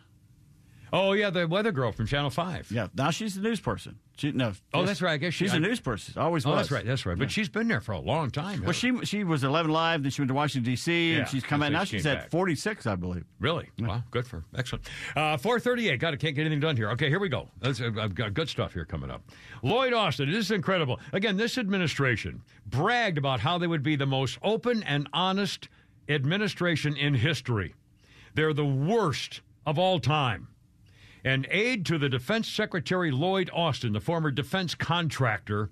Oh, 0.93 1.11
yeah, 1.11 1.29
the 1.29 1.45
weather 1.47 1.73
girl 1.73 1.91
from 1.91 2.07
Channel 2.07 2.29
5. 2.29 2.71
Yeah, 2.71 2.87
now 2.95 3.09
she's 3.11 3.35
the 3.35 3.41
news 3.41 3.59
person. 3.59 3.99
She 4.17 4.31
no. 4.31 4.51
Oh, 4.73 4.83
that's 4.83 5.01
right. 5.01 5.13
I 5.13 5.17
guess 5.17 5.33
she- 5.33 5.45
she's 5.45 5.53
I- 5.53 5.57
a 5.57 5.59
news 5.59 5.79
person. 5.79 6.19
Always 6.19 6.45
Oh, 6.45 6.49
was. 6.49 6.57
that's 6.61 6.71
right. 6.71 6.85
That's 6.85 7.05
right. 7.05 7.17
But 7.17 7.29
she's 7.31 7.49
been 7.49 7.67
there 7.67 7.79
for 7.81 7.91
a 7.91 7.99
long 7.99 8.31
time. 8.31 8.63
Well, 8.63 8.71
she 8.73 9.05
she 9.05 9.23
was 9.23 9.43
11 9.43 9.69
Alive, 9.69 10.01
then 10.01 10.09
she 10.11 10.21
went 10.21 10.29
to 10.29 10.33
Washington 10.33 10.63
D.C. 10.71 11.11
Yeah, 11.13 11.19
and 11.19 11.27
she's 11.29 11.43
come 11.43 11.61
out 11.61 11.71
now. 11.71 11.83
she 11.83 11.97
She's 11.97 12.03
came 12.03 12.17
at 12.17 12.31
46, 12.31 12.87
I 12.87 12.95
believe. 12.95 13.25
Really? 13.39 13.69
Wow, 13.79 14.03
good 14.09 14.25
for 14.25 14.37
her. 14.37 14.43
Excellent. 14.55 14.85
Uh, 15.15 15.37
438. 15.37 15.99
Got 15.99 16.11
to 16.11 16.17
can't 16.17 16.35
get 16.35 16.41
anything 16.41 16.59
done 16.59 16.75
here. 16.75 16.89
Okay, 16.91 17.09
here 17.09 17.19
we 17.19 17.29
go. 17.29 17.47
That's, 17.61 17.79
uh, 17.79 17.91
I've 17.99 18.15
got 18.15 18.33
good 18.33 18.49
stuff 18.49 18.73
here 18.73 18.85
coming 18.85 19.11
up. 19.11 19.21
Lloyd 19.61 19.93
Austin. 19.93 20.31
This 20.31 20.45
is 20.45 20.51
incredible. 20.51 20.99
Again, 21.13 21.37
this 21.37 21.57
administration 21.59 22.41
bragged 22.65 23.17
about 23.19 23.39
how 23.39 23.57
they 23.59 23.67
would 23.67 23.83
be 23.83 23.95
the 23.95 24.05
most 24.07 24.39
open 24.41 24.81
and 24.83 25.07
honest 25.13 25.69
administration 26.09 26.95
in 26.97 27.13
history. 27.13 27.75
They're 28.33 28.53
the 28.53 28.65
worst 28.65 29.41
of 29.65 29.77
all 29.77 29.99
time. 29.99 30.47
An 31.27 31.45
aide 31.51 31.85
to 31.87 31.97
the 31.97 32.07
Defense 32.07 32.47
Secretary 32.47 33.11
Lloyd 33.11 33.49
Austin, 33.51 33.91
the 33.91 33.99
former 33.99 34.31
defense 34.31 34.73
contractor, 34.75 35.69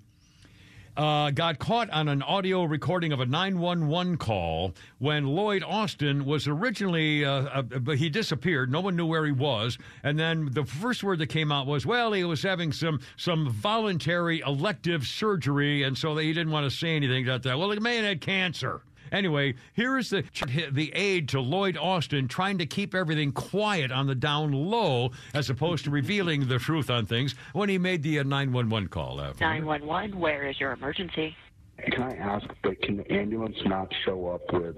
uh, 0.98 1.30
got 1.30 1.58
caught 1.58 1.88
on 1.88 2.08
an 2.08 2.20
audio 2.20 2.64
recording 2.64 3.10
of 3.10 3.20
a 3.20 3.24
911 3.24 4.18
call 4.18 4.74
when 4.98 5.24
Lloyd 5.24 5.62
Austin 5.62 6.26
was 6.26 6.46
originally, 6.46 7.24
uh, 7.24 7.30
uh, 7.30 7.62
but 7.62 7.96
he 7.96 8.10
disappeared. 8.10 8.70
No 8.70 8.82
one 8.82 8.96
knew 8.96 9.06
where 9.06 9.24
he 9.24 9.32
was. 9.32 9.78
And 10.02 10.18
then 10.18 10.50
the 10.52 10.66
first 10.66 11.02
word 11.02 11.20
that 11.20 11.28
came 11.28 11.50
out 11.50 11.66
was, 11.66 11.86
well, 11.86 12.12
he 12.12 12.22
was 12.22 12.42
having 12.42 12.70
some, 12.70 13.00
some 13.16 13.48
voluntary 13.48 14.40
elective 14.40 15.06
surgery, 15.06 15.84
and 15.84 15.96
so 15.96 16.14
he 16.18 16.34
didn't 16.34 16.52
want 16.52 16.70
to 16.70 16.76
say 16.76 16.94
anything 16.94 17.26
about 17.26 17.44
that. 17.44 17.58
Well, 17.58 17.70
the 17.70 17.80
man 17.80 18.04
had 18.04 18.20
cancer. 18.20 18.82
Anyway, 19.12 19.54
here 19.74 19.98
is 19.98 20.10
the 20.10 20.24
the 20.72 20.92
aide 20.94 21.28
to 21.30 21.40
Lloyd 21.40 21.76
Austin 21.76 22.28
trying 22.28 22.58
to 22.58 22.66
keep 22.66 22.94
everything 22.94 23.32
quiet 23.32 23.90
on 23.92 24.06
the 24.06 24.14
down 24.14 24.52
low 24.52 25.10
as 25.34 25.50
opposed 25.50 25.84
to 25.84 25.90
revealing 25.90 26.48
the 26.48 26.58
truth 26.58 26.90
on 26.90 27.06
things 27.06 27.34
when 27.52 27.68
he 27.68 27.78
made 27.78 28.02
the 28.02 28.18
uh, 28.18 28.22
911 28.22 28.88
call. 28.88 29.20
Uh, 29.20 29.32
911, 29.40 30.18
where 30.18 30.46
is 30.46 30.58
your 30.60 30.72
emergency? 30.72 31.34
Can 31.92 32.02
I 32.02 32.16
ask, 32.16 32.46
but 32.62 32.80
can 32.82 32.96
the 32.96 33.12
ambulance 33.12 33.56
not 33.66 33.92
show 34.04 34.28
up 34.28 34.50
with 34.52 34.76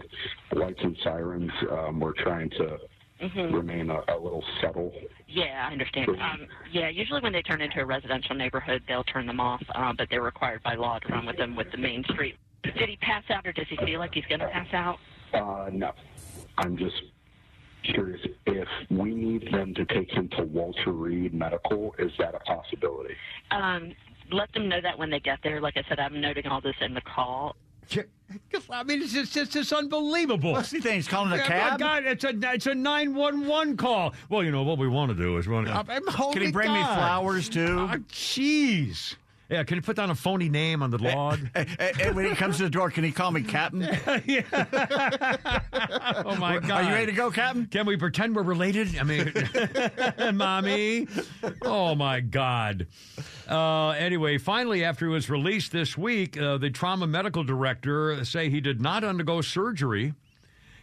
lights 0.53 0.81
and 0.83 0.97
sirens? 1.03 1.53
Um, 1.71 2.01
we're 2.01 2.13
trying 2.13 2.51
to 2.51 2.79
Mhm. 3.23 3.53
remain 3.53 3.91
a, 3.91 4.01
a 4.09 4.17
little 4.19 4.45
subtle. 4.61 4.93
Yeah, 5.27 5.67
I 5.69 5.73
understand. 5.73 6.09
Um, 6.09 6.47
yeah, 6.71 6.89
usually 6.89 7.21
when 7.21 7.33
they 7.33 7.43
turn 7.43 7.61
into 7.61 7.81
a 7.81 7.85
residential 7.85 8.37
neighborhood, 8.37 8.83
they'll 8.87 9.03
turn 9.05 9.27
them 9.27 9.41
off, 9.41 9.61
uh, 9.75 9.93
but 9.93 10.09
they're 10.09 10.23
required 10.23 10.63
by 10.63 10.75
law 10.75 10.99
to 11.01 11.09
run 11.09 11.27
with 11.27 11.37
them 11.37 11.57
with 11.57 11.71
the 11.73 11.79
main 11.79 12.05
street. 12.05 12.37
Did 12.63 12.89
he 12.89 12.97
pass 12.97 13.25
out, 13.31 13.47
or 13.47 13.53
does 13.53 13.67
he 13.69 13.77
feel 13.77 13.99
like 14.01 14.15
he's 14.15 14.25
going 14.27 14.41
to 14.41 14.49
pass 14.49 14.73
out? 14.73 14.99
Uh, 15.33 15.71
no, 15.73 15.93
I'm 16.59 16.77
just 16.77 16.97
curious 17.85 18.21
if 18.47 18.69
we 18.91 19.15
need 19.15 19.53
them 19.53 19.75
to 19.75 19.85
take 19.87 20.11
him 20.11 20.29
to 20.37 20.43
Walter 20.45 20.93
Reed 20.93 21.33
Medical. 21.35 21.95
Is 21.99 22.13
that 22.19 22.35
a 22.35 22.41
possibility? 22.41 23.15
Um, 23.51 23.93
let 24.31 24.53
them 24.53 24.69
know 24.69 24.81
that 24.81 24.99
when 24.99 25.11
they 25.11 25.21
get 25.21 25.39
there. 25.43 25.61
Like 25.61 25.77
I 25.77 25.83
said, 25.89 25.99
I'm 25.99 26.21
noting 26.21 26.47
all 26.47 26.61
this 26.61 26.77
in 26.81 26.95
the 26.95 27.01
call. 27.01 27.57
I 28.71 28.83
mean, 28.85 29.01
it's 29.03 29.15
just, 29.15 29.35
it's 29.37 29.53
just 29.53 29.73
unbelievable. 29.73 30.53
What's 30.53 30.71
he 30.71 30.81
think? 30.81 30.97
He's 30.97 31.09
calling 31.09 31.33
a 31.33 31.37
Yeah, 31.37 31.47
cab? 31.47 31.79
God, 31.79 32.05
it's 32.05 32.25
a 32.25 32.35
it's 32.53 32.67
a 32.67 32.75
nine 32.75 33.15
one 33.15 33.47
one 33.47 33.79
call. 33.79 34.13
Well, 34.29 34.45
you 34.45 34.51
know 34.51 34.63
what 34.63 34.77
we 34.77 34.87
want 34.89 35.11
to 35.11 35.15
do 35.15 35.39
is 35.39 35.49
run. 35.49 35.67
Uh, 35.67 35.83
Can 35.85 36.43
he 36.43 36.53
bring 36.53 36.71
me 36.73 36.83
flowers 36.83 37.49
too? 37.49 37.89
Jeez. 38.11 39.17
Yeah, 39.49 39.65
can 39.65 39.77
you 39.77 39.83
put 39.83 39.97
down 39.97 40.11
a 40.11 40.15
phony 40.15 40.51
name 40.51 40.83
on 40.83 40.91
the 40.91 40.99
log? 40.99 41.41
And 41.55 42.15
when 42.15 42.27
he 42.27 42.35
comes 42.35 42.59
to 42.59 42.65
the 42.65 42.71
door, 42.71 42.91
can 42.91 43.03
he 43.03 43.13
call 43.13 43.31
me 43.31 43.43
Captain? 43.43 43.83
oh 46.23 46.37
my 46.37 46.59
God! 46.59 46.71
Are 46.71 46.83
you 46.83 46.91
ready 46.91 47.07
to 47.07 47.13
go, 47.13 47.31
Captain? 47.31 47.65
Can 47.67 47.87
we 47.87 47.97
pretend 47.97 48.37
we're 48.37 48.43
related? 48.43 48.99
I 48.99 49.05
mean, 49.05 49.33
mommy. 50.37 51.09
Oh 51.63 51.95
my 51.95 52.21
God. 52.21 52.89
Uh, 53.49 53.91
anyway, 53.91 54.37
finally, 54.37 54.85
after 54.85 55.07
he 55.07 55.13
was 55.13 55.31
released 55.31 55.73
this 55.73 55.97
week, 55.97 56.39
uh, 56.39 56.59
the 56.59 56.69
trauma 56.69 57.07
medical 57.07 57.43
director 57.43 58.23
say 58.27 58.51
he 58.51 58.61
did 58.61 58.83
not 58.83 59.03
undergo 59.03 59.41
surgery. 59.41 60.13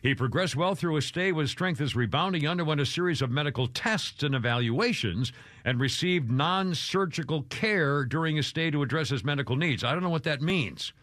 He 0.06 0.14
progressed 0.14 0.56
well 0.56 0.76
through 0.76 0.94
his 0.94 1.06
stay 1.08 1.32
with 1.32 1.50
strength 1.50 1.82
is 1.82 1.96
rebounding. 1.96 2.48
Underwent 2.48 2.80
a 2.80 2.86
series 2.86 3.24
of 3.24 3.32
medical 3.32 3.66
tests 3.66 4.22
and 4.22 4.36
evaluations 4.36 5.34
and 5.64 5.80
received 5.80 6.30
non 6.30 6.76
surgical 6.76 7.42
care 7.50 8.06
during 8.06 8.36
his 8.36 8.46
stay 8.46 8.70
to 8.70 8.84
address 8.84 9.10
his 9.10 9.24
medical 9.24 9.56
needs. 9.56 9.84
I 9.84 9.94
don't 9.94 10.04
know 10.04 10.12
what 10.12 10.26
that 10.26 10.44
means. 10.44 10.94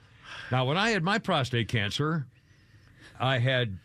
Now, 0.52 0.66
when 0.66 0.76
I 0.76 0.90
had 0.90 1.02
my 1.02 1.18
prostate 1.18 1.66
cancer, 1.66 2.26
I 3.18 3.38
had 3.38 3.76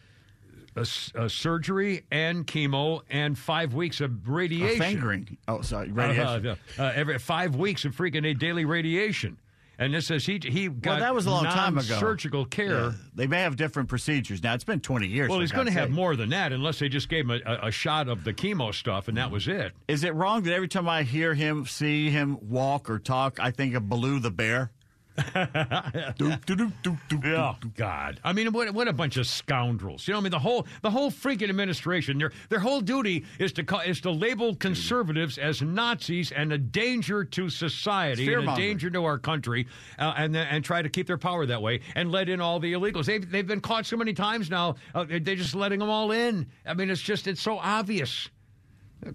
a 0.75 0.85
surgery 0.85 2.03
and 2.11 2.45
chemo 2.45 3.01
and 3.09 3.35
five 3.35 3.73
weeks 3.73 4.01
of 4.01 4.29
radiation. 4.29 4.79
fingering. 4.79 5.37
Oh, 5.47 5.61
sorry, 5.61 5.91
radiation. 5.91 6.45
Uh, 6.45 6.55
uh, 6.77 6.81
uh, 6.83 6.91
every 6.93 7.17
five 7.17 7.55
weeks 7.55 7.85
of 7.85 7.95
freaking 7.95 8.29
a 8.29 8.35
daily 8.35 8.65
radiation. 8.65 9.39
And 9.79 9.93
this 9.93 10.07
says 10.07 10.25
he 10.25 10.39
he 10.43 10.69
got 10.69 10.91
well, 10.91 10.99
that 10.99 11.13
was 11.13 11.25
a 11.27 11.29
long 11.29 11.43
time 11.43 11.77
ago. 11.77 11.99
Surgical 11.99 12.45
care. 12.45 12.67
Yeah. 12.71 12.91
They 13.13 13.27
may 13.27 13.41
have 13.41 13.55
different 13.55 13.89
procedures 13.89 14.41
now. 14.41 14.53
It's 14.53 14.63
been 14.63 14.79
20 14.79 15.07
years. 15.07 15.29
Well, 15.29 15.39
he's 15.39 15.51
going 15.51 15.67
to 15.67 15.71
have 15.71 15.91
more 15.91 16.15
than 16.15 16.29
that, 16.29 16.51
unless 16.51 16.79
they 16.79 16.89
just 16.89 17.09
gave 17.09 17.25
him 17.29 17.41
a, 17.45 17.51
a, 17.51 17.67
a 17.67 17.71
shot 17.71 18.07
of 18.07 18.23
the 18.23 18.33
chemo 18.33 18.73
stuff, 18.73 19.07
and 19.07 19.17
that 19.17 19.29
was 19.29 19.47
it. 19.47 19.73
Is 19.87 20.03
it 20.03 20.15
wrong 20.15 20.43
that 20.43 20.53
every 20.53 20.67
time 20.67 20.89
I 20.89 21.03
hear 21.03 21.33
him, 21.33 21.65
see 21.65 22.09
him 22.09 22.37
walk 22.41 22.89
or 22.89 22.97
talk, 22.97 23.39
I 23.39 23.51
think 23.51 23.75
of 23.75 23.87
Baloo 23.87 24.19
the 24.19 24.31
bear? 24.31 24.71
Yeah, 27.23 27.55
God. 27.75 28.19
I 28.23 28.33
mean, 28.33 28.51
what 28.51 28.71
what 28.73 28.87
a 28.87 28.93
bunch 28.93 29.17
of 29.17 29.27
scoundrels. 29.27 30.07
You 30.07 30.13
know, 30.13 30.19
I 30.19 30.21
mean, 30.21 30.31
the 30.31 30.39
whole 30.39 30.67
the 30.81 30.91
whole 30.91 31.11
freaking 31.11 31.49
administration. 31.49 32.17
Their 32.17 32.31
their 32.49 32.59
whole 32.59 32.81
duty 32.81 33.25
is 33.39 33.51
to 33.53 33.63
call, 33.63 33.81
is 33.81 34.01
to 34.01 34.11
label 34.11 34.55
conservatives 34.55 35.37
as 35.37 35.61
Nazis 35.61 36.31
and 36.31 36.53
a 36.53 36.57
danger 36.57 37.23
to 37.23 37.49
society 37.49 38.31
and 38.33 38.49
a 38.49 38.55
danger 38.55 38.89
to 38.89 39.03
our 39.05 39.17
country, 39.17 39.67
uh, 39.99 40.13
and 40.17 40.35
and 40.35 40.63
try 40.63 40.81
to 40.81 40.89
keep 40.89 41.07
their 41.07 41.17
power 41.17 41.45
that 41.45 41.61
way 41.61 41.81
and 41.95 42.11
let 42.11 42.29
in 42.29 42.39
all 42.41 42.59
the 42.59 42.73
illegals. 42.73 43.05
They've 43.05 43.29
they've 43.29 43.47
been 43.47 43.61
caught 43.61 43.85
so 43.85 43.97
many 43.97 44.13
times 44.13 44.49
now. 44.49 44.75
Uh, 44.93 45.05
they're 45.07 45.35
just 45.35 45.55
letting 45.55 45.79
them 45.79 45.89
all 45.89 46.11
in. 46.11 46.47
I 46.65 46.73
mean, 46.73 46.89
it's 46.89 47.01
just 47.01 47.27
it's 47.27 47.41
so 47.41 47.57
obvious. 47.57 48.29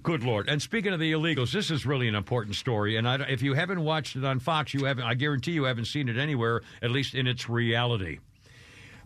Good 0.03 0.23
Lord! 0.23 0.49
And 0.49 0.63
speaking 0.63 0.93
of 0.93 1.01
the 1.01 1.13
illegals, 1.13 1.53
this 1.53 1.71
is 1.71 1.85
really 1.85 2.09
an 2.09 2.15
important 2.15 2.57
story. 2.57 2.97
And 2.97 3.09
I, 3.09 3.17
if 3.29 3.43
you 3.43 3.55
haven't 3.55 3.83
watched 3.83 4.17
it 4.17 4.25
on 4.25 4.39
Fox, 4.39 4.73
you 4.73 4.85
haven't. 4.85 5.05
I 5.05 5.15
guarantee 5.15 5.53
you 5.53 5.65
haven't 5.65 5.87
seen 5.87 6.09
it 6.09 6.17
anywhere, 6.17 6.63
at 6.81 6.91
least 6.91 7.15
in 7.15 7.27
its 7.27 7.49
reality. 7.49 8.19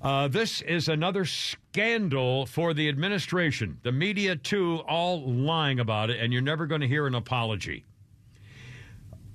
Uh, 0.03 0.29
this 0.29 0.61
is 0.61 0.89
another 0.89 1.25
scandal 1.25 2.45
for 2.47 2.75
the 2.75 2.89
administration. 2.89 3.79
The 3.83 3.93
media, 3.93 4.37
too, 4.37 4.83
all 4.87 5.27
lying 5.27 5.81
about 5.81 6.11
it, 6.11 6.21
and 6.21 6.33
you're 6.33 6.43
never 6.43 6.67
going 6.67 6.83
to 6.83 6.89
hear 6.89 7.07
an 7.07 7.15
apology. 7.15 7.85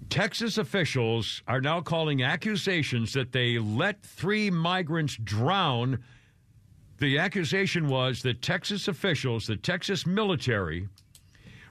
Texas 0.09 0.57
officials 0.57 1.41
are 1.47 1.61
now 1.61 1.81
calling 1.81 2.21
accusations 2.21 3.13
that 3.13 3.31
they 3.31 3.57
let 3.57 4.03
three 4.03 4.51
migrants 4.51 5.17
drown. 5.23 6.03
The 6.99 7.17
accusation 7.17 7.87
was 7.87 8.21
that 8.21 8.41
Texas 8.41 8.87
officials, 8.87 9.47
the 9.47 9.55
Texas 9.55 10.05
military, 10.05 10.87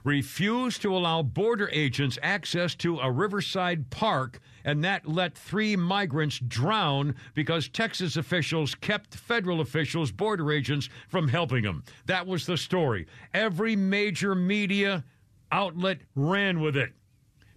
refused 0.03 0.81
to 0.81 0.95
allow 0.95 1.21
border 1.21 1.69
agents 1.71 2.17
access 2.21 2.75
to 2.75 2.99
a 2.99 3.11
riverside 3.11 3.89
park, 3.89 4.39
and 4.63 4.83
that 4.83 5.07
let 5.07 5.37
three 5.37 5.75
migrants 5.75 6.39
drown 6.39 7.15
because 7.33 7.67
Texas 7.69 8.17
officials 8.17 8.75
kept 8.75 9.15
federal 9.15 9.61
officials, 9.61 10.11
border 10.11 10.51
agents, 10.51 10.89
from 11.07 11.27
helping 11.27 11.63
them. 11.63 11.83
That 12.05 12.27
was 12.27 12.45
the 12.45 12.57
story. 12.57 13.07
Every 13.33 13.75
major 13.75 14.35
media 14.35 15.03
outlet 15.51 15.99
ran 16.15 16.61
with 16.61 16.77
it. 16.77 16.93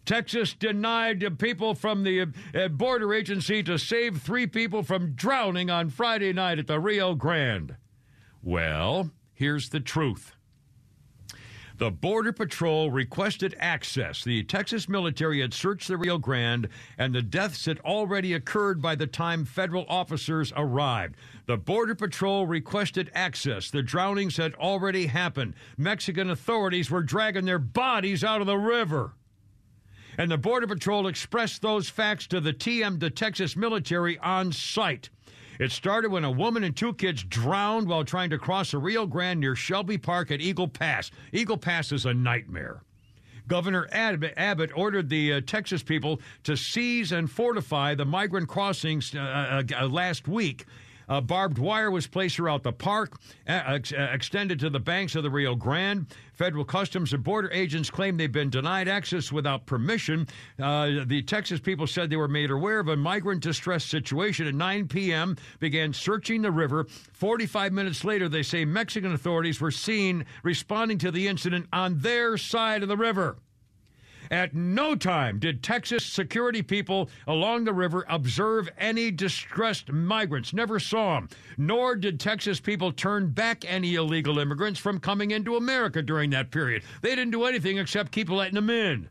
Texas 0.05 0.53
denied 0.53 1.39
people 1.39 1.75
from 1.75 2.03
the 2.03 2.27
uh, 2.55 2.69
border 2.69 3.15
agency 3.15 3.63
to 3.63 3.79
save 3.79 4.21
three 4.21 4.47
people 4.47 4.83
from 4.83 5.13
drowning 5.13 5.71
on 5.71 5.89
Friday 5.89 6.33
night 6.33 6.59
at 6.59 6.67
the 6.67 6.79
Rio 6.79 7.15
Grande. 7.15 7.77
Well, 8.43 9.11
here's 9.33 9.71
the 9.71 9.81
truth. 9.81 10.34
The 11.77 11.91
Border 11.91 12.33
Patrol 12.33 12.93
requested 12.93 13.57
access. 13.59 14.23
The 14.23 14.45
Texas 14.45 14.89
military 14.89 15.41
had 15.41 15.53
searched 15.53 15.89
the 15.89 15.97
Rio 15.97 16.19
Grande, 16.19 16.69
and 16.97 17.13
the 17.13 17.21
deaths 17.21 17.67
had 17.67 17.81
already 17.81 18.33
occurred 18.33 18.81
by 18.81 18.95
the 18.95 19.09
time 19.09 19.45
federal 19.45 19.85
officers 19.89 20.53
arrived. 20.57 21.17
The 21.47 21.57
Border 21.57 21.97
Patrol 21.97 22.47
requested 22.47 23.11
access. 23.13 23.71
The 23.71 23.83
drownings 23.83 24.37
had 24.37 24.55
already 24.55 25.07
happened. 25.07 25.55
Mexican 25.77 26.31
authorities 26.31 26.93
were 26.93 27.03
dragging 27.03 27.45
their 27.45 27.59
bodies 27.59 28.23
out 28.23 28.41
of 28.41 28.47
the 28.47 28.57
river. 28.57 29.15
And 30.17 30.31
the 30.31 30.39
Border 30.39 30.69
Patrol 30.69 31.09
expressed 31.09 31.61
those 31.61 31.89
facts 31.89 32.29
to 32.29 32.41
the 32.41 32.53
TM, 32.53 33.01
the 33.01 33.11
Texas 33.11 33.57
military, 33.57 34.17
on 34.19 34.53
site. 34.53 35.11
It 35.59 35.71
started 35.71 36.11
when 36.11 36.25
a 36.25 36.31
woman 36.31 36.65
and 36.65 36.77
two 36.77 36.95
kids 36.95 37.23
drowned 37.23 37.89
while 37.89 38.05
trying 38.05 38.31
to 38.31 38.39
cross 38.39 38.73
the 38.73 38.79
Rio 38.79 39.07
Grande 39.07 39.41
near 39.41 39.55
Shelby 39.55 39.99
Park 39.99 40.31
at 40.31 40.41
Eagle 40.41 40.69
Pass. 40.69 41.11
Eagle 41.33 41.59
Pass 41.59 41.93
is 41.93 42.07
a 42.07 42.15
nightmare. 42.15 42.83
Governor 43.47 43.89
Abbott, 43.93 44.73
ordered 44.75 45.11
the 45.11 45.35
uh, 45.35 45.41
Texas 45.47 45.83
people 45.83 46.21
to 46.45 46.57
seize 46.57 47.13
and 47.13 47.31
fortify 47.31 47.95
the 47.95 48.05
migrant 48.05 48.49
crossings 48.49 49.15
uh, 49.15 49.19
uh, 49.19 49.63
uh, 49.83 49.87
last 49.87 50.27
week. 50.27 50.65
Uh, 51.09 51.21
barbed 51.21 51.59
wire 51.59 51.91
was 51.91 52.07
placed 52.07 52.37
throughout 52.37 52.63
the 52.63 52.73
park, 52.73 53.19
ex- 53.47 53.93
extended 53.93 54.59
to 54.61 54.71
the 54.71 54.81
banks 54.81 55.15
of 55.15 55.23
the 55.23 55.31
Rio 55.31 55.55
Grande. 55.55 56.07
Federal 56.33 56.65
Customs 56.65 57.13
and 57.13 57.23
Border 57.23 57.51
agents 57.53 57.91
claim 57.91 58.17
they've 58.17 58.31
been 58.31 58.51
denied 58.51 58.89
access 58.89 59.31
without 59.31 59.67
permission. 59.67 60.27
Uh, 60.61 61.05
the 61.07 61.23
Texas 61.23 61.61
people 61.61 61.87
said 61.87 62.11
they 62.11 62.17
were 62.17 62.27
made 62.29 62.51
aware 62.51 62.81
of 62.81 62.89
a 62.89 62.97
migrant 62.97 63.43
distress 63.43 63.85
situation 63.85 64.47
at 64.47 64.55
9 64.55 64.89
p.m., 64.89 65.37
began 65.61 65.93
searching 65.93 66.43
the 66.43 66.51
river. 66.51 66.87
45 67.13 67.73
minutes 67.73 68.05
later, 68.05 68.29
they 68.29 68.43
say 68.43 68.65
Mexican 68.65 69.13
authorities 69.13 69.61
were 69.61 69.71
seen 69.71 70.27
responding 70.43 70.99
to 70.99 71.11
the 71.11 71.29
incident 71.29 71.67
on 71.73 71.99
their 71.99 72.37
side 72.37 72.83
of 72.83 72.89
the 72.89 72.97
river. 72.97 73.37
At 74.35 74.53
no 74.53 74.97
time 74.97 75.39
did 75.39 75.63
Texas 75.63 76.05
security 76.05 76.61
people 76.61 77.09
along 77.29 77.63
the 77.63 77.73
river 77.73 78.05
observe 78.09 78.69
any 78.77 79.13
distressed 79.13 79.93
migrants, 79.93 80.53
never 80.53 80.81
saw 80.81 81.15
them. 81.15 81.29
Nor 81.57 81.95
did 81.95 82.19
Texas 82.19 82.59
people 82.59 82.91
turn 82.91 83.29
back 83.29 83.65
any 83.65 83.95
illegal 83.95 84.41
immigrants 84.41 84.81
from 84.81 84.99
coming 84.99 85.31
into 85.31 85.55
America 85.55 86.03
during 86.03 86.31
that 86.31 86.51
period. 86.51 86.83
They 87.01 87.11
didn't 87.11 87.31
do 87.31 87.45
anything 87.45 87.79
except 87.79 88.11
keep 88.11 88.29
letting 88.29 88.57
them 88.57 88.71
in. 88.71 89.09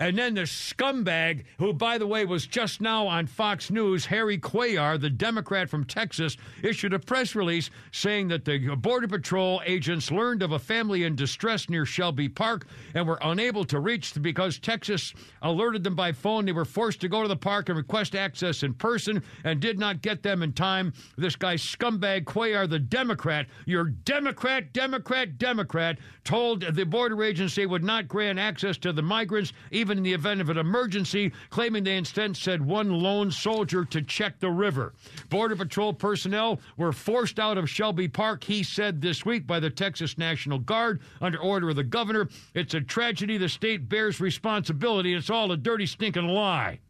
And 0.00 0.16
then 0.18 0.34
the 0.34 0.42
scumbag, 0.42 1.44
who, 1.58 1.72
by 1.72 1.98
the 1.98 2.06
way, 2.06 2.24
was 2.24 2.46
just 2.46 2.80
now 2.80 3.06
on 3.06 3.26
Fox 3.26 3.70
News, 3.70 4.06
Henry 4.06 4.38
Cuellar, 4.38 5.00
the 5.00 5.10
Democrat 5.10 5.68
from 5.68 5.84
Texas, 5.84 6.36
issued 6.62 6.92
a 6.92 6.98
press 6.98 7.34
release 7.34 7.70
saying 7.92 8.28
that 8.28 8.44
the 8.44 8.58
Border 8.76 9.08
Patrol 9.08 9.62
agents 9.64 10.10
learned 10.10 10.42
of 10.42 10.52
a 10.52 10.58
family 10.58 11.04
in 11.04 11.14
distress 11.14 11.68
near 11.68 11.86
Shelby 11.86 12.28
Park 12.28 12.66
and 12.94 13.06
were 13.06 13.18
unable 13.22 13.64
to 13.64 13.80
reach 13.80 14.14
because 14.20 14.58
Texas 14.58 15.14
alerted 15.42 15.84
them 15.84 15.94
by 15.94 16.12
phone. 16.12 16.44
They 16.44 16.52
were 16.52 16.64
forced 16.64 17.00
to 17.02 17.08
go 17.08 17.22
to 17.22 17.28
the 17.28 17.36
park 17.36 17.68
and 17.68 17.76
request 17.76 18.14
access 18.14 18.62
in 18.62 18.74
person 18.74 19.22
and 19.44 19.60
did 19.60 19.78
not 19.78 20.02
get 20.02 20.22
them 20.22 20.42
in 20.42 20.52
time. 20.52 20.92
This 21.16 21.36
guy, 21.36 21.54
scumbag 21.54 22.24
Cuellar, 22.24 22.68
the 22.68 22.78
Democrat, 22.78 23.46
your 23.66 23.84
Democrat, 23.84 24.72
Democrat, 24.72 25.38
Democrat, 25.38 25.98
told 26.24 26.62
the 26.62 26.84
border 26.84 27.22
agency 27.22 27.66
would 27.66 27.84
not 27.84 28.08
grant 28.08 28.38
access 28.38 28.76
to 28.78 28.92
the 28.92 29.02
migrants, 29.02 29.52
even 29.70 29.85
in 29.90 30.02
the 30.02 30.12
event 30.12 30.40
of 30.40 30.50
an 30.50 30.58
emergency, 30.58 31.32
claiming 31.50 31.84
they 31.84 31.96
instead 31.96 32.36
sent 32.36 32.62
one 32.62 32.90
lone 32.90 33.30
soldier 33.30 33.84
to 33.84 34.02
check 34.02 34.38
the 34.38 34.50
river. 34.50 34.94
Border 35.28 35.56
Patrol 35.56 35.92
personnel 35.92 36.60
were 36.76 36.92
forced 36.92 37.38
out 37.38 37.58
of 37.58 37.70
Shelby 37.70 38.08
Park, 38.08 38.44
he 38.44 38.62
said 38.62 39.00
this 39.00 39.24
week, 39.24 39.46
by 39.46 39.60
the 39.60 39.70
Texas 39.70 40.18
National 40.18 40.58
Guard 40.58 41.00
under 41.20 41.38
order 41.38 41.70
of 41.70 41.76
the 41.76 41.84
governor. 41.84 42.28
It's 42.54 42.74
a 42.74 42.80
tragedy. 42.80 43.38
The 43.38 43.48
state 43.48 43.88
bears 43.88 44.20
responsibility. 44.20 45.14
It's 45.14 45.30
all 45.30 45.52
a 45.52 45.56
dirty, 45.56 45.86
stinking 45.86 46.28
lie. 46.28 46.80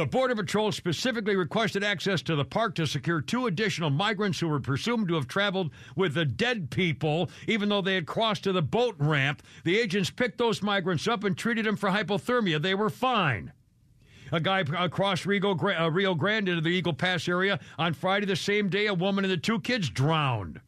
The 0.00 0.06
Border 0.06 0.34
Patrol 0.34 0.72
specifically 0.72 1.36
requested 1.36 1.84
access 1.84 2.22
to 2.22 2.34
the 2.34 2.42
park 2.42 2.74
to 2.76 2.86
secure 2.86 3.20
two 3.20 3.48
additional 3.48 3.90
migrants 3.90 4.40
who 4.40 4.48
were 4.48 4.58
presumed 4.58 5.08
to 5.08 5.14
have 5.16 5.28
traveled 5.28 5.72
with 5.94 6.14
the 6.14 6.24
dead 6.24 6.70
people, 6.70 7.28
even 7.46 7.68
though 7.68 7.82
they 7.82 7.96
had 7.96 8.06
crossed 8.06 8.44
to 8.44 8.52
the 8.52 8.62
boat 8.62 8.94
ramp. 8.98 9.42
The 9.62 9.78
agents 9.78 10.08
picked 10.08 10.38
those 10.38 10.62
migrants 10.62 11.06
up 11.06 11.22
and 11.22 11.36
treated 11.36 11.66
them 11.66 11.76
for 11.76 11.90
hypothermia. 11.90 12.62
They 12.62 12.74
were 12.74 12.88
fine. 12.88 13.52
A 14.32 14.40
guy 14.40 14.60
across 14.60 15.26
Rio, 15.26 15.54
uh, 15.54 15.90
Rio 15.90 16.14
Grande 16.14 16.48
into 16.48 16.62
the 16.62 16.70
Eagle 16.70 16.94
Pass 16.94 17.28
area 17.28 17.60
on 17.78 17.92
Friday, 17.92 18.24
the 18.24 18.36
same 18.36 18.70
day, 18.70 18.86
a 18.86 18.94
woman 18.94 19.26
and 19.26 19.30
the 19.30 19.36
two 19.36 19.60
kids 19.60 19.90
drowned. 19.90 20.62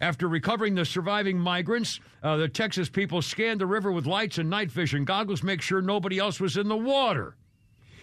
After 0.00 0.30
recovering 0.30 0.76
the 0.76 0.86
surviving 0.86 1.38
migrants, 1.38 2.00
uh, 2.22 2.38
the 2.38 2.48
Texas 2.48 2.88
people 2.88 3.20
scanned 3.20 3.60
the 3.60 3.66
river 3.66 3.92
with 3.92 4.06
lights 4.06 4.38
and 4.38 4.48
night 4.48 4.70
vision 4.70 5.04
goggles, 5.04 5.40
to 5.40 5.46
make 5.46 5.60
sure 5.60 5.82
nobody 5.82 6.18
else 6.18 6.40
was 6.40 6.56
in 6.56 6.68
the 6.68 6.76
water. 6.78 7.36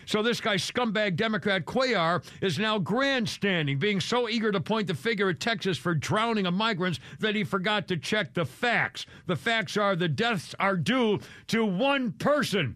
So 0.06 0.22
this 0.22 0.42
guy, 0.42 0.56
scumbag 0.56 1.16
Democrat 1.16 1.66
Cuellar, 1.66 2.24
is 2.42 2.60
now 2.60 2.80
grandstanding, 2.80 3.80
being 3.80 4.00
so 4.00 4.30
eager 4.30 4.52
to 4.52 4.60
point 4.60 4.88
the 4.88 4.94
finger 4.94 5.30
at 5.30 5.40
Texas 5.40 5.78
for 5.78 5.94
drowning 5.94 6.46
of 6.46 6.54
migrants 6.54 7.00
that 7.20 7.36
he 7.36 7.44
forgot 7.44 7.88
to 7.88 7.98
check 7.98 8.34
the 8.34 8.46
facts. 8.46 9.06
The 9.28 9.36
facts 9.36 9.78
are 9.78 9.96
the 9.96 10.10
deaths 10.10 10.56
are 10.60 10.78
due 10.78 11.20
to 11.48 11.66
one 11.66 12.12
person. 12.14 12.76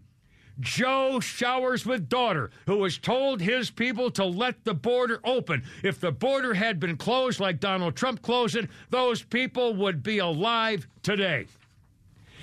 Joe 0.60 1.20
showers 1.20 1.86
with 1.86 2.10
daughter, 2.10 2.50
who 2.66 2.78
was 2.78 2.98
told 2.98 3.42
his 3.42 3.70
people 3.70 4.10
to 4.12 4.26
let 4.26 4.64
the 4.64 4.74
border 4.74 5.20
open. 5.24 5.64
If 5.84 6.00
the 6.00 6.12
border 6.12 6.54
had 6.56 6.80
been 6.80 6.98
closed 6.98 7.40
like 7.40 7.60
Donald 7.60 7.96
Trump 7.96 8.24
closed 8.24 8.56
it, 8.56 8.70
those 8.90 9.22
people 9.22 9.76
would 9.76 10.02
be 10.02 10.18
alive 10.18 10.88
today. 11.04 11.46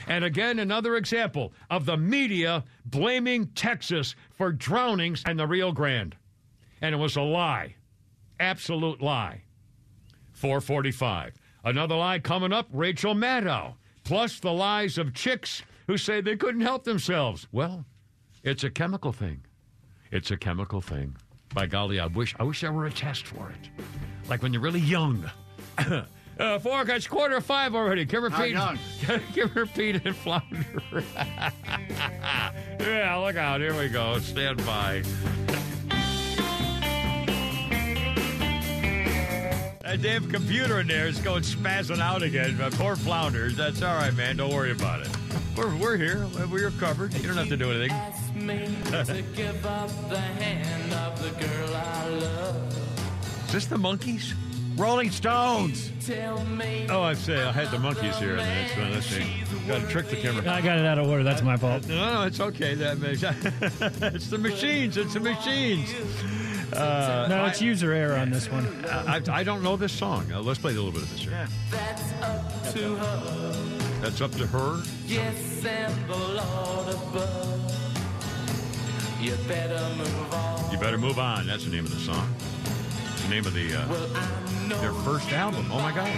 And 0.06 0.24
again, 0.24 0.58
another 0.58 0.96
example 0.96 1.52
of 1.70 1.86
the 1.86 1.96
media 1.96 2.64
blaming 2.84 3.46
Texas 3.48 4.14
for 4.30 4.52
drownings 4.52 5.22
in 5.26 5.36
the 5.36 5.46
Rio 5.46 5.72
Grande. 5.72 6.16
And 6.80 6.94
it 6.94 6.98
was 6.98 7.16
a 7.16 7.22
lie. 7.22 7.76
Absolute 8.40 9.00
lie. 9.00 9.42
445. 10.32 11.34
Another 11.64 11.96
lie 11.96 12.18
coming 12.18 12.52
up 12.52 12.68
Rachel 12.72 13.14
Maddow. 13.14 13.74
Plus 14.04 14.40
the 14.40 14.52
lies 14.52 14.98
of 14.98 15.14
chicks 15.14 15.62
who 15.86 15.96
say 15.96 16.20
they 16.20 16.36
couldn't 16.36 16.60
help 16.60 16.84
themselves. 16.84 17.46
Well, 17.52 17.86
it's 18.42 18.64
a 18.64 18.70
chemical 18.70 19.12
thing. 19.12 19.40
It's 20.10 20.30
a 20.30 20.36
chemical 20.36 20.80
thing. 20.80 21.16
By 21.54 21.66
golly, 21.66 22.00
I 22.00 22.06
wish 22.06 22.34
I 22.38 22.42
wish 22.42 22.60
there 22.60 22.72
were 22.72 22.86
a 22.86 22.92
test 22.92 23.26
for 23.26 23.50
it. 23.50 23.70
Like 24.28 24.42
when 24.42 24.52
you're 24.52 24.62
really 24.62 24.80
young. 24.80 25.30
uh, 26.38 26.58
four, 26.58 26.82
it's 26.88 27.06
quarter 27.06 27.40
five 27.40 27.74
already. 27.74 28.04
Give 28.04 28.30
How 28.30 28.42
Pete. 28.42 28.56
Give 29.34 29.50
Kimmer 29.52 29.66
Pete 29.66 30.04
and 30.04 30.16
Flounder. 30.16 30.64
yeah, 32.80 33.16
look 33.16 33.36
out. 33.36 33.60
Here 33.60 33.78
we 33.78 33.88
go. 33.88 34.18
Stand 34.18 34.64
by. 34.66 35.02
That 39.82 40.02
damn 40.02 40.28
computer 40.28 40.80
in 40.80 40.88
there 40.88 41.06
is 41.06 41.20
going 41.20 41.42
spazzing 41.42 42.00
out 42.00 42.22
again. 42.22 42.58
Poor 42.72 42.96
Flounders. 42.96 43.56
That's 43.56 43.80
all 43.82 43.94
right, 43.94 44.14
man. 44.14 44.38
Don't 44.38 44.52
worry 44.52 44.72
about 44.72 45.02
it. 45.02 45.08
We're, 45.56 45.76
we're 45.76 45.96
here. 45.96 46.26
We're 46.50 46.72
covered. 46.72 47.14
You 47.14 47.28
don't 47.28 47.36
have 47.36 47.48
to 47.48 47.56
do 47.56 47.70
anything. 47.70 47.96
to 48.90 49.22
give 49.36 49.64
up 49.64 49.88
the 50.10 50.18
hand 50.18 50.92
of 50.94 51.22
the 51.22 51.30
girl 51.46 51.76
I 51.76 52.08
love. 52.08 53.46
Is 53.46 53.52
this 53.52 53.66
the 53.66 53.78
monkeys? 53.78 54.34
Rolling 54.76 55.10
Stones. 55.10 55.90
Tell 56.04 56.44
me. 56.44 56.86
Oh, 56.90 57.02
I 57.02 57.14
say 57.14 57.40
I 57.40 57.52
had 57.52 57.70
the 57.70 57.78
monkeys 57.78 58.16
here 58.18 58.32
in 58.32 58.36
the 58.38 58.44
next 58.44 58.76
one. 58.76 58.92
Let's. 58.92 59.14
Got 59.66 59.80
to 59.80 59.86
trick 59.88 60.08
the 60.08 60.16
camera. 60.16 60.42
I 60.52 60.60
got 60.60 60.78
it 60.78 60.84
out 60.84 60.98
of 60.98 61.08
order. 61.08 61.22
That's 61.22 61.42
my 61.42 61.56
fault. 61.56 61.86
No, 61.86 62.12
no, 62.12 62.22
it's 62.24 62.40
okay. 62.40 62.74
That 62.74 62.98
makes 62.98 63.22
it's 64.14 64.28
the 64.28 64.36
machines. 64.38 64.96
It's 64.96 65.14
the 65.14 65.20
machines. 65.20 65.90
Uh, 66.72 67.26
no, 67.28 67.46
it's 67.46 67.62
user 67.62 67.92
error 67.92 68.16
on 68.16 68.30
this 68.30 68.50
one. 68.50 68.84
I, 68.86 69.16
I, 69.16 69.22
I 69.28 69.42
don't 69.42 69.62
know 69.62 69.76
this 69.76 69.92
song. 69.92 70.30
Uh, 70.32 70.40
let's 70.42 70.58
play 70.58 70.72
a 70.72 70.74
little 70.74 70.92
bit 70.92 71.02
of 71.02 71.10
this 71.10 71.20
here. 71.20 71.48
That's 71.70 72.12
up 72.22 72.74
to 72.74 72.96
her. 72.96 73.52
That's 74.02 74.20
up 74.20 74.32
to 74.32 74.46
her. 74.46 74.82
Yes, 75.06 75.64
and 75.64 76.08
the 76.08 76.16
Lord 76.16 76.88
above. 76.88 77.74
You 79.20 79.36
better 79.48 79.80
move 79.96 80.34
on. 80.34 80.70
You 80.72 80.78
better 80.78 80.98
move 80.98 81.18
on. 81.18 81.46
That's 81.46 81.64
the 81.64 81.70
name 81.70 81.86
of 81.86 81.90
the 81.90 82.00
song. 82.00 82.34
It's 83.12 83.22
the 83.22 83.28
name 83.30 83.46
of 83.46 83.54
the 83.54 83.74
uh, 83.74 83.88
Well, 83.88 84.10
I 84.14 84.20
know 84.20 84.53
their 84.68 84.92
first 84.92 85.32
album. 85.32 85.66
Oh 85.70 85.80
my 85.80 85.92
God! 85.92 86.10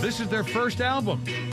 This 0.00 0.20
is 0.20 0.28
their 0.28 0.44
first 0.44 0.80
album. 0.80 1.22
It 1.26 1.44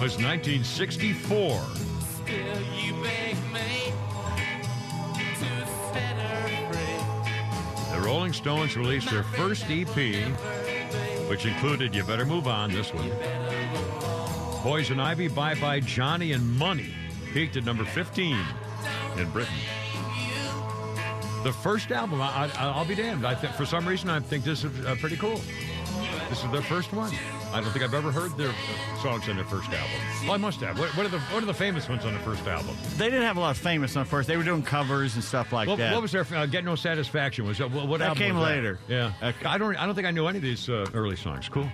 was 0.00 0.18
1964. 0.18 1.60
Still, 2.00 2.36
you 2.76 2.92
beg 3.02 3.36
me 3.52 3.92
to 5.14 5.50
set 5.94 6.16
her 6.18 6.48
free. 6.70 7.96
The 7.96 8.00
Rolling 8.04 8.34
Stones 8.34 8.76
released 8.76 9.10
their 9.10 9.22
first 9.22 9.64
EP, 9.70 9.96
which 11.28 11.46
included 11.46 11.94
"You 11.94 12.04
Better 12.04 12.26
Move 12.26 12.46
On." 12.46 12.70
This 12.70 12.92
one. 12.92 13.10
Poison 14.64 14.98
Ivy, 14.98 15.28
Bye 15.28 15.56
Bye 15.56 15.80
Johnny, 15.80 16.32
and 16.32 16.56
Money 16.56 16.94
peaked 17.34 17.58
at 17.58 17.66
number 17.66 17.84
15 17.84 18.34
in 19.18 19.30
Britain. 19.30 19.52
The 21.42 21.52
first 21.52 21.92
album, 21.92 22.22
I, 22.22 22.50
I, 22.58 22.70
I'll 22.70 22.86
be 22.86 22.94
damned. 22.94 23.26
I 23.26 23.34
think 23.34 23.52
for 23.52 23.66
some 23.66 23.86
reason 23.86 24.08
I 24.08 24.20
think 24.20 24.42
this 24.42 24.64
is 24.64 24.86
uh, 24.86 24.96
pretty 24.98 25.16
cool. 25.16 25.38
This 26.30 26.42
is 26.42 26.50
their 26.50 26.62
first 26.62 26.94
one. 26.94 27.12
I 27.54 27.60
don't 27.60 27.70
think 27.70 27.84
I've 27.84 27.94
ever 27.94 28.10
heard 28.10 28.36
their 28.36 28.48
uh, 28.48 29.02
songs 29.02 29.28
on 29.28 29.36
their 29.36 29.44
first 29.44 29.68
album. 29.70 29.90
Well, 30.24 30.32
I 30.32 30.36
must 30.38 30.60
have. 30.60 30.76
What, 30.76 30.88
what 30.96 31.06
are 31.06 31.08
the 31.08 31.20
What 31.20 31.40
are 31.40 31.46
the 31.46 31.54
famous 31.54 31.88
ones 31.88 32.04
on 32.04 32.12
the 32.12 32.18
first 32.18 32.44
album? 32.48 32.76
They 32.96 33.04
didn't 33.04 33.22
have 33.22 33.36
a 33.36 33.40
lot 33.40 33.52
of 33.52 33.58
famous 33.58 33.96
on 33.96 34.04
first. 34.06 34.26
They 34.26 34.36
were 34.36 34.42
doing 34.42 34.62
covers 34.62 35.14
and 35.14 35.22
stuff 35.22 35.52
like 35.52 35.68
What, 35.68 35.78
that. 35.78 35.92
what 35.92 36.02
was 36.02 36.10
their 36.10 36.26
uh, 36.34 36.46
Get 36.46 36.64
No 36.64 36.74
Satisfaction? 36.74 37.46
Was 37.46 37.58
that 37.58 37.70
what, 37.70 37.86
what 37.86 38.00
That 38.00 38.16
came 38.16 38.36
later. 38.36 38.80
Yeah, 38.88 39.12
I 39.44 39.56
don't. 39.56 39.76
I 39.76 39.86
don't 39.86 39.94
think 39.94 40.06
I 40.06 40.10
knew 40.10 40.26
any 40.26 40.38
of 40.38 40.42
these 40.42 40.68
uh, 40.68 40.84
early 40.94 41.14
songs. 41.16 41.48
Cool. 41.48 41.68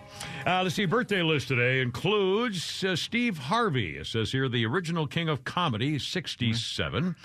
Uh, 0.47 0.63
let's 0.63 0.75
see. 0.75 0.85
Birthday 0.85 1.23
list 1.23 1.49
today 1.49 1.81
includes 1.81 2.85
uh, 2.85 2.95
Steve 2.95 3.39
Harvey. 3.39 3.97
It 3.97 4.07
says 4.07 4.31
here 4.31 4.51
the 4.51 4.67
original 4.67 5.07
king 5.07 5.31
of 5.31 5.45
comedy, 5.45 5.99
sixty-seven. 5.99 7.17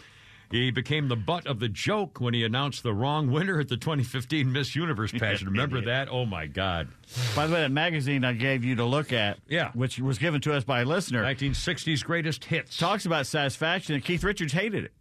He 0.55 0.71
became 0.71 1.09
the 1.09 1.17
butt 1.17 1.45
of 1.47 1.59
the 1.59 1.67
joke 1.67 2.21
when 2.21 2.33
he 2.33 2.45
announced 2.45 2.81
the 2.81 2.93
wrong 2.93 3.29
winner 3.29 3.59
at 3.59 3.67
the 3.67 3.75
2015 3.75 4.49
Miss 4.53 4.73
Universe 4.73 5.11
pageant. 5.11 5.51
Remember 5.51 5.81
that? 5.85 6.07
Oh 6.09 6.25
my 6.25 6.45
God! 6.47 6.87
By 7.35 7.45
the 7.47 7.53
way, 7.53 7.59
that 7.61 7.71
magazine 7.71 8.23
I 8.23 8.31
gave 8.31 8.63
you 8.63 8.75
to 8.77 8.85
look 8.85 9.11
at, 9.11 9.37
Yeah. 9.49 9.71
which 9.73 9.99
was 9.99 10.17
given 10.17 10.39
to 10.41 10.53
us 10.53 10.63
by 10.63 10.81
a 10.81 10.85
listener, 10.85 11.23
1960s 11.23 12.03
greatest 12.05 12.45
hits. 12.45 12.77
talks 12.77 13.05
about 13.05 13.27
satisfaction, 13.27 13.95
and 13.95 14.03
Keith 14.05 14.23
Richards 14.23 14.53
hated 14.53 14.85
it. 14.85 14.93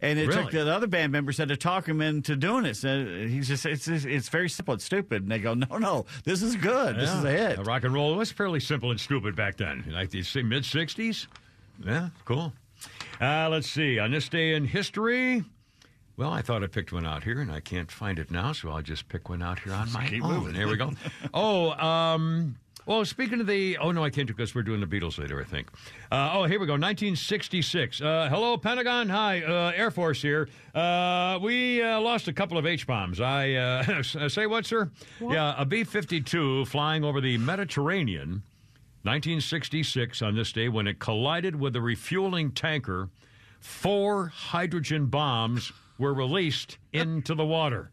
And 0.00 0.18
it 0.18 0.28
Really? 0.28 0.42
took 0.44 0.50
the 0.52 0.72
other 0.74 0.86
band 0.86 1.12
members 1.12 1.36
had 1.36 1.48
to 1.48 1.56
talk 1.58 1.86
him 1.86 2.00
into 2.00 2.34
doing 2.34 2.64
it. 2.64 2.76
So 2.76 3.04
he's 3.04 3.48
just 3.48 3.66
it's 3.66 3.86
it's, 3.86 4.06
it's 4.06 4.28
very 4.30 4.48
simple. 4.48 4.72
It's 4.74 4.84
stupid. 4.84 5.22
And 5.24 5.30
they 5.30 5.38
go, 5.40 5.52
no, 5.52 5.76
no, 5.76 6.06
this 6.24 6.42
is 6.42 6.56
good. 6.56 6.96
This 6.96 7.12
is 7.12 7.22
a 7.22 7.30
hit. 7.30 7.58
Uh, 7.58 7.64
rock 7.64 7.84
and 7.84 7.92
roll 7.92 8.16
was 8.16 8.32
fairly 8.32 8.60
simple 8.60 8.90
and 8.90 8.98
stupid 8.98 9.36
back 9.36 9.58
then. 9.58 9.84
Like 9.92 10.08
the 10.10 10.22
mid 10.42 10.62
60s? 10.64 11.26
Yeah, 11.84 12.08
cool. 12.24 12.52
Uh, 13.22 13.48
let's 13.48 13.70
see. 13.70 14.00
On 14.00 14.10
this 14.10 14.28
day 14.28 14.54
in 14.54 14.64
history, 14.64 15.44
well, 16.16 16.30
I 16.32 16.42
thought 16.42 16.64
I 16.64 16.66
picked 16.66 16.92
one 16.92 17.06
out 17.06 17.22
here, 17.22 17.40
and 17.40 17.52
I 17.52 17.60
can't 17.60 17.88
find 17.88 18.18
it 18.18 18.32
now, 18.32 18.50
so 18.50 18.70
I'll 18.70 18.82
just 18.82 19.08
pick 19.08 19.28
one 19.28 19.40
out 19.40 19.60
here 19.60 19.72
on 19.74 19.92
my 19.92 20.08
keep 20.08 20.24
own. 20.24 20.32
moving. 20.32 20.54
There 20.54 20.66
we 20.66 20.76
go. 20.76 20.90
oh, 21.34 21.70
um, 21.70 22.56
well, 22.84 23.04
speaking 23.04 23.40
of 23.40 23.46
the, 23.46 23.78
oh 23.78 23.92
no, 23.92 24.02
I 24.02 24.10
can't 24.10 24.26
do 24.26 24.34
because 24.34 24.56
we're 24.56 24.64
doing 24.64 24.80
the 24.80 24.88
Beatles 24.88 25.20
later, 25.20 25.40
I 25.40 25.44
think. 25.44 25.68
Uh, 26.10 26.30
oh, 26.32 26.44
here 26.46 26.58
we 26.58 26.66
go, 26.66 26.72
1966. 26.72 28.00
Uh, 28.00 28.28
hello, 28.28 28.56
Pentagon. 28.56 29.08
Hi, 29.08 29.40
uh, 29.42 29.70
Air 29.72 29.92
Force 29.92 30.20
here. 30.20 30.48
Uh, 30.74 31.38
we 31.40 31.80
uh, 31.80 32.00
lost 32.00 32.26
a 32.26 32.32
couple 32.32 32.58
of 32.58 32.66
H 32.66 32.88
bombs. 32.88 33.20
I 33.20 33.52
uh, 33.52 34.02
say 34.28 34.48
what, 34.48 34.66
sir? 34.66 34.90
Yeah, 35.20 35.54
a 35.56 35.64
B 35.64 35.84
52 35.84 36.64
flying 36.64 37.04
over 37.04 37.20
the 37.20 37.38
Mediterranean. 37.38 38.42
1966 39.04 40.22
on 40.22 40.34
this 40.36 40.52
day 40.52 40.68
when 40.68 40.86
it 40.86 40.98
collided 40.98 41.56
with 41.56 41.74
a 41.76 41.80
refueling 41.80 42.52
tanker, 42.52 43.08
four 43.60 44.28
hydrogen 44.28 45.06
bombs 45.06 45.72
were 45.98 46.14
released 46.14 46.78
into 46.92 47.34
the 47.34 47.44
water. 47.44 47.90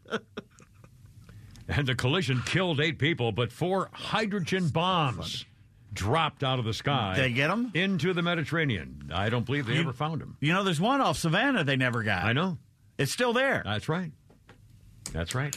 And 1.68 1.86
the 1.86 1.94
collision 1.94 2.42
killed 2.46 2.80
eight 2.80 2.98
people, 2.98 3.30
but 3.32 3.52
four 3.52 3.90
hydrogen 3.92 4.68
bombs 4.68 5.44
dropped 5.92 6.42
out 6.42 6.58
of 6.58 6.64
the 6.64 6.72
sky. 6.74 7.14
They 7.16 7.30
get 7.32 7.48
them 7.48 7.70
Into 7.74 8.12
the 8.12 8.22
Mediterranean. 8.22 9.10
I 9.14 9.28
don't 9.28 9.46
believe 9.46 9.66
they 9.66 9.74
You- 9.74 9.80
ever 9.82 9.92
found 9.92 10.20
them. 10.20 10.36
You 10.40 10.52
know, 10.52 10.64
there's 10.64 10.80
one 10.80 11.00
off 11.00 11.16
Savannah 11.18 11.62
they 11.64 11.76
never 11.76 12.02
got. 12.02 12.24
I 12.24 12.32
know. 12.32 12.58
It's 12.98 13.12
still 13.12 13.32
there. 13.32 13.62
That's 13.64 13.88
right. 13.88 14.12
That's 15.12 15.34
right. 15.34 15.56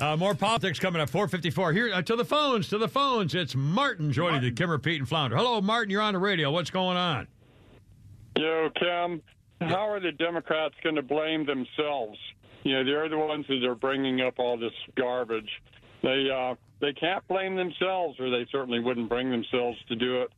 Uh, 0.00 0.16
more 0.16 0.34
politics 0.34 0.78
coming 0.78 1.00
up. 1.00 1.10
454. 1.10 1.72
Here 1.72 1.92
uh, 1.92 2.02
to 2.02 2.16
the 2.16 2.24
phones. 2.24 2.68
To 2.68 2.78
the 2.78 2.88
phones. 2.88 3.34
It's 3.34 3.54
Martin 3.54 4.12
joining 4.12 4.40
the 4.40 4.50
Kimmer, 4.50 4.78
Pete, 4.78 4.98
and 4.98 5.08
Flounder. 5.08 5.36
Hello, 5.36 5.60
Martin. 5.60 5.90
You're 5.90 6.02
on 6.02 6.14
the 6.14 6.18
radio. 6.18 6.50
What's 6.50 6.70
going 6.70 6.96
on? 6.96 7.28
Yo, 8.36 8.68
Kim, 8.76 9.22
how 9.60 9.88
are 9.88 10.00
the 10.00 10.12
Democrats 10.12 10.74
going 10.82 10.96
to 10.96 11.02
blame 11.02 11.46
themselves? 11.46 12.18
You 12.64 12.72
know, 12.72 12.84
they're 12.84 13.08
the 13.08 13.18
ones 13.18 13.46
that 13.48 13.64
are 13.64 13.74
bringing 13.74 14.20
up 14.20 14.38
all 14.38 14.56
this 14.56 14.72
garbage. 14.96 15.50
They 16.02 16.28
uh, 16.34 16.54
they 16.80 16.92
can't 16.92 17.26
blame 17.28 17.56
themselves, 17.56 18.18
or 18.18 18.30
they 18.30 18.46
certainly 18.50 18.80
wouldn't 18.80 19.08
bring 19.08 19.30
themselves 19.30 19.78
to 19.88 19.96
do 19.96 20.22
it. 20.22 20.32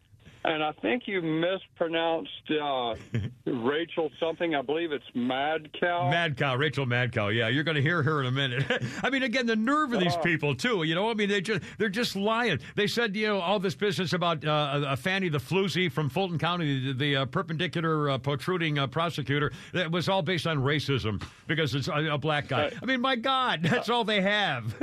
And 0.47 0.63
I 0.63 0.71
think 0.81 1.09
you 1.09 1.21
mispronounced 1.23 2.31
uh, 2.63 2.95
Rachel 3.47 4.13
something. 4.21 4.55
I 4.55 4.63
believe 4.63 4.93
it's 4.93 5.05
Mad 5.13 5.69
Cow. 5.79 6.09
Mad 6.09 6.37
Cow, 6.37 6.55
Rachel 6.55 6.87
Mad 6.87 7.11
Cow. 7.11 7.29
Yeah, 7.29 7.49
you're 7.49 7.65
going 7.65 7.75
to 7.75 7.83
hear 7.83 8.01
her 8.05 8.21
in 8.21 8.27
a 8.27 8.31
minute. 8.31 8.65
I 9.03 9.11
mean, 9.11 9.25
again, 9.25 9.47
the 9.47 9.57
nerve 9.57 9.93
of 9.93 9.99
these 9.99 10.15
Oh. 10.15 10.21
people 10.23 10.55
too. 10.55 10.85
You 10.85 10.95
know, 10.95 11.11
I 11.11 11.15
mean, 11.15 11.29
they 11.29 11.41
just 11.41 11.63
they're 11.79 11.89
just 11.89 12.15
lying. 12.15 12.61
They 12.77 12.87
said, 12.87 13.17
you 13.17 13.27
know, 13.27 13.41
all 13.41 13.59
this 13.59 13.75
business 13.75 14.13
about 14.13 14.45
uh, 14.45 14.51
uh, 14.53 14.95
Fanny 14.97 15.29
the 15.29 15.39
Floozy 15.39 15.91
from 15.91 16.09
Fulton 16.09 16.39
County, 16.39 16.87
the, 16.87 16.93
the 16.93 17.17
uh, 17.17 17.25
perpendicular 17.27 18.11
uh, 18.11 18.19
protruding 18.19 18.79
uh, 18.79 18.87
prosecutor. 18.87 19.51
That 19.73 19.91
was 19.91 20.09
all 20.09 20.23
based 20.23 20.47
on 20.47 20.59
racism 20.59 21.21
because 21.49 21.75
it's 21.75 21.89
a, 21.89 22.13
a 22.13 22.19
black 22.19 22.47
guy. 22.47 22.71
I 22.81 22.87
mean, 22.87 23.01
my 23.01 23.17
God, 23.17 23.63
that's 23.69 23.89
all 23.89 24.05
they 24.05 24.21
have. 24.21 24.77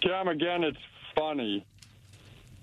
Kim, 0.00 0.28
again, 0.28 0.64
it's 0.64 0.78
funny, 1.14 1.64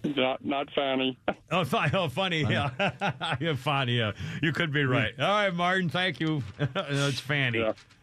not 0.04 0.44
not 0.44 0.70
Fanny. 0.74 1.18
Oh, 1.52 1.64
fi- 1.64 1.92
oh 1.94 2.08
funny. 2.10 2.42
Yeah. 2.42 2.72
yeah, 3.40 3.54
funny. 3.54 4.00
Yeah. 4.00 4.14
You 4.42 4.54
could 4.54 4.74
be 4.74 4.86
right. 4.86 5.14
All 5.20 5.28
right, 5.28 5.54
Martin, 5.54 5.88
thank 5.88 6.20
you. 6.20 6.42
It's 6.76 7.20
Fanny. 7.20 7.60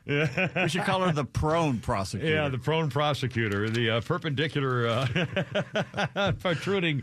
Yeah. 0.06 0.48
We 0.62 0.68
should 0.68 0.84
call 0.84 1.00
her 1.00 1.12
the 1.12 1.24
prone 1.24 1.78
prosecutor. 1.80 2.32
Yeah, 2.32 2.48
the 2.48 2.58
prone 2.58 2.90
prosecutor, 2.90 3.68
the 3.68 3.90
uh, 3.90 4.00
perpendicular 4.02 4.86
uh, 4.86 6.32
protruding, 6.38 7.02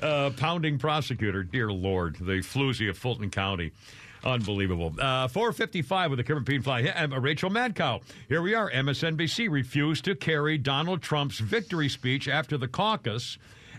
uh, 0.00 0.30
pounding 0.36 0.78
prosecutor. 0.78 1.42
Dear 1.42 1.72
Lord, 1.72 2.16
the 2.16 2.38
floozy 2.38 2.88
of 2.88 2.96
Fulton 2.96 3.30
County. 3.30 3.72
Unbelievable. 4.24 4.94
Uh, 4.98 5.28
455 5.28 6.10
with 6.10 6.18
the 6.18 6.24
Kimmer 6.24 6.42
Pete 6.42 6.62
Fly. 6.62 6.80
Yeah, 6.80 7.06
uh, 7.10 7.20
Rachel 7.20 7.50
Madcow. 7.50 8.02
Here 8.28 8.42
we 8.42 8.54
are. 8.54 8.70
MSNBC 8.70 9.50
refused 9.50 10.04
to 10.04 10.14
carry 10.14 10.58
Donald 10.58 11.02
Trump's 11.02 11.38
victory 11.38 11.88
speech 11.88 12.28
after 12.28 12.56
the 12.56 12.68
caucus 12.68 13.38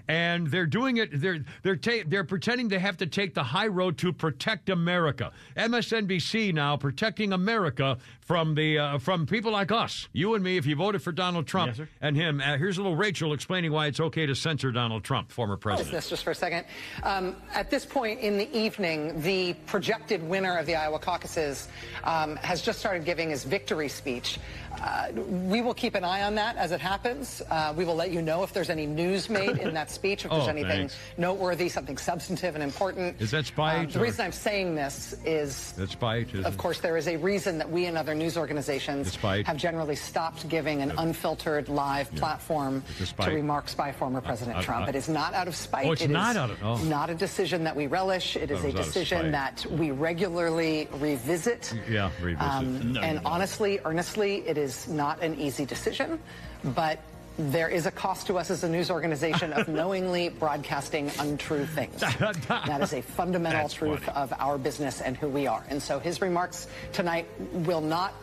and 0.10 0.48
they're 0.48 0.66
doing 0.66 0.98
it. 0.98 1.22
They're 1.22 1.46
they're 1.62 1.76
ta- 1.76 2.04
they're 2.06 2.24
pretending 2.24 2.68
they 2.68 2.80
have 2.80 2.98
to 2.98 3.06
take 3.06 3.36
the 3.36 3.44
high 3.44 3.68
road 3.68 3.98
to 4.00 4.12
protect 4.12 4.70
America. 4.70 5.32
MSNBC 5.56 6.52
now 6.54 6.76
protecting 6.76 7.32
America 7.32 7.98
from 8.22 8.56
the 8.56 8.80
uh, 8.80 8.98
from 8.98 9.28
people 9.28 9.52
like 9.52 9.72
us, 9.72 10.10
you 10.12 10.34
and 10.34 10.44
me. 10.44 10.58
If 10.58 10.66
you 10.66 10.76
voted 10.76 11.04
for 11.04 11.12
Donald 11.12 11.46
Trump 11.46 11.78
Yes, 11.78 11.88
and 12.02 12.16
him, 12.16 12.42
uh, 12.42 12.58
here's 12.58 12.78
a 12.78 12.82
little 12.82 12.98
Rachel 12.98 13.34
explaining 13.34 13.72
why 13.72 13.86
it's 13.86 14.00
okay 14.00 14.26
to 14.26 14.34
censor 14.34 14.72
Donald 14.72 15.04
Trump, 15.04 15.32
former 15.32 15.58
president. 15.58 15.92
this 15.92 16.10
just 16.10 16.24
for 16.24 16.32
a 16.32 16.36
second. 16.36 16.66
Um, 17.04 17.36
at 17.54 17.70
this 17.70 17.86
point 17.86 18.20
in 18.20 18.38
the 18.38 18.52
evening, 18.58 19.22
the 19.22 19.54
projected 19.68 20.24
winner 20.24 20.58
of 20.58 20.66
the 20.66 20.76
Iowa 20.76 20.98
caucuses 20.98 21.68
um, 22.04 22.36
has 22.38 22.64
just 22.64 22.80
started 22.80 23.06
giving 23.06 23.30
his 23.30 23.44
victory 23.44 23.90
speech. 23.90 24.40
Uh, 24.82 25.12
we 25.14 25.62
will 25.62 25.74
keep 25.74 25.96
an 25.96 26.04
eye 26.04 26.24
on 26.24 26.36
that 26.36 26.56
as 26.56 26.72
it 26.72 26.80
happens. 26.80 27.42
Uh, 27.50 27.74
we 27.76 27.84
will 27.86 27.96
let 27.96 28.12
you 28.12 28.22
know 28.22 28.44
if 28.44 28.54
there's 28.54 28.70
any 28.70 28.86
news 28.86 29.30
made 29.30 29.58
in 29.58 29.74
that 29.74 29.92
speech, 30.00 30.24
if 30.24 30.32
there's 30.32 30.44
Oh, 30.48 30.48
anything 30.48 30.88
thanks. 30.88 30.96
noteworthy, 31.18 31.68
something 31.68 31.98
substantive 31.98 32.56
and 32.56 32.64
important. 32.64 33.20
Is 33.20 33.32
that 33.32 33.46
spite? 33.46 33.80
Um, 33.80 33.88
the 33.92 34.00
or- 34.00 34.04
reason 34.04 34.26
I'm 34.26 34.32
saying 34.32 34.76
this 34.76 35.14
is 35.26 35.74
That's 35.78 35.92
spite. 35.92 36.34
Of 36.34 36.58
course, 36.58 36.80
there 36.80 36.96
is 36.96 37.08
a 37.10 37.18
reason 37.18 37.58
that 37.58 37.70
we 37.70 37.86
and 37.86 37.98
other 37.98 38.16
news 38.16 38.38
organizations 38.38 39.16
have 39.18 39.58
generally 39.58 39.96
stopped 39.98 40.48
giving 40.48 40.82
an 40.82 40.92
unfiltered 40.98 41.68
live 41.68 42.10
platform 42.16 42.82
to 43.22 43.32
remarks 43.32 43.76
by 43.76 43.92
former 43.92 44.22
President 44.22 44.56
I- 44.58 44.62
I- 44.62 44.64
Trump. 44.64 44.86
I- 44.86 44.90
it 44.90 44.96
is 44.96 45.10
not 45.10 45.34
out 45.34 45.48
of 45.50 45.56
spite. 45.56 45.86
Oh, 45.86 45.92
it's 45.92 46.02
It 46.02 46.06
is 46.06 46.12
not 46.12 46.36
out 46.38 46.50
of- 46.52 46.64
oh. 46.64 46.78
not 46.86 47.10
a 47.10 47.16
decision 47.16 47.66
that 47.66 47.76
we 47.76 47.88
relish. 47.88 48.36
It 48.38 48.52
is 48.52 48.64
a 48.64 48.68
was 48.68 48.76
out 48.76 48.80
of 48.80 48.86
decision 48.86 49.32
that 49.34 49.66
we 49.70 49.92
regularly 49.92 50.88
revisit. 51.00 51.74
Yeah, 51.90 52.10
revisit. 52.22 52.42
Um, 52.50 52.94
No, 52.94 53.02
and 53.02 53.22
no. 53.24 53.30
honestly, 53.30 53.80
earnestly, 53.84 54.44
it 54.48 54.58
is 54.58 54.88
not 54.88 55.22
an 55.22 55.36
easy 55.40 55.66
decision, 55.66 56.20
but 56.64 57.00
there 57.40 57.70
is 57.70 57.86
a 57.86 57.92
cost 57.92 58.28
to 58.28 58.38
us 58.38 58.52
as 58.52 58.66
a 58.66 58.70
news 58.70 58.92
organization 58.92 59.54
of 59.54 59.68
knowingly 59.70 60.28
broadcasting 60.28 61.10
untrue 61.20 61.66
things. 61.66 62.02
that 62.02 62.82
is 62.82 62.94
a 62.94 63.02
fundamental 63.02 63.62
That's 63.62 63.74
truth 63.74 64.04
funny. 64.04 64.18
of 64.18 64.34
our 64.38 64.58
business 64.58 65.00
and 65.00 65.16
who 65.16 65.30
we 65.30 65.48
are. 65.48 65.64
And 65.70 65.82
so 65.82 66.00
his 66.00 66.22
remarks 66.22 66.68
tonight 66.92 67.28
will 67.54 67.82
not 67.82 68.14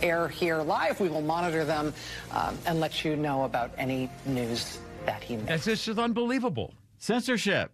air 0.00 0.28
here 0.28 0.62
live. 0.62 1.00
We 1.00 1.08
will 1.08 1.22
monitor 1.22 1.64
them 1.64 1.92
um, 2.30 2.56
and 2.64 2.78
let 2.78 3.04
you 3.04 3.16
know 3.16 3.44
about 3.44 3.72
any 3.76 4.08
news 4.26 4.78
that 5.06 5.24
he 5.24 5.36
makes. 5.36 5.64
This 5.64 5.88
is 5.88 5.98
unbelievable. 5.98 6.72
Censorship. 6.98 7.72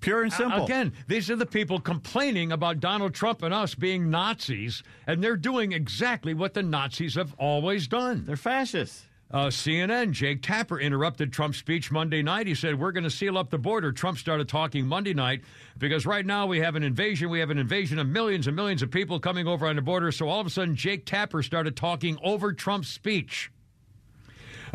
Pure 0.00 0.24
and 0.24 0.32
simple. 0.32 0.64
Again, 0.64 0.92
these 1.06 1.30
are 1.30 1.36
the 1.36 1.46
people 1.46 1.78
complaining 1.80 2.52
about 2.52 2.80
Donald 2.80 3.14
Trump 3.14 3.42
and 3.42 3.54
us 3.54 3.74
being 3.74 4.10
Nazis, 4.10 4.82
and 5.06 5.22
they're 5.22 5.36
doing 5.36 5.72
exactly 5.72 6.34
what 6.34 6.52
the 6.52 6.62
Nazis 6.62 7.14
have 7.14 7.34
always 7.38 7.88
done. 7.88 8.24
They're 8.26 8.36
fascists. 8.36 9.05
Uh, 9.28 9.46
CNN, 9.46 10.12
Jake 10.12 10.40
Tapper 10.40 10.78
interrupted 10.78 11.32
Trump's 11.32 11.58
speech 11.58 11.90
Monday 11.90 12.22
night. 12.22 12.46
He 12.46 12.54
said, 12.54 12.78
We're 12.78 12.92
going 12.92 13.04
to 13.04 13.10
seal 13.10 13.36
up 13.36 13.50
the 13.50 13.58
border. 13.58 13.90
Trump 13.90 14.18
started 14.18 14.48
talking 14.48 14.86
Monday 14.86 15.14
night 15.14 15.42
because 15.78 16.06
right 16.06 16.24
now 16.24 16.46
we 16.46 16.60
have 16.60 16.76
an 16.76 16.84
invasion. 16.84 17.28
We 17.28 17.40
have 17.40 17.50
an 17.50 17.58
invasion 17.58 17.98
of 17.98 18.06
millions 18.06 18.46
and 18.46 18.54
millions 18.54 18.82
of 18.82 18.90
people 18.90 19.18
coming 19.18 19.48
over 19.48 19.66
on 19.66 19.76
the 19.76 19.82
border. 19.82 20.12
So 20.12 20.28
all 20.28 20.40
of 20.40 20.46
a 20.46 20.50
sudden, 20.50 20.76
Jake 20.76 21.06
Tapper 21.06 21.42
started 21.42 21.76
talking 21.76 22.18
over 22.22 22.52
Trump's 22.52 22.88
speech. 22.88 23.50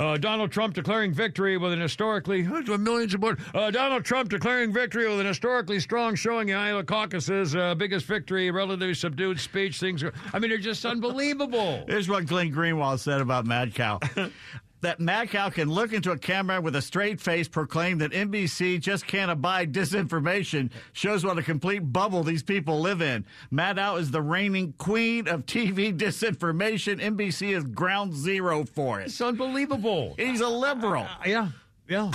Uh, 0.02 0.18
Donald 0.18 0.52
Trump 0.52 0.74
declaring 0.74 1.14
victory 1.14 1.58
with 1.58 1.72
an 1.72 1.80
historically 1.80 2.42
millions 2.80 3.14
of. 3.14 3.24
Uh, 3.24 3.70
Donald 3.70 4.04
Trump 4.04 4.30
declaring 4.30 4.74
victory 4.74 5.08
with 5.08 5.20
an 5.20 5.28
historically 5.28 5.80
strong 5.80 6.16
showing 6.16 6.50
in 6.50 6.56
Iowa 6.56 6.84
caucuses. 6.84 7.56
Uh, 7.56 7.76
biggest 7.76 8.08
victory, 8.08 8.50
relatively 8.50 8.96
subdued 8.96 9.40
speech. 9.40 9.80
Things 9.80 10.02
are. 10.02 10.12
I 10.34 10.40
mean, 10.40 10.50
they're 10.50 10.58
just 10.58 10.86
unbelievable. 10.86 11.84
Here's 11.88 12.10
what 12.10 12.26
Glenn 12.26 12.52
Greenwald 12.52 12.98
said 12.98 13.22
about 13.22 13.46
Mad 13.46 13.76
Cow. 13.76 14.00
that 14.82 15.00
Mad 15.00 15.30
Cow 15.30 15.50
can 15.50 15.70
look 15.70 15.94
into 15.94 16.12
a 16.12 16.18
camera 16.18 16.60
with 16.62 16.76
a 16.76 16.82
straight 16.82 17.22
face, 17.22 17.48
proclaim 17.48 18.00
that 18.00 18.12
NBC 18.12 18.80
just 18.80 19.08
can't 19.08 19.32
abide 19.32 19.74
disinformation, 19.74 20.70
shows 20.94 21.24
what 21.24 21.38
a 21.38 21.44
complete 21.44 21.80
bubble 21.92 22.24
these 22.24 22.44
people 22.44 22.80
live 22.80 23.02
in. 23.02 23.26
Mad 23.50 23.78
Cow 23.78 23.96
is 23.96 24.12
the 24.12 24.22
reigning 24.22 24.74
queen 24.78 25.28
of 25.28 25.46
TV 25.46 25.96
disinformation. 25.96 27.00
NBC 27.00 27.56
is 27.56 27.64
ground 27.64 28.14
zero 28.14 28.64
for 28.66 29.00
it. 29.00 29.06
It's 29.06 29.22
unbelievable. 29.22 30.16
He's 30.18 30.42
a 30.42 30.50
liberal. 30.50 31.04
Uh, 31.04 31.18
yeah, 31.26 31.50
yeah. 31.88 32.12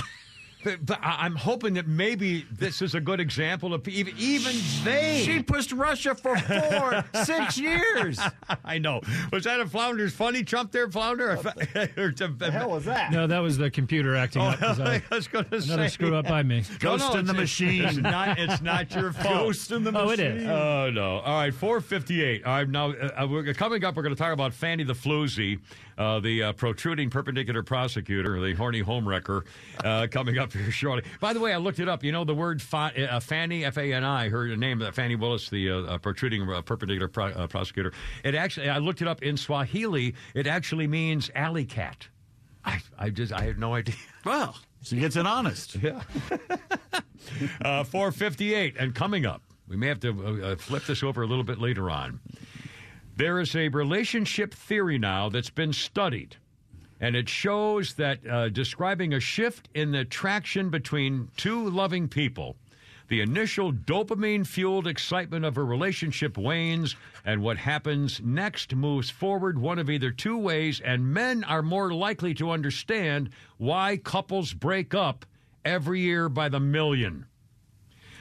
But, 0.66 0.84
but 0.84 0.98
I- 1.00 1.18
I'm 1.20 1.36
hoping 1.36 1.74
that 1.74 1.86
maybe 1.86 2.44
this 2.50 2.82
is 2.82 2.96
a 2.96 3.00
good 3.00 3.20
example 3.20 3.72
of 3.72 3.86
even, 3.86 4.14
even 4.18 4.52
they. 4.82 5.22
She 5.24 5.40
pushed 5.40 5.70
Russia 5.70 6.12
for 6.16 6.36
four, 6.38 7.04
six 7.24 7.56
years. 7.56 8.18
I 8.64 8.78
know. 8.78 9.00
Was 9.32 9.44
that 9.44 9.60
a 9.60 9.66
Flounder's 9.68 10.12
funny 10.12 10.42
Trump 10.42 10.72
there, 10.72 10.90
Flounder? 10.90 11.38
Or 11.96 12.10
the 12.10 12.50
hell 12.52 12.70
was 12.70 12.84
that? 12.86 13.12
No, 13.12 13.28
that 13.28 13.38
was 13.38 13.56
the 13.58 13.70
computer 13.70 14.16
acting 14.16 14.42
Oh, 14.42 14.46
up. 14.46 14.58
'cause 14.58 14.80
I- 14.80 14.96
I 15.08 15.14
was 15.14 15.28
going 15.28 15.44
to 15.44 15.62
say 15.62 15.72
Another 15.74 15.88
screw 15.88 16.16
up 16.16 16.26
by 16.26 16.42
me. 16.42 16.64
Ghost 16.80 17.14
in 17.14 17.26
the 17.26 17.30
it's- 17.32 17.36
machine. 17.36 17.84
It's 17.84 17.96
not. 17.98 18.36
It's 18.36 18.60
not 18.60 18.92
your 18.92 19.12
fault. 19.12 19.34
Ghost 19.34 19.70
in 19.70 19.84
the 19.84 19.92
machine. 19.92 20.08
Oh, 20.08 20.10
it 20.10 20.18
machine. 20.18 20.36
is. 20.38 20.48
Oh 20.48 20.90
no! 20.92 21.18
All 21.20 21.38
right, 21.38 21.54
four 21.54 21.80
fifty-eight. 21.80 22.44
All 22.44 22.52
right, 22.56 22.68
now 22.68 22.90
uh, 22.90 23.22
uh, 23.22 23.26
we're 23.28 23.54
coming 23.54 23.84
up. 23.84 23.94
We're 23.94 24.02
going 24.02 24.14
to 24.16 24.18
talk 24.20 24.32
about 24.32 24.52
Fanny 24.52 24.82
the 24.82 24.94
Floozy, 24.94 25.60
uh, 25.98 26.20
the 26.20 26.42
uh, 26.42 26.52
protruding 26.52 27.10
perpendicular 27.10 27.62
prosecutor, 27.62 28.40
the 28.40 28.54
horny 28.54 28.82
homewrecker, 28.82 29.44
uh, 29.84 30.06
coming 30.10 30.38
up 30.38 30.52
here 30.52 30.70
shortly. 30.70 31.08
By 31.20 31.32
the 31.32 31.40
way, 31.40 31.52
I 31.52 31.56
looked 31.58 31.78
it 31.80 31.88
up. 31.88 32.04
You 32.04 32.12
know 32.12 32.24
the 32.24 32.34
word 32.34 32.60
fa- 32.60 32.92
uh, 33.10 33.20
Fanny, 33.20 33.64
F 33.64 33.76
A 33.78 33.92
N 33.92 34.04
I. 34.04 34.28
Her 34.28 34.56
name, 34.56 34.82
uh, 34.82 34.92
Fani 34.92 35.16
Willis, 35.16 35.48
the 35.48 35.70
uh, 35.70 35.74
uh, 35.82 35.98
protruding 35.98 36.48
uh, 36.50 36.60
perpendicular 36.62 37.08
pro- 37.08 37.26
uh, 37.32 37.46
prosecutor. 37.46 37.92
It 38.24 38.34
actually, 38.34 38.68
I 38.68 38.78
looked 38.78 39.02
it 39.02 39.08
up 39.08 39.22
in 39.22 39.36
Swahili. 39.36 40.14
It 40.34 40.46
actually 40.46 40.86
means 40.86 41.30
alley 41.34 41.64
cat. 41.64 42.08
I, 42.64 42.80
I 42.98 43.10
just, 43.10 43.32
I 43.32 43.42
had 43.42 43.58
no 43.58 43.74
idea. 43.74 43.94
Well, 44.24 44.56
she 44.82 44.96
gets 44.98 45.14
it 45.14 45.24
honest. 45.24 45.76
Yeah. 45.76 46.02
uh, 47.62 47.84
458. 47.84 48.74
And 48.76 48.92
coming 48.92 49.24
up, 49.24 49.40
we 49.68 49.76
may 49.76 49.86
have 49.86 50.00
to 50.00 50.56
flip 50.56 50.84
this 50.84 51.04
over 51.04 51.22
a 51.22 51.26
little 51.28 51.44
bit 51.44 51.60
later 51.60 51.88
on. 51.92 52.18
There 53.16 53.40
is 53.40 53.56
a 53.56 53.68
relationship 53.68 54.52
theory 54.52 54.98
now 54.98 55.30
that's 55.30 55.48
been 55.48 55.72
studied, 55.72 56.36
and 57.00 57.16
it 57.16 57.30
shows 57.30 57.94
that 57.94 58.18
uh, 58.26 58.50
describing 58.50 59.14
a 59.14 59.20
shift 59.20 59.70
in 59.72 59.92
the 59.92 60.00
attraction 60.00 60.68
between 60.68 61.30
two 61.38 61.70
loving 61.70 62.08
people. 62.08 62.56
The 63.08 63.22
initial 63.22 63.72
dopamine 63.72 64.46
fueled 64.46 64.86
excitement 64.86 65.46
of 65.46 65.56
a 65.56 65.64
relationship 65.64 66.36
wanes, 66.36 66.94
and 67.24 67.40
what 67.40 67.56
happens 67.56 68.20
next 68.22 68.74
moves 68.74 69.08
forward 69.08 69.58
one 69.58 69.78
of 69.78 69.88
either 69.88 70.10
two 70.10 70.36
ways, 70.36 70.80
and 70.80 71.14
men 71.14 71.42
are 71.44 71.62
more 71.62 71.94
likely 71.94 72.34
to 72.34 72.50
understand 72.50 73.30
why 73.56 73.96
couples 73.96 74.52
break 74.52 74.92
up 74.92 75.24
every 75.64 76.00
year 76.00 76.28
by 76.28 76.50
the 76.50 76.60
million. 76.60 77.24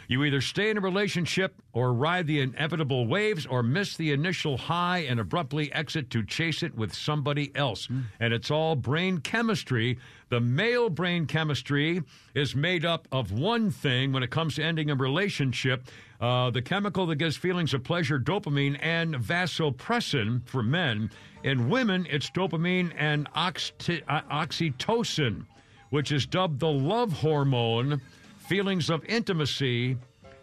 You 0.07 0.23
either 0.23 0.41
stay 0.41 0.69
in 0.69 0.77
a 0.77 0.82
relationship 0.82 1.56
or 1.73 1.94
ride 1.94 2.27
the 2.27 2.40
inevitable 2.40 3.07
waves 3.07 3.45
or 3.45 3.64
miss 3.64 3.98
the 3.98 4.11
initial 4.11 4.57
high 4.57 4.99
and 4.99 5.19
abruptly 5.19 5.72
exit 5.73 6.10
to 6.11 6.23
chase 6.23 6.64
it 6.64 6.76
with 6.76 6.94
somebody 6.94 7.52
else. 7.56 7.88
And 8.19 8.34
it's 8.34 8.52
all 8.52 8.76
brain 8.76 9.19
chemistry. 9.19 9.98
The 10.30 10.40
male 10.40 10.90
brain 10.90 11.26
chemistry 11.26 12.03
is 12.34 12.56
made 12.56 12.86
up 12.86 13.07
of 13.11 13.32
one 13.32 13.72
thing 13.72 14.11
when 14.11 14.23
it 14.23 14.32
comes 14.32 14.56
to 14.56 14.64
ending 14.64 14.90
a 14.90 14.95
relationship 14.95 15.88
uh, 16.22 16.49
the 16.49 16.61
chemical 16.61 17.06
that 17.07 17.18
gives 17.18 17.36
feelings 17.36 17.73
of 17.73 17.84
pleasure, 17.84 18.19
dopamine, 18.19 18.77
and 18.82 19.15
vasopressin 19.15 20.41
for 20.48 20.64
men. 20.64 21.10
In 21.44 21.69
women, 21.69 22.07
it's 22.10 22.30
dopamine 22.30 22.94
and 22.98 23.27
oxy- 23.36 24.02
uh, 24.07 24.22
oxytocin, 24.32 25.45
which 25.90 26.11
is 26.11 26.26
dubbed 26.26 26.60
the 26.60 26.72
love 26.72 27.11
hormone 27.11 28.02
feelings 28.48 28.90
of 28.90 29.04
intimacy, 29.06 29.98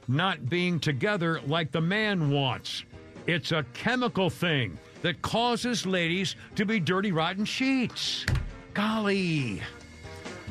not 0.08 0.48
being 0.48 0.80
together 0.80 1.40
like 1.46 1.70
the 1.72 1.80
man 1.80 2.30
wants. 2.30 2.84
It's 3.26 3.52
a 3.52 3.64
chemical 3.74 4.28
thing 4.30 4.78
that 5.02 5.22
causes 5.22 5.86
ladies 5.86 6.36
to 6.56 6.64
be 6.64 6.80
dirty, 6.80 7.12
rotten 7.12 7.44
sheets. 7.44 8.26
Golly, 8.74 9.60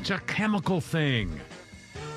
it's 0.00 0.10
a 0.10 0.18
chemical 0.20 0.80
thing. 0.80 1.38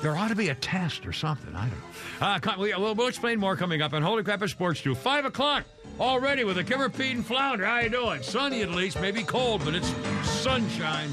There 0.02 0.16
ought 0.16 0.28
to 0.28 0.34
be 0.34 0.50
a 0.50 0.54
test 0.54 1.06
or 1.06 1.12
something. 1.12 1.54
I 1.54 1.68
don't 1.68 2.40
know. 2.50 2.52
Uh, 2.52 2.56
we- 2.58 2.74
we'll, 2.74 2.94
we'll 2.94 3.08
explain 3.08 3.38
more 3.40 3.56
coming 3.56 3.82
up 3.82 3.92
on 3.92 4.02
Holy 4.02 4.22
Crap 4.22 4.42
at 4.42 4.50
Sports 4.50 4.80
2. 4.82 4.94
5 4.94 5.24
o'clock 5.24 5.64
already 5.98 6.44
with 6.44 6.58
a 6.58 6.64
Pete, 6.64 7.16
and 7.16 7.24
Flounder. 7.26 7.64
How 7.64 7.80
you 7.80 7.88
doing? 7.88 8.22
Sunny 8.22 8.62
at 8.62 8.70
least. 8.70 9.00
Maybe 9.00 9.22
cold, 9.22 9.64
but 9.64 9.74
it's 9.74 9.88
sunshine. 10.22 11.12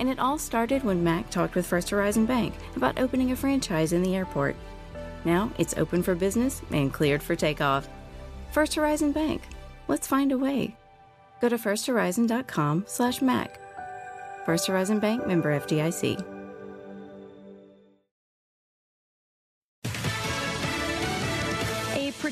And 0.00 0.08
it 0.08 0.18
all 0.18 0.38
started 0.38 0.82
when 0.82 1.04
Mac 1.04 1.30
talked 1.30 1.54
with 1.54 1.66
First 1.66 1.90
Horizon 1.90 2.26
Bank 2.26 2.54
about 2.74 2.98
opening 2.98 3.30
a 3.30 3.36
franchise 3.36 3.92
in 3.92 4.02
the 4.02 4.16
airport. 4.16 4.56
Now 5.24 5.52
it's 5.58 5.76
open 5.76 6.02
for 6.02 6.14
business 6.14 6.62
and 6.72 6.92
cleared 6.92 7.22
for 7.22 7.36
takeoff. 7.36 7.88
First 8.50 8.74
Horizon 8.74 9.12
Bank. 9.12 9.42
Let's 9.86 10.08
find 10.08 10.32
a 10.32 10.38
way. 10.38 10.74
Go 11.40 11.48
to 11.48 11.58
firsthorizon.com 11.58 12.84
slash 12.88 13.22
Mac. 13.22 13.60
First 14.46 14.66
Horizon 14.66 14.98
Bank 14.98 15.26
member 15.26 15.58
FDIC. 15.60 16.39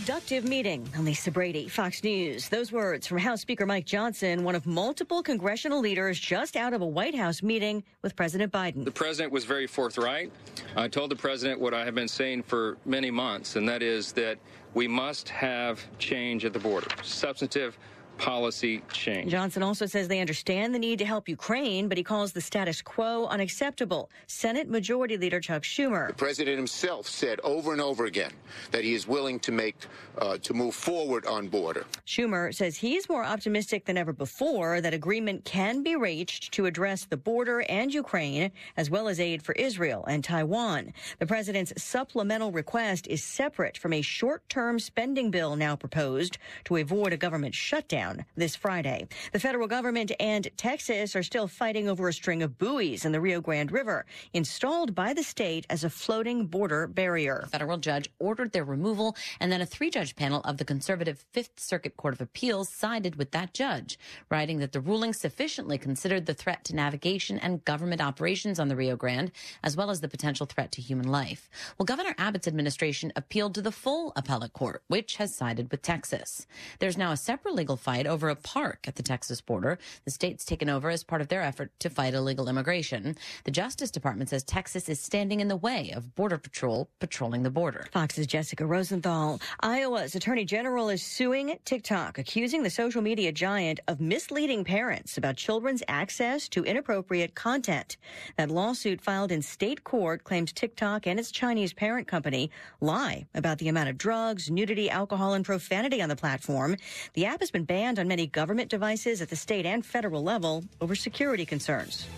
Productive 0.09 0.45
meeting. 0.47 0.89
I'm 0.97 1.05
Lisa 1.05 1.31
Brady, 1.31 1.69
Fox 1.69 2.03
News. 2.03 2.49
Those 2.49 2.73
words 2.73 3.07
from 3.07 3.19
House 3.19 3.43
Speaker 3.43 3.67
Mike 3.67 3.85
Johnson, 3.85 4.43
one 4.43 4.55
of 4.55 4.65
multiple 4.65 5.23
congressional 5.23 5.81
leaders 5.81 6.19
just 6.19 6.57
out 6.57 6.73
of 6.73 6.81
a 6.81 6.87
White 6.87 7.15
House 7.15 7.43
meeting 7.43 7.85
with 8.01 8.17
President 8.17 8.51
Biden. 8.51 8.87
The 8.87 8.91
president 8.91 9.35
was 9.35 9.45
very 9.45 9.67
forthright. 9.67 10.33
I 10.77 10.89
told 10.89 11.11
the 11.11 11.17
president 11.17 11.61
what 11.61 11.75
I 11.75 11.85
have 11.85 11.95
been 11.95 12.09
saying 12.09 12.45
for 12.45 12.79
many 12.87 13.11
months, 13.11 13.57
and 13.57 13.69
that 13.69 13.83
is 13.83 14.13
that 14.13 14.39
we 14.73 14.89
must 14.89 15.29
have 15.29 15.85
change 15.99 16.47
at 16.47 16.55
the 16.55 16.59
border, 16.59 16.89
substantive 17.03 17.79
policy 18.19 18.83
change. 18.93 19.31
Johnson 19.31 19.63
also 19.63 19.87
says 19.87 20.09
they 20.09 20.21
understand 20.21 20.75
the 20.75 20.79
need 20.79 20.99
to 20.99 21.05
help 21.05 21.29
Ukraine, 21.29 21.89
but 21.89 21.97
he 21.97 22.05
calls 22.05 22.33
the 22.33 22.41
status 22.41 22.83
quo 22.83 23.27
unacceptable. 23.27 24.11
Senate 24.27 24.69
Majority 24.69 25.17
Leader 25.17 25.41
Chuck 25.41 25.63
Schumer. 25.63 26.09
The 26.09 26.15
president 26.15 26.57
himself 26.57 27.07
said 27.07 27.41
over 27.45 27.73
and 27.73 27.81
over 27.81 28.07
again 28.07 28.33
that 28.73 28.85
he 28.85 28.95
is 28.95 29.07
willing 29.07 29.39
to 29.41 29.53
make 29.53 29.77
uh, 30.19 30.37
to 30.39 30.53
move 30.53 30.75
forward 30.75 31.25
on 31.27 31.49
border. 31.49 31.87
Schumer 32.07 32.55
says 32.55 32.77
he's 32.77 33.09
more 33.09 33.25
optimistic 33.25 33.85
than 33.85 33.97
ever 33.97 34.13
before 34.13 34.81
that 34.81 34.93
agreement 34.93 35.45
can 35.45 35.83
be 35.83 35.95
reached 35.95 36.53
to 36.53 36.67
address 36.67 37.05
the 37.05 37.17
border 37.17 37.61
and 37.69 37.95
Ukraine, 37.95 38.51
as 38.77 38.91
well 38.91 39.09
as 39.09 39.21
aid 39.21 39.43
for 39.43 39.53
Israel 39.53 40.05
and 40.07 40.25
Taiwan. 40.25 40.93
The 41.21 41.27
president's 41.27 41.73
supplemental 41.81 42.51
request 42.51 43.07
is 43.07 43.23
separate 43.23 43.79
from 43.79 43.93
a 43.93 44.03
short-term 44.03 44.79
spending 44.81 45.31
bill 45.31 45.55
now 45.55 45.77
proposed 45.77 46.39
to 46.65 46.77
avoid 46.77 47.13
a 47.13 47.17
government 47.17 47.55
shutdown 47.55 48.08
this 48.37 48.57
Friday. 48.57 49.09
The 49.33 49.41
federal 49.41 49.67
government 49.67 50.13
and 50.21 50.49
Texas 50.57 51.15
are 51.15 51.23
still 51.23 51.49
fighting 51.49 51.89
over 51.89 52.09
a 52.09 52.13
string 52.13 52.43
of 52.43 52.59
buoys 52.59 53.05
in 53.05 53.13
the 53.13 53.21
Rio 53.21 53.41
Grande 53.41 53.73
River, 53.73 54.07
installed 54.33 54.95
by 54.95 55.13
the 55.13 55.23
state 55.23 55.67
as 55.71 55.85
a 55.85 55.91
floating 55.91 56.47
border 56.47 56.87
barrier. 56.87 57.43
A 57.45 57.49
federal 57.49 57.79
judge 57.79 58.11
ordered 58.19 58.53
their 58.53 58.65
removal, 58.65 59.17
and 59.41 59.51
then 59.51 59.61
a 59.61 59.67
three 59.67 59.91
judge 59.91 60.17
panel 60.17 60.41
of 60.45 60.59
the 60.59 60.65
conservative 60.65 61.25
Fifth 61.33 61.61
Circuit 61.61 61.97
Court 61.97 62.15
of 62.15 62.21
Appeals 62.21 62.69
sided 62.69 63.17
with 63.17 63.31
that 63.33 63.55
judge, 63.55 63.99
writing 64.31 64.59
that 64.59 64.73
the 64.73 64.81
ruling 64.81 65.13
sufficiently 65.13 65.79
considered 65.79 66.27
the 66.27 66.35
threat 66.35 66.65
to 66.65 66.75
navigation 66.75 67.39
and 67.39 67.65
government 67.65 68.01
operations 68.01 68.59
on 68.59 68.69
the 68.69 68.77
Rio 68.77 68.97
Grande, 68.97 69.33
as 69.63 69.77
well 69.77 69.91
as 69.91 70.01
the 70.01 70.09
potential 70.09 70.47
threat 70.47 70.73
to 70.73 70.81
human 70.81 71.09
life. 71.09 71.49
Well, 71.77 71.87
Governor 71.87 72.15
Abbott's 72.19 72.49
administration 72.49 73.13
appealed 73.17 73.55
to 73.55 73.63
the 73.63 73.73
full 73.73 74.13
appellate 74.17 74.53
court, 74.53 74.83
which 74.89 75.17
has 75.17 75.35
sided 75.35 75.71
with 75.71 75.83
Texas. 75.83 76.47
There's 76.79 76.99
now 76.99 77.13
a 77.13 77.17
separate 77.17 77.55
legal 77.55 77.77
fight 77.77 77.98
over 78.07 78.29
a 78.29 78.37
park 78.37 78.87
at 78.87 78.97
the 78.97 79.03
Texas 79.03 79.41
border. 79.41 79.79
The 80.05 80.11
state's 80.11 80.45
taken 80.45 80.69
over 80.69 80.91
as 80.91 81.05
part 81.05 81.21
of 81.21 81.29
their 81.29 81.43
effort 81.43 81.71
to 81.81 81.91
fight 81.91 82.15
illegal 82.15 82.49
immigration. 82.49 83.17
The 83.45 83.51
Justice 83.51 83.91
Department 83.91 84.31
says 84.31 84.45
Texas 84.45 84.89
is 84.89 85.01
standing 85.01 85.41
in 85.41 85.49
the 85.49 85.57
way 85.57 85.93
of 85.95 86.15
Border 86.15 86.39
Patrol 86.39 86.89
patrolling 87.01 87.43
the 87.43 87.51
border. 87.51 87.87
Fox's 87.93 88.27
Jessica 88.27 88.67
Rosenthal. 88.67 89.41
Iowa's 89.61 90.15
Attorney 90.15 90.45
General 90.45 90.91
is 90.91 91.03
suing 91.03 91.59
TikTok, 91.65 92.19
accusing 92.19 92.63
the 92.63 92.71
social 92.71 93.01
media 93.01 93.33
giant 93.33 93.81
of 93.89 94.01
misleading 94.01 94.65
parents 94.65 95.17
about 95.17 95.37
children's 95.37 95.83
access 95.89 96.49
to 96.51 96.65
inappropriate 96.65 97.35
content. 97.35 97.97
That 98.37 98.51
lawsuit 98.51 99.01
filed 99.01 99.33
in 99.33 99.41
state 99.41 99.85
court 99.85 100.25
claims 100.25 100.53
TikTok 100.53 101.07
and 101.07 101.19
its 101.19 101.31
Chinese 101.31 101.73
parent 101.73 102.07
company 102.07 102.51
lie 102.81 103.27
about 103.35 103.57
the 103.59 103.69
amount 103.69 103.89
of 103.89 103.97
drugs, 103.97 104.51
nudity, 104.51 104.91
alcohol, 104.91 105.33
and 105.33 105.45
profanity 105.45 106.03
on 106.03 106.11
the 106.11 106.17
platform. 106.17 106.77
The 107.15 107.25
app 107.25 107.41
has 107.41 107.51
been 107.51 107.65
banned 107.65 107.88
on 107.97 108.09
many 108.09 108.27
government 108.27 108.69
devices 108.69 109.23
at 109.23 109.29
the 109.29 109.37
state 109.37 109.65
and 109.65 109.87
federal 109.87 110.25
level 110.25 110.65
over 110.81 110.97
security 110.97 111.47
concerns. 111.47 112.09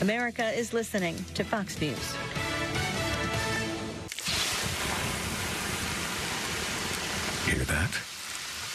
America 0.00 0.48
is 0.58 0.72
listening 0.72 1.14
to 1.34 1.44
Fox 1.44 1.78
News. 1.78 2.14
Hear 7.44 7.64
that? 7.64 7.90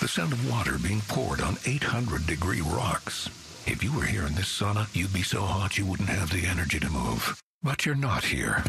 The 0.01 0.07
sound 0.07 0.33
of 0.33 0.49
water 0.51 0.77
being 0.77 1.01
poured 1.07 1.41
on 1.41 1.57
800 1.65 2.27
degree 2.27 2.61
rocks. 2.61 3.27
If 3.65 3.83
you 3.83 3.91
were 3.95 4.05
here 4.05 4.27
in 4.27 4.35
this 4.35 4.45
sauna, 4.45 4.87
you'd 4.93 5.13
be 5.13 5.23
so 5.23 5.41
hot 5.41 5.79
you 5.79 5.85
wouldn't 5.87 6.09
have 6.09 6.29
the 6.29 6.45
energy 6.45 6.79
to 6.79 6.89
move. 6.89 7.41
But 7.63 7.87
you're 7.87 7.95
not 7.95 8.23
here. 8.23 8.63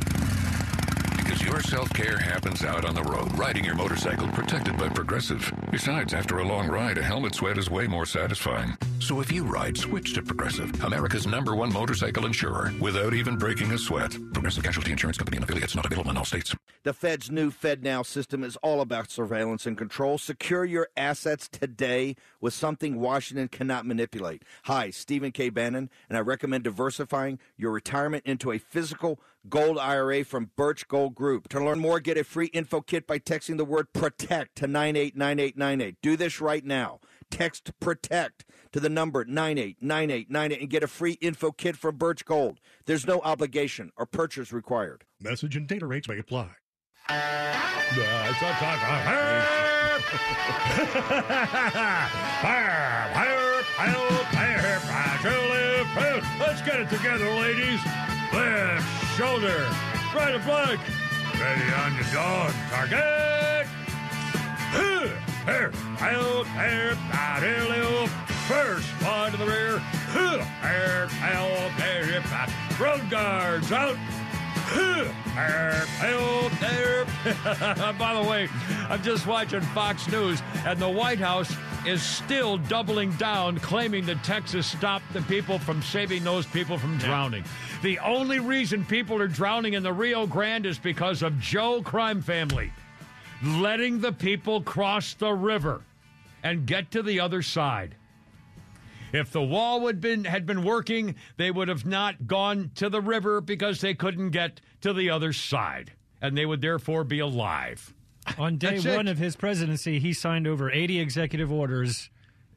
Because 1.27 1.43
your 1.43 1.61
self 1.61 1.93
care 1.93 2.19
happens 2.19 2.65
out 2.65 2.85
on 2.85 2.95
the 2.95 3.03
road, 3.03 3.37
riding 3.37 3.65
your 3.65 3.75
motorcycle 3.75 4.29
protected 4.29 4.79
by 4.79 4.89
Progressive. 4.89 5.53
Besides, 5.73 6.15
after 6.15 6.39
a 6.39 6.47
long 6.47 6.69
ride, 6.69 6.99
a 6.99 7.03
helmet 7.03 7.35
sweat 7.35 7.59
is 7.59 7.69
way 7.69 7.89
more 7.89 8.07
satisfying. 8.07 8.79
So 9.01 9.21
if 9.21 9.33
you 9.33 9.45
ride, 9.45 9.77
switch 9.77 10.15
to 10.15 10.23
Progressive, 10.23 10.85
America's 10.85 11.27
number 11.27 11.57
one 11.57 11.73
motorcycle 11.73 12.27
insurer, 12.27 12.73
without 12.81 13.13
even 13.13 13.37
breaking 13.37 13.73
a 13.73 13.79
sweat. 13.79 14.13
Progressive 14.33 14.63
Casualty 14.63 14.93
Insurance 14.93 15.19
Company 15.19 15.39
and 15.39 15.45
affiliates 15.45 15.75
not 15.75 15.85
available 15.85 16.13
in 16.13 16.17
all 16.17 16.25
states. 16.25 16.55
The 16.85 16.93
Fed's 16.93 17.29
new 17.29 17.51
FedNow 17.51 18.07
system 18.07 18.45
is 18.45 18.57
all 18.63 18.81
about 18.81 19.11
surveillance 19.11 19.67
and 19.67 19.77
control. 19.77 20.19
Secure 20.19 20.65
your 20.65 20.87
assets 20.97 21.49
today 21.49 22.15
with 22.41 22.55
something 22.55 23.01
Washington 23.01 23.49
cannot 23.49 23.85
manipulate. 23.85 24.45
Hi, 24.67 24.91
Stephen 24.91 25.33
K. 25.33 25.51
Bannon, 25.51 25.91
and 26.09 26.17
I 26.17 26.21
recommend 26.21 26.63
diversifying 26.63 27.41
your 27.57 27.73
retirement 27.73 28.25
into 28.25 28.53
a 28.53 28.59
physical 28.59 29.19
gold 29.49 29.79
IRA 29.79 30.25
from 30.25 30.51
Birch 30.57 30.89
Gold 30.89 31.15
Group. 31.15 31.49
To 31.49 31.65
learn 31.65 31.79
more, 31.79 32.01
get 32.01 32.19
a 32.19 32.25
free 32.25 32.47
info 32.47 32.81
kit 32.81 33.07
by 33.07 33.19
texting 33.19 33.57
the 33.57 33.65
word 33.65 33.93
PROTECT 33.93 34.57
to 34.57 34.67
989898. 34.67 35.97
Do 36.03 36.17
this 36.17 36.41
right 36.41 36.65
now. 36.65 37.01
Text 37.31 37.73
PROTECT 37.81 38.45
to 38.73 38.81
the 38.81 38.89
number 38.89 39.25
989898 39.25 40.61
and 40.61 40.71
get 40.71 40.83
a 40.83 40.89
free 40.89 41.19
info 41.21 41.51
kit 41.53 41.77
from 41.77 41.97
Birch 41.97 42.25
Gold. 42.25 42.61
There's 42.87 43.07
no 43.07 43.21
obligation 43.21 43.93
or 43.97 44.07
purchase 44.07 44.53
required. 44.53 45.05
Message 45.21 45.57
and 45.57 45.67
data 45.67 45.87
rates 45.87 46.09
may 46.09 46.19
apply. 46.19 46.51
Let's 56.39 56.63
get 56.63 56.81
it 56.81 56.91
together, 56.91 57.31
ladies. 57.31 57.81
Left 58.37 59.17
shoulder, 59.17 59.67
right 60.15 60.35
of 60.35 60.43
flank. 60.45 60.81
Ready 61.41 61.73
on 61.73 61.95
your 61.95 62.05
dog. 62.13 62.53
Target. 62.71 63.67
First 68.47 68.89
one 69.03 69.33
to 69.33 69.39
the 69.39 69.47
rear. 69.47 69.83
Road 72.79 73.09
guards 73.11 73.73
out. 73.73 73.97
By 77.99 78.15
the 78.15 78.29
way, 78.29 78.49
I'm 78.89 79.03
just 79.03 79.27
watching 79.27 79.61
Fox 79.61 80.09
News, 80.09 80.41
and 80.65 80.79
the 80.79 80.89
White 80.89 81.19
House 81.19 81.53
is 81.87 82.03
still 82.03 82.59
doubling 82.59 83.11
down, 83.13 83.59
claiming 83.59 84.07
that 84.07 84.23
Texas 84.23 84.67
stopped 84.67 85.13
the 85.13 85.23
people 85.23 85.59
from 85.59 85.83
saving 85.83 86.25
those 86.25 86.47
people 86.47 86.79
from 86.79 86.99
drowning. 86.99 87.45
The 87.83 87.99
only 88.01 88.39
reason 88.39 88.85
people 88.85 89.21
are 89.21 89.29
drowning 89.29 89.75
in 89.75 89.83
the 89.83 89.93
Rio 89.93 90.27
Grande 90.27 90.67
is 90.67 90.79
because 90.79 91.23
of 91.23 91.39
Joe 91.41 91.83
Crime 91.83 92.23
Family 92.23 92.73
letting 93.43 94.01
the 94.01 94.13
people 94.13 94.61
cross 94.63 95.15
the 95.15 95.33
river 95.33 95.83
and 96.43 96.67
get 96.67 96.91
to 96.93 97.03
the 97.03 97.21
other 97.21 97.43
side. 97.43 97.95
If 99.13 99.31
the 99.31 99.43
wall 99.43 99.81
would 99.83 100.01
been 100.01 100.25
had 100.25 100.47
been 100.47 100.63
working, 100.63 101.15
they 101.37 101.51
would 101.51 101.69
have 101.69 101.87
not 101.87 102.27
gone 102.27 102.71
to 102.77 102.89
the 102.89 103.01
river 103.01 103.41
because 103.41 103.81
they 103.81 103.95
couldn't 103.95 104.31
get 104.31 104.61
to 104.81 104.93
the 104.93 105.11
other 105.11 105.33
side, 105.33 105.93
and 106.21 106.37
they 106.37 106.47
would 106.47 106.61
therefore 106.61 107.05
be 107.05 107.19
alive. 107.19 107.95
On 108.39 108.59
day 108.59 108.73
That's 108.73 108.85
it. 108.87 108.97
one 108.97 109.09
of 109.09 109.19
his 109.19 109.37
presidency, 109.37 109.99
he 110.01 110.13
signed 110.13 110.47
over 110.47 110.71
80 110.71 110.99
executive 110.99 111.53
orders 111.53 112.11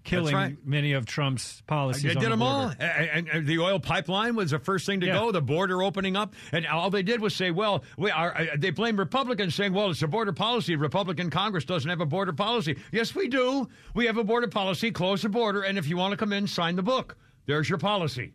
killing 0.03 0.34
right. 0.34 0.57
many 0.65 0.93
of 0.93 1.05
Trump's 1.05 1.61
policies. 1.67 2.03
They 2.03 2.09
on 2.09 2.15
did 2.15 2.26
the 2.26 2.30
them 2.30 2.41
all. 2.41 2.67
border. 2.67 2.76
And, 2.84 3.09
and- 3.09 3.27
and 3.30 3.47
the 3.47 3.59
oil 3.59 3.80
pipeline 3.80 4.35
was 4.35 4.51
the 4.51 4.59
first 4.59 4.85
thing 4.85 5.01
to 5.01 5.07
Yeah. 5.07 5.13
go, 5.19 5.31
the 5.31 5.41
border 5.41 5.84
opening 5.84 6.15
up. 6.15 6.34
And 6.51 6.65
all 6.65 6.89
they 6.89 7.03
did 7.03 7.21
was 7.21 7.35
say, 7.35 7.51
well, 7.51 7.84
we 7.97 8.09
are, 8.09 8.35
uh, 8.35 8.45
they 8.57 8.71
blame 8.71 8.97
Republicans 8.97 9.53
saying, 9.55 9.73
well, 9.73 9.89
it's 9.91 10.01
a 10.01 10.07
border 10.07 10.34
policy. 10.34 10.76
Republican 10.76 11.30
Congress 11.30 11.65
doesn't 11.65 11.89
have 11.89 12.01
a 12.01 12.05
border 12.05 12.34
policy. 12.34 12.77
Yes, 12.91 13.13
we 13.13 13.27
do. 13.27 13.67
We 13.93 14.05
have 14.07 14.17
a 14.17 14.23
border 14.23 14.47
policy. 14.47 14.91
Close 14.91 15.21
the 15.21 15.30
border. 15.30 15.61
And 15.61 15.77
if 15.77 15.88
you 15.88 15.97
want 15.97 16.11
to 16.11 16.17
come 16.17 16.34
in, 16.34 16.47
sign 16.47 16.76
the 16.76 16.84
book. 16.84 17.17
There's 17.45 17.67
your 17.69 17.77
policy. 17.80 18.34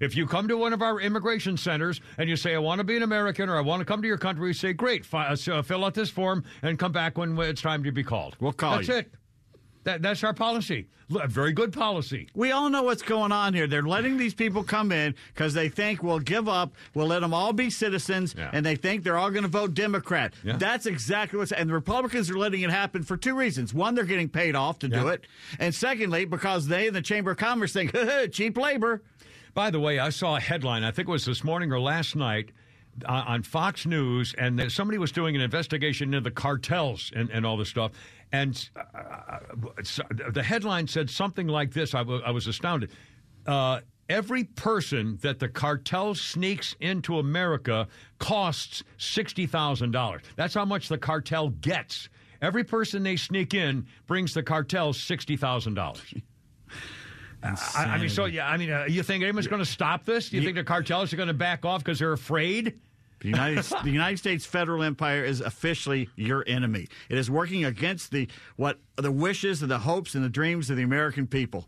If 0.00 0.16
you 0.16 0.26
come 0.26 0.48
to 0.48 0.58
one 0.58 0.72
of 0.72 0.82
our 0.82 1.00
immigration 1.00 1.56
centers 1.56 2.00
and 2.18 2.28
you 2.28 2.34
say, 2.36 2.54
I 2.54 2.58
want 2.58 2.80
to 2.80 2.84
be 2.84 2.96
an 2.96 3.04
American 3.04 3.48
or 3.48 3.56
I 3.56 3.60
want 3.60 3.80
to 3.80 3.84
come 3.84 4.02
to 4.02 4.08
your 4.08 4.18
country, 4.18 4.48
we 4.48 4.52
say, 4.52 4.72
great, 4.72 5.06
fi- 5.06 5.28
uh, 5.28 5.62
fill 5.62 5.84
out 5.84 5.94
this 5.94 6.10
form 6.10 6.44
and 6.62 6.78
come 6.78 6.90
back 6.92 7.16
when 7.16 7.38
it's 7.38 7.62
time 7.62 7.84
to 7.84 7.92
be 7.92 8.02
called. 8.02 8.36
We'll 8.40 8.52
call 8.52 8.76
That's 8.76 8.88
you. 8.88 8.94
it. 8.96 9.12
That, 9.84 10.02
that's 10.02 10.24
our 10.24 10.34
policy. 10.34 10.86
Look, 11.10 11.28
Very 11.28 11.52
good 11.52 11.72
policy. 11.72 12.28
We 12.34 12.52
all 12.52 12.70
know 12.70 12.82
what's 12.82 13.02
going 13.02 13.30
on 13.30 13.52
here. 13.52 13.66
They're 13.66 13.82
letting 13.82 14.16
these 14.16 14.32
people 14.32 14.64
come 14.64 14.90
in 14.90 15.14
because 15.34 15.52
they 15.52 15.68
think 15.68 16.02
we'll 16.02 16.18
give 16.18 16.48
up, 16.48 16.72
we'll 16.94 17.06
let 17.08 17.20
them 17.20 17.34
all 17.34 17.52
be 17.52 17.68
citizens, 17.68 18.34
and 18.52 18.64
they 18.64 18.74
think 18.74 19.04
they're 19.04 19.18
all 19.18 19.30
going 19.30 19.42
to 19.42 19.48
vote 19.48 19.74
Democrat. 19.74 20.32
Yeah. 20.42 20.56
That's 20.56 20.86
exactly 20.86 21.38
what's. 21.38 21.52
And 21.52 21.68
the 21.68 21.74
Republicans 21.74 22.30
are 22.30 22.38
letting 22.38 22.62
it 22.62 22.70
happen 22.70 23.02
for 23.02 23.18
two 23.18 23.34
reasons: 23.36 23.74
one, 23.74 23.94
they're 23.94 24.04
getting 24.04 24.30
paid 24.30 24.56
off 24.56 24.78
to 24.78 24.88
do 24.88 25.08
it, 25.08 25.26
and 25.58 25.74
secondly, 25.74 26.24
because 26.24 26.66
they 26.66 26.86
in 26.86 26.94
the 26.94 27.02
Chamber 27.02 27.32
of 27.32 27.36
Commerce 27.36 27.74
think 27.74 27.94
cheap 28.32 28.56
labor. 28.56 29.02
By 29.52 29.70
the 29.70 29.78
way, 29.78 29.98
I 29.98 30.08
saw 30.08 30.36
a 30.36 30.40
headline, 30.40 30.82
I 30.82 30.90
think 30.90 31.08
it 31.08 31.12
was 31.12 31.26
this 31.26 31.44
morning 31.44 31.70
or 31.70 31.78
last 31.78 32.16
night, 32.16 32.50
uh, 33.04 33.24
on 33.26 33.42
Fox 33.42 33.86
News, 33.86 34.34
and 34.36 34.70
somebody 34.72 34.98
was 34.98 35.12
doing 35.12 35.36
an 35.36 35.42
investigation 35.42 36.08
into 36.14 36.20
the 36.28 36.30
cartels 36.30 37.12
and, 37.14 37.30
and 37.30 37.46
all 37.46 37.56
this 37.56 37.68
stuff. 37.68 37.92
And 38.34 38.68
uh, 38.76 39.38
the 40.32 40.42
headline 40.42 40.88
said 40.88 41.08
something 41.08 41.46
like 41.46 41.72
this 41.72 41.94
I 41.94 42.02
was 42.02 42.48
astounded. 42.48 42.90
Uh, 43.46 43.80
every 44.08 44.42
person 44.42 45.18
that 45.22 45.38
the 45.38 45.48
cartel 45.48 46.16
sneaks 46.16 46.74
into 46.80 47.20
America 47.20 47.86
costs 48.18 48.82
$60,000. 48.98 50.20
That's 50.34 50.54
how 50.54 50.64
much 50.64 50.88
the 50.88 50.98
cartel 50.98 51.50
gets. 51.50 52.08
Every 52.42 52.64
person 52.64 53.04
they 53.04 53.14
sneak 53.14 53.54
in 53.54 53.86
brings 54.08 54.34
the 54.34 54.42
cartel 54.42 54.92
$60,000. 54.92 56.22
I, 57.44 57.84
I 57.84 57.98
mean, 57.98 58.08
so 58.08 58.24
yeah. 58.24 58.48
I 58.48 58.56
mean, 58.56 58.72
uh, 58.72 58.86
you 58.88 59.02
think 59.02 59.22
anyone's 59.22 59.46
going 59.46 59.62
to 59.62 59.70
stop 59.70 60.06
this? 60.06 60.30
Do 60.30 60.38
you 60.38 60.42
think 60.42 60.56
the 60.56 60.64
cartels 60.64 61.12
are 61.12 61.16
going 61.16 61.28
to 61.28 61.34
back 61.34 61.66
off 61.66 61.84
because 61.84 61.98
they're 61.98 62.14
afraid? 62.14 62.80
The 63.24 63.30
United, 63.30 63.64
the 63.82 63.90
United 63.90 64.18
States 64.18 64.44
federal 64.44 64.82
empire 64.82 65.24
is 65.24 65.40
officially 65.40 66.10
your 66.14 66.44
enemy. 66.46 66.88
It 67.08 67.16
is 67.16 67.30
working 67.30 67.64
against 67.64 68.10
the 68.10 68.28
what 68.56 68.80
the 68.96 69.10
wishes 69.10 69.62
and 69.62 69.70
the 69.70 69.78
hopes 69.78 70.14
and 70.14 70.22
the 70.22 70.28
dreams 70.28 70.68
of 70.68 70.76
the 70.76 70.82
American 70.82 71.26
people. 71.26 71.66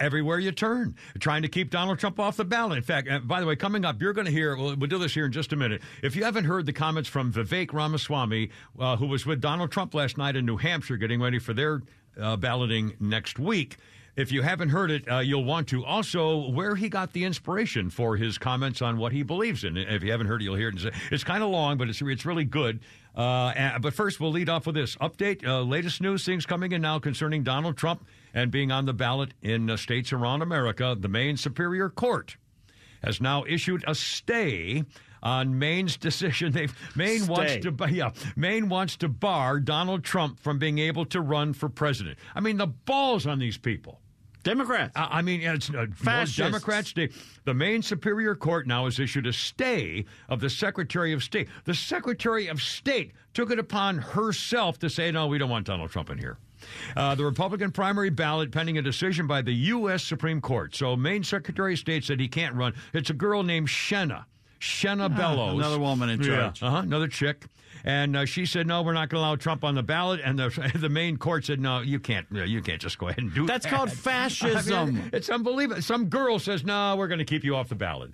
Everywhere 0.00 0.38
you 0.38 0.52
turn, 0.52 0.96
trying 1.20 1.42
to 1.42 1.48
keep 1.48 1.70
Donald 1.70 1.98
Trump 1.98 2.18
off 2.18 2.38
the 2.38 2.46
ballot. 2.46 2.78
In 2.78 2.82
fact, 2.82 3.10
uh, 3.10 3.18
by 3.18 3.40
the 3.40 3.46
way, 3.46 3.56
coming 3.56 3.84
up, 3.84 4.00
you're 4.00 4.14
going 4.14 4.24
to 4.24 4.32
hear. 4.32 4.56
We'll, 4.56 4.74
we'll 4.74 4.88
do 4.88 4.98
this 4.98 5.12
here 5.12 5.26
in 5.26 5.32
just 5.32 5.52
a 5.52 5.56
minute. 5.56 5.82
If 6.02 6.16
you 6.16 6.24
haven't 6.24 6.46
heard 6.46 6.64
the 6.64 6.72
comments 6.72 7.10
from 7.10 7.30
Vivek 7.30 7.74
Ramaswamy, 7.74 8.48
uh, 8.80 8.96
who 8.96 9.06
was 9.06 9.26
with 9.26 9.42
Donald 9.42 9.70
Trump 9.70 9.92
last 9.92 10.16
night 10.16 10.34
in 10.34 10.46
New 10.46 10.56
Hampshire, 10.56 10.96
getting 10.96 11.20
ready 11.20 11.38
for 11.38 11.52
their 11.52 11.82
uh, 12.18 12.36
balloting 12.36 12.94
next 12.98 13.38
week. 13.38 13.76
If 14.16 14.32
you 14.32 14.40
haven't 14.40 14.70
heard 14.70 14.90
it, 14.90 15.10
uh, 15.10 15.18
you'll 15.18 15.44
want 15.44 15.68
to. 15.68 15.84
Also, 15.84 16.48
where 16.48 16.74
he 16.74 16.88
got 16.88 17.12
the 17.12 17.24
inspiration 17.24 17.90
for 17.90 18.16
his 18.16 18.38
comments 18.38 18.80
on 18.80 18.96
what 18.96 19.12
he 19.12 19.22
believes 19.22 19.62
in. 19.62 19.76
If 19.76 20.02
you 20.02 20.10
haven't 20.10 20.26
heard 20.26 20.40
it, 20.40 20.44
you'll 20.44 20.56
hear 20.56 20.70
it. 20.70 20.82
It's, 20.82 20.96
it's 21.10 21.24
kind 21.24 21.42
of 21.42 21.50
long, 21.50 21.76
but 21.76 21.90
it's 21.90 22.00
it's 22.00 22.24
really 22.24 22.44
good. 22.44 22.80
Uh, 23.14 23.78
but 23.78 23.92
first, 23.92 24.18
we'll 24.18 24.30
lead 24.30 24.48
off 24.48 24.66
with 24.66 24.74
this 24.74 24.96
update. 24.96 25.46
Uh, 25.46 25.60
latest 25.60 26.00
news 26.00 26.24
things 26.24 26.46
coming 26.46 26.72
in 26.72 26.80
now 26.80 26.98
concerning 26.98 27.42
Donald 27.42 27.76
Trump 27.76 28.06
and 28.32 28.50
being 28.50 28.72
on 28.72 28.86
the 28.86 28.94
ballot 28.94 29.34
in 29.42 29.68
uh, 29.68 29.76
states 29.76 30.12
around 30.14 30.40
America. 30.40 30.96
The 30.98 31.08
Maine 31.08 31.36
Superior 31.36 31.90
Court 31.90 32.36
has 33.02 33.20
now 33.20 33.44
issued 33.44 33.84
a 33.86 33.94
stay 33.94 34.84
on 35.22 35.58
Maine's 35.58 35.98
decision. 35.98 36.52
They've, 36.54 36.74
Maine 36.96 37.26
wants 37.26 37.56
to 37.56 37.74
yeah 37.90 38.12
Maine 38.34 38.70
wants 38.70 38.96
to 38.98 39.08
bar 39.08 39.60
Donald 39.60 40.04
Trump 40.04 40.40
from 40.40 40.58
being 40.58 40.78
able 40.78 41.04
to 41.06 41.20
run 41.20 41.52
for 41.52 41.68
president. 41.68 42.18
I 42.34 42.40
mean 42.40 42.56
the 42.56 42.66
balls 42.66 43.26
on 43.26 43.38
these 43.38 43.58
people. 43.58 44.00
Democrats. 44.46 44.92
I, 44.94 45.18
I 45.18 45.22
mean, 45.22 45.42
it's 45.42 45.70
uh. 45.70 45.86
Democrats. 46.36 46.92
They, 46.92 47.10
the 47.44 47.52
Maine 47.52 47.82
Superior 47.82 48.36
Court 48.36 48.66
now 48.66 48.84
has 48.84 49.00
issued 49.00 49.26
a 49.26 49.32
stay 49.32 50.04
of 50.28 50.40
the 50.40 50.48
Secretary 50.48 51.12
of 51.12 51.22
State. 51.22 51.48
The 51.64 51.74
Secretary 51.74 52.46
of 52.46 52.62
State 52.62 53.12
took 53.34 53.50
it 53.50 53.58
upon 53.58 53.98
herself 53.98 54.78
to 54.78 54.88
say, 54.88 55.10
no, 55.10 55.26
we 55.26 55.38
don't 55.38 55.50
want 55.50 55.66
Donald 55.66 55.90
Trump 55.90 56.10
in 56.10 56.18
here. 56.18 56.38
Uh, 56.96 57.14
the 57.14 57.24
Republican 57.24 57.72
primary 57.72 58.10
ballot 58.10 58.52
pending 58.52 58.78
a 58.78 58.82
decision 58.82 59.26
by 59.26 59.42
the 59.42 59.52
U.S. 59.52 60.04
Supreme 60.04 60.40
Court. 60.40 60.74
So, 60.74 60.96
Maine 60.96 61.24
Secretary 61.24 61.74
of 61.74 61.78
State 61.80 62.04
said 62.04 62.20
he 62.20 62.28
can't 62.28 62.54
run. 62.54 62.72
It's 62.94 63.10
a 63.10 63.14
girl 63.14 63.42
named 63.42 63.68
Shenna. 63.68 64.24
Shenna 64.60 65.14
Bellows. 65.14 65.54
Ah, 65.54 65.58
another 65.58 65.78
woman 65.78 66.08
in 66.08 66.22
charge. 66.22 66.62
Uh 66.62 66.70
huh. 66.70 66.76
Another 66.78 67.08
chick. 67.08 67.44
And 67.86 68.16
uh, 68.16 68.24
she 68.26 68.46
said, 68.46 68.66
"No, 68.66 68.82
we're 68.82 68.92
not 68.92 69.08
going 69.08 69.20
to 69.22 69.26
allow 69.26 69.36
Trump 69.36 69.62
on 69.62 69.76
the 69.76 69.82
ballot." 69.82 70.20
And 70.22 70.36
the 70.38 70.72
the 70.74 70.88
Maine 70.88 71.16
court 71.16 71.46
said, 71.46 71.60
"No, 71.60 71.80
you 71.80 72.00
can't. 72.00 72.26
You 72.32 72.60
can't 72.60 72.80
just 72.82 72.98
go 72.98 73.06
ahead 73.08 73.22
and 73.22 73.32
do 73.32 73.46
That's 73.46 73.64
that." 73.64 73.70
That's 73.70 73.76
called 73.76 73.88
I 73.88 73.92
mean, 73.92 73.96
fascism. 73.96 75.10
it's 75.12 75.30
unbelievable. 75.30 75.80
Some 75.80 76.06
girl 76.08 76.38
says, 76.40 76.64
"No, 76.64 76.96
we're 76.96 77.06
going 77.08 77.20
to 77.20 77.24
keep 77.24 77.44
you 77.44 77.54
off 77.54 77.68
the 77.68 77.76
ballot 77.76 78.12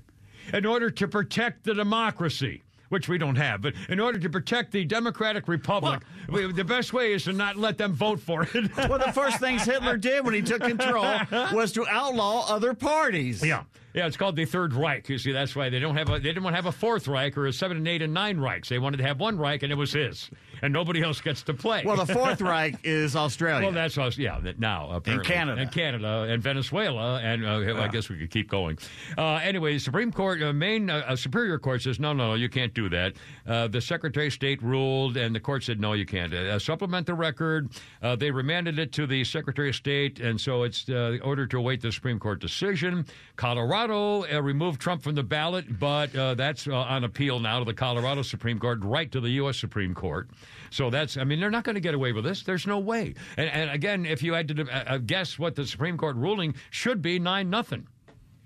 in 0.52 0.66
order 0.66 0.90
to 0.90 1.08
protect 1.08 1.64
the 1.64 1.74
democracy." 1.74 2.62
Which 2.90 3.08
we 3.08 3.16
don't 3.16 3.36
have, 3.36 3.62
but 3.62 3.72
in 3.88 4.00
order 4.00 4.18
to 4.18 4.28
protect 4.28 4.70
the 4.70 4.84
Democratic 4.84 5.48
Republic, 5.48 6.02
we, 6.28 6.52
the 6.52 6.62
best 6.62 6.92
way 6.92 7.14
is 7.14 7.24
to 7.24 7.32
not 7.32 7.56
let 7.56 7.78
them 7.78 7.94
vote 7.94 8.20
for 8.20 8.42
it. 8.42 8.76
Well, 8.76 8.98
the 8.98 9.12
first 9.14 9.38
things 9.40 9.64
Hitler 9.64 9.96
did 9.96 10.22
when 10.26 10.34
he 10.34 10.42
took 10.42 10.60
control 10.60 11.16
was 11.54 11.72
to 11.72 11.86
outlaw 11.88 12.44
other 12.50 12.74
parties. 12.74 13.42
Yeah. 13.42 13.62
Yeah, 13.94 14.06
it's 14.06 14.16
called 14.16 14.36
the 14.36 14.44
Third 14.44 14.74
Reich. 14.74 15.08
You 15.08 15.18
see, 15.18 15.32
that's 15.32 15.54
why 15.54 15.68
they 15.68 15.78
don't 15.78 15.96
have 15.96 16.08
a, 16.08 16.12
they 16.12 16.28
didn't 16.28 16.42
want 16.44 16.54
to 16.54 16.56
have 16.56 16.66
a 16.66 16.72
fourth 16.72 17.08
Reich 17.08 17.36
or 17.36 17.46
a 17.46 17.52
seven 17.52 17.76
and 17.76 17.88
eight 17.88 18.02
and 18.02 18.14
nine 18.14 18.38
Reichs. 18.38 18.68
They 18.68 18.78
wanted 18.78 18.98
to 18.98 19.02
have 19.04 19.20
one 19.20 19.38
Reich, 19.38 19.62
and 19.62 19.72
it 19.72 19.76
was 19.76 19.92
his, 19.92 20.30
and 20.62 20.72
nobody 20.72 21.02
else 21.02 21.20
gets 21.20 21.42
to 21.42 21.54
play. 21.54 21.82
Well, 21.84 21.96
the 21.96 22.12
Fourth 22.12 22.40
Reich 22.40 22.76
is 22.84 23.14
Australia. 23.16 23.66
Well, 23.66 23.74
that's 23.74 23.98
us. 23.98 24.16
Yeah, 24.16 24.40
now 24.58 24.90
apparently. 24.90 25.28
Canada. 25.28 25.60
and 25.62 25.72
Canada, 25.72 26.26
and 26.28 26.42
Venezuela, 26.42 27.20
and 27.20 27.44
uh, 27.44 27.82
I 27.82 27.88
guess 27.88 28.08
we 28.08 28.18
could 28.18 28.30
keep 28.30 28.48
going. 28.48 28.78
Uh, 29.18 29.34
anyway, 29.42 29.78
Supreme 29.78 30.12
Court, 30.12 30.42
uh, 30.42 30.52
Maine 30.52 30.88
uh, 30.88 31.04
uh, 31.08 31.16
Superior 31.16 31.58
Court 31.58 31.82
says 31.82 31.98
no, 32.00 32.12
no, 32.12 32.28
no, 32.30 32.34
you 32.34 32.48
can't 32.48 32.72
do 32.74 32.88
that. 32.88 33.14
Uh, 33.46 33.68
the 33.68 33.80
Secretary 33.80 34.28
of 34.28 34.32
State 34.32 34.62
ruled, 34.62 35.16
and 35.16 35.34
the 35.34 35.40
court 35.40 35.64
said 35.64 35.80
no, 35.80 35.92
you 35.92 36.06
can't. 36.06 36.32
Uh, 36.32 36.58
supplement 36.58 37.06
the 37.06 37.14
record. 37.14 37.70
Uh, 38.00 38.16
they 38.16 38.30
remanded 38.30 38.78
it 38.78 38.92
to 38.92 39.06
the 39.06 39.24
Secretary 39.24 39.68
of 39.70 39.74
State, 39.74 40.20
and 40.20 40.40
so 40.40 40.62
it's 40.62 40.88
uh, 40.88 41.18
ordered 41.22 41.50
to 41.50 41.58
await 41.58 41.80
the 41.82 41.90
Supreme 41.92 42.18
Court 42.18 42.40
decision. 42.40 43.04
Colorado 43.36 43.81
uh, 43.90 44.40
removed 44.40 44.80
Trump 44.80 45.02
from 45.02 45.14
the 45.14 45.22
ballot, 45.22 45.78
but 45.78 46.14
uh, 46.14 46.34
that's 46.34 46.66
uh, 46.66 46.74
on 46.74 47.04
appeal 47.04 47.40
now 47.40 47.58
to 47.58 47.64
the 47.64 47.74
Colorado 47.74 48.22
Supreme 48.22 48.58
Court, 48.58 48.78
right 48.82 49.10
to 49.12 49.20
the 49.20 49.30
U.S. 49.30 49.58
Supreme 49.58 49.94
Court. 49.94 50.28
So 50.70 50.90
that's, 50.90 51.16
I 51.16 51.24
mean, 51.24 51.40
they're 51.40 51.50
not 51.50 51.64
going 51.64 51.74
to 51.74 51.80
get 51.80 51.94
away 51.94 52.12
with 52.12 52.24
this. 52.24 52.42
There's 52.42 52.66
no 52.66 52.78
way. 52.78 53.14
And, 53.36 53.48
and 53.48 53.70
again, 53.70 54.06
if 54.06 54.22
you 54.22 54.34
had 54.34 54.48
to 54.48 54.62
uh, 54.68 54.84
uh, 54.86 54.98
guess 54.98 55.38
what 55.38 55.54
the 55.54 55.66
Supreme 55.66 55.96
Court 55.96 56.16
ruling 56.16 56.54
should 56.70 57.02
be, 57.02 57.18
nine 57.18 57.50
nothing. 57.50 57.86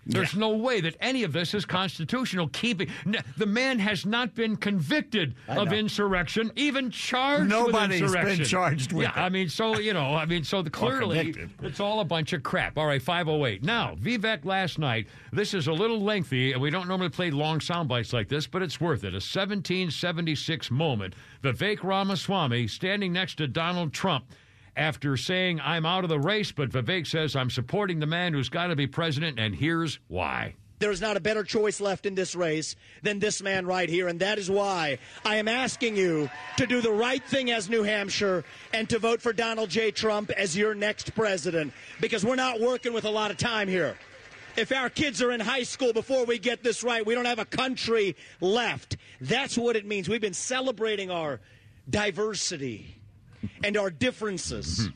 There's 0.06 0.36
no 0.36 0.50
way 0.50 0.80
that 0.80 0.96
any 1.00 1.24
of 1.24 1.32
this 1.32 1.52
is 1.52 1.64
constitutional. 1.64 2.48
Keeping 2.48 2.88
the 3.36 3.46
man 3.46 3.78
has 3.78 4.06
not 4.06 4.34
been 4.34 4.56
convicted 4.56 5.34
of 5.48 5.72
insurrection, 5.72 6.52
even 6.56 6.90
charged 6.90 7.48
Nobody's 7.48 8.02
with 8.02 8.12
been 8.12 8.28
insurrection. 8.28 8.44
charged 8.44 8.92
with 8.92 9.04
yeah, 9.04 9.10
it. 9.10 9.16
I 9.16 9.28
mean, 9.28 9.48
so 9.48 9.78
you 9.78 9.92
know, 9.92 10.14
I 10.14 10.24
mean, 10.24 10.44
so 10.44 10.62
the, 10.62 10.70
clearly 10.70 11.34
it's 11.62 11.80
all 11.80 12.00
a 12.00 12.04
bunch 12.04 12.32
of 12.32 12.42
crap. 12.42 12.78
All 12.78 12.86
right, 12.86 13.02
508. 13.02 13.64
Now, 13.64 13.96
Vivek 14.00 14.44
last 14.44 14.78
night, 14.78 15.08
this 15.32 15.54
is 15.54 15.66
a 15.66 15.72
little 15.72 16.00
lengthy, 16.00 16.52
and 16.52 16.62
we 16.62 16.70
don't 16.70 16.88
normally 16.88 17.08
play 17.08 17.30
long 17.30 17.60
sound 17.60 17.88
bites 17.88 18.12
like 18.12 18.28
this, 18.28 18.46
but 18.46 18.62
it's 18.62 18.80
worth 18.80 19.02
it. 19.04 19.12
A 19.12 19.22
1776 19.22 20.70
moment. 20.70 21.14
Vivek 21.42 21.82
Ramaswamy 21.82 22.68
standing 22.68 23.12
next 23.12 23.36
to 23.36 23.48
Donald 23.48 23.92
Trump 23.92 24.24
after 24.76 25.16
saying, 25.16 25.60
I'm 25.60 25.86
out 25.86 26.04
of 26.04 26.10
the 26.10 26.20
race, 26.20 26.52
but 26.52 26.70
Vivek 26.70 27.06
says, 27.06 27.34
I'm 27.34 27.50
supporting 27.50 27.98
the 27.98 28.06
man 28.06 28.34
who's 28.34 28.48
got 28.48 28.68
to 28.68 28.76
be 28.76 28.86
president, 28.86 29.38
and 29.38 29.54
here's 29.54 29.98
why. 30.08 30.54
There's 30.78 31.00
not 31.00 31.16
a 31.16 31.20
better 31.20 31.42
choice 31.42 31.80
left 31.80 32.04
in 32.04 32.14
this 32.14 32.34
race 32.34 32.76
than 33.02 33.18
this 33.18 33.42
man 33.42 33.64
right 33.64 33.88
here, 33.88 34.08
and 34.08 34.20
that 34.20 34.38
is 34.38 34.50
why 34.50 34.98
I 35.24 35.36
am 35.36 35.48
asking 35.48 35.96
you 35.96 36.28
to 36.58 36.66
do 36.66 36.82
the 36.82 36.92
right 36.92 37.24
thing 37.24 37.50
as 37.50 37.70
New 37.70 37.82
Hampshire 37.82 38.44
and 38.74 38.86
to 38.90 38.98
vote 38.98 39.22
for 39.22 39.32
Donald 39.32 39.70
J. 39.70 39.90
Trump 39.90 40.30
as 40.30 40.54
your 40.54 40.74
next 40.74 41.14
president, 41.14 41.72
because 41.98 42.26
we're 42.26 42.36
not 42.36 42.60
working 42.60 42.92
with 42.92 43.06
a 43.06 43.10
lot 43.10 43.30
of 43.30 43.38
time 43.38 43.68
here. 43.68 43.96
If 44.56 44.70
our 44.72 44.90
kids 44.90 45.22
are 45.22 45.32
in 45.32 45.40
high 45.40 45.62
school 45.62 45.94
before 45.94 46.26
we 46.26 46.38
get 46.38 46.62
this 46.62 46.82
right, 46.82 47.04
we 47.04 47.14
don't 47.14 47.26
have 47.26 47.38
a 47.38 47.44
country 47.46 48.16
left. 48.40 48.98
That's 49.22 49.56
what 49.56 49.76
it 49.76 49.86
means. 49.86 50.10
We've 50.10 50.20
been 50.20 50.34
celebrating 50.34 51.10
our 51.10 51.40
diversity 51.88 52.95
and 53.62 53.77
our 53.77 53.90
differences 53.90 54.90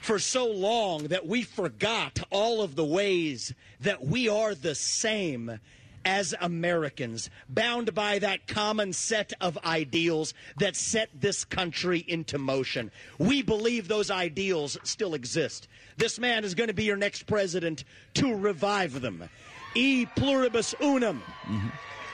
for 0.00 0.18
so 0.18 0.46
long 0.46 1.08
that 1.08 1.26
we 1.26 1.42
forgot 1.42 2.20
all 2.30 2.62
of 2.62 2.76
the 2.76 2.84
ways 2.84 3.52
that 3.80 4.04
we 4.04 4.28
are 4.28 4.54
the 4.54 4.74
same 4.74 5.58
as 6.04 6.32
Americans, 6.40 7.28
bound 7.48 7.92
by 7.92 8.20
that 8.20 8.46
common 8.46 8.92
set 8.92 9.32
of 9.40 9.58
ideals 9.64 10.32
that 10.58 10.76
set 10.76 11.10
this 11.20 11.44
country 11.44 12.04
into 12.06 12.38
motion. 12.38 12.92
We 13.18 13.42
believe 13.42 13.88
those 13.88 14.08
ideals 14.08 14.78
still 14.84 15.14
exist. 15.14 15.66
This 15.96 16.20
man 16.20 16.44
is 16.44 16.54
going 16.54 16.68
to 16.68 16.74
be 16.74 16.84
your 16.84 16.96
next 16.96 17.26
president 17.26 17.82
to 18.14 18.36
revive 18.36 19.00
them. 19.00 19.28
E 19.74 20.06
pluribus 20.14 20.76
unum 20.80 21.20
mm-hmm. 21.42 21.68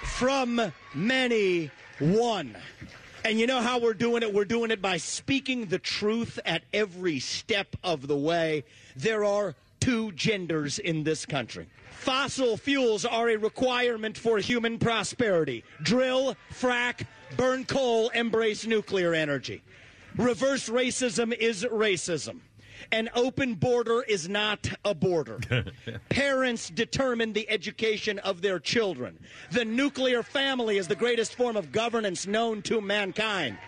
from 0.07 0.73
many 0.95 1.71
one. 1.99 2.57
And 3.25 3.39
you 3.39 3.47
know 3.47 3.61
how 3.61 3.79
we're 3.79 3.95
doing 3.95 4.23
it? 4.23 4.35
We're 4.35 4.45
doing 4.45 4.73
it 4.73 4.83
by 4.83 4.97
speaking 4.97 5.67
the 5.67 5.79
truth 5.79 6.41
at 6.45 6.63
every 6.73 7.21
step 7.21 7.77
of 7.85 8.09
the 8.09 8.17
way. 8.17 8.65
There 8.97 9.25
are 9.25 9.55
two 9.79 10.11
genders 10.13 10.81
in 10.81 11.05
this 11.05 11.25
country. 11.25 11.69
Fossil 11.91 12.57
fuels 12.57 13.05
are 13.05 13.29
a 13.31 13.37
requirement 13.37 14.19
for 14.19 14.39
human 14.39 14.79
prosperity. 14.79 15.63
Drill, 15.83 16.37
frack, 16.53 17.07
burn 17.37 17.65
coal, 17.65 18.09
embrace 18.09 18.67
nuclear 18.67 19.15
energy. 19.15 19.63
Reverse 20.17 20.69
racism 20.69 21.33
is 21.33 21.65
racism. 21.65 22.41
An 22.91 23.09
open 23.15 23.55
border 23.55 24.03
is 24.03 24.29
not 24.29 24.69
a 24.85 24.95
border. 24.95 25.39
Parents 26.09 26.71
determine 26.71 27.33
the 27.33 27.49
education 27.49 28.19
of 28.21 28.43
their 28.43 28.59
children. 28.59 29.19
The 29.51 29.65
nuclear 29.65 30.23
family 30.23 30.79
is 30.79 30.89
the 30.89 30.97
greatest 30.97 31.35
form 31.35 31.57
of 31.57 31.73
governance 31.73 32.27
known 32.27 32.63
to 32.63 32.81
mankind. 32.81 33.59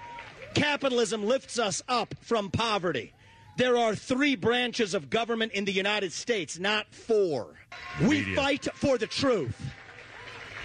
Capitalism 0.55 1.25
lifts 1.25 1.59
us 1.59 1.83
up 1.89 2.15
from 2.21 2.51
poverty. 2.51 3.13
There 3.57 3.77
are 3.77 3.95
three 3.95 4.35
branches 4.35 4.95
of 4.95 5.11
government 5.11 5.53
in 5.53 5.65
the 5.65 5.73
United 5.73 6.13
States, 6.13 6.59
not 6.59 6.93
four. 6.93 7.55
We 8.01 8.21
Media. 8.21 8.37
fight 8.37 8.69
for 8.75 8.99
the 8.99 9.07
truth. 9.07 9.57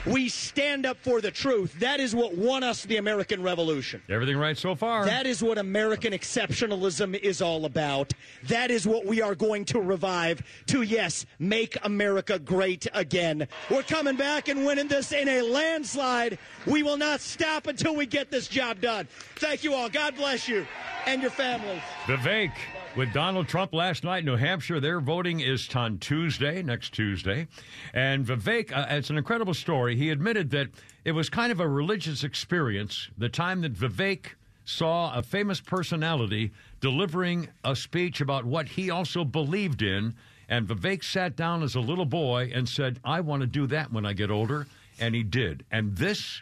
We 0.06 0.30
stand 0.30 0.86
up 0.86 0.98
for 0.98 1.22
the 1.22 1.32
truth. 1.32 1.80
That 1.80 2.00
is 2.00 2.16
what 2.16 2.36
won 2.36 2.64
us 2.64 2.84
the 2.84 2.98
American 2.98 3.44
Revolution. 3.44 4.02
Everything 4.10 4.38
right 4.38 4.58
so 4.58 4.76
far. 4.76 5.06
That 5.06 5.26
is 5.26 5.44
what 5.44 5.58
American 5.58 6.14
exceptionalism 6.14 7.20
is 7.20 7.42
all 7.42 7.66
about. 7.66 8.14
That 8.48 8.72
is 8.72 8.88
what 8.88 9.06
we 9.06 9.22
are 9.22 9.36
going 9.36 9.66
to 9.66 9.80
revive 9.80 10.42
to, 10.68 10.84
yes, 10.84 11.26
make 11.38 11.78
America 11.84 12.40
great 12.40 12.88
again. 12.94 13.48
We're 13.70 13.84
coming 13.84 14.16
back 14.16 14.48
and 14.48 14.66
winning 14.66 14.88
this 14.88 15.12
in 15.12 15.28
a 15.28 15.42
landslide. 15.42 16.38
We 16.66 16.84
will 16.84 16.98
not 16.98 17.20
stop 17.20 17.68
until 17.68 17.96
we 17.96 18.06
get 18.06 18.32
this 18.32 18.48
job 18.48 18.82
done. 18.82 19.08
Thank 19.36 19.64
you 19.64 19.74
all. 19.74 19.90
God 19.90 20.16
bless 20.16 20.48
you 20.48 20.66
and 21.06 21.22
your 21.22 21.32
families. 21.32 21.82
Vivek 22.06 22.52
with 22.96 23.14
Donald 23.14 23.48
Trump 23.48 23.74
last 23.74 24.04
night 24.04 24.20
in 24.20 24.26
New 24.26 24.36
Hampshire. 24.36 24.80
Their 24.80 25.00
voting 25.00 25.40
is 25.40 25.68
on 25.76 26.00
Tuesday, 26.00 26.64
next 26.64 26.94
Tuesday. 26.94 27.48
And 27.94 28.26
Vivek, 28.26 28.76
uh, 28.76 28.86
it's 28.90 29.10
an 29.10 29.18
incredible 29.18 29.54
story. 29.54 29.96
He 29.96 30.10
admitted 30.10 30.50
that 30.52 30.68
it 31.06 31.12
was 31.12 31.30
kind 31.30 31.52
of 31.52 31.60
a 31.60 31.68
religious 31.68 32.24
experience 32.24 33.10
the 33.18 33.30
time 33.30 33.62
that 33.62 33.74
Vivek 33.74 34.34
saw 34.66 35.14
a 35.14 35.24
famous 35.24 35.60
personality 35.60 36.52
delivering 36.80 37.50
a 37.64 37.76
speech 37.76 38.22
about 38.22 38.46
what 38.46 38.68
he 38.68 38.90
also 38.90 39.24
believed 39.24 39.82
in. 39.82 40.16
And 40.48 40.68
Vivek 40.68 41.04
sat 41.04 41.36
down 41.36 41.64
as 41.64 41.76
a 41.76 41.80
little 41.80 42.06
boy 42.06 42.52
and 42.54 42.68
said, 42.68 43.00
I 43.04 43.22
want 43.22 43.42
to 43.42 43.48
do 43.48 43.68
that 43.68 43.92
when 43.92 44.06
I 44.06 44.14
get 44.14 44.32
older. 44.32 44.68
And 45.00 45.16
he 45.16 45.24
did. 45.24 45.64
And 45.72 45.96
this, 45.96 46.42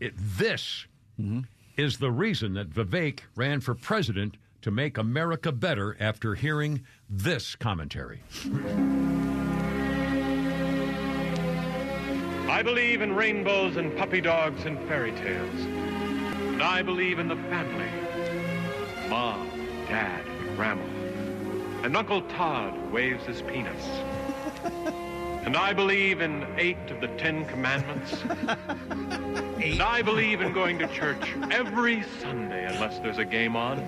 it, 0.00 0.12
this 0.16 0.86
is 1.76 1.98
the 1.98 2.10
reason 2.10 2.54
that 2.54 2.70
Vivek 2.70 3.20
ran 3.36 3.60
for 3.60 3.74
president 3.74 4.36
to 4.62 4.70
make 4.70 4.98
America 4.98 5.52
better 5.52 5.96
after 6.00 6.34
hearing 6.34 6.84
this 7.08 7.54
commentary. 7.56 8.22
I 12.48 12.62
believe 12.62 13.02
in 13.02 13.14
rainbows 13.14 13.76
and 13.76 13.96
puppy 13.96 14.20
dogs 14.20 14.64
and 14.64 14.78
fairy 14.88 15.12
tales. 15.12 15.60
And 15.60 16.62
I 16.62 16.82
believe 16.82 17.18
in 17.18 17.28
the 17.28 17.36
family. 17.36 17.88
Mom, 19.08 19.48
Dad, 19.86 20.24
Grandma. 20.56 20.82
And 21.84 21.96
Uncle 21.96 22.22
Todd 22.22 22.74
waves 22.90 23.24
his 23.24 23.42
penis. 23.42 23.84
And 25.44 25.56
I 25.56 25.72
believe 25.72 26.20
in 26.20 26.44
eight 26.58 26.90
of 26.90 27.00
the 27.00 27.06
Ten 27.16 27.46
Commandments. 27.46 28.22
And 29.58 29.82
I 29.82 30.02
believe 30.02 30.40
in 30.40 30.52
going 30.52 30.78
to 30.78 30.86
church 30.88 31.34
every 31.50 32.04
Sunday 32.20 32.66
unless 32.66 33.00
there's 33.00 33.18
a 33.18 33.24
game 33.24 33.56
on. 33.56 33.78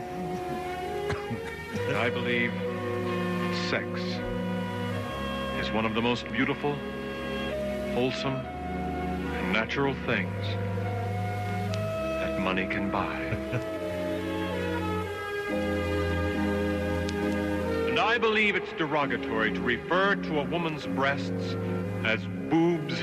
And 1.11 1.97
I 1.97 2.11
believe 2.11 2.53
sex 3.69 3.87
is 5.61 5.71
one 5.73 5.85
of 5.85 5.95
the 5.95 6.03
most 6.03 6.31
beautiful, 6.31 6.77
wholesome, 7.95 8.35
and 8.35 9.53
natural 9.53 9.95
things 10.07 10.47
that 12.21 12.41
money 12.41 12.67
can 12.67 12.91
buy. 12.91 13.15
and 17.89 17.99
I 17.99 18.19
believe 18.19 18.57
it's 18.57 18.73
derogatory 18.73 19.53
to 19.53 19.61
refer 19.61 20.15
to 20.15 20.41
a 20.41 20.45
woman's 20.45 20.87
breasts 20.87 21.57
as 22.05 22.25
boobs, 22.51 22.99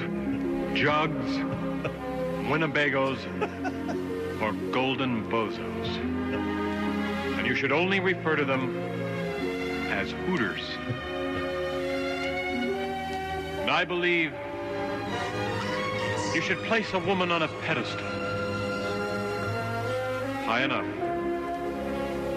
jugs, 0.74 1.38
Winnebagos, 2.48 3.20
or 4.42 4.54
golden 4.72 5.30
bozos. 5.30 6.17
You 7.48 7.56
should 7.56 7.72
only 7.72 8.02
refer 8.02 8.36
to 8.36 8.44
them 8.44 8.78
as 9.90 10.12
hooters. 10.12 10.70
And 13.62 13.72
I 13.72 13.86
believe 13.86 14.34
you 16.36 16.42
should 16.42 16.58
place 16.66 16.92
a 16.94 17.00
woman 17.00 17.32
on 17.32 17.44
a 17.44 17.48
pedestal 17.62 18.06
high 20.44 20.66
enough 20.66 20.86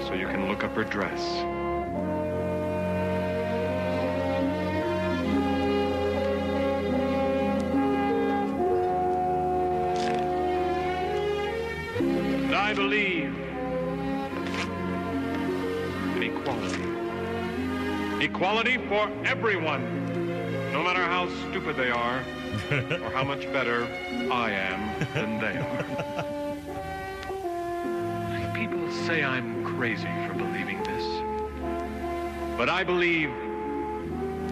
so 0.07 0.15
you 0.15 0.28
can 0.28 0.47
look 0.47 0.62
up 0.62 0.77
her 0.77 0.85
dress. 0.85 1.20
And 11.99 12.55
I 12.55 12.73
believe 12.74 13.19
Equality 18.41 18.79
for 18.89 19.07
everyone, 19.27 19.85
no 20.73 20.83
matter 20.83 21.05
how 21.05 21.29
stupid 21.51 21.77
they 21.77 21.91
are 21.91 22.25
or 22.71 23.11
how 23.11 23.23
much 23.23 23.43
better 23.53 23.85
I 24.33 24.53
am 24.53 25.07
than 25.12 25.39
they 25.39 25.59
are. 25.59 25.85
People 28.55 28.91
say 29.05 29.23
I'm 29.23 29.62
crazy 29.77 30.09
for 30.27 30.33
believing 30.33 30.83
this, 30.85 31.05
but 32.57 32.71
I 32.71 32.83
believe 32.83 33.29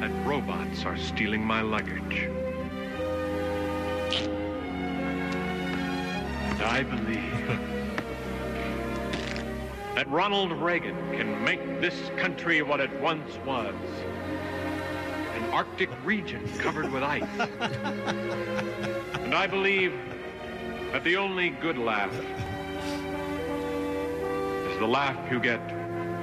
that 0.01 0.11
robots 0.27 0.85
are 0.85 0.99
stealing 0.99 1.43
my 1.43 1.63
luggage. 1.63 2.29
And 6.51 6.63
I 6.63 6.83
believe 6.83 7.61
that 9.99 10.09
Ronald 10.11 10.53
Reagan 10.53 10.95
can 11.11 11.43
make 11.43 11.81
this 11.81 12.09
country 12.19 12.63
what 12.63 12.79
it 12.79 12.89
once 13.01 13.37
was 13.45 13.75
an 15.35 15.43
Arctic 15.51 15.91
region 16.05 16.49
covered 16.59 16.93
with 16.93 17.03
ice. 17.03 17.25
and 19.19 19.35
I 19.35 19.49
believe 19.49 19.93
that 20.93 21.03
the 21.03 21.17
only 21.17 21.51
good 21.51 21.77
laugh 21.77 22.15
is 24.71 24.79
the 24.79 24.87
laugh 24.87 25.19
you 25.33 25.41
get 25.41 25.69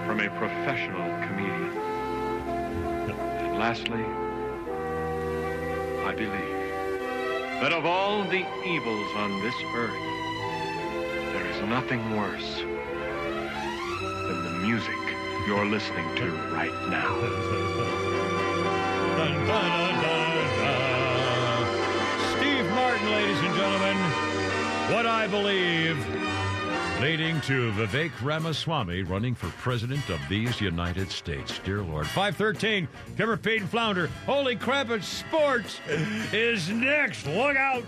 from 0.06 0.22
a 0.22 0.30
professional 0.40 1.10
comedian. 1.28 1.78
And 3.10 3.60
lastly, 3.60 4.06
I 6.06 6.14
believe 6.16 6.32
that 7.60 7.74
of 7.74 7.86
all 7.86 8.24
the 8.24 8.46
evils 8.66 9.12
on 9.18 9.42
this 9.42 9.56
earth, 9.76 9.92
there 11.34 11.46
is 11.48 11.62
nothing 11.68 12.16
worse 12.16 12.62
than 12.62 12.68
the 12.68 12.70
music 12.70 12.75
you're 15.46 15.66
listening 15.66 16.16
to 16.16 16.32
right 16.52 16.74
now. 16.90 17.16
Steve 22.36 22.66
Martin, 22.72 23.12
ladies 23.12 23.40
and 23.42 23.56
gentlemen. 23.56 23.98
What 24.92 25.06
I 25.06 25.28
believe, 25.28 25.98
leading 27.02 27.42
to 27.42 27.72
Vivek 27.74 28.12
Ramaswamy 28.24 29.04
running 29.04 29.36
for 29.36 29.50
president 29.62 30.10
of 30.10 30.20
these 30.30 30.60
United 30.62 31.12
States. 31.12 31.60
Dear 31.64 31.84
Lord. 31.84 32.08
513, 32.08 32.88
Kimmer 33.16 33.38
Pete 33.38 33.62
and 33.62 33.70
Flounder. 33.70 34.08
Holy 34.26 34.56
crap, 34.56 34.90
it's 34.90 35.08
sports 35.08 35.80
is 35.88 36.70
next. 36.70 37.28
Look 37.28 37.56
out. 37.56 37.84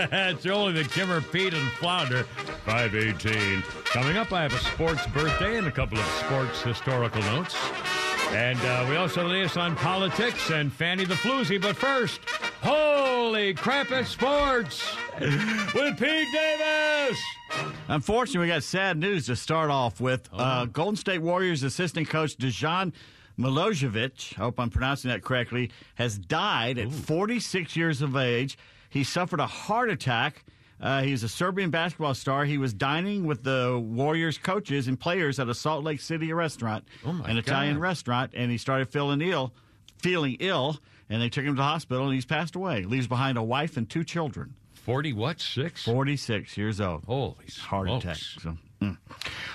it's 0.12 0.46
only 0.46 0.82
the 0.82 0.88
Kimmer, 0.88 1.20
Pete, 1.20 1.52
and 1.52 1.70
Flounder. 1.72 2.24
518. 2.64 3.62
Coming 3.84 4.16
up, 4.16 4.32
I 4.32 4.42
have 4.42 4.54
a 4.54 4.58
sports 4.58 5.06
birthday 5.08 5.58
and 5.58 5.66
a 5.66 5.70
couple 5.70 5.98
of 5.98 6.04
sports 6.06 6.62
historical 6.62 7.20
notes. 7.22 7.54
And 8.30 8.58
uh, 8.60 8.86
we 8.88 8.96
also 8.96 9.26
lay 9.28 9.44
us 9.44 9.58
on 9.58 9.76
politics 9.76 10.50
and 10.50 10.72
Fani 10.72 11.04
the 11.04 11.16
Floozy. 11.16 11.60
But 11.60 11.76
first, 11.76 12.20
holy 12.62 13.52
crap, 13.52 13.90
it's 13.90 14.08
sports 14.08 14.96
with 15.20 15.98
Pete 15.98 16.28
Davis. 16.32 17.18
Unfortunately, 17.88 18.46
we 18.46 18.46
got 18.46 18.62
sad 18.62 18.96
news 18.96 19.26
to 19.26 19.36
start 19.36 19.70
off 19.70 20.00
with. 20.00 20.30
Uh, 20.32 20.64
Golden 20.64 20.96
State 20.96 21.20
Warriors 21.20 21.62
assistant 21.62 22.08
coach 22.08 22.38
Dejan 22.38 22.94
Milojevic, 23.38 24.38
I 24.38 24.44
hope 24.44 24.58
I'm 24.58 24.70
pronouncing 24.70 25.10
that 25.10 25.22
correctly, 25.22 25.70
has 25.96 26.16
died 26.16 26.78
at 26.78 26.90
46 26.90 27.76
years 27.76 28.00
of 28.00 28.16
age. 28.16 28.56
He 28.90 29.02
suffered 29.04 29.40
a 29.40 29.46
heart 29.46 29.88
attack 29.90 30.44
Uh, 30.82 31.02
he's 31.02 31.22
a 31.22 31.28
Serbian 31.28 31.68
basketball 31.68 32.14
star. 32.14 32.46
He 32.46 32.56
was 32.56 32.72
dining 32.72 33.26
with 33.26 33.42
the 33.44 33.78
Warriors 33.78 34.38
coaches 34.38 34.88
and 34.88 34.98
players 34.98 35.38
at 35.38 35.46
a 35.46 35.52
Salt 35.54 35.84
Lake 35.84 36.00
City 36.00 36.32
restaurant, 36.32 36.84
Oh, 37.04 37.22
an 37.26 37.36
Italian 37.36 37.74
God. 37.74 37.82
restaurant, 37.82 38.30
and 38.34 38.50
he 38.50 38.56
started 38.56 38.88
feeling 38.88 39.20
ill, 39.20 39.52
feeling 39.98 40.38
ill, 40.40 40.78
and 41.10 41.20
they 41.20 41.28
took 41.28 41.44
him 41.44 41.52
to 41.52 41.58
the 41.58 41.62
hospital, 41.64 42.06
and 42.06 42.14
he's 42.14 42.24
passed 42.24 42.56
away. 42.56 42.84
Leaves 42.84 43.06
behind 43.06 43.36
a 43.36 43.42
wife 43.42 43.76
and 43.76 43.90
two 43.90 44.04
children. 44.04 44.54
40 44.72 45.12
what? 45.12 45.38
Six? 45.38 45.84
46 45.84 46.56
years 46.56 46.80
old. 46.80 47.04
Holy 47.04 47.34
Heart 47.60 47.88
smokes. 47.88 48.04
attack. 48.06 48.16
So, 48.42 48.56
mm. 48.80 48.96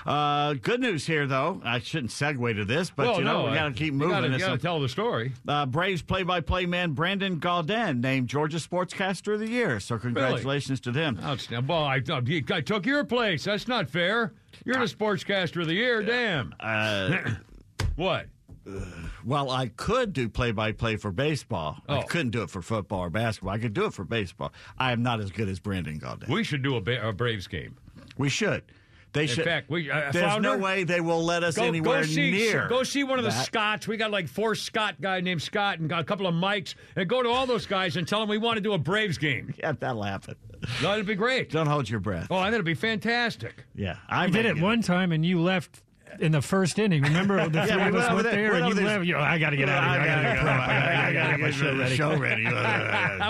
uh, 0.05 0.53
good 0.55 0.79
news 0.81 1.05
here, 1.05 1.25
though. 1.27 1.61
I 1.63 1.79
shouldn't 1.79 2.11
segue 2.11 2.55
to 2.55 2.65
this, 2.65 2.89
but 2.89 3.07
Well, 3.07 3.17
you 3.19 3.23
know 3.25 3.43
no, 3.45 3.49
we 3.51 3.55
got 3.57 3.67
to 3.67 3.73
keep 3.73 3.93
moving. 3.93 4.31
you 4.31 4.39
gotta 4.39 4.57
tell 4.57 4.79
the 4.79 4.89
story. 4.89 5.33
Uh, 5.47 5.65
Braves 5.65 6.01
play-by-play 6.01 6.65
man 6.65 6.91
Brandon 6.93 7.39
Gaudin 7.39 8.01
named 8.01 8.27
Georgia 8.27 8.57
Sportscaster 8.57 9.33
of 9.33 9.39
the 9.39 9.49
Year. 9.49 9.79
So 9.79 9.97
congratulations 9.97 10.79
to 10.81 10.91
them. 10.91 11.19
Outstanding. 11.23 11.67
Well, 11.67 11.83
I, 11.83 12.01
I 12.51 12.61
took 12.61 12.85
your 12.85 13.03
place. 13.03 13.43
That's 13.43 13.67
not 13.67 13.89
fair. 13.89 14.33
You're 14.63 14.75
the 14.75 14.85
sportscaster 14.93 15.61
of 15.61 15.67
the 15.67 15.73
year. 15.73 16.01
Damn. 16.03 16.53
Uh, 16.59 17.17
what? 17.95 18.27
Well, 19.23 19.51
I 19.51 19.67
could 19.67 20.11
do 20.13 20.27
play-by-play 20.27 20.95
for 20.97 21.11
baseball. 21.11 21.77
I 21.87 21.99
Oh. 21.99 22.01
couldn't 22.03 22.31
do 22.31 22.41
it 22.41 22.49
for 22.49 22.61
football 22.63 22.99
or 23.01 23.09
basketball. 23.11 23.53
I 23.53 23.59
could 23.59 23.73
do 23.73 23.85
it 23.85 23.93
for 23.93 24.03
baseball. 24.03 24.51
I 24.77 24.91
am 24.91 25.03
not 25.03 25.19
as 25.19 25.31
good 25.31 25.49
as 25.49 25.59
Brandon 25.59 25.99
Gaudin. 25.99 26.29
We 26.29 26.43
should 26.43 26.63
do 26.63 26.75
a, 26.75 26.81
ba- 26.81 27.07
a 27.07 27.13
Braves 27.13 27.47
game. 27.47 27.75
We 28.17 28.29
should. 28.29 28.63
They 29.15 29.21
In 29.23 29.27
should. 29.29 29.45
fact, 29.45 29.69
we. 29.69 29.89
Uh, 29.89 30.11
There's 30.11 30.23
Flounder, 30.25 30.49
no 30.49 30.57
way 30.57 30.83
they 30.83 30.99
will 31.01 31.23
let 31.23 31.43
us 31.43 31.55
go, 31.55 31.63
anywhere 31.63 32.01
go 32.01 32.05
see, 32.07 32.31
near. 32.31 32.67
Go 32.67 32.83
see 32.83 33.03
one 33.03 33.17
of 33.17 33.23
the 33.23 33.31
that. 33.31 33.45
Scotts. 33.45 33.87
We 33.87 33.95
got 33.97 34.11
like 34.11 34.27
four 34.27 34.53
Scott 34.55 34.99
guy 35.01 35.21
named 35.21 35.41
Scott 35.41 35.79
and 35.79 35.89
got 35.89 36.01
a 36.01 36.03
couple 36.03 36.27
of 36.27 36.35
mics. 36.35 36.75
And 36.97 37.07
go 37.09 37.23
to 37.23 37.29
all 37.29 37.47
those 37.47 37.65
guys 37.65 37.95
and 37.95 38.07
tell 38.07 38.19
them 38.19 38.27
we 38.29 38.37
want 38.37 38.57
to 38.57 38.61
do 38.61 38.73
a 38.73 38.77
Braves 38.77 39.17
game. 39.17 39.53
Yeah, 39.57 39.71
that'll 39.79 40.03
happen. 40.03 40.35
That'd 40.81 41.05
be 41.05 41.15
great. 41.15 41.49
Don't 41.49 41.67
hold 41.67 41.89
your 41.89 41.99
breath. 42.01 42.27
Oh, 42.29 42.35
I 42.35 42.45
think 42.45 42.55
it'd 42.55 42.65
be 42.65 42.73
fantastic. 42.73 43.65
Yeah, 43.73 43.97
I 44.09 44.27
did 44.27 44.45
it 44.45 44.59
one 44.59 44.81
time, 44.81 45.11
and 45.11 45.25
you 45.25 45.39
left 45.41 45.81
in 46.19 46.31
the 46.31 46.41
first 46.41 46.79
inning. 46.79 47.01
Remember 47.03 47.47
the 47.49 47.63
three 47.67 47.75
we 47.77 47.87
of 47.89 47.95
us 47.95 48.05
over 48.05 48.15
went 48.15 48.23
there- 48.31 48.51
there, 48.51 48.53
and 48.55 48.67
you 48.67 48.73
there. 48.73 48.85
left. 48.85 49.05
You, 49.05 49.17
I 49.17 49.37
got 49.37 49.49
to 49.51 49.57
get 49.57 49.69
out 49.69 49.83
of 49.83 49.91
here. 49.91 50.01
I 50.01 50.05
got 50.05 50.15
to 50.15 50.33
get 50.35 50.41
prep. 50.43 50.59
I 50.69 51.13
got 51.13 51.23
to 51.25 51.31
get 51.31 51.39
my 51.39 51.51
show 51.51 51.77
ready. 51.77 51.95
Show 51.95 52.17
ready. 52.17 52.43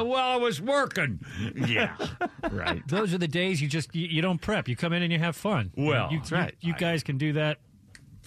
well, 0.10 0.16
I 0.16 0.36
was 0.38 0.62
working. 0.62 1.20
yeah, 1.56 1.96
right. 2.52 2.86
Those 2.88 3.14
are 3.14 3.18
the 3.18 3.28
days 3.28 3.62
you 3.62 3.68
just 3.68 3.94
you, 3.96 4.08
you 4.08 4.22
don't 4.22 4.40
prep. 4.42 4.68
You 4.68 4.76
come 4.76 4.94
in 4.94 5.02
and 5.04 5.12
you 5.12 5.20
have 5.20 5.36
fun. 5.36 5.72
Well, 5.76 6.12
you, 6.12 6.20
that's 6.20 6.32
you- 6.32 6.38
right. 6.38 6.56
You, 6.62 6.74
guys 6.76 7.04
can 7.04 7.18
do 7.18 7.34
that. 7.34 7.58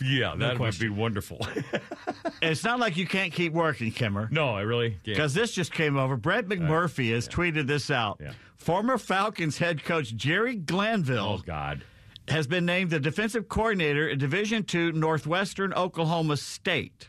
Yeah, 0.00 0.34
that 0.38 0.60
would 0.60 0.78
be 0.78 0.88
wonderful. 0.88 1.44
It's 2.40 2.62
not 2.62 2.78
like 2.78 2.96
you 2.96 3.04
can't 3.06 3.32
keep 3.32 3.52
working, 3.52 3.90
Kimmer. 3.90 4.28
no, 4.30 4.50
I 4.50 4.60
really 4.60 4.90
can't. 4.90 5.02
Because 5.04 5.34
this 5.34 5.50
just 5.52 5.72
came 5.72 5.96
over. 5.96 6.16
Brett 6.16 6.44
uh, 6.44 6.48
McMurphy 6.48 7.12
has 7.12 7.28
tweeted 7.28 7.66
this 7.66 7.90
out. 7.90 8.20
Former 8.56 8.96
Falcons 8.96 9.58
head 9.58 9.82
coach 9.84 10.14
Jerry 10.14 10.54
Glanville 10.54 11.18
Oh 11.40 11.42
God. 11.44 11.82
Has 12.30 12.46
been 12.46 12.64
named 12.66 12.90
the 12.90 13.00
defensive 13.00 13.48
coordinator 13.48 14.08
at 14.10 14.18
Division 14.18 14.64
II 14.72 14.92
Northwestern 14.92 15.72
Oklahoma 15.74 16.36
State. 16.36 17.08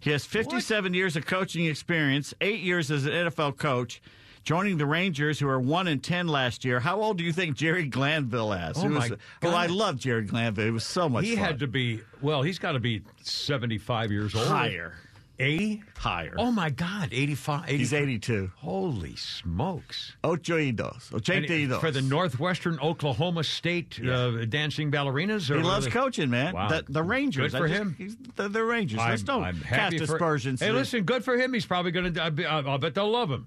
He 0.00 0.10
has 0.10 0.24
57 0.24 0.92
years 0.94 1.16
of 1.16 1.26
coaching 1.26 1.64
experience, 1.66 2.34
eight 2.40 2.60
years 2.60 2.90
as 2.90 3.06
an 3.06 3.12
NFL 3.12 3.56
coach, 3.56 4.02
joining 4.42 4.76
the 4.76 4.84
Rangers, 4.84 5.38
who 5.38 5.48
are 5.48 5.58
one 5.58 5.88
and 5.88 6.02
ten 6.02 6.28
last 6.28 6.64
year. 6.64 6.78
How 6.80 7.00
old 7.00 7.16
do 7.16 7.24
you 7.24 7.32
think 7.32 7.56
Jerry 7.56 7.86
Glanville 7.86 8.52
is? 8.52 8.76
Oh, 8.76 8.88
my 8.88 9.08
was, 9.08 9.18
Oh, 9.42 9.50
I 9.50 9.66
love 9.66 9.96
Jerry 9.98 10.24
Glanville. 10.24 10.66
It 10.66 10.70
was 10.72 10.84
so 10.84 11.08
much 11.08 11.24
he 11.24 11.36
fun. 11.36 11.44
had 11.44 11.58
to 11.60 11.66
be 11.66 12.00
well. 12.20 12.42
He's 12.42 12.58
got 12.58 12.72
to 12.72 12.80
be 12.80 13.00
seventy-five 13.22 14.12
years 14.12 14.34
old. 14.34 14.46
higher, 14.46 14.92
eighty. 15.38 15.82
higher. 15.96 16.34
Oh 16.36 16.50
my 16.50 16.70
God, 16.70 17.08
85. 17.12 17.68
He's 17.68 17.92
82. 17.92 18.50
Holy 18.56 19.16
smokes! 19.16 20.16
Ocho 20.22 20.56
y 20.56 20.70
dos. 20.70 21.10
Ochenta 21.12 21.50
y 21.50 21.66
dos. 21.66 21.80
for 21.80 21.90
the 21.90 22.02
Northwestern 22.02 22.78
Oklahoma 22.80 23.44
State 23.44 24.00
uh, 24.04 24.44
dancing 24.46 24.90
ballerinas. 24.90 25.50
Or 25.50 25.56
He 25.56 25.62
loves 25.62 25.86
coaching, 25.88 26.30
man. 26.30 26.54
Wow. 26.54 26.68
The, 26.68 26.84
the 26.88 27.02
Rangers. 27.02 27.52
Good 27.52 27.58
for 27.58 27.68
just- 27.68 27.80
him. 27.80 27.94
He's 27.98 28.16
the, 28.36 28.48
the 28.48 28.64
Rangers. 28.64 28.98
Let's 28.98 29.22
don't 29.22 29.44
I'm 29.44 29.60
cast 29.60 29.96
for- 29.98 30.04
aspersions. 30.04 30.60
Hey, 30.60 30.70
listen, 30.70 31.04
good 31.04 31.24
for 31.24 31.36
him. 31.36 31.52
He's 31.52 31.66
probably 31.66 31.90
going 31.92 32.14
to. 32.14 32.22
I'll 32.48 32.78
bet 32.78 32.94
they'll 32.94 33.10
love 33.10 33.30
him. 33.30 33.46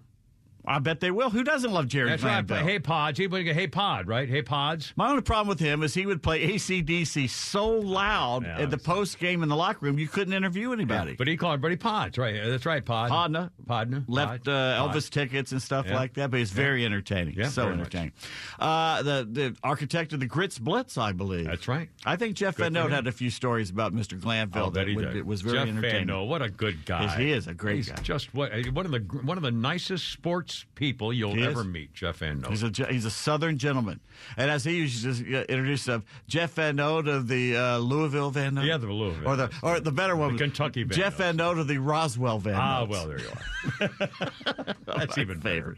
I 0.67 0.79
bet 0.79 0.99
they 0.99 1.11
will. 1.11 1.29
Who 1.29 1.43
doesn't 1.43 1.71
love 1.71 1.87
Jerry 1.87 2.09
That's 2.09 2.23
right. 2.23 2.45
Glanville? 2.45 2.57
But 2.57 2.69
hey, 2.69 2.79
Pods. 2.79 3.19
Would 3.19 3.43
get 3.43 3.55
Hey 3.55 3.67
Pod, 3.67 4.07
right? 4.07 4.27
Hey 4.27 4.41
Pods. 4.41 4.91
My 4.97 5.09
only 5.09 5.21
problem 5.21 5.47
with 5.47 5.59
him 5.59 5.81
is 5.81 5.93
he 5.93 6.05
would 6.05 6.21
play 6.21 6.45
ACDC 6.47 7.29
so 7.29 7.69
loud 7.69 8.43
Yeah, 8.43 8.59
at 8.59 8.69
the 8.69 8.77
post 8.77 9.17
game 9.17 9.43
in 9.43 9.49
the 9.49 9.55
locker 9.55 9.85
room 9.85 9.97
you 9.97 10.07
couldn't 10.07 10.33
interview 10.33 10.73
anybody. 10.73 11.15
But 11.17 11.27
he 11.27 11.37
called 11.37 11.53
everybody 11.53 11.77
Pods, 11.77 12.17
right? 12.17 12.35
That's 12.45 12.65
right, 12.65 12.83
Pod. 12.83 13.09
Podna 13.11 13.49
Podna. 13.65 14.03
left 14.07 14.45
Pod. 14.45 14.53
uh, 14.53 14.77
Pod. 14.87 14.95
Elvis 14.95 15.09
tickets 15.09 15.51
and 15.53 15.61
stuff 15.61 15.85
Yeah. 15.87 15.95
like 15.95 16.13
that, 16.15 16.31
but 16.31 16.37
he's 16.39 16.51
very 16.51 16.85
entertaining. 16.85 17.35
Yeah, 17.35 17.47
so 17.47 17.69
entertaining. 17.69 18.11
Uh, 18.59 19.01
the 19.03 19.27
the 19.31 19.55
architect 19.63 20.11
of 20.13 20.19
the 20.19 20.25
Gritz 20.27 20.59
Blitz, 20.59 20.97
I 20.97 21.11
believe. 21.13 21.45
That's 21.45 21.67
right. 21.67 21.89
I 22.05 22.15
think 22.17 22.35
Jeff 22.35 22.57
Good 22.57 22.63
Van 22.63 22.73
Note 22.73 22.91
had 22.91 23.07
a 23.07 23.11
few 23.11 23.29
stories 23.29 23.69
about 23.69 23.93
Mr. 23.93 24.19
Glanville 24.19 24.63
Oh, 24.63 24.69
that 24.71 24.73
that 24.81 24.87
he 24.89 24.95
would- 24.95 25.05
did. 25.05 25.15
it 25.15 25.25
was 25.25 25.41
very 25.41 25.59
Jeff 25.59 25.67
entertaining. 25.69 26.07
Fano, 26.07 26.23
what 26.25 26.41
a 26.41 26.49
good 26.49 26.85
guy. 26.85 27.07
He 27.17 27.31
is 27.31 27.47
a 27.47 27.53
great 27.53 27.77
He's 27.77 27.89
guy. 27.89 28.01
Just 28.01 28.33
what 28.33 28.51
one 28.73 28.85
of 28.85 28.91
the 28.91 28.99
one 29.23 29.37
of 29.37 29.43
the 29.43 29.51
nicest 29.51 30.09
sports 30.11 30.56
people 30.75 31.11
you'll 31.13 31.33
He 31.35 31.41
is. 31.41 31.47
ever 31.47 31.63
meet. 31.63 31.93
Jeff 31.93 32.17
Fano. 32.17 32.49
He's 32.49 32.63
a 32.63 32.69
he's 32.89 33.05
a 33.05 33.09
Southern 33.11 33.57
gentleman, 33.57 33.99
and 34.37 34.49
as 34.51 34.63
he 34.63 34.83
uh, 34.83 35.43
introduce 35.49 35.85
himself, 35.85 36.03
Jeff 36.27 36.53
Van 36.53 36.75
Note 36.75 37.07
of 37.07 37.27
the 37.27 37.55
uh, 37.55 37.77
Louisville 37.77 38.31
Van 38.31 38.55
Note, 38.55 38.65
Yeah, 38.65 38.77
the 38.77 38.87
Louisville. 38.87 39.27
or 39.27 39.35
the 39.35 39.51
or 39.63 39.79
the 39.79 39.91
better 39.91 40.15
one, 40.15 40.33
The 40.33 40.43
Kentucky 40.43 40.83
Van 40.83 40.97
Jeff 40.97 41.15
Van 41.17 41.35
Note 41.35 41.57
of 41.57 41.67
the 41.67 41.77
Roswell 41.77 42.39
Van 42.39 42.55
Ah, 42.55 42.85
well, 42.85 43.07
there 43.07 43.19
you 43.19 43.29
are. 43.29 43.89
That's 44.85 45.17
even 45.17 45.39
better. 45.39 45.75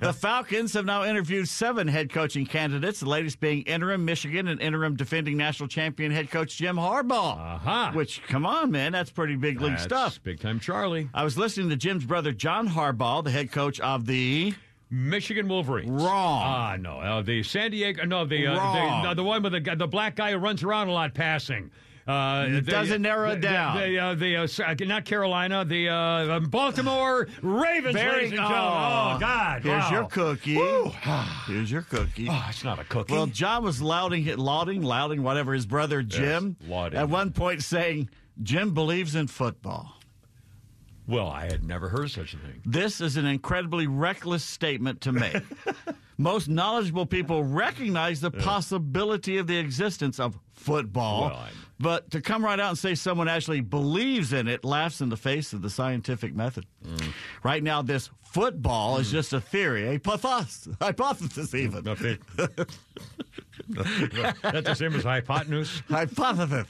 the 0.00 0.12
Falcons 0.12 0.72
have 0.74 0.84
now 0.84 1.04
interviewed 1.04 1.48
seven 1.48 1.88
head 1.88 2.10
coaching 2.12 2.46
candidates, 2.46 3.00
the 3.00 3.08
latest 3.08 3.40
being 3.40 3.62
interim 3.62 4.04
Michigan 4.04 4.48
and 4.48 4.60
interim 4.60 4.96
defending 4.96 5.36
national 5.36 5.68
champion 5.68 6.12
head 6.12 6.30
coach 6.30 6.56
Jim 6.56 6.76
Harbaugh. 6.76 7.36
Aha. 7.36 7.92
Which, 7.94 8.22
come 8.24 8.44
on, 8.46 8.70
man, 8.70 8.92
that's 8.92 9.10
pretty 9.10 9.36
big 9.36 9.60
league 9.60 9.72
That's 9.72 9.84
stuff. 9.84 10.20
Big 10.22 10.40
time 10.40 10.60
Charlie. 10.60 11.08
I 11.14 11.24
was 11.24 11.38
listening 11.38 11.70
to 11.70 11.76
Jim's 11.76 12.04
brother 12.04 12.32
John 12.32 12.68
Harbaugh, 12.68 13.24
the 13.24 13.30
head 13.30 13.50
coach 13.52 13.80
of 13.80 14.06
the 14.06 14.09
Michigan 14.90 15.46
Wolverines. 15.48 15.90
Wrong. 15.90 16.42
Ah, 16.44 16.76
no. 16.78 16.98
Uh, 16.98 17.22
the 17.22 17.42
San 17.42 17.70
Diego. 17.70 18.04
No, 18.04 18.24
the 18.24 18.46
uh, 18.48 18.56
Wrong. 18.56 19.02
the, 19.02 19.08
no, 19.08 19.14
the 19.14 19.24
one 19.24 19.42
with 19.42 19.52
the 19.52 19.60
guy- 19.60 19.76
the 19.76 19.86
black 19.86 20.16
guy 20.16 20.32
who 20.32 20.38
runs 20.38 20.62
around 20.64 20.88
a 20.88 20.92
lot 20.92 21.14
passing. 21.14 21.70
Uh, 22.08 22.46
It 22.48 22.64
the- 22.64 22.72
doesn't 22.72 23.02
narrow 23.02 23.30
it 23.30 23.40
down. 23.40 23.76
The, 23.78 23.98
uh, 23.98 24.14
the 24.16 24.36
uh, 24.38 24.48
uh, 24.66 24.74
not 24.80 25.04
Carolina, 25.04 25.64
the 25.64 25.88
uh, 25.88 26.40
Baltimore 26.40 27.28
Ravens. 27.40 27.94
Very 27.94 28.12
ladies 28.24 28.30
and 28.30 28.38
gentlemen. 28.40 28.56
Oh, 28.56 29.16
God! 29.20 29.62
Here's 29.62 29.84
wow. 29.84 29.90
your 29.92 30.04
cookie. 30.06 30.54
Here's 31.46 31.70
your 31.70 31.82
cookie. 31.82 32.26
Oh, 32.28 32.46
it's 32.48 32.64
not 32.64 32.80
a 32.80 32.84
cookie. 32.84 33.12
Well, 33.12 33.26
John 33.26 33.62
was 33.62 33.80
lauding, 33.80 34.24
lauding, 34.36 34.82
lauding, 34.82 35.22
whatever 35.22 35.52
his 35.52 35.66
brother 35.66 36.02
Jim. 36.02 36.56
lauding. 36.66 36.98
At 36.98 37.08
one 37.08 37.30
point, 37.30 37.62
saying 37.62 38.08
Jim 38.42 38.74
believes 38.74 39.14
in 39.14 39.28
football. 39.28 39.99
Well, 41.10 41.28
I 41.28 41.46
had 41.46 41.64
never 41.64 41.88
heard 41.88 42.10
such 42.10 42.34
a 42.34 42.36
thing. 42.36 42.62
This 42.64 43.00
is 43.00 43.16
an 43.16 43.26
incredibly 43.26 43.88
reckless 43.88 44.44
statement 44.44 45.00
to 45.02 45.12
make. 45.12 45.42
Most 46.18 46.48
knowledgeable 46.48 47.04
people 47.04 47.42
recognize 47.42 48.20
the 48.20 48.30
possibility 48.30 49.38
of 49.38 49.48
the 49.48 49.56
existence 49.56 50.20
of 50.20 50.38
football, 50.52 51.30
Well, 51.30 51.48
but 51.80 52.10
to 52.10 52.20
come 52.20 52.44
right 52.44 52.60
out 52.60 52.68
and 52.68 52.78
say 52.78 52.94
someone 52.94 53.26
actually 53.28 53.60
believes 53.62 54.32
in 54.32 54.46
it 54.48 54.64
laughs 54.64 55.00
in 55.00 55.08
the 55.08 55.16
face 55.16 55.52
of 55.54 55.62
the 55.62 55.70
scientific 55.70 56.34
method. 56.34 56.66
Mm. 56.86 57.12
Right 57.42 57.62
now, 57.62 57.80
this 57.82 58.10
football 58.22 58.98
is 58.98 59.10
just 59.10 59.32
a 59.32 59.40
theory, 59.40 59.86
a 59.88 59.92
hypothesis, 59.92 60.68
hypothesis 60.80 61.54
even. 61.54 61.88
Okay. 61.88 62.18
That's 63.68 64.66
the 64.66 64.74
same 64.74 64.94
as 64.94 65.04
hypotenuse. 65.04 65.82
Hypothesis. 65.88 66.66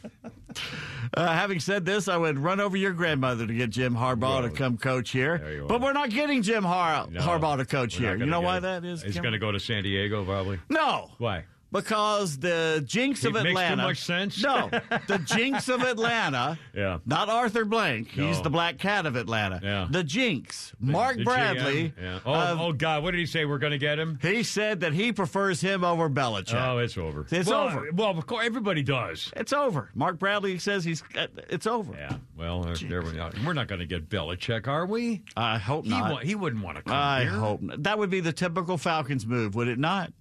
Uh, 1.14 1.26
having 1.32 1.58
said 1.60 1.84
this, 1.84 2.08
I 2.08 2.16
would 2.16 2.38
run 2.38 2.60
over 2.60 2.76
your 2.76 2.92
grandmother 2.92 3.46
to 3.46 3.54
get 3.54 3.70
Jim 3.70 3.94
Harbaugh 3.94 4.42
to 4.42 4.50
come 4.50 4.76
coach 4.78 5.10
here. 5.10 5.64
But 5.68 5.80
we're 5.80 5.92
not 5.92 6.10
getting 6.10 6.42
Jim 6.42 6.62
Har- 6.64 7.08
No, 7.10 7.20
Harbaugh 7.20 7.56
to 7.58 7.64
coach 7.64 7.96
here. 7.96 8.16
You 8.16 8.26
know 8.26 8.40
why 8.40 8.58
it. 8.58 8.60
that 8.60 8.84
is? 8.84 9.02
He's 9.02 9.18
going 9.18 9.32
to 9.32 9.38
go 9.38 9.50
to 9.50 9.58
San 9.60 9.82
Diego, 9.82 10.24
probably. 10.24 10.58
No. 10.68 11.10
Why? 11.18 11.44
Because 11.72 12.38
the 12.38 12.82
jinx 12.84 13.24
It 13.24 13.28
of 13.28 13.34
makes 13.34 13.44
too 13.44 13.50
Atlanta. 13.50 13.82
much 13.84 13.98
sense? 13.98 14.42
No, 14.42 14.68
the 15.06 15.18
jinx 15.18 15.68
of 15.68 15.82
Atlanta. 15.82 16.58
Yeah. 16.74 16.98
Not 17.06 17.28
Arthur 17.28 17.64
Blank. 17.64 18.08
He's 18.08 18.40
the 18.42 18.50
black 18.50 18.78
cat 18.78 19.06
of 19.06 19.14
Atlanta. 19.16 19.60
Yeah. 19.62 19.86
The 19.88 20.02
jinx. 20.02 20.72
Mark 20.80 21.16
The 21.16 21.22
GM, 21.22 21.24
Bradley. 21.24 21.94
Yeah. 22.00 22.18
Oh, 22.26 22.32
of- 22.34 22.60
oh, 22.60 22.72
God. 22.72 23.02
What 23.04 23.12
did 23.12 23.18
he 23.20 23.26
say? 23.26 23.44
We're 23.44 23.58
going 23.58 23.70
to 23.72 23.78
get 23.78 23.98
him? 23.98 24.18
He 24.20 24.42
said 24.42 24.80
that 24.80 24.92
he 24.94 25.12
prefers 25.12 25.60
him 25.60 25.84
over 25.84 26.10
Belichick. 26.10 26.54
Oh, 26.60 26.78
it's 26.78 26.98
over. 26.98 27.24
It's 27.30 27.48
well, 27.48 27.66
over. 27.68 27.90
Well, 27.92 28.10
of 28.18 28.26
course, 28.26 28.44
everybody 28.46 28.82
does. 28.82 29.30
It's 29.36 29.52
over. 29.52 29.90
Mark 29.94 30.18
Bradley 30.18 30.58
says 30.58 30.84
he's. 30.84 31.04
uh, 31.16 31.28
It's 31.48 31.66
over. 31.68 31.92
Yeah. 31.96 32.16
Well, 32.36 32.66
uh, 32.68 32.76
there 32.88 33.02
we 33.02 33.18
are. 33.18 33.30
we're 33.46 33.52
not 33.52 33.68
going 33.68 33.78
to 33.80 33.86
get 33.86 34.08
Belichick, 34.08 34.66
are 34.66 34.86
we? 34.86 35.22
I 35.36 35.58
hope 35.58 35.84
He, 35.84 35.90
not. 35.90 36.10
wa- 36.12 36.18
he 36.20 36.34
wouldn't 36.34 36.64
want 36.64 36.78
to 36.78 36.82
come 36.82 36.92
here. 36.94 37.00
I 37.02 37.20
here. 37.22 37.30
hope 37.30 37.62
not. 37.62 37.82
that 37.84 37.98
would 37.98 38.10
be 38.10 38.20
the 38.20 38.32
typical 38.32 38.76
Falcons 38.76 39.26
move, 39.26 39.54
would 39.54 39.68
it 39.68 39.78
not? 39.78 40.12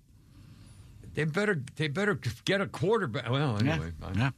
They 1.19 1.25
better. 1.25 1.61
They 1.75 1.89
better 1.89 2.17
get 2.45 2.61
a 2.61 2.65
quarterback. 2.65 3.29
Well, 3.29 3.57
anyway. 3.57 3.91
I- 4.01 4.11
Yeah. 4.17 4.29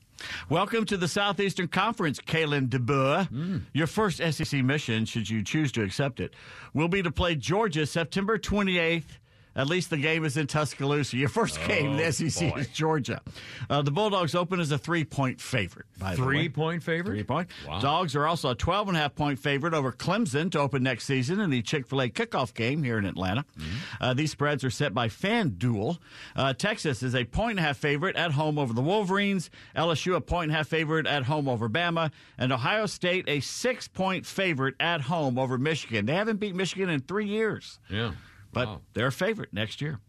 Welcome 0.49 0.83
to 0.85 0.97
the 0.97 1.07
Southeastern 1.07 1.67
Conference, 1.67 2.19
Kalen 2.19 2.69
DeBoer. 2.69 3.27
Hmm. 3.27 3.57
Your 3.71 3.85
first 3.85 4.19
SEC 4.19 4.63
mission, 4.63 5.05
should 5.05 5.29
you 5.29 5.43
choose 5.43 5.71
to 5.73 5.83
accept 5.83 6.19
it, 6.19 6.33
will 6.73 6.87
be 6.87 7.03
to 7.03 7.11
play 7.11 7.35
Georgia 7.35 7.85
September 7.85 8.39
28th 8.39 9.19
At 9.55 9.67
least 9.67 9.89
the 9.89 9.97
game 9.97 10.23
is 10.23 10.37
in 10.37 10.47
Tuscaloosa. 10.47 11.17
Your 11.17 11.27
first 11.29 11.59
game 11.67 11.91
in 11.91 11.97
the 11.97 12.05
Oh, 12.05 12.11
SEC 12.11 12.51
boy. 12.53 12.59
is 12.59 12.67
Georgia. 12.69 13.21
Uh, 13.69 13.81
the 13.81 13.91
Bulldogs 13.91 14.33
open 14.33 14.59
as 14.59 14.71
a 14.71 14.77
three 14.77 15.03
point 15.03 15.41
favorite. 15.41 15.85
By 15.99 16.15
the 16.15 16.21
way. 16.21 16.25
Three 16.27 16.49
point 16.49 16.83
favorite? 16.83 17.15
Three 17.15 17.23
point. 17.23 17.49
Wow. 17.67 17.79
Dogs 17.79 18.15
are 18.15 18.25
also 18.25 18.49
a 18.51 18.55
12 18.55 18.87
and 18.89 18.97
a 18.97 18.99
half 19.01 19.13
point 19.13 19.39
favorite 19.39 19.73
over 19.73 19.91
Clemson 19.91 20.49
to 20.51 20.59
open 20.59 20.83
next 20.83 21.03
season 21.05 21.39
in 21.41 21.49
the 21.49 21.61
Chick 21.61 21.85
fil 21.87 22.01
A 22.01 22.09
kickoff 22.09 22.53
game 22.53 22.81
here 22.83 22.97
in 22.97 23.05
Atlanta. 23.05 23.43
Mm-hmm. 23.59 24.03
Uh, 24.03 24.13
these 24.13 24.31
spreads 24.31 24.63
are 24.63 24.69
set 24.69 24.93
by 24.93 25.09
FanDuel. 25.09 25.97
Uh, 26.35 26.53
Texas 26.53 27.03
is 27.03 27.13
a 27.15 27.25
point 27.25 27.51
and 27.51 27.59
a 27.59 27.63
half 27.63 27.77
favorite 27.77 28.15
at 28.15 28.31
home 28.31 28.57
over 28.57 28.73
the 28.73 28.81
Wolverines. 28.81 29.49
LSU 29.75 30.15
a 30.15 30.21
point 30.21 30.45
and 30.45 30.53
a 30.53 30.57
half 30.57 30.67
favorite 30.67 31.05
at 31.07 31.23
home 31.23 31.49
over 31.49 31.67
Bama. 31.67 32.11
And 32.37 32.53
Ohio 32.53 32.85
State 32.85 33.25
a 33.27 33.39
six 33.41 33.87
point 33.87 34.25
favorite 34.25 34.75
at 34.79 35.01
home 35.01 35.37
over 35.37 35.57
Michigan. 35.57 36.05
They 36.05 36.15
haven't 36.15 36.37
beat 36.39 36.55
Michigan 36.55 36.89
in 36.89 37.01
three 37.01 37.27
years 37.27 37.79
Yeah. 37.89 38.11
But 38.53 38.67
Wow. 38.67 38.81
they're 38.93 39.07
a 39.07 39.11
favorite 39.11 39.53
next 39.53 39.81
year. 39.81 39.99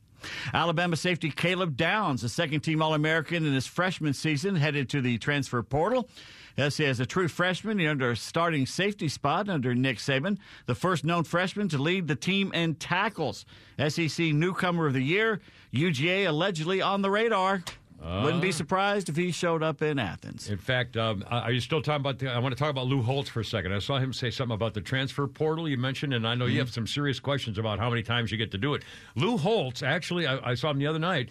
Alabama 0.54 0.96
safety 0.96 1.30
Caleb 1.30 1.76
Downs, 1.76 2.22
a 2.22 2.28
second 2.28 2.60
team 2.60 2.80
All 2.80 2.94
American 2.94 3.44
in 3.44 3.52
his 3.52 3.66
freshman 3.66 4.12
season, 4.14 4.54
headed 4.54 4.88
to 4.90 5.00
the 5.00 5.18
transfer 5.18 5.62
portal. 5.64 6.08
Yes, 6.56 6.76
he 6.76 6.84
as 6.84 7.00
a 7.00 7.06
true 7.06 7.28
freshman, 7.28 7.78
he 7.78 7.86
earned 7.88 8.02
a 8.02 8.14
starting 8.14 8.66
safety 8.66 9.08
spot 9.08 9.48
under 9.48 9.74
Nick 9.74 9.98
Saban, 9.98 10.38
the 10.66 10.74
first 10.74 11.02
known 11.04 11.24
freshman 11.24 11.68
to 11.70 11.78
lead 11.78 12.06
the 12.06 12.14
team 12.14 12.52
in 12.52 12.74
tackles. 12.76 13.46
SEC 13.88 14.32
newcomer 14.32 14.86
of 14.86 14.92
the 14.92 15.00
year, 15.02 15.40
UGA 15.72 16.26
allegedly 16.28 16.80
on 16.82 17.02
the 17.02 17.10
radar. 17.10 17.64
Wouldn't 18.02 18.42
be 18.42 18.48
Uh. 18.48 18.52
surprised 18.52 19.08
if 19.08 19.16
he 19.16 19.30
showed 19.30 19.62
up 19.62 19.80
in 19.80 19.98
Athens. 19.98 20.50
In 20.50 20.58
fact, 20.58 20.96
um, 20.96 21.24
are 21.30 21.52
you 21.52 21.60
still 21.60 21.80
talking 21.80 22.00
about? 22.00 22.18
The, 22.18 22.30
I 22.32 22.38
want 22.38 22.52
to 22.52 22.58
talk 22.58 22.70
about 22.70 22.86
Lou 22.88 23.00
Holtz 23.00 23.28
for 23.30 23.40
a 23.40 23.44
second. 23.44 23.72
I 23.72 23.78
saw 23.78 23.98
him 23.98 24.12
say 24.12 24.30
something 24.30 24.54
about 24.54 24.74
the 24.74 24.80
transfer 24.80 25.26
portal 25.28 25.68
you 25.68 25.76
mentioned, 25.76 26.12
and 26.14 26.26
I 26.26 26.34
know 26.34 26.46
you 26.46 26.58
have 26.58 26.70
some 26.72 26.86
serious 26.86 27.20
questions 27.20 27.58
about 27.58 27.78
how 27.78 27.88
many 27.88 28.02
times 28.02 28.32
you 28.32 28.38
get 28.38 28.50
to 28.52 28.58
do 28.58 28.74
it. 28.74 28.82
Lou 29.14 29.36
Holtz, 29.36 29.82
actually, 29.82 30.26
I, 30.26 30.50
I 30.50 30.54
saw 30.54 30.70
him 30.70 30.78
the 30.78 30.86
other 30.88 30.98
night, 30.98 31.28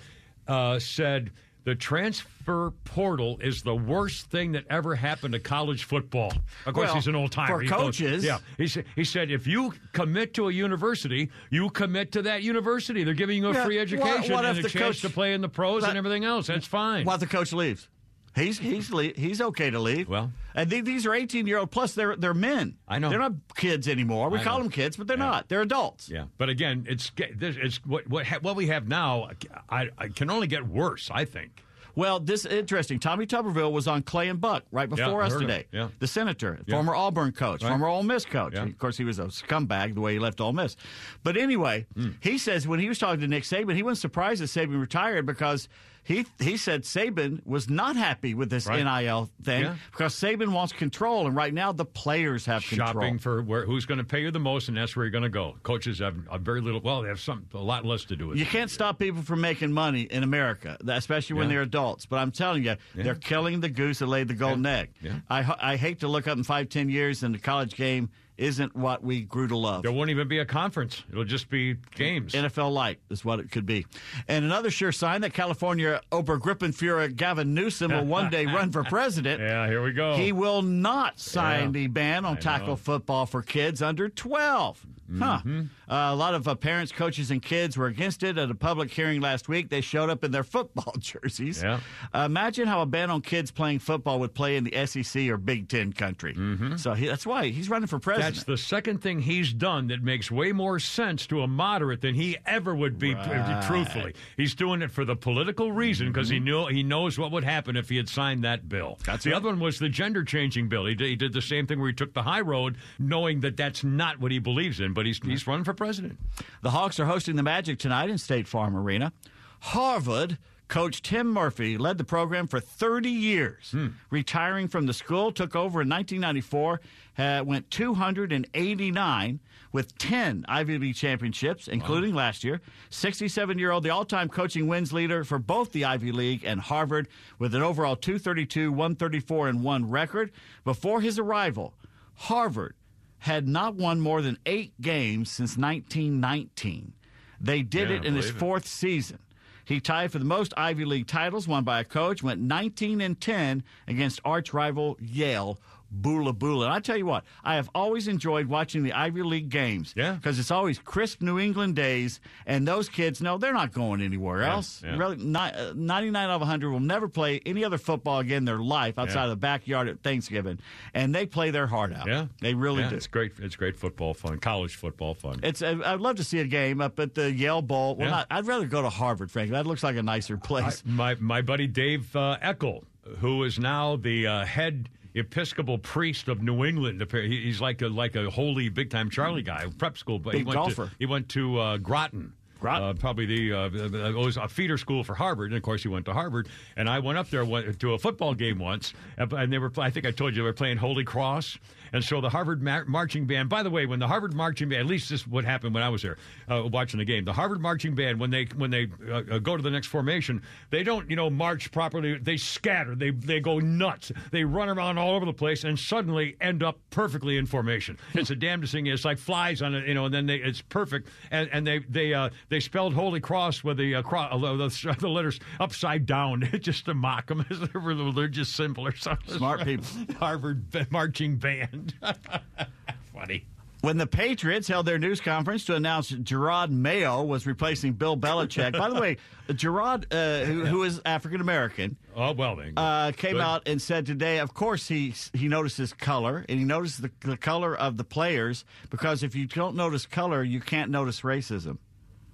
uh, 0.48 0.80
said 0.80 1.31
the 1.64 1.76
transfer 1.76 2.72
portal 2.86 3.38
is 3.42 3.62
the 3.62 3.76
worst 3.76 4.32
thing 4.32 4.52
that 4.54 4.66
ever 4.70 4.96
happened 4.96 5.34
to 5.34 5.40
college 5.40 5.84
football. 5.84 6.34
Of 6.66 6.74
course, 6.74 6.88
Well, 6.88 6.96
he's 6.96 7.08
an 7.08 7.16
old 7.16 7.32
timer. 7.32 7.56
for 7.56 7.62
He 7.62 7.68
goes- 7.70 7.80
coaches- 7.80 8.24
yeah. 8.24 8.40
He 8.58 8.68
said, 8.68 8.86
he 8.96 9.04
said, 9.04 9.30
if 9.32 9.46
you 9.46 9.74
commit 9.94 10.34
to 10.36 10.48
a 10.50 10.52
university, 10.52 11.30
you 11.52 11.70
commit 11.70 12.12
to 12.14 12.22
that 12.24 12.42
university. 12.44 13.04
They're 13.04 13.14
giving 13.14 13.38
you 13.44 13.50
a 13.50 13.54
Yeah, 13.54 13.66
free 13.66 13.78
what- 13.78 13.82
education 13.84 14.34
what 14.34 14.46
and 14.46 14.58
if 14.58 14.66
a 14.66 14.68
the 14.68 14.70
chance 14.70 14.96
coach- 14.98 15.02
to 15.02 15.10
play 15.10 15.34
in 15.34 15.42
the 15.42 15.50
pros 15.50 15.84
and 15.84 15.98
everything 15.98 16.26
else. 16.26 16.48
That's 16.48 16.66
fine. 16.68 17.06
What 17.06 17.16
if 17.16 17.20
the 17.22 17.28
coach 17.28 17.54
leaves? 17.54 17.88
He's 18.36 18.58
he's 18.60 18.90
he's 19.16 19.41
okay 19.41 19.70
to 19.70 19.80
leave. 19.80 20.08
Well, 20.08 20.32
and 20.56 20.70
the- 20.70 20.82
these 20.82 21.06
are 21.06 21.14
eighteen 21.14 21.48
year 21.48 21.58
old 21.58 21.70
plus 21.72 21.94
they're 21.94 22.16
they're 22.16 22.34
men. 22.34 22.78
I 22.88 22.98
know. 22.99 23.10
they're 23.10 23.20
not 23.20 23.34
kids 23.56 23.88
anymore. 23.88 24.30
We 24.30 24.40
I 24.40 24.44
call 24.44 24.58
know. 24.58 24.64
them 24.64 24.72
kids, 24.72 24.95
but 24.98 25.08
they're 25.08 25.18
not. 25.18 25.49
They're 25.49 25.62
adults. 25.62 26.10
Yeah, 26.10 26.26
but 26.38 26.48
again, 26.49 26.86
it's 26.88 27.12
it's 27.18 27.78
what 27.86 28.08
what 28.08 28.26
ha- 28.26 28.40
what 28.41 28.56
we 28.56 28.68
have 28.68 28.88
now. 28.88 29.30
I, 29.70 29.90
I 29.98 30.08
can 30.08 30.30
only 30.30 30.48
get 30.48 30.66
worse. 30.68 31.10
I 31.14 31.26
think. 31.26 31.64
Well, 31.94 32.22
this 32.22 32.45
is 32.45 32.53
interesting. 32.53 32.99
Tommy 32.99 33.26
Tuberville 33.26 33.74
was 33.74 33.86
on 33.86 34.03
Clay 34.03 34.30
and 34.30 34.40
Buck 34.40 34.64
right 34.72 34.88
before 34.90 35.22
I 35.22 35.26
us 35.28 35.36
today. 35.36 35.66
Yeah. 35.74 35.90
The 35.99 36.08
senator, 36.08 36.58
Yeah. 36.66 36.76
former 36.76 36.95
Auburn 36.95 37.34
coach, 37.34 37.62
Right. 37.64 37.68
former 37.68 37.88
Ole 37.88 38.03
Miss 38.03 38.24
coach. 38.24 38.53
Yeah. 38.53 38.64
Of 38.64 38.78
course, 38.78 38.95
he 38.95 39.03
was 39.03 39.20
a 39.20 39.26
scumbag 39.26 39.94
the 39.95 39.99
way 39.99 40.14
he 40.14 40.20
left 40.20 40.40
Ole 40.40 40.53
Miss. 40.53 40.78
But 41.22 41.36
anyway, 41.36 41.88
Hmm. 41.94 42.12
he 42.22 42.38
says 42.38 42.66
when 42.66 42.80
he 42.80 42.88
was 42.88 42.98
talking 42.98 43.20
to 43.20 43.28
Nick 43.28 43.44
Saban, 43.44 43.76
he 43.76 43.84
wasn't 43.84 43.98
surprised 44.03 44.41
that 44.41 44.45
Saban 44.45 44.80
retired 44.80 45.26
because 45.26 45.68
he 46.03 46.26
he 46.40 46.57
said 46.57 46.84
Saban 46.84 47.45
was 47.45 47.69
not 47.69 47.95
happy 47.95 48.34
with 48.34 48.49
this 48.49 48.65
Right. 48.65 48.84
NIL 48.84 49.30
thing 49.44 49.64
Yeah. 49.64 49.76
because 49.91 50.14
Saban 50.15 50.49
wants 50.49 50.73
control, 50.73 51.28
and 51.28 51.36
right 51.36 51.53
now 51.53 51.72
the 51.72 51.86
players 51.86 52.45
have 52.48 52.65
control. 52.65 52.88
Shopping 52.94 53.19
for 53.19 53.41
where, 53.44 53.65
who's 53.65 53.86
going 53.86 53.99
to 53.99 54.03
pay 54.03 54.22
you 54.22 54.32
the 54.32 54.40
most, 54.40 54.68
and 54.68 54.76
that's 54.78 54.95
where 54.95 55.06
you're 55.06 55.11
going 55.11 55.23
to 55.23 55.30
go. 55.30 55.56
Coaches 55.64 55.99
have 55.99 56.15
a 56.32 56.40
very 56.40 56.60
little. 56.61 56.82
Well, 56.82 57.03
they 57.03 57.07
have 57.10 57.19
some 57.19 57.45
a 57.53 57.57
lot 57.60 57.86
less 57.86 58.03
to 58.06 58.15
do 58.15 58.28
with 58.30 58.38
You 58.40 58.45
can't 58.45 58.72
stop 58.72 58.98
people 58.99 59.22
from 59.22 59.41
making 59.41 59.72
money 59.72 60.02
in 60.02 60.23
America, 60.23 60.78
especially 60.88 61.36
when 61.36 61.44
Yeah. 61.49 61.56
they're 61.56 61.61
adults. 61.64 62.06
But 62.07 62.18
I'm 62.18 62.32
telling 62.32 62.64
you, 62.64 62.76
Yeah. 62.95 63.03
they're 63.03 63.15
killing 63.15 63.60
the 63.61 63.69
goose 63.69 63.99
that 63.99 64.07
laid 64.07 64.28
the 64.28 64.34
golden 64.34 64.65
egg. 64.65 64.90
I, 65.30 65.56
I 65.61 65.76
hate 65.76 65.99
to 65.99 66.07
look 66.07 66.28
up 66.28 66.38
in 66.38 66.44
five, 66.44 66.69
ten 66.69 66.90
years 66.90 67.22
and 67.23 67.36
the 67.36 67.40
college 67.40 67.76
game 67.76 68.10
isn't 68.41 68.76
what 68.76 69.03
we 69.03 69.22
grew 69.22 69.47
to 69.47 69.55
love. 69.55 69.84
There 69.84 69.91
won't 69.91 70.09
even 70.09 70.27
be 70.27 70.39
a 70.39 70.45
conference. 70.45 71.03
It'll 71.11 71.23
just 71.23 71.49
be 71.49 71.76
games. 71.95 72.34
NFL 72.34 72.73
light 72.73 72.99
is 73.09 73.23
what 73.23 73.39
it 73.39 73.51
could 73.51 73.65
be. 73.65 73.85
And 74.27 74.43
another 74.43 74.72
sure 74.72 74.91
sign 74.91 75.22
that 75.22 75.34
California 75.34 76.01
Obergruppenführer 76.11 77.15
Gavin 77.15 77.53
Newsom 77.53 77.91
will 77.91 78.05
one 78.05 78.30
day 78.30 78.45
run 78.47 78.72
for 78.72 78.84
president. 78.89 79.39
Yeah, 79.41 79.68
here 79.68 79.84
we 79.84 79.93
go. 79.93 80.15
He 80.18 80.31
will 80.31 80.61
not 80.61 81.19
sign 81.19 81.65
Yeah. 81.65 81.72
the 81.72 81.88
ban 81.88 82.26
on 82.26 82.38
I 82.38 82.39
tackle 82.39 82.68
know. 82.69 82.76
football 82.76 83.26
for 83.26 83.41
kids 83.41 83.81
under 83.81 84.09
12. 84.09 84.85
Huh. 85.20 85.40
Mm-hmm. 85.40 85.62
Uh, 85.92 86.14
a 86.14 86.16
lot 86.16 86.34
of 86.34 86.48
uh, 86.48 86.56
parents, 86.56 86.92
coaches, 86.92 87.32
and 87.32 87.42
kids 87.42 87.78
were 87.78 87.88
against 87.88 88.24
it 88.24 88.38
at 88.38 88.50
a 88.50 88.56
public 88.56 88.92
hearing 88.92 89.22
last 89.22 89.50
week. 89.50 89.70
They 89.70 89.82
showed 89.82 90.10
up 90.10 90.24
in 90.24 90.32
their 90.32 90.44
football 90.52 90.94
jerseys. 91.00 91.62
Yeah. 91.62 91.80
Uh, 92.14 92.24
imagine 92.26 92.68
how 92.68 92.82
a 92.82 92.86
ban 92.86 93.10
on 93.10 93.22
kids 93.22 93.52
playing 93.52 93.80
football 93.80 94.20
would 94.20 94.34
play 94.34 94.56
in 94.58 94.64
the 94.64 94.86
SEC 94.86 95.28
or 95.28 95.38
Big 95.38 95.68
Ten 95.68 95.94
country. 95.94 96.36
So 96.78 96.94
he, 96.94 97.08
that's 97.08 97.26
why 97.26 97.48
he's 97.48 97.70
running 97.70 97.88
for 97.88 98.00
president. 98.00 98.36
Mm-hmm. 98.36 98.40
That's 98.40 98.46
the 98.46 98.58
second 98.58 99.02
thing 99.02 99.22
he's 99.22 99.54
done 99.54 99.88
that 99.88 100.02
makes 100.02 100.32
way 100.32 100.52
more 100.52 100.80
sense 100.80 101.28
to 101.28 101.42
a 101.42 101.48
moderate 101.48 102.02
than 102.02 102.16
he 102.16 102.38
ever 102.46 102.76
would 102.76 102.98
be. 103.00 103.14
Right. 103.14 103.64
Truthfully, 103.68 104.14
he's 104.38 104.56
doing 104.56 104.82
it 104.82 104.92
for 104.92 105.06
the 105.06 105.16
political 105.16 105.72
reason 105.72 106.12
because 106.12 106.30
he 106.30 106.40
knew 106.40 106.66
he 106.68 106.84
knows 106.84 107.18
what 107.18 107.32
would 107.32 107.44
happen 107.44 107.76
if 107.76 107.90
he 107.90 107.98
had 107.98 108.10
signed 108.10 108.44
that 108.44 108.68
bill. 108.68 108.98
That's 109.06 109.24
the 109.24 109.34
other 109.34 109.50
one 109.50 109.60
was 109.60 109.80
the 109.80 109.90
gender 109.90 110.24
changing 110.24 110.70
bill. 110.70 110.86
He 110.86 110.96
did, 110.96 111.08
he 111.10 111.16
did 111.16 111.34
the 111.34 111.42
same 111.42 111.68
thing 111.68 111.80
where 111.80 111.90
he 111.90 111.94
took 111.96 112.14
the 112.14 112.24
high 112.24 112.42
road, 112.42 112.78
knowing 113.00 113.42
that 113.42 113.58
that's 113.58 113.84
not 113.84 114.20
what 114.20 114.32
he 114.32 114.40
believes 114.40 114.80
in. 114.80 114.94
But 114.94 115.01
he's 115.06 115.19
he's 115.23 115.48
running 115.48 115.64
for 115.64 115.73
president. 115.73 116.18
The 116.61 116.72
Hawks 116.72 116.99
are 116.99 117.06
hosting 117.06 117.36
the 117.36 117.44
Magic 117.44 117.80
tonight 117.80 118.10
in 118.10 118.18
State 118.18 118.48
Farm 118.48 118.76
Arena. 118.76 119.14
Harvard 119.60 120.38
coach 120.68 121.02
Tim 121.02 121.28
Murphy 121.28 121.78
led 121.78 121.98
the 121.98 122.06
program 122.06 122.48
for 122.48 122.61
30 122.61 123.10
years. 123.10 123.76
Retiring 124.10 124.69
from 124.69 124.86
the 124.86 124.94
school, 124.94 125.32
took 125.32 125.53
over 125.53 125.82
in 125.82 125.90
1994, 125.90 126.82
uh, 127.18 127.44
went 127.45 127.69
289 127.69 129.40
with 129.73 129.98
10 129.98 130.45
Ivy 130.48 130.78
League 130.78 130.95
championships, 130.95 131.68
including 131.68 132.14
last 132.15 132.44
year. 132.45 132.61
67 132.90 133.60
year 133.60 133.72
old, 133.72 133.84
the 133.84 133.90
all 133.90 134.06
time 134.06 134.30
coaching 134.30 134.68
wins 134.68 134.94
leader 134.94 135.23
for 135.26 135.40
both 135.40 135.73
the 135.73 135.84
Ivy 135.86 136.14
League 136.14 136.44
and 136.45 136.61
Harvard, 136.61 137.10
with 137.38 137.53
an 137.53 137.61
overall 137.61 137.98
232, 137.98 138.72
134, 138.72 139.49
and 139.49 139.64
1 139.64 139.90
record. 139.90 140.32
Before 140.64 141.02
his 141.02 141.19
arrival, 141.19 141.73
Harvard 142.15 142.76
had 143.22 143.48
not 143.48 143.76
won 143.76 143.99
more 143.99 144.22
than 144.22 144.38
eight 144.45 144.73
games 144.81 145.30
since 145.31 145.56
1919. 145.57 146.93
They 147.39 147.61
did 147.61 147.89
Yeah, 147.89 147.98
it 147.98 148.06
in 148.06 148.15
his 148.15 148.26
believe 148.26 148.35
it. 148.35 148.39
fourth 148.39 148.68
season. 148.68 149.19
He 149.64 149.80
tied 149.80 150.11
for 150.11 150.19
the 150.19 150.26
most 150.26 150.53
Ivy 150.57 150.85
League 150.85 151.07
titles 151.07 151.48
won 151.48 151.64
by 151.64 151.80
a 151.80 151.84
coach, 151.84 152.23
went 152.23 152.41
19 152.41 152.99
and 152.99 153.19
10 153.22 153.64
against 153.88 154.19
arch 154.26 154.53
rival 154.53 154.98
Yale. 154.99 155.60
Boola 155.99 156.34
Boola. 156.34 156.65
And 156.65 156.73
I 156.73 156.80
tell 156.80 156.95
you 156.97 157.05
what, 157.05 157.23
I 157.43 157.55
have 157.55 157.69
always 157.76 158.07
enjoyed 158.07 158.45
watching 158.47 158.84
the 158.84 158.93
Ivy 158.93 159.23
League 159.23 159.49
games. 159.49 159.93
Yeah. 159.97 160.13
Because 160.13 160.39
it's 160.39 160.51
always 160.51 160.80
crisp 160.80 161.22
New 161.22 161.38
England 161.39 161.76
days, 161.76 162.19
and 162.45 162.68
those 162.68 162.88
kids 162.88 163.22
know 163.22 163.38
they're 163.38 163.53
not 163.53 163.73
going 163.73 164.01
anywhere 164.01 164.41
Yeah, 164.41 164.53
else. 164.53 164.81
yeah. 164.85 164.95
Really, 164.97 165.18
ni- 165.18 165.35
uh, 165.38 165.73
99 165.76 166.30
out 166.30 166.35
of 166.35 166.41
100 166.41 166.72
will 166.72 166.80
never 166.80 167.07
play 167.07 167.41
any 167.45 167.63
other 167.65 167.77
football 167.77 168.19
again 168.19 168.38
in 168.38 168.45
their 168.45 168.59
life 168.59 168.97
outside 168.97 169.15
Yeah. 169.15 169.23
of 169.26 169.30
the 169.31 169.35
backyard 169.35 169.88
at 169.89 170.01
Thanksgiving. 170.01 170.59
And 170.93 171.13
they 171.13 171.26
play 171.26 171.51
their 171.51 171.68
heart 171.68 171.93
out. 171.93 172.07
Yeah, 172.07 172.27
They 172.39 172.53
really 172.53 172.88
do. 172.88 172.95
It's 172.95 173.07
great. 173.07 173.34
It's 173.39 173.55
great 173.55 173.76
football 173.77 174.13
fun. 174.13 174.39
College 174.39 174.76
football 174.76 175.13
fun. 175.13 175.39
It's. 175.43 175.61
I- 175.61 175.80
I'd 175.93 175.99
love 175.99 176.15
to 176.18 176.23
see 176.23 176.39
a 176.39 176.45
game 176.45 176.81
up 176.81 176.99
at 176.99 177.15
the 177.15 177.31
Yale 177.31 177.61
Bowl. 177.61 177.95
Well, 177.95 178.09
not, 178.09 178.27
I'd 178.31 178.45
rather 178.47 178.65
go 178.65 178.81
to 178.81 178.89
Harvard, 178.89 179.30
frankly. 179.31 179.53
That 179.53 179.65
looks 179.68 179.84
like 179.84 179.95
a 179.97 180.03
nicer 180.03 180.38
place. 180.38 180.84
my 180.85 181.15
my 181.19 181.41
buddy 181.41 181.68
Dave 181.68 182.15
uh, 182.15 182.38
Eckel, 182.41 182.84
who 183.19 183.43
is 183.43 183.59
now 183.59 183.95
the 183.97 184.27
uh, 184.27 184.45
head 184.45 184.89
Episcopal 185.14 185.78
priest 185.78 186.28
of 186.28 186.42
New 186.42 186.64
England. 186.64 187.06
He's 187.12 187.60
like 187.62 187.82
a 187.82 187.88
like 187.88 188.16
a 188.16 188.30
holy 188.30 188.70
big 188.70 188.90
time 188.90 189.10
Charlie 189.10 189.42
guy, 189.42 189.66
prep 189.78 189.98
school. 189.98 190.20
But 190.20 190.36
he 190.36 190.44
went 190.44 190.56
golfer. 190.56 190.86
To, 190.88 190.92
he 191.00 191.06
went 191.06 191.30
to 191.30 191.60
uh, 191.60 191.78
Groton. 191.78 192.34
Uh, 192.64 192.94
probably 192.94 193.26
the 193.26 193.54
uh, 193.54 193.70
it 193.72 194.16
was 194.16 194.38
a 194.38 194.48
feeder 194.48 194.78
school 194.78 195.04
for 195.04 195.16
Harvard, 195.16 195.50
and 195.50 195.58
of 195.58 195.64
course 195.64 195.82
he 195.82 195.88
went 195.88 196.06
to 196.06 196.14
Harvard. 196.14 196.48
And 196.78 196.88
I 196.88 197.00
went 197.00 197.18
up 197.18 197.30
there 197.30 197.44
went 197.44 197.80
to 197.80 197.94
a 197.94 197.98
football 197.98 198.36
game 198.36 198.60
once, 198.60 198.94
and 199.18 199.34
and 199.34 199.52
they 199.52 199.58
were. 199.58 199.72
I 199.78 199.90
think 199.90 200.06
I 200.06 200.12
told 200.12 200.36
you 200.36 200.44
they 200.44 200.48
were 200.48 200.54
playing 200.54 200.78
Holy 200.78 201.04
Cross, 201.04 201.58
and 201.93 202.03
so 202.03 202.22
the 202.22 202.30
Harvard 202.30 202.61
mar- 202.61 202.85
marching 202.85 203.26
band. 203.26 203.49
By 203.49 203.63
the 203.63 203.69
way, 203.69 203.85
when 203.85 203.99
the 203.99 204.07
Harvard 204.07 204.34
marching 204.34 204.69
band, 204.69 204.81
at 204.81 204.88
least 204.88 205.09
this 205.09 205.22
is 205.22 205.27
what 205.27 205.43
happened 205.43 205.73
when 205.73 205.84
I 205.84 205.89
was 205.89 206.01
there 206.01 206.18
uh, 206.49 206.63
watching 206.72 206.99
the 206.99 207.05
game. 207.05 207.26
The 207.26 207.34
Harvard 207.34 207.61
marching 207.61 207.95
band, 207.95 208.19
when 208.19 208.30
they 208.30 208.45
when 208.55 208.72
they 208.72 208.88
uh, 209.09 209.22
uh, 209.31 209.39
go 209.39 209.57
to 209.57 209.63
the 209.63 209.72
next 209.72 209.88
formation, 209.88 210.41
they 210.69 210.84
don't 210.84 211.09
you 211.09 211.15
know 211.15 211.30
march 211.30 211.72
properly. 211.72 212.18
They 212.18 212.38
scatter. 212.38 212.95
They 212.95 213.11
they 213.11 213.39
go 213.39 213.59
nuts. 213.59 214.11
They 214.31 214.43
run 214.43 214.69
around 214.69 214.97
all 214.97 215.15
over 215.15 215.26
the 215.26 215.34
place, 215.34 215.63
and 215.63 215.77
suddenly 215.77 216.35
end 216.41 216.63
up 216.63 216.80
perfectly 216.89 217.38
in 217.38 217.45
formation. 217.45 217.97
It's 218.13 218.30
the 218.30 218.35
damnedest 218.35 218.73
thing. 218.73 218.88
It's 218.88 219.05
like 219.05 219.18
flies 219.18 219.61
on 219.61 219.73
it, 219.76 219.88
you 219.88 219.93
know. 219.93 220.05
And 220.05 220.13
then 220.13 220.26
they, 220.26 220.38
it's 220.38 220.61
perfect. 220.61 221.09
And 221.31 221.49
and 221.51 221.65
they 221.65 221.80
they 221.80 222.13
uh, 222.13 222.30
they 222.49 222.59
spelled 222.59 222.93
Holy 222.93 223.19
Cross 223.19 223.63
with 223.63 223.77
the 223.77 223.95
uh, 223.95 224.01
cro- 224.01 224.22
uh, 224.22 224.38
the, 224.38 224.95
the 224.99 225.09
letters 225.09 225.39
upside 225.59 226.05
down, 226.05 226.47
just 226.61 226.85
to 226.85 226.93
mock 226.93 227.27
them 227.27 227.45
as 227.49 227.61
a 227.61 227.80
religious 227.80 228.49
symbol 228.49 228.88
or 228.88 228.95
something. 228.95 229.38
Smart 229.38 229.63
people. 229.63 229.85
Harvard 230.19 230.65
marching 230.91 231.38
band. 231.38 231.81
Funny. 233.14 233.45
When 233.82 233.98
the 233.98 234.06
Patriots 234.06 234.68
held 234.68 234.86
their 234.86 234.99
news 234.99 235.20
conference 235.22 235.66
to 235.66 235.74
announce 235.76 236.10
Gerard 236.10 236.70
Mayo 236.70 237.24
was 237.24 237.48
replacing 237.48 237.94
Bill 237.94 238.16
Belichick, 238.16 238.78
by 238.78 238.90
the 238.91 239.02
way, 239.02 239.18
Gerard, 239.56 240.06
uh, 240.14 240.41
who, 240.45 240.66
who 240.66 240.84
is 240.84 241.02
African 241.03 241.41
American, 241.41 241.98
Oh 242.16 242.32
well, 242.34 242.58
then. 242.58 242.74
uh, 242.78 243.12
came 243.18 243.34
Good. 243.34 243.41
out 243.41 243.68
and 243.68 243.82
said 243.82 244.06
today, 244.06 244.38
of 244.38 244.53
course, 244.53 244.88
he 244.88 245.16
he 245.34 245.48
notices 245.48 245.94
color 245.94 246.45
and 246.48 246.60
he 246.60 246.66
noticed 246.66 247.02
the, 247.02 247.10
the 247.22 247.38
color 247.38 247.76
of 247.76 247.98
the 247.98 248.03
players 248.03 248.66
because 248.91 249.24
if 249.24 249.34
you 249.34 249.48
don't 249.48 249.76
notice 249.76 250.06
color, 250.06 250.44
you 250.44 250.60
can't 250.60 250.91
notice 250.91 251.22
racism. 251.22 251.80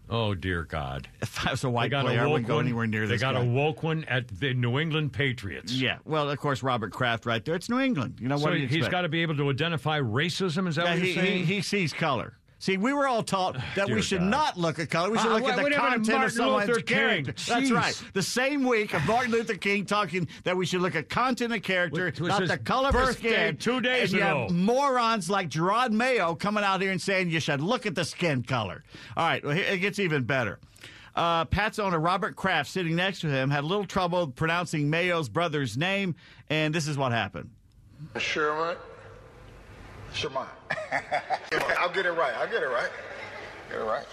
Oh 0.09 0.33
dear 0.35 0.63
God! 0.63 1.07
If 1.21 1.45
I 1.45 1.51
was 1.51 1.63
a 1.63 1.67
They 1.67 1.71
white 1.73 1.91
got 1.91 2.05
player, 2.05 2.21
I 2.21 2.23
a 2.23 2.29
wouldn't 2.29 2.47
go 2.47 2.55
one. 2.55 2.65
anywhere 2.65 2.87
near 2.87 3.05
They 3.07 3.15
this 3.15 3.21
got 3.21 3.35
guy. 3.35 3.41
a 3.41 3.45
woke 3.45 3.83
one 3.83 4.03
at 4.05 4.27
the 4.29 4.53
New 4.53 4.79
England 4.79 5.11
Patriots. 5.13 5.73
Yeah, 5.73 5.97
well, 6.05 6.29
of 6.29 6.37
course, 6.39 6.63
Robert 6.63 6.91
Kraft 6.91 7.25
right 7.25 7.43
there. 7.43 7.55
It's 7.55 7.69
New 7.69 7.79
England. 7.79 8.19
You 8.21 8.27
know 8.29 8.37
so 8.37 8.45
what? 8.45 8.59
you 8.59 8.67
he's 8.67 8.87
got 8.87 9.01
to 9.01 9.09
be 9.09 9.21
able 9.21 9.35
to 9.37 9.49
identify 9.49 9.99
racism. 9.99 10.67
Is 10.67 10.75
that 10.77 10.85
Yeah, 10.85 10.91
what 10.93 10.99
you're 11.03 11.15
saying? 11.15 11.45
he, 11.45 11.55
he 11.55 11.61
sees 11.61 11.91
color. 11.93 12.37
See, 12.59 12.77
we 12.77 12.91
were 12.91 13.07
all 13.07 13.21
taught 13.21 13.53
that 13.75 13.85
Dear 13.87 13.95
we 13.95 14.01
should 14.01 14.19
God. 14.21 14.29
not 14.29 14.57
look 14.57 14.79
at 14.79 14.89
color. 14.89 15.11
We 15.11 15.17
should 15.19 15.27
Uh, 15.27 15.35
look 15.35 15.43
wait, 15.43 15.51
at 15.51 15.57
the 15.57 15.63
wait 15.63 15.73
a 15.73 15.75
content 15.77 16.23
of 16.23 16.31
someone's 16.31 16.67
Luther 16.67 16.81
King. 16.81 16.97
character. 16.97 17.31
That's 17.33 17.69
Jeez. 17.69 17.75
right. 17.75 18.03
The 18.13 18.23
same 18.23 18.63
week 18.65 18.93
of 18.95 19.05
Martin 19.05 19.31
Luther 19.31 19.55
King 19.55 19.85
talking 19.85 20.27
that 20.43 20.57
we 20.57 20.65
should 20.65 20.81
look 20.81 20.95
at 20.95 21.07
content 21.07 21.53
of 21.53 21.61
character, 21.61 22.05
Which 22.05 22.19
not 22.19 22.47
the 22.47 22.57
color 22.57 22.89
of 22.89 22.95
his 22.95 23.17
skin. 23.17 23.57
two 23.57 23.79
days 23.81 24.11
and 24.11 24.19
you 24.21 24.25
ago. 24.27 24.41
have 24.47 24.51
morons 24.51 25.29
like 25.29 25.49
Gerard 25.49 25.93
Mayo 25.93 26.33
coming 26.33 26.63
out 26.63 26.81
here 26.81 26.91
and 26.91 27.01
saying 27.01 27.29
you 27.29 27.39
should 27.39 27.61
look 27.61 27.85
at 27.85 27.93
the 27.95 28.03
skin 28.05 28.41
color. 28.43 28.83
All 29.15 29.27
right, 29.27 29.43
well, 29.45 29.55
it 29.55 29.77
gets 29.77 29.99
even 29.99 30.23
better. 30.23 30.59
Uh, 31.15 31.45
Pat's 31.45 31.79
owner 31.79 31.99
Robert 31.99 32.35
Kraft, 32.35 32.69
sitting 32.69 32.95
next 32.95 33.21
to 33.21 33.27
him, 33.27 33.49
had 33.49 33.63
a 33.63 33.67
little 33.67 33.85
trouble 33.85 34.27
pronouncing 34.27 34.89
Mayo's 34.89 35.29
brother's 35.29 35.75
name, 35.75 36.15
and 36.49 36.73
this 36.75 36.87
is 36.87 36.95
what 36.97 37.11
happened. 37.11 37.49
Sherman? 38.17 38.77
Sherman. 40.13 40.47
I'll 41.79 41.89
get 41.93 42.05
it 42.05 42.11
right. 42.11 42.33
I'll 42.35 42.47
get 42.49 42.63
it 42.63 42.67
right. 42.69 42.89
Get 43.69 43.79
it 43.79 43.83
right. 43.83 44.05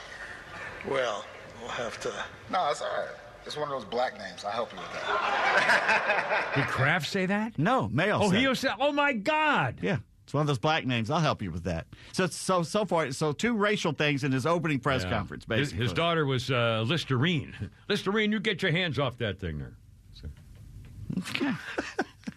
Well, 0.88 1.24
we'll 1.60 1.70
have 1.70 1.98
to. 2.00 2.12
No, 2.50 2.68
it's 2.70 2.82
all 2.82 2.88
right. 2.88 3.08
It's 3.46 3.56
one 3.56 3.64
of 3.64 3.70
those 3.78 3.84
black 3.84 4.18
names. 4.18 4.44
I'll 4.44 4.52
help 4.52 4.72
you 4.72 4.78
with 4.78 4.92
that. 4.92 6.52
Did 6.56 6.66
Kraft 6.66 7.06
say 7.08 7.26
that? 7.26 7.58
No, 7.58 7.88
Mayo. 7.88 8.18
Oh, 8.22 8.30
said 8.30 8.38
he 8.40 8.54
said, 8.54 8.72
"Oh 8.80 8.90
my 8.90 9.12
God!" 9.12 9.78
Yeah, 9.82 9.98
it's 10.24 10.32
one 10.32 10.40
of 10.40 10.46
those 10.46 10.58
black 10.58 10.86
names. 10.86 11.10
I'll 11.10 11.20
help 11.20 11.42
you 11.42 11.50
with 11.50 11.64
that. 11.64 11.86
So 12.12 12.26
so 12.26 12.62
so 12.62 12.86
far, 12.86 13.10
so 13.12 13.32
two 13.32 13.54
racial 13.54 13.92
things 13.92 14.24
in 14.24 14.32
his 14.32 14.46
opening 14.46 14.80
press 14.80 15.02
Yeah. 15.04 15.10
conference. 15.10 15.44
His, 15.44 15.48
Basically, 15.48 15.82
his 15.84 15.92
daughter 15.92 16.24
was 16.24 16.50
uh, 16.50 16.84
Listerine. 16.86 17.54
Listerine, 17.88 18.32
you 18.32 18.40
get 18.40 18.62
your 18.62 18.72
hands 18.72 18.98
off 18.98 19.18
that 19.18 19.38
thing 19.38 19.58
there. 19.58 19.76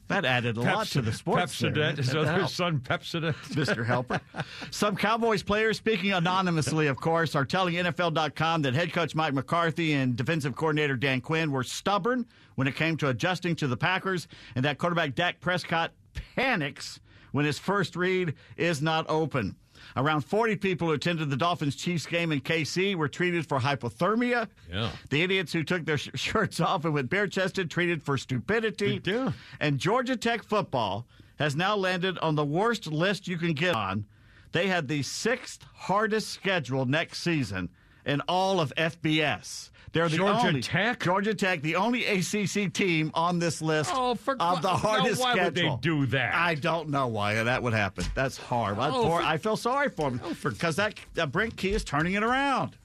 That 0.08 0.26
added 0.26 0.58
a 0.58 0.62
lot 0.62 0.88
to 0.88 1.02
the 1.02 1.12
sports. 1.12 1.62
Pepsodent, 1.62 1.98
his 1.98 2.12
helped. 2.12 2.50
son, 2.52 2.80
Pepsodent. 2.80 3.34
Mr. 3.50 3.86
Helper. 3.86 4.22
Some 4.72 4.96
Cowboys 4.96 5.44
players, 5.44 5.78
speaking 5.78 6.14
anonymously, 6.14 6.88
of 6.88 6.98
course, 6.98 7.36
are 7.36 7.46
telling 7.46 7.76
NFL.com 7.76 8.62
that 8.62 8.74
head 8.74 8.94
coach 8.94 9.16
Mike 9.16 9.34
McCarthy 9.34 9.94
and 9.94 10.16
defensive 10.16 10.56
coordinator 10.56 10.96
Dan 10.96 11.22
Quinn 11.22 11.52
were 11.52 11.64
stubborn 11.64 12.26
when 12.56 12.68
it 12.68 12.76
came 12.76 12.96
to 12.98 13.10
adjusting 13.10 13.56
to 13.58 13.68
the 13.68 13.78
Packers, 13.78 14.28
and 14.56 14.64
that 14.66 14.78
quarterback 14.78 15.16
Dak 15.16 15.40
Prescott 15.42 15.92
panics 16.36 17.00
when 17.32 17.46
his 17.46 17.60
first 17.60 17.96
read 17.96 18.34
is 18.56 18.82
not 18.82 19.06
open. 19.10 19.56
Around 19.96 20.22
40 20.22 20.56
people 20.58 20.88
who 20.88 20.94
attended 20.94 21.30
the 21.30 21.38
Dolphins 21.38 21.76
Chiefs 21.76 22.06
game 22.06 22.32
in 22.32 22.42
KC 22.42 22.96
were 22.96 23.08
treated 23.08 23.48
for 23.48 23.60
hypothermia. 23.60 24.48
Yeah. 24.72 24.92
The 25.10 25.22
idiots 25.22 25.54
who 25.54 25.64
took 25.64 25.86
their 25.86 25.98
sh- 25.98 26.10
shirts 26.16 26.60
off 26.60 26.86
and 26.86 26.94
went 26.94 27.10
bare 27.10 27.28
chested 27.28 27.72
treated 27.72 28.04
for 28.04 28.18
stupidity. 28.18 29.00
And 29.60 29.78
Georgia 29.80 30.16
Tech 30.16 30.44
football 30.44 31.08
has 31.40 31.56
now 31.56 31.76
landed 31.76 32.18
on 32.20 32.36
the 32.36 32.46
worst 32.46 32.88
list 32.88 33.28
you 33.28 33.38
can 33.38 33.54
get 33.54 33.76
on. 33.76 34.06
They 34.52 34.68
had 34.68 34.88
the 34.88 35.04
sixth 35.04 35.64
hardest 35.74 36.30
schedule 36.30 36.86
next 36.86 37.22
season 37.22 37.70
in 38.06 38.22
all 38.22 38.60
of 38.60 38.74
FBS. 38.76 39.70
They're 39.94 40.10
the 40.10 40.18
Georgia 40.18 40.48
only, 40.48 40.62
Tech? 40.62 41.02
Georgia 41.04 41.34
Tech, 41.34 41.62
the 41.62 41.76
only 41.78 42.06
ACC 42.06 42.72
team 42.74 43.10
on 43.14 43.40
this 43.40 43.62
list 43.62 43.92
Oh, 43.94 44.16
for 44.16 44.36
of 44.40 44.62
the 44.62 44.68
hardest 44.70 45.22
why 45.22 45.36
would 45.36 45.56
they 45.56 45.72
do 45.82 46.06
that? 46.08 46.36
I 46.36 46.56
don't 46.56 46.90
know 46.90 47.08
why 47.08 47.42
that 47.44 47.64
would 47.64 47.74
happen. 47.74 48.06
That's 48.14 48.38
hard. 48.38 48.78
Oh, 48.80 49.04
for- 49.04 49.22
I 49.22 49.38
feel 49.38 49.56
sorry 49.58 49.90
for 49.90 50.12
him 50.12 50.22
because 50.44 50.76
that 50.76 50.96
uh, 51.18 51.26
Brent 51.26 51.56
Key 51.58 51.72
is 51.74 51.84
turning 51.84 52.14
it 52.14 52.24
around. 52.24 52.76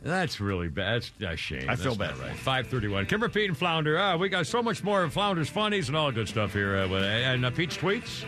That's 0.00 0.40
really 0.40 0.68
bad. 0.68 1.04
That's 1.18 1.34
a 1.34 1.36
shame. 1.36 1.68
I 1.68 1.74
feel 1.74 1.96
bad. 1.96 2.16
Right. 2.18 2.36
Five 2.36 2.68
thirty-one. 2.68 3.06
Kimmer, 3.06 3.28
Pete, 3.28 3.48
and 3.48 3.58
Flounder. 3.58 3.98
Ah, 3.98 4.16
we 4.16 4.28
got 4.28 4.46
so 4.46 4.62
much 4.62 4.84
more 4.84 5.02
of 5.02 5.12
Flounder's 5.12 5.48
funnies 5.48 5.88
and 5.88 5.96
all 5.96 6.12
good 6.12 6.28
stuff 6.28 6.52
here. 6.52 6.76
Uh, 6.76 6.86
and 6.94 7.44
uh, 7.44 7.50
Pete's 7.50 7.76
tweets. 7.76 8.24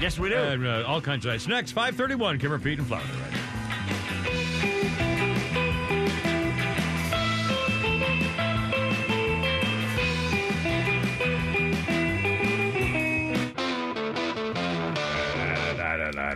Yes, 0.00 0.18
we 0.18 0.30
do. 0.30 0.34
And 0.36 0.66
uh, 0.66 0.82
all 0.84 1.00
kinds 1.00 1.24
of 1.24 1.30
nice. 1.32 1.46
Next, 1.46 1.70
five 1.70 1.94
thirty-one. 1.94 2.40
Kimmer, 2.40 2.58
Pete, 2.58 2.80
and 2.80 2.88
Flounder. 2.88 3.06
Right. 3.06 3.40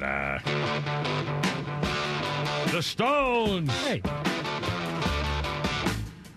Da. 0.01 0.39
The 2.73 2.81
Stones. 2.83 3.71
Hey. 3.85 4.01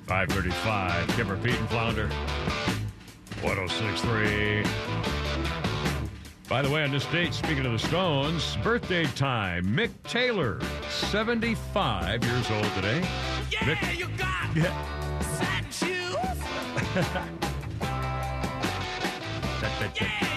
535. 0.05 1.07
Kimmer, 1.15 1.37
Pete, 1.37 1.57
and 1.57 1.69
Flounder. 1.69 2.09
1063. 3.41 4.65
By 6.49 6.61
the 6.61 6.69
way, 6.69 6.83
on 6.83 6.91
this 6.91 7.05
date, 7.05 7.33
speaking 7.33 7.65
of 7.65 7.71
the 7.71 7.79
Stones, 7.79 8.57
birthday 8.63 9.05
time. 9.05 9.65
Mick 9.67 9.91
Taylor, 10.03 10.59
75 10.89 12.21
years 12.21 12.51
old 12.51 12.65
today. 12.75 13.01
Yeah, 13.49 13.91
you 13.91 14.09
got 14.17 14.53
yeah. 14.57 14.73
shoes. 15.71 16.17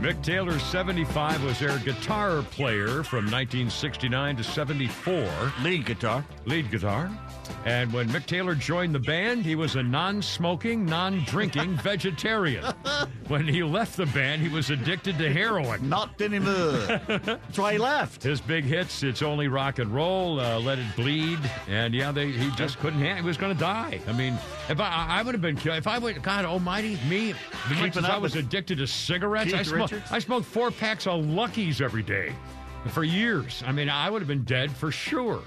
Mick 0.00 0.22
Taylor, 0.22 0.58
75, 0.58 1.44
was 1.44 1.58
their 1.58 1.76
guitar 1.80 2.40
player 2.40 3.02
from 3.02 3.26
1969 3.26 4.36
to 4.36 4.42
74. 4.42 5.28
Lead 5.62 5.84
guitar. 5.84 6.24
Lead 6.46 6.70
guitar. 6.70 7.10
And 7.64 7.92
when 7.92 8.08
Mick 8.08 8.26
Taylor 8.26 8.54
joined 8.54 8.94
the 8.94 9.00
band, 9.00 9.44
he 9.44 9.54
was 9.54 9.76
a 9.76 9.82
non 9.82 10.22
smoking, 10.22 10.84
non 10.84 11.20
drinking 11.26 11.76
vegetarian. 11.82 12.64
When 13.28 13.46
he 13.46 13.62
left 13.62 13.96
the 13.96 14.06
band, 14.06 14.42
he 14.42 14.48
was 14.48 14.70
addicted 14.70 15.18
to 15.18 15.32
heroin. 15.32 15.88
Not 15.88 16.20
anymore. 16.20 16.72
That's 17.06 17.58
why 17.58 17.74
he 17.74 17.78
left. 17.78 18.22
His 18.22 18.40
big 18.40 18.64
hits, 18.64 19.02
It's 19.02 19.22
Only 19.22 19.48
Rock 19.48 19.78
and 19.78 19.94
Roll, 19.94 20.40
uh, 20.40 20.58
Let 20.58 20.78
It 20.78 20.96
Bleed. 20.96 21.38
And 21.68 21.94
yeah, 21.94 22.12
they, 22.12 22.30
he 22.32 22.50
just 22.52 22.78
couldn't 22.78 22.98
handle 23.00 23.22
He 23.22 23.26
was 23.26 23.36
going 23.36 23.54
to 23.54 23.60
die. 23.60 24.00
I 24.08 24.12
mean, 24.12 24.34
if 24.68 24.80
I, 24.80 25.06
I 25.08 25.22
would 25.22 25.34
have 25.34 25.42
been 25.42 25.56
killed. 25.56 25.76
If 25.76 25.86
I 25.86 25.98
would, 25.98 26.22
God 26.22 26.44
almighty, 26.44 26.98
me, 27.08 27.30
as 27.30 27.36
much 27.70 27.92
Keeping 27.92 28.04
as 28.04 28.10
I 28.10 28.18
was 28.18 28.36
addicted 28.36 28.78
to 28.78 28.86
cigarettes, 28.86 29.52
I, 29.52 29.58
Keith 29.58 29.68
smoke, 29.68 29.90
Richards? 29.92 30.10
I 30.10 30.18
smoked 30.18 30.46
four 30.46 30.70
packs 30.70 31.06
of 31.06 31.24
Luckies 31.26 31.80
every 31.80 32.02
day 32.02 32.34
for 32.88 33.04
years. 33.04 33.62
I 33.66 33.72
mean, 33.72 33.88
I 33.88 34.10
would 34.10 34.22
have 34.22 34.28
been 34.28 34.44
dead 34.44 34.70
for 34.70 34.90
sure. 34.90 35.42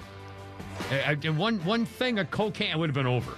I- 0.92 1.02
I- 1.12 1.18
And 1.24 1.38
one 1.38 1.60
one 1.66 1.86
thing 1.86 2.20
of 2.20 2.30
cocaine 2.32 2.78
would 2.78 2.90
have 2.90 2.96
been 2.96 3.08
over. 3.08 3.32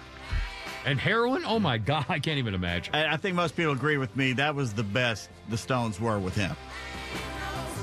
And 0.85 0.99
heroin, 0.99 1.43
oh 1.45 1.57
my 1.59 1.77
God, 1.79 2.05
I 2.09 2.19
can't 2.19 2.37
even 2.37 2.53
imagine. 2.53 2.93
I, 2.95 3.13
I 3.13 3.17
think 3.17 3.35
most 3.35 3.55
people 3.57 3.73
agree 3.73 3.97
with 3.97 4.15
me. 4.15 4.33
That 4.33 4.53
was 4.55 4.73
the 4.73 4.83
best 4.83 5.29
the 5.49 5.57
Stones 5.57 5.99
were 5.99 6.19
with 6.19 6.35
him. 6.35 6.55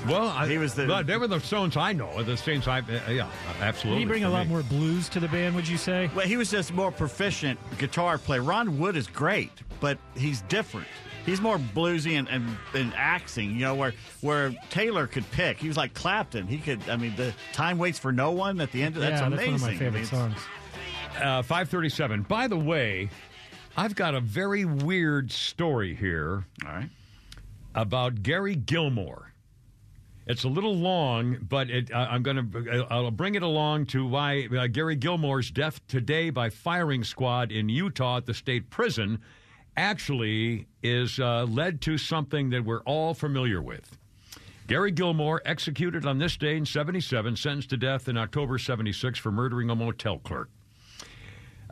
Well, 0.09 0.29
I, 0.29 0.49
He 0.49 0.59
was 0.59 0.75
the- 0.75 0.87
well, 0.87 1.05
they 1.05 1.17
were 1.17 1.29
the 1.29 1.39
Stones 1.39 1.77
I 1.77 1.93
know. 1.93 2.23
The 2.25 2.37
Stones 2.37 2.67
I, 2.67 2.81
uh, 2.81 3.11
yeah, 3.11 3.29
absolutely. 3.61 4.01
Did 4.01 4.07
he 4.07 4.11
bring 4.11 4.25
a 4.25 4.27
for 4.27 4.33
lot 4.33 4.47
me. 4.47 4.53
more 4.53 4.63
blues 4.65 5.09
to 5.11 5.21
the 5.21 5.29
band, 5.29 5.55
would 5.55 5.69
you 5.69 5.77
say? 5.77 6.11
Well, 6.15 6.27
he 6.27 6.37
was 6.37 6.51
just 6.51 6.73
more 6.73 6.91
proficient 6.91 7.59
guitar 7.79 8.19
player. 8.19 8.43
Ron 8.43 8.79
Wood 8.81 8.97
is 8.97 9.07
great, 9.07 9.53
but 9.81 9.99
he's 10.17 10.43
different. 10.43 10.89
He's 11.25 11.41
more 11.41 11.59
bluesy 11.59 12.19
and, 12.19 12.29
and, 12.29 12.57
and 12.75 12.93
axing, 12.97 13.51
you 13.51 13.61
know, 13.61 13.75
where 13.75 13.93
where 14.21 14.51
Taylor 14.71 15.07
could 15.07 15.29
pick. 15.31 15.59
He 15.59 15.69
was 15.69 15.77
like 15.77 15.95
Clapton. 15.95 16.47
He 16.47 16.59
could, 16.59 16.89
I 16.89 16.97
mean, 16.97 17.15
the 17.17 17.33
time 17.53 17.79
waits 17.79 17.99
for 17.99 18.13
no 18.13 18.33
one 18.33 18.61
at 18.61 18.73
the 18.73 18.83
end. 18.83 18.97
Of, 18.97 19.03
that's 19.03 19.21
yeah, 19.21 19.27
amazing. 19.27 19.53
that's 19.53 19.63
one 19.63 19.71
of 19.71 19.79
my 19.79 19.85
I 19.87 19.91
favorite 19.91 20.01
mean, 20.01 20.05
songs. 20.07 20.39
Uh, 21.17 21.43
537. 21.43 22.23
By 22.23 22.49
the 22.49 22.57
way, 22.57 23.09
I've 23.77 23.95
got 23.95 24.15
a 24.15 24.21
very 24.21 24.65
weird 24.65 25.31
story 25.31 25.95
here. 25.95 26.45
All 26.67 26.73
right. 26.73 26.89
About 27.75 28.23
Gary 28.23 28.55
Gilmore. 28.55 29.33
It's 30.27 30.45
a 30.45 30.49
little 30.49 30.77
long, 30.77 31.39
but 31.49 31.69
it, 31.71 31.93
I, 31.93 32.07
I'm 32.07 32.23
going 32.23 32.51
to 32.53 32.87
I'll 32.91 33.11
bring 33.11 33.35
it 33.35 33.43
along 33.43 33.87
to 33.87 34.07
why 34.07 34.47
uh, 34.57 34.67
Gary 34.69 34.95
Gilmore's 34.95 35.51
death 35.51 35.85
today 35.89 36.31
by 36.31 36.49
firing 36.49 37.03
squad 37.03 37.51
in 37.51 37.69
Utah 37.69 38.19
at 38.19 38.27
the 38.27 38.35
state 38.35 38.71
prison 38.71 39.21
actually 39.77 40.67
is 40.83 41.19
uh, 41.19 41.45
led 41.45 41.81
to 41.83 41.99
something 41.99 42.51
that 42.51 42.65
we're 42.65 42.83
all 42.83 43.15
familiar 43.15 43.63
with. 43.63 43.97
Gary 44.67 44.91
Gilmore 44.91 45.43
executed 45.45 46.07
on 46.07 46.19
this 46.19 46.37
day 46.37 46.57
in 46.57 46.65
77, 46.65 47.37
sentenced 47.37 47.71
to 47.71 47.77
death 47.77 48.09
in 48.09 48.17
October 48.17 48.59
76 48.59 49.19
for 49.19 49.31
murdering 49.31 49.71
a 49.71 49.75
motel 49.75 50.19
clerk. 50.19 50.49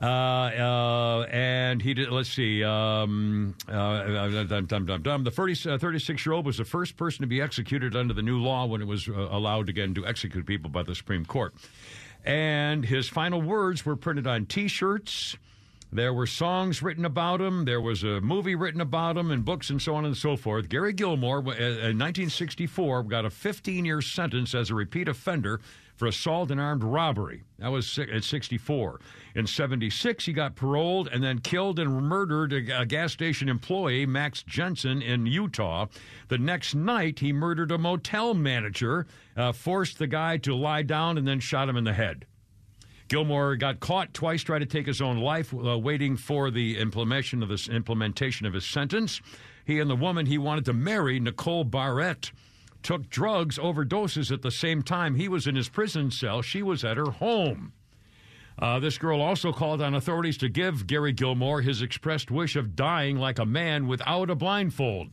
Uh, 0.02 0.04
uh, 0.06 1.26
and 1.30 1.82
he 1.82 1.92
did, 1.92 2.10
let's 2.10 2.30
see, 2.30 2.64
um, 2.64 3.54
uh, 3.68 3.72
uh, 3.72 4.44
dum, 4.44 4.86
dum, 4.86 5.02
dum, 5.02 5.24
the 5.24 5.30
36 5.30 6.24
year 6.24 6.32
old 6.32 6.46
was 6.46 6.56
the 6.56 6.64
first 6.64 6.96
person 6.96 7.20
to 7.20 7.26
be 7.26 7.40
executed 7.40 7.94
under 7.94 8.14
the 8.14 8.22
new 8.22 8.38
law 8.38 8.64
when 8.64 8.80
it 8.80 8.86
was 8.86 9.08
uh, 9.08 9.12
allowed 9.12 9.68
again 9.68 9.92
to 9.94 10.06
execute 10.06 10.46
people 10.46 10.70
by 10.70 10.82
the 10.82 10.94
Supreme 10.94 11.26
Court. 11.26 11.54
And 12.24 12.84
his 12.84 13.08
final 13.08 13.42
words 13.42 13.84
were 13.84 13.96
printed 13.96 14.26
on 14.26 14.46
t 14.46 14.68
shirts. 14.68 15.36
There 15.92 16.14
were 16.14 16.26
songs 16.26 16.82
written 16.82 17.04
about 17.04 17.40
him. 17.40 17.64
There 17.64 17.80
was 17.80 18.04
a 18.04 18.20
movie 18.20 18.54
written 18.54 18.80
about 18.80 19.16
him 19.16 19.32
and 19.32 19.44
books 19.44 19.70
and 19.70 19.82
so 19.82 19.96
on 19.96 20.04
and 20.04 20.16
so 20.16 20.36
forth. 20.36 20.68
Gary 20.68 20.92
Gilmore, 20.92 21.38
uh, 21.38 21.50
in 21.50 21.98
1964, 21.98 23.02
got 23.04 23.24
a 23.24 23.30
15 23.30 23.84
year 23.84 24.00
sentence 24.00 24.54
as 24.54 24.70
a 24.70 24.74
repeat 24.74 25.08
offender 25.08 25.60
for 25.96 26.06
assault 26.06 26.52
and 26.52 26.60
armed 26.60 26.84
robbery. 26.84 27.42
That 27.58 27.72
was 27.72 27.98
at 27.98 28.22
64. 28.22 29.00
In 29.34 29.46
76, 29.46 30.24
he 30.24 30.32
got 30.32 30.54
paroled 30.54 31.08
and 31.08 31.22
then 31.22 31.40
killed 31.40 31.80
and 31.80 31.90
murdered 31.90 32.52
a, 32.52 32.82
a 32.82 32.86
gas 32.86 33.12
station 33.12 33.48
employee, 33.48 34.06
Max 34.06 34.44
Jensen, 34.44 35.02
in 35.02 35.26
Utah. 35.26 35.86
The 36.28 36.38
next 36.38 36.74
night, 36.74 37.18
he 37.18 37.32
murdered 37.32 37.72
a 37.72 37.78
motel 37.78 38.32
manager, 38.32 39.06
uh, 39.36 39.52
forced 39.52 39.98
the 39.98 40.06
guy 40.06 40.36
to 40.38 40.54
lie 40.54 40.82
down, 40.82 41.18
and 41.18 41.26
then 41.26 41.40
shot 41.40 41.68
him 41.68 41.76
in 41.76 41.84
the 41.84 41.92
head. 41.92 42.26
Gilmore 43.10 43.56
got 43.56 43.80
caught 43.80 44.14
twice 44.14 44.42
trying 44.42 44.60
to 44.60 44.66
take 44.66 44.86
his 44.86 45.00
own 45.02 45.18
life, 45.18 45.52
uh, 45.52 45.76
waiting 45.76 46.16
for 46.16 46.48
the 46.48 46.78
implementation 46.78 47.42
of 47.42 47.48
this 47.48 47.68
implementation 47.68 48.46
of 48.46 48.54
his 48.54 48.64
sentence. 48.64 49.20
He 49.64 49.80
and 49.80 49.90
the 49.90 49.96
woman 49.96 50.26
he 50.26 50.38
wanted 50.38 50.64
to 50.66 50.72
marry, 50.72 51.18
Nicole 51.18 51.64
Barrett, 51.64 52.30
took 52.84 53.10
drugs 53.10 53.58
overdoses 53.58 54.30
at 54.30 54.42
the 54.42 54.50
same 54.52 54.82
time. 54.82 55.16
He 55.16 55.28
was 55.28 55.48
in 55.48 55.56
his 55.56 55.68
prison 55.68 56.12
cell. 56.12 56.40
She 56.40 56.62
was 56.62 56.84
at 56.84 56.96
her 56.96 57.10
home. 57.10 57.72
Uh, 58.56 58.78
this 58.78 58.96
girl 58.96 59.20
also 59.20 59.52
called 59.52 59.82
on 59.82 59.94
authorities 59.94 60.38
to 60.38 60.48
give 60.48 60.86
Gary 60.86 61.12
Gilmore 61.12 61.62
his 61.62 61.82
expressed 61.82 62.30
wish 62.30 62.54
of 62.54 62.76
dying 62.76 63.16
like 63.16 63.40
a 63.40 63.46
man 63.46 63.88
without 63.88 64.30
a 64.30 64.36
blindfold. 64.36 65.08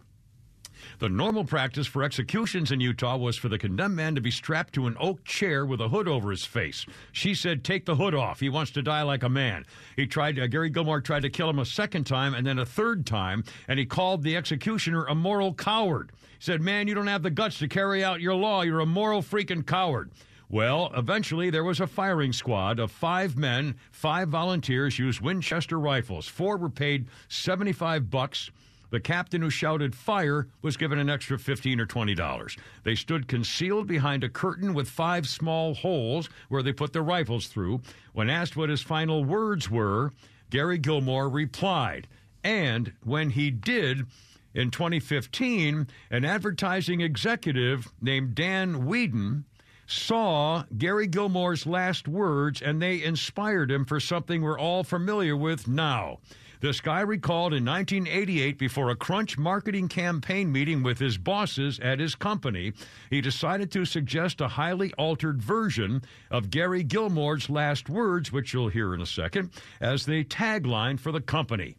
The 0.99 1.09
normal 1.09 1.43
practice 1.43 1.85
for 1.85 2.01
executions 2.03 2.71
in 2.71 2.79
Utah 2.79 3.17
was 3.17 3.37
for 3.37 3.49
the 3.49 3.59
condemned 3.59 3.95
man 3.95 4.15
to 4.15 4.21
be 4.21 4.31
strapped 4.31 4.73
to 4.73 4.87
an 4.87 4.97
oak 4.99 5.23
chair 5.23 5.63
with 5.63 5.79
a 5.79 5.89
hood 5.89 6.07
over 6.07 6.31
his 6.31 6.43
face. 6.43 6.87
She 7.11 7.35
said, 7.35 7.63
"Take 7.63 7.85
the 7.85 7.97
hood 7.97 8.15
off. 8.15 8.39
He 8.39 8.49
wants 8.49 8.71
to 8.71 8.81
die 8.81 9.03
like 9.03 9.21
a 9.21 9.29
man." 9.29 9.67
He 9.95 10.07
tried. 10.07 10.39
Uh, 10.39 10.47
Gary 10.47 10.71
Gilmore 10.71 10.99
tried 10.99 11.21
to 11.21 11.29
kill 11.29 11.51
him 11.51 11.59
a 11.59 11.65
second 11.65 12.05
time 12.05 12.33
and 12.33 12.47
then 12.47 12.57
a 12.57 12.65
third 12.65 13.05
time, 13.05 13.43
and 13.67 13.77
he 13.77 13.85
called 13.85 14.23
the 14.23 14.35
executioner 14.35 15.05
a 15.05 15.13
moral 15.13 15.53
coward. 15.53 16.11
He 16.17 16.27
said, 16.39 16.61
"Man, 16.61 16.87
you 16.87 16.95
don't 16.95 17.05
have 17.05 17.21
the 17.21 17.29
guts 17.29 17.59
to 17.59 17.67
carry 17.67 18.03
out 18.03 18.19
your 18.19 18.33
law. 18.33 18.63
You're 18.63 18.79
a 18.79 18.85
moral 18.87 19.21
freaking 19.21 19.67
coward." 19.67 20.09
Well, 20.49 20.91
eventually 20.95 21.51
there 21.51 21.63
was 21.63 21.79
a 21.79 21.85
firing 21.85 22.33
squad 22.33 22.79
of 22.79 22.89
five 22.89 23.37
men. 23.37 23.75
Five 23.91 24.29
volunteers 24.29 24.97
used 24.97 25.21
Winchester 25.21 25.79
rifles. 25.79 26.27
Four 26.27 26.57
were 26.57 26.69
paid 26.69 27.07
75 27.27 28.09
bucks. 28.09 28.49
The 28.89 28.99
captain 28.99 29.41
who 29.41 29.49
shouted 29.49 29.95
fire 29.95 30.47
was 30.61 30.77
given 30.77 30.99
an 30.99 31.09
extra 31.09 31.37
15 31.37 31.79
or 31.79 31.85
20 31.85 32.15
dollars. 32.15 32.57
They 32.83 32.95
stood 32.95 33.27
concealed 33.27 33.87
behind 33.87 34.23
a 34.23 34.29
curtain 34.29 34.73
with 34.73 34.89
five 34.89 35.27
small 35.27 35.73
holes 35.73 36.29
where 36.49 36.63
they 36.63 36.73
put 36.73 36.93
their 36.93 37.03
rifles 37.03 37.47
through. 37.47 37.81
When 38.13 38.29
asked 38.29 38.55
what 38.55 38.69
his 38.69 38.81
final 38.81 39.25
words 39.25 39.69
were, 39.69 40.11
Gary 40.49 40.77
Gilmore 40.77 41.29
replied. 41.29 42.07
And 42.43 42.93
when 43.03 43.31
he 43.31 43.51
did, 43.51 44.05
in 44.53 44.71
2015, 44.71 45.87
an 46.09 46.25
advertising 46.25 47.01
executive 47.01 47.91
named 48.01 48.35
Dan 48.35 48.85
Wieden 48.85 49.43
saw 49.85 50.63
Gary 50.77 51.07
Gilmore's 51.07 51.65
last 51.65 52.07
words 52.07 52.61
and 52.61 52.81
they 52.81 53.01
inspired 53.03 53.71
him 53.71 53.85
for 53.85 53.99
something 53.99 54.41
we're 54.41 54.59
all 54.59 54.83
familiar 54.83 55.35
with 55.35 55.67
now. 55.67 56.19
This 56.59 56.81
guy 56.81 57.01
recalled 57.01 57.53
in 57.53 57.63
1988 57.63 58.57
before 58.57 58.89
a 58.89 58.95
Crunch 58.95 59.37
marketing 59.37 59.87
campaign 59.87 60.51
meeting 60.51 60.81
with 60.81 60.97
his 60.97 61.17
bosses 61.17 61.79
at 61.79 61.99
his 61.99 62.15
company, 62.15 62.73
he 63.11 63.21
decided 63.21 63.71
to 63.71 63.85
suggest 63.85 64.41
a 64.41 64.47
highly 64.47 64.91
altered 64.93 65.39
version 65.39 66.01
of 66.31 66.49
Gary 66.49 66.83
Gilmore's 66.83 67.49
last 67.49 67.89
words, 67.89 68.31
which 68.31 68.53
you'll 68.53 68.69
hear 68.69 68.95
in 68.95 69.01
a 69.01 69.05
second, 69.05 69.51
as 69.79 70.05
the 70.05 70.23
tagline 70.23 70.99
for 70.99 71.11
the 71.11 71.21
company. 71.21 71.77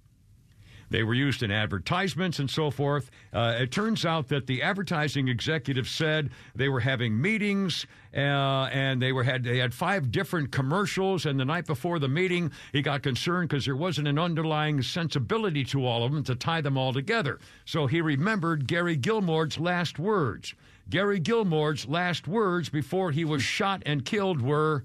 They 0.90 1.02
were 1.02 1.14
used 1.14 1.42
in 1.42 1.50
advertisements 1.50 2.38
and 2.38 2.50
so 2.50 2.70
forth. 2.70 3.10
Uh, 3.32 3.56
it 3.60 3.70
turns 3.70 4.04
out 4.04 4.28
that 4.28 4.46
the 4.46 4.62
advertising 4.62 5.28
executive 5.28 5.88
said 5.88 6.30
they 6.54 6.68
were 6.68 6.80
having 6.80 7.20
meetings 7.20 7.86
uh, 8.14 8.68
and 8.72 9.00
they 9.00 9.12
were 9.12 9.22
had 9.22 9.44
they 9.44 9.58
had 9.58 9.74
five 9.74 10.10
different 10.10 10.50
commercials. 10.50 11.26
And 11.26 11.38
the 11.38 11.44
night 11.44 11.66
before 11.66 11.98
the 11.98 12.08
meeting, 12.08 12.50
he 12.72 12.82
got 12.82 13.02
concerned 13.02 13.48
because 13.48 13.64
there 13.64 13.76
wasn't 13.76 14.08
an 14.08 14.18
underlying 14.18 14.82
sensibility 14.82 15.64
to 15.64 15.84
all 15.84 16.04
of 16.04 16.12
them 16.12 16.24
to 16.24 16.34
tie 16.34 16.60
them 16.60 16.78
all 16.78 16.92
together. 16.92 17.38
So 17.64 17.86
he 17.86 18.00
remembered 18.00 18.66
Gary 18.66 18.96
Gilmore's 18.96 19.58
last 19.58 19.98
words. 19.98 20.54
Gary 20.88 21.20
Gilmore's 21.20 21.86
last 21.86 22.26
words 22.26 22.70
before 22.70 23.10
he 23.10 23.24
was 23.24 23.42
shot 23.42 23.82
and 23.84 24.06
killed 24.06 24.40
were, 24.40 24.84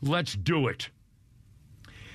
"Let's 0.00 0.34
do 0.34 0.68
it." 0.68 0.88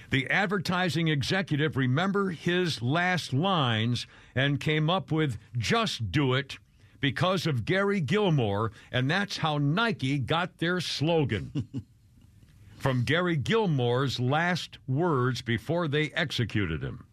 The 0.09 0.29
advertising 0.29 1.07
executive 1.07 1.77
remembered 1.77 2.35
his 2.37 2.81
last 2.81 3.31
lines 3.31 4.07
and 4.33 4.59
came 4.59 4.89
up 4.89 5.11
with 5.11 5.37
just 5.57 6.11
do 6.11 6.33
it 6.33 6.57
because 6.99 7.45
of 7.45 7.65
Gary 7.65 8.01
Gilmore, 8.01 8.71
and 8.91 9.09
that's 9.09 9.37
how 9.37 9.57
Nike 9.57 10.17
got 10.17 10.57
their 10.57 10.81
slogan. 10.81 11.67
From 12.77 13.03
Gary 13.03 13.35
Gilmore's 13.35 14.19
last 14.19 14.79
words 14.87 15.41
before 15.41 15.87
they 15.87 16.11
executed 16.11 16.81
him. 16.81 17.05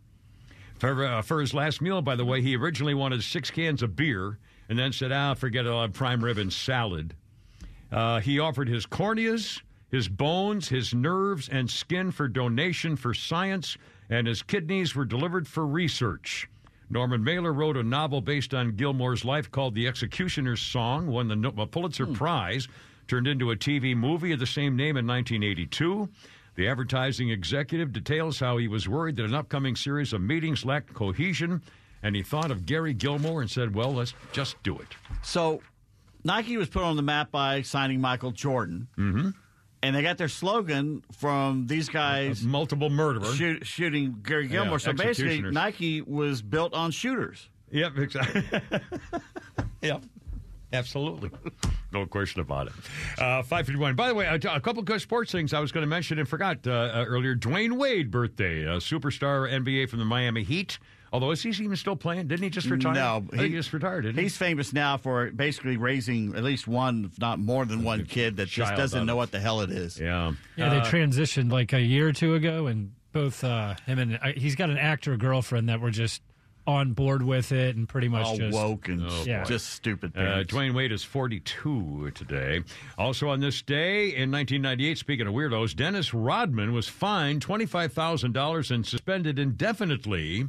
For, 0.79 1.05
uh, 1.05 1.23
for 1.23 1.41
his 1.41 1.53
last 1.53 1.81
meal, 1.81 2.03
by 2.03 2.17
the 2.17 2.25
way, 2.25 2.41
he 2.41 2.57
originally 2.57 2.95
wanted 2.95 3.23
six 3.23 3.51
cans 3.51 3.83
of 3.83 3.97
beer 3.97 4.39
and 4.69 4.79
then 4.79 4.93
said, 4.93 5.13
ah, 5.13 5.35
forget 5.35 5.67
it, 5.67 5.71
I'll 5.71 5.83
have 5.83 5.93
prime 5.93 6.23
rib 6.23 6.39
and 6.39 6.53
salad. 6.53 7.15
Uh, 7.91 8.21
he 8.21 8.39
offered 8.39 8.69
his 8.69 8.87
corneas, 8.87 9.61
his 9.91 10.09
bones, 10.09 10.69
his 10.69 10.95
nerves, 10.95 11.49
and 11.49 11.71
skin 11.71 12.11
for 12.11 12.29
donation 12.29 12.97
for 12.97 13.15
science, 13.15 13.77
and 14.11 14.27
his 14.27 14.43
kidneys 14.43 14.95
were 14.95 15.05
delivered 15.05 15.47
for 15.47 15.67
research. 15.67 16.49
Norman 16.89 17.25
Mailer 17.25 17.53
wrote 17.53 17.77
a 17.77 17.83
novel 17.83 18.21
based 18.21 18.55
on 18.55 18.77
Gilmore's 18.77 19.25
life 19.25 19.51
called 19.51 19.75
The 19.75 19.89
Executioner's 19.89 20.61
Song, 20.61 21.09
won 21.09 21.29
the 21.29 21.67
Pulitzer 21.67 22.07
Prize, 22.07 22.69
turned 23.09 23.27
into 23.27 23.51
a 23.51 23.57
TV 23.57 23.97
movie 23.97 24.33
of 24.33 24.39
the 24.39 24.47
same 24.47 24.77
name 24.77 24.97
in 24.97 25.07
1982. 25.07 26.09
The 26.55 26.69
advertising 26.69 27.31
executive 27.31 27.93
details 27.93 28.41
how 28.41 28.57
he 28.57 28.69
was 28.69 28.89
worried 28.89 29.17
that 29.17 29.25
an 29.25 29.35
upcoming 29.35 29.77
series 29.77 30.13
of 30.13 30.21
meetings 30.21 30.65
lacked 30.65 30.95
cohesion, 30.95 31.61
and 32.03 32.17
he 32.17 32.23
thought 32.23 32.51
of 32.51 32.67
Gary 32.67 32.95
Gilmore 32.95 33.43
and 33.43 33.51
said, 33.51 33.75
Well, 33.75 33.93
let's 33.93 34.15
just 34.33 34.61
do 34.63 34.79
it. 34.79 34.89
So 35.23 35.61
Nike 36.25 36.57
was 36.57 36.69
put 36.69 36.83
on 36.83 36.97
the 36.97 37.03
map 37.03 37.31
by 37.31 37.63
signing 37.63 38.01
Michael 38.01 38.31
Jordan. 38.33 38.89
Mm-hmm. 38.97 39.31
And 39.87 39.95
they 39.95 40.03
got 40.03 40.19
their 40.19 40.27
slogan 40.27 41.05
from 41.13 41.69
these 41.69 41.89
guys. 41.89 42.43
multiple 42.43 42.91
murderers 42.91 43.37
Shoot, 43.37 43.65
shooting 43.65 44.17
Gary 44.21 44.49
Gilmore. 44.49 44.75
Yeah, 44.75 44.79
so 44.79 44.93
basically. 44.95 45.43
Nike 45.43 46.03
was 46.03 46.43
built 46.43 46.75
on 46.75 46.91
shooters. 46.91 47.49
Yep, 47.71 47.99
exactly. 47.99 48.43
yep. 49.83 50.03
Absolutely. 50.73 51.31
No 51.93 52.05
question 52.05 52.41
about 52.41 52.67
it. 52.67 52.73
Uh, 53.17 53.45
551. 53.45 53.95
By 53.95 54.09
the 54.09 54.15
way, 54.17 54.27
a, 54.27 54.35
a 54.35 54.61
couple 54.61 54.81
of 54.81 54.87
good 54.87 55.01
sports 55.01 55.31
things 55.31 55.55
I 55.55 55.61
was 55.61 55.71
going 55.71 55.83
to 55.83 55.89
mention 55.89 56.19
and 56.19 56.29
forgot 56.29 56.67
uh, 56.67 56.73
uh, 56.73 57.05
earlier. 57.07 57.37
Dwyane 57.37 57.79
Wade 57.79 58.11
birthday, 58.11 58.63
a 58.63 58.79
superstar 58.79 59.49
NBA 59.49 59.89
from 59.89 60.01
the 60.01 60.05
Miami 60.05 60.43
Heat. 60.43 60.81
Although, 61.13 61.31
is 61.31 61.43
he 61.43 61.51
even 61.51 61.77
still 61.77 61.97
playing? 61.97 62.29
Didn't 62.29 62.43
he 62.43 62.51
just 62.51 62.69
retire? 62.69 62.95
No, 62.95 63.25
I 63.33 63.37
think 63.37 63.51
he 63.51 63.57
just 63.57 63.73
retired, 63.73 64.03
didn't 64.03 64.17
he? 64.17 64.23
He's 64.23 64.37
famous 64.37 64.73
now 64.73 64.97
for 64.97 65.31
basically 65.31 65.77
raising 65.77 66.35
at 66.35 66.43
least 66.43 66.67
one, 66.67 67.05
if 67.05 67.19
not 67.19 67.39
more 67.39 67.65
than 67.65 67.85
one 67.85 68.05
kid 68.05 68.37
that 68.37 68.49
just 68.49 68.75
doesn't 68.77 69.07
know 69.07 69.17
what 69.17 69.31
the 69.31 69.41
hell 69.41 69.61
it 69.61 69.71
is. 69.71 69.99
Yeah. 69.99 70.33
Yeah, 70.57 70.71
they 70.71 70.81
transitioned 70.81 71.53
like 71.53 71.73
a 71.73 71.81
year 71.81 72.09
or 72.09 72.13
two 72.13 72.35
ago, 72.35 72.67
and 72.67 72.93
both 73.13 73.45
uh, 73.45 73.75
him 73.87 73.99
and 73.99 74.19
uh, 74.21 74.33
he's 74.37 74.57
got 74.57 74.69
an 74.69 74.79
actor 74.79 75.17
girlfriend 75.17 75.69
that 75.69 75.81
were 75.81 75.91
just 75.91 76.23
on 76.67 76.93
board 76.93 77.23
with 77.23 77.53
it 77.53 77.77
and 77.77 77.89
pretty 77.89 78.09
much 78.09 78.27
All 78.27 78.37
just 78.37 78.55
woke 78.55 78.89
and 78.89 79.09
yeah. 79.25 79.45
just 79.45 79.71
stupid. 79.71 80.13
Uh. 80.17 80.43
Dwyane 80.43 80.75
Wade 80.75 80.93
is 80.93 81.05
42 81.05 82.11
today. 82.15 82.63
Also 82.99 83.29
on 83.29 83.41
this 83.41 83.63
day 83.63 84.09
in 84.09 84.31
1998, 84.31 84.99
speaking 84.99 85.27
of 85.27 85.33
weirdos, 85.33 85.75
Dennis 85.77 86.13
Rodman 86.13 86.73
was 86.73 86.89
fined 86.89 87.47
$25,000 87.47 88.71
and 88.71 88.87
suspended 88.87 89.39
indefinitely. 89.39 90.49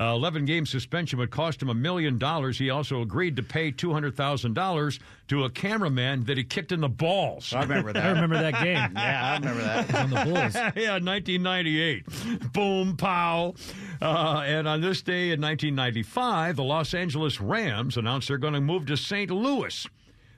Uh, 0.00 0.14
11 0.14 0.46
game 0.46 0.64
suspension 0.64 1.18
would 1.18 1.30
cost 1.30 1.60
him 1.60 1.68
a 1.68 1.74
million 1.74 2.16
dollars. 2.16 2.58
He 2.58 2.70
also 2.70 3.02
agreed 3.02 3.36
to 3.36 3.42
pay 3.42 3.70
$200,000 3.70 4.98
to 5.28 5.44
a 5.44 5.50
cameraman 5.50 6.24
that 6.24 6.38
he 6.38 6.44
kicked 6.44 6.72
in 6.72 6.80
the 6.80 6.88
balls. 6.88 7.52
I 7.52 7.60
remember 7.60 7.92
that. 7.92 8.02
I 8.02 8.08
remember 8.08 8.38
that 8.38 8.62
game. 8.62 8.92
yeah, 8.96 9.32
I 9.32 9.36
remember 9.36 9.62
that. 9.62 9.94
on 9.94 10.10
the 10.10 10.24
Bulls. 10.24 10.54
yeah, 10.74 10.98
1998. 10.98 12.52
Boom, 12.54 12.96
pow. 12.96 13.54
Uh, 14.00 14.42
and 14.46 14.66
on 14.66 14.80
this 14.80 15.02
day 15.02 15.32
in 15.32 15.40
1995, 15.40 16.56
the 16.56 16.64
Los 16.64 16.94
Angeles 16.94 17.38
Rams 17.38 17.98
announced 17.98 18.28
they're 18.28 18.38
going 18.38 18.54
to 18.54 18.60
move 18.60 18.86
to 18.86 18.96
St. 18.96 19.30
Louis. 19.30 19.86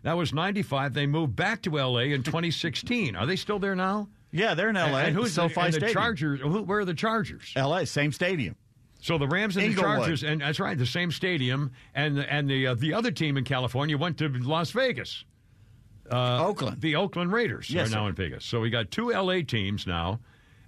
That 0.02 0.16
was 0.16 0.34
95. 0.34 0.92
They 0.92 1.06
moved 1.06 1.36
back 1.36 1.62
to 1.62 1.78
L.A. 1.78 2.12
in 2.12 2.24
2016. 2.24 3.14
Are 3.14 3.26
they 3.26 3.36
still 3.36 3.60
there 3.60 3.76
now? 3.76 4.08
Yeah, 4.32 4.54
they're 4.54 4.70
in 4.70 4.76
L.A. 4.76 5.02
And, 5.02 5.14
who's 5.14 5.34
SoFi 5.34 5.54
the, 5.54 5.60
and 5.60 5.74
the 5.74 5.76
Stadium. 5.78 5.94
Chargers? 5.94 6.40
Who, 6.40 6.62
where 6.62 6.80
are 6.80 6.84
the 6.84 6.94
Chargers? 6.94 7.52
L.A. 7.54 7.86
Same 7.86 8.10
stadium. 8.10 8.56
So 9.02 9.18
the 9.18 9.26
Rams 9.26 9.56
and 9.56 9.66
Inglewood. 9.66 9.90
the 9.90 9.96
Chargers, 9.98 10.22
and 10.22 10.40
that's 10.40 10.60
right, 10.60 10.78
the 10.78 10.86
same 10.86 11.10
stadium, 11.10 11.72
and 11.94 12.16
the, 12.16 12.32
and 12.32 12.48
the 12.48 12.68
uh, 12.68 12.74
the 12.74 12.94
other 12.94 13.10
team 13.10 13.36
in 13.36 13.42
California 13.44 13.98
went 13.98 14.16
to 14.18 14.28
Las 14.28 14.70
Vegas. 14.70 15.24
Uh, 16.10 16.46
Oakland. 16.46 16.80
The 16.80 16.96
Oakland 16.96 17.32
Raiders 17.32 17.68
Yes, 17.70 17.88
are 17.88 17.96
now 17.96 18.04
sir. 18.04 18.08
in 18.10 18.14
Vegas. 18.14 18.44
So 18.44 18.60
we 18.60 18.70
got 18.70 18.90
two 18.90 19.12
L.A. 19.12 19.42
teams 19.42 19.86
now, 19.86 20.20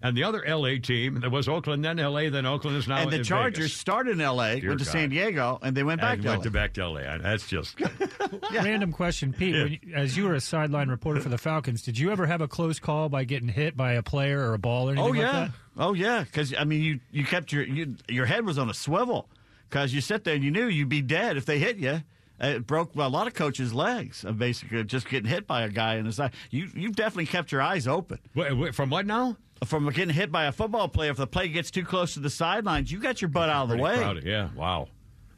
and 0.05 0.16
the 0.16 0.22
other 0.22 0.44
L.A. 0.44 0.78
team 0.78 1.18
that 1.20 1.31
was 1.31 1.48
Oakland, 1.48 1.85
then 1.85 1.98
L.A., 1.98 2.28
then 2.28 2.47
Oakland 2.47 2.76
is 2.76 2.86
now 2.86 2.98
and 2.98 3.10
the 3.10 3.16
in 3.16 3.24
Chargers 3.24 3.59
Vegas. 3.64 3.72
started 3.76 4.12
in 4.12 4.20
L.A., 4.20 4.60
Dear 4.60 4.68
went 4.70 4.81
to 4.81 4.85
God. 4.86 4.93
San 4.93 5.09
Diego, 5.09 5.59
and 5.62 5.76
they 5.76 5.82
went 5.82 6.01
back 6.01 6.14
and 6.14 6.22
to 6.22 6.28
went 6.28 6.36
L.A. 6.39 6.44
to 6.44 6.51
back 6.51 6.72
to 6.74 6.82
L.A. 6.82 7.18
That's 7.18 7.48
just 7.48 7.81
Random 8.52 8.93
question, 8.93 9.32
Pete. 9.32 9.55
When 9.55 9.72
you, 9.72 9.94
as 9.97 10.16
you 10.16 10.24
were 10.24 10.35
a 10.35 10.40
sideline 10.40 10.89
reporter 10.90 11.20
for 11.20 11.28
the 11.31 11.39
Falcons, 11.39 11.82
did 11.82 11.98
you 11.98 12.12
ever 12.12 12.26
have 12.26 12.40
a 12.40 12.48
close 12.48 12.78
call 12.78 13.09
by 13.09 13.24
getting 13.24 13.48
hit 13.48 13.76
by 13.76 13.94
a 13.94 14.02
player 14.02 14.39
or 14.48 14.55
a 14.55 14.59
ball 14.59 14.89
or 14.89 14.93
anything 14.93 15.05
Oh 15.06 15.09
like 15.10 15.18
yeah, 15.20 15.32
that? 15.32 15.51
oh 15.78 15.94
yeah. 15.94 16.22
Because 16.24 16.55
I 16.56 16.64
mean, 16.64 16.82
you 16.82 17.01
you 17.10 17.24
kept 17.24 17.52
your 17.52 17.64
you, 17.64 17.97
your 18.09 18.26
head 18.26 18.44
was 18.44 18.59
on 18.59 18.68
a 18.70 18.74
swivel 18.74 19.28
because 19.70 19.94
you 19.94 20.01
sit 20.01 20.24
there 20.24 20.35
and 20.35 20.44
you 20.44 20.51
knew 20.51 20.66
you'd 20.66 20.89
be 20.89 21.02
dead 21.02 21.36
if 21.36 21.47
they 21.47 21.59
hit 21.59 21.78
you. 21.78 22.02
It 22.40 22.66
broke 22.66 22.94
a 22.97 23.09
lot 23.09 23.27
of 23.27 23.35
coaches' 23.35 23.73
legs, 23.73 24.24
basically 24.36 24.82
just 24.85 25.09
getting 25.09 25.28
hit 25.31 25.47
by 25.47 25.62
a 25.62 25.69
guy 25.69 25.97
in 25.97 26.05
the 26.06 26.12
side. 26.12 26.32
You 26.51 26.69
you've 26.74 26.97
definitely 26.97 27.27
kept 27.27 27.52
your 27.52 27.61
eyes 27.62 27.86
open. 27.86 28.19
Wait, 28.35 28.52
wait, 28.56 28.74
from 28.74 28.90
what 28.90 29.06
now? 29.06 29.36
From 29.65 29.89
getting 29.90 30.15
hit 30.15 30.32
by 30.32 30.47
a 30.47 30.52
football 30.52 30.89
player. 30.89 31.11
If 31.12 31.16
the 31.19 31.27
play 31.27 31.48
gets 31.48 31.70
too 31.70 31.85
close 31.85 32.15
to 32.15 32.20
the 32.20 32.31
sidelines, 32.31 32.90
you 32.90 32.98
got 32.98 33.20
your 33.23 33.28
butt 33.28 33.48
out 33.51 33.65
of 33.65 33.69
the 33.69 33.74
pretty 33.77 33.85
way. 33.85 33.97
crowded. 33.98 34.24
Yeah, 34.24 34.48
wow. 34.56 34.89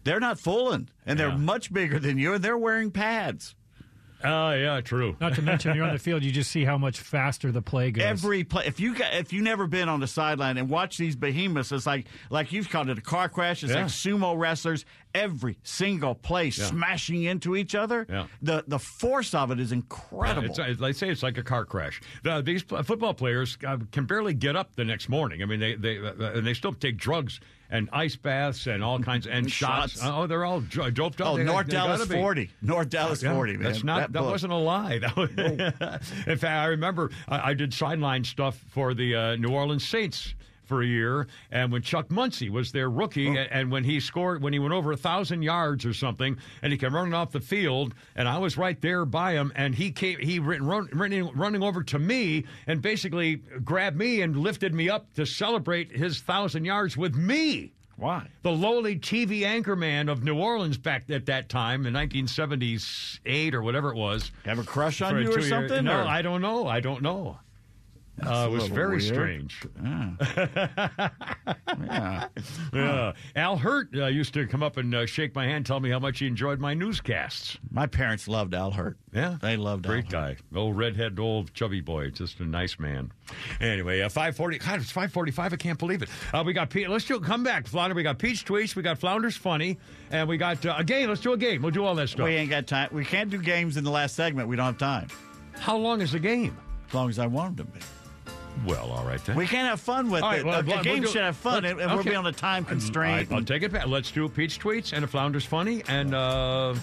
They're 0.05 0.21
not 0.21 0.39
fooling, 0.39 0.89
and 1.05 1.19
Yeah. 1.19 1.29
they're 1.31 1.37
much 1.39 1.73
bigger 1.73 1.99
than 1.99 2.17
you, 2.17 2.35
and 2.35 2.43
they're 2.45 2.57
wearing 2.57 2.93
pads. 2.93 3.56
Oh 4.27 4.53
yeah, 4.53 4.81
true. 4.81 5.17
Not 5.21 5.35
to 5.37 5.43
mention, 5.43 5.77
you're 5.77 5.85
on 5.85 5.93
the 5.93 5.99
field, 6.01 6.23
you 6.23 6.33
just 6.33 6.51
see 6.51 6.65
how 6.65 6.77
much 6.79 6.99
faster 7.01 7.53
the 7.53 7.63
play 7.63 7.91
goes. 7.91 8.05
Every 8.05 8.45
play, 8.45 8.65
if 8.67 8.81
you 8.81 8.95
got, 8.95 9.15
if 9.15 9.33
you 9.33 9.43
never 9.43 9.67
been 9.67 9.89
on 9.89 10.01
the 10.01 10.07
sideline 10.07 10.57
and 10.59 10.69
watch 10.69 10.97
these 10.99 11.15
behemoths, 11.17 11.71
it's 11.73 11.87
like 11.87 12.07
like 12.31 12.53
you've 12.53 12.69
called 12.69 12.89
it 12.89 12.99
a 12.99 13.03
car 13.03 13.29
crash. 13.29 13.63
It's 13.63 13.73
Yeah. 13.73 13.83
like 13.83 13.87
sumo 13.87 14.37
wrestlers. 14.39 14.85
Every 15.15 15.57
single 15.63 16.15
play 16.15 16.47
Yeah. 16.49 16.65
smashing 16.67 17.23
into 17.23 17.57
each 17.57 17.75
other. 17.75 18.07
Yeah. 18.09 18.27
The 18.43 18.65
the 18.67 18.79
force 18.79 19.33
of 19.35 19.51
it 19.51 19.59
is 19.61 19.73
incredible. 19.73 20.51
It's, 20.51 20.59
it's- 20.59 20.77
they 20.79 20.93
say 20.93 21.09
it's 21.09 21.23
like 21.23 21.39
a 21.39 21.43
car 21.43 21.65
crash. 21.65 22.01
The, 22.23 22.43
these 22.43 22.63
pl- 22.63 22.83
football 22.83 23.15
players 23.15 23.57
uh, 23.67 23.79
can 23.93 24.05
barely 24.05 24.35
get 24.35 24.57
up 24.57 24.75
the 24.77 24.85
next 24.85 25.09
morning. 25.09 25.43
I 25.43 25.47
mean, 25.47 25.61
they 25.61 25.75
they 25.75 25.99
uh, 25.99 26.13
and 26.35 26.47
they 26.47 26.53
still 26.55 26.73
take 26.75 26.97
drugs 26.99 27.41
and 27.71 27.89
ice 27.93 28.17
baths 28.17 28.67
and 28.67 28.83
all 28.83 28.99
kinds 28.99 29.27
and 29.27 29.51
shots. 29.51 29.95
Shots. 29.95 30.01
Oh, 30.05 30.27
they're 30.27 30.45
all 30.45 30.61
doped 30.61 31.21
up. 31.21 31.29
Oh, 31.29 31.37
They- 31.37 31.45
North 31.45 31.67
they 31.67 31.73
Dallas 31.73 32.01
gotta 32.07 32.13
40. 32.21 32.51
North 32.63 32.89
Dallas 32.89 33.23
Yeah, 33.23 33.35
40, 33.35 33.53
man. 33.55 33.63
That's 33.63 33.85
not 33.85 34.13
That 34.13 34.13
that, 34.13 34.23
wasn't 34.25 34.53
a 34.53 34.57
lie. 34.57 34.99
That 35.07 35.17
was, 35.17 35.31
in 36.27 36.39
fact, 36.39 36.45
I 36.45 36.67
remember 36.67 37.11
I, 37.29 37.51
I 37.51 37.55
did 37.55 37.73
sideline 37.75 38.25
stuff 38.25 38.59
for 38.71 38.95
the 38.95 39.15
uh, 39.15 39.37
New 39.37 39.49
Orleans 39.51 39.87
Saints 39.87 40.35
for 40.67 40.83
a 40.83 40.87
year, 40.87 41.27
and 41.51 41.73
when 41.73 41.81
Chuck 41.83 42.11
Muncie 42.11 42.51
was 42.51 42.73
their 42.73 42.91
rookie, 42.91 43.29
Oh. 43.39 43.47
and, 43.51 43.71
when 43.71 43.85
he 43.85 44.01
scored, 44.01 44.43
when 44.43 44.53
he 44.53 44.59
went 44.59 44.75
over 44.75 44.93
a 44.93 44.97
thousand 44.97 45.43
yards 45.43 45.87
or 45.87 45.95
something, 45.95 46.37
and 46.63 46.73
he 46.73 46.79
came 46.79 46.95
running 46.95 47.15
off 47.15 47.31
the 47.33 47.41
field, 47.41 47.95
and 48.15 48.29
I 48.29 48.39
was 48.39 48.57
right 48.59 48.81
there 48.81 49.05
by 49.05 49.33
him, 49.33 49.53
and 49.57 49.75
he 49.75 49.91
came, 49.93 50.19
he 50.19 50.39
ran, 50.39 50.65
run, 50.65 50.89
running, 50.93 51.31
running 51.35 51.63
over 51.63 51.83
to 51.85 51.99
me, 51.99 52.45
and 52.67 52.83
basically 52.83 53.37
grabbed 53.65 53.97
me 53.97 54.23
and 54.23 54.37
lifted 54.37 54.75
me 54.75 54.89
up 54.91 55.13
to 55.15 55.25
celebrate 55.25 55.93
his 55.97 56.21
thousand 56.21 56.65
yards 56.65 56.97
with 56.97 57.15
me. 57.15 57.73
Why? 57.97 58.27
The 58.43 58.53
lowly 58.53 58.97
TV 58.99 59.41
anchorman 59.41 60.11
of 60.11 60.23
New 60.23 60.37
Orleans 60.37 60.77
back 60.77 61.09
at 61.11 61.25
that 61.27 61.49
time 61.49 61.87
in 61.87 61.95
1978 61.95 63.55
or 63.55 63.63
whatever 63.63 63.91
it 63.91 63.97
was. 63.97 64.31
Have 64.45 64.59
a 64.59 64.65
crush 64.65 65.01
on 65.01 65.23
you 65.23 65.33
or 65.35 65.41
something, 65.41 65.85
No, 65.85 66.01
or- 66.01 66.05
I 66.05 66.21
don't 66.23 66.43
know. 66.43 66.67
I 66.67 66.81
don't 66.81 67.01
know. 67.03 67.39
Uh, 68.25 68.47
it 68.49 68.53
was 68.53 68.67
very 68.69 68.97
weird. 68.97 69.03
strange. 69.03 69.63
yeah. 71.81 72.27
Yeah. 72.73 73.13
Al 73.35 73.57
Hirt 73.57 73.89
uh, 73.95 74.07
used 74.07 74.35
to 74.35 74.47
come 74.47 74.63
up 74.63 74.77
and 74.77 74.95
uh, 74.95 75.07
shake 75.07 75.35
my 75.35 75.45
hand, 75.47 75.67
tell 75.67 75.81
me 75.81 75.91
how 75.91 75.99
much 75.99 76.19
he 76.19 76.27
enjoyed 76.27 76.59
my 76.59 76.75
newscasts. 76.75 77.59
My 77.71 77.87
parents 77.87 78.29
loved 78.29 78.55
Al 78.55 78.71
Hirt. 78.71 78.97
Yeah, 79.13 79.37
they 79.41 79.57
loved 79.57 79.87
Al 79.87 79.93
Great 79.93 80.09
guy, 80.09 80.37
old 80.55 80.77
redhead, 80.77 81.19
old 81.19 81.53
chubby 81.55 81.81
boy, 81.81 82.11
just 82.11 82.41
a 82.41 82.45
nice 82.45 82.79
man. 82.79 83.13
Anyway, 83.61 84.01
uh, 84.01 84.09
five 84.09 84.37
forty. 84.37 84.59
God, 84.59 84.81
it's 84.81 84.91
five 84.91 85.13
forty-five. 85.13 85.53
I 85.53 85.57
can't 85.57 85.79
believe 85.79 86.03
it. 86.03 86.09
Uh, 86.33 86.43
we 86.45 86.53
got 86.53 86.71
Pete. 86.71 86.89
Let's 86.89 87.05
do 87.05 87.19
come 87.21 87.43
back, 87.43 87.67
Flounder. 87.67 87.95
We 87.95 88.03
got 88.03 88.19
Peach 88.19 88.45
tweets. 88.45 88.75
We 88.77 88.83
got 88.83 88.99
Flounder's 88.99 89.37
funny, 89.37 89.79
and 90.11 90.29
we 90.29 90.37
got 90.37 90.65
uh, 90.65 90.75
a 90.79 90.85
game. 90.85 91.09
Let's 91.09 91.21
do 91.21 91.33
a 91.33 91.37
game. 91.39 91.63
We'll 91.63 91.73
do 91.73 91.85
all 91.85 91.95
that 91.97 92.09
stuff. 92.09 92.25
We 92.25 92.35
ain't 92.37 92.51
got 92.51 92.67
time. 92.67 92.89
We 92.93 93.05
can't 93.05 93.31
do 93.31 93.39
games 93.39 93.77
in 93.77 93.85
the 93.85 93.91
last 93.91 94.15
segment. 94.15 94.49
We 94.49 94.57
don't 94.57 94.67
have 94.67 94.79
time. 94.79 95.09
How 95.59 95.77
long 95.77 96.01
is 96.01 96.13
the 96.13 96.19
game? 96.21 96.57
As 96.89 96.95
long 96.95 97.09
as 97.09 97.19
I 97.19 97.27
want 97.27 97.57
them 97.57 97.67
to 97.69 97.73
be. 97.73 97.81
Well, 98.65 98.91
all 98.91 99.05
right 99.05 99.23
then. 99.25 99.37
We 99.37 99.47
can't 99.47 99.69
have 99.69 99.81
fun 99.81 100.11
with 100.11 100.23
All 100.23 100.31
right, 100.31 100.41
it. 100.41 100.47
well, 100.47 100.63
the 100.63 100.71
we'll 100.71 100.83
game 100.83 101.03
do- 101.03 101.09
should 101.09 101.23
have 101.23 101.37
fun, 101.37 101.63
let's- 101.63 101.79
and, 101.81 101.91
we'll 101.91 102.01
okay. 102.01 102.11
be 102.11 102.17
on 102.17 102.27
a 102.27 102.33
time 102.33 102.65
constraint. 102.65 103.31
I, 103.31 103.35
will 103.35 103.45
take 103.45 103.63
it 103.63 103.73
back. 103.73 103.87
Let's 103.87 104.11
do 104.11 104.29
Peach 104.29 104.59
tweets 104.59 104.93
and 104.93 105.05
a 105.05 105.09
Flounder's 105.09 105.45
funny, 105.45 105.83
and 105.89 106.15
uh, 106.15 106.75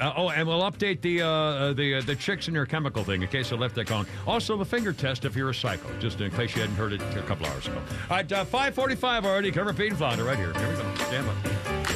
uh, 0.00 0.12
oh, 0.16 0.30
and 0.30 0.46
we'll 0.46 0.62
update 0.62 1.00
the 1.00 1.22
uh, 1.22 1.26
uh, 1.28 1.72
the 1.72 1.96
uh, 1.96 2.00
the 2.02 2.14
chicks 2.14 2.48
in 2.48 2.54
your 2.54 2.66
chemical 2.66 3.02
thing 3.02 3.22
in 3.22 3.28
case 3.28 3.52
I 3.52 3.56
left 3.56 3.74
that 3.74 3.86
gone. 3.88 4.06
Also, 4.26 4.56
the 4.56 4.64
finger 4.64 4.92
test 4.92 5.24
if 5.24 5.34
you're 5.34 5.50
a 5.50 5.54
psycho, 5.54 5.88
just 5.98 6.20
in 6.20 6.30
case 6.30 6.54
you 6.54 6.60
hadn't 6.62 6.76
heard 6.76 6.92
it 6.92 7.02
a 7.16 7.22
couple 7.22 7.46
hours 7.46 7.66
ago. 7.66 7.78
All 8.10 8.16
right, 8.16 8.32
uh, 8.32 8.44
five 8.44 8.74
forty-five 8.74 9.24
already. 9.24 9.50
Cover 9.50 9.72
Pete 9.72 9.90
and 9.90 9.98
Flounder 9.98 10.24
right 10.24 10.36
here. 10.36 10.52
Here 10.52 10.68
we 10.68 10.74
go. 10.74 10.94
Stand 10.94 11.26
by. 11.26 11.94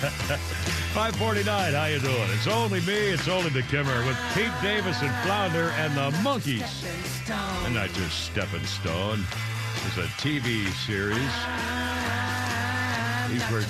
Five 0.00 1.14
forty-nine. 1.16 1.74
How 1.74 1.84
you 1.84 1.98
doing? 1.98 2.30
It's 2.32 2.46
only 2.46 2.80
me. 2.80 2.94
It's 2.94 3.28
only 3.28 3.50
the 3.50 3.62
Kimmer 3.62 4.04
with 4.06 4.16
Pete 4.34 4.50
Davis 4.62 5.02
and 5.02 5.14
Flounder 5.26 5.72
and 5.76 5.94
the 5.94 6.16
Monkees. 6.18 6.84
And 7.66 7.74
not 7.74 7.90
just 7.90 8.24
Stepping 8.24 8.64
Stone. 8.64 9.22
It's 9.86 9.98
a 9.98 10.08
TV 10.22 10.66
series. 10.86 11.18
These 13.30 13.50
were, 13.50 13.60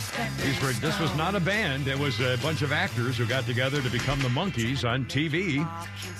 these 0.43 0.63
were, 0.63 0.73
this 0.81 0.99
was 0.99 1.15
not 1.17 1.35
a 1.35 1.41
band. 1.41 1.87
It 1.87 1.99
was 1.99 2.19
a 2.21 2.39
bunch 2.43 2.63
of 2.63 2.73
actors 2.73 3.19
who 3.19 3.27
got 3.27 3.45
together 3.45 3.83
to 3.83 3.91
become 3.91 4.19
the 4.21 4.29
Monkees 4.29 4.89
on 4.89 5.05
TV. 5.05 5.59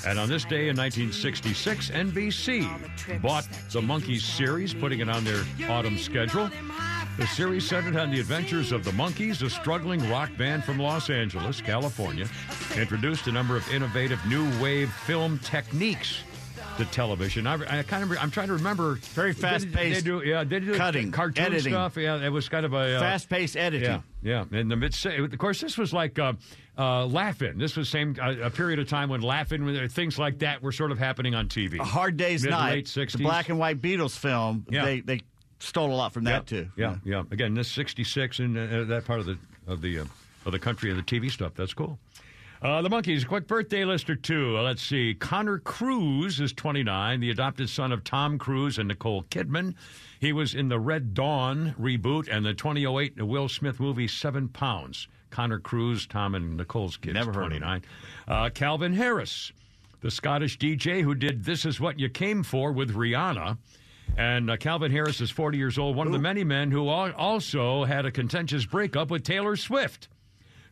And 0.05 0.19
on 0.19 0.29
this 0.29 0.45
day 0.45 0.69
in 0.69 0.77
1966, 0.77 1.91
NBC 1.91 3.23
bought 3.23 3.49
the 3.71 3.81
Monkees 3.81 4.21
series, 4.21 4.75
putting 4.75 5.01
it 5.01 5.09
on 5.09 5.25
their 5.25 5.43
autumn 5.71 5.97
schedule. 5.97 6.51
The 7.21 7.27
series 7.27 7.69
centered 7.69 7.97
on 7.97 8.11
the 8.11 8.19
adventures 8.19 8.73
of 8.73 8.83
the 8.83 8.93
Monkees, 8.93 9.43
a 9.43 9.51
struggling 9.51 10.09
rock 10.09 10.35
band 10.39 10.65
from 10.65 10.79
Los 10.79 11.11
Angeles, 11.11 11.61
California, 11.61 12.27
introduced 12.79 13.27
a 13.27 13.33
number 13.33 13.59
of 13.59 13.71
innovative 13.71 14.19
new 14.27 14.49
wave 14.59 14.91
film 14.91 15.39
techniques 15.41 16.23
to 16.79 16.87
television. 16.87 17.47
I, 17.47 17.81
I 17.81 17.83
kind 17.83 18.05
of, 18.05 18.17
I'm 18.19 18.31
trying 18.31 18.47
to 18.47 18.55
remember. 18.55 18.95
Very 19.13 19.35
fast-paced 19.35 20.03
They 20.03 20.11
do, 20.11 20.23
yeah, 20.25 20.45
they 20.45 20.61
do 20.61 20.75
cutting, 20.75 21.13
cartoon 21.13 21.45
editing. 21.45 21.75
stuff. 21.75 21.99
Yeah, 21.99 22.25
it 22.25 22.31
was 22.31 22.49
kind 22.49 22.65
of 22.65 22.73
a 22.73 22.97
uh, 22.97 23.01
Fast-paced 23.01 23.55
editing. 23.55 24.03
Yeah, 24.23 24.45
yeah. 24.51 24.59
In 24.59 24.69
the 24.69 24.77
mid, 24.77 24.97
of 25.05 25.37
course, 25.39 25.61
this 25.61 25.77
was 25.77 25.93
like 25.93 26.19
uh, 26.19 26.33
uh, 26.79 27.05
Laugh-In. 27.05 27.59
This 27.59 27.77
was 27.77 27.91
same 27.91 28.17
uh, 28.19 28.37
a 28.45 28.51
period 28.51 28.79
of 28.79 28.89
time 28.89 29.11
when 29.11 29.21
Laugh-In, 29.21 29.67
when 29.67 29.89
things 29.91 30.19
like 30.19 30.39
that 30.39 30.63
were 30.63 30.73
sort 30.73 30.91
of 30.91 30.99
happening 30.99 31.35
on 31.35 31.49
TV. 31.49 31.79
A 31.81 31.85
Hard 31.85 32.17
Day's 32.17 32.45
Mid, 32.45 32.53
Night, 32.53 32.71
late 32.73 32.87
60s. 32.87 33.13
the 33.13 33.25
black 33.25 33.51
and 33.51 33.59
white 33.59 33.83
Beatles 33.83 34.17
film. 34.17 34.65
Yeah. 34.71 34.87
They 34.87 35.01
they 35.01 35.21
stole 35.61 35.93
a 35.93 35.95
lot 35.95 36.13
from 36.13 36.25
that 36.25 36.51
yeah, 36.51 36.59
too. 36.59 36.69
Yeah, 36.77 36.97
yeah. 37.05 37.23
Again, 37.31 37.55
this 37.55 37.71
'66 37.71 38.41
and 38.41 38.59
uh, 38.59 38.85
that 38.85 39.05
part 39.05 39.21
of 39.21 39.27
the 39.27 39.39
of 39.67 39.81
the 39.81 40.01
uh, 40.01 40.05
of 40.45 40.53
the 40.53 40.59
country 40.59 40.91
and 40.91 40.99
the 40.99 41.03
TV 41.05 41.31
stuff. 41.31 41.53
That's 41.55 41.75
cool. 41.75 41.99
Uh, 42.63 42.83
the 42.83 42.91
Monkees, 42.91 43.27
quick 43.27 43.47
birthday 43.47 43.87
list 43.87 44.11
or 44.11 44.17
two. 44.17 44.59
Uh, 44.59 44.63
let's 44.63 44.83
see. 44.83 45.15
Connor 45.15 45.59
Cruise 45.59 46.41
is 46.41 46.53
29, 46.53 47.19
the 47.21 47.31
adopted 47.31 47.71
son 47.71 47.91
of 47.91 48.05
Tom 48.05 48.37
Cruise 48.37 48.77
and 48.77 48.89
Nicole 48.89 49.23
Kidman. 49.25 49.75
He 50.19 50.35
was 50.35 50.55
in 50.55 50.69
the 50.69 50.79
Red 50.79 51.15
Dawn 51.15 51.75
reboot 51.81 52.29
and 52.31 52.45
the 52.45 52.53
2008 52.53 53.23
Will 53.23 53.49
Smith 53.49 53.81
movie 53.81 54.09
Seven 54.09 54.49
Pounds. 54.49 55.09
Connor 55.31 55.59
Cruise, 55.59 56.07
Tom 56.07 56.35
and 56.35 56.57
Nicole's 56.57 56.99
kids. 56.99 57.15
Never 57.15 57.33
heard 57.33 57.51
29. 57.51 57.83
Uh, 58.29 58.51
Calvin 58.51 58.93
Harris, 58.93 59.53
the 60.03 60.11
Scottish 60.11 60.59
DJ 60.59 61.03
who 61.03 61.15
did 61.15 61.45
This 61.45 61.65
Is 61.65 61.81
What 61.81 61.99
You 61.99 62.11
Came 62.11 62.43
For 62.43 62.73
with 62.73 62.95
Rihanna. 62.95 63.57
And 64.17 64.51
uh, 64.51 64.57
Calvin 64.59 64.93
Harris 64.93 65.21
is 65.21 65.31
40 65.31 65.57
years 65.59 65.79
old, 65.79 65.97
one 65.97 66.07
of 66.07 66.13
the 66.13 66.19
many 66.19 66.45
men 66.45 66.71
who 66.71 66.89
al- 66.91 67.13
also 67.13 67.85
had 67.85 68.05
a 68.05 68.11
contentious 68.11 68.67
breakup 68.67 69.11
with 69.11 69.25
Taylor 69.25 69.57
Swift. 69.57 70.09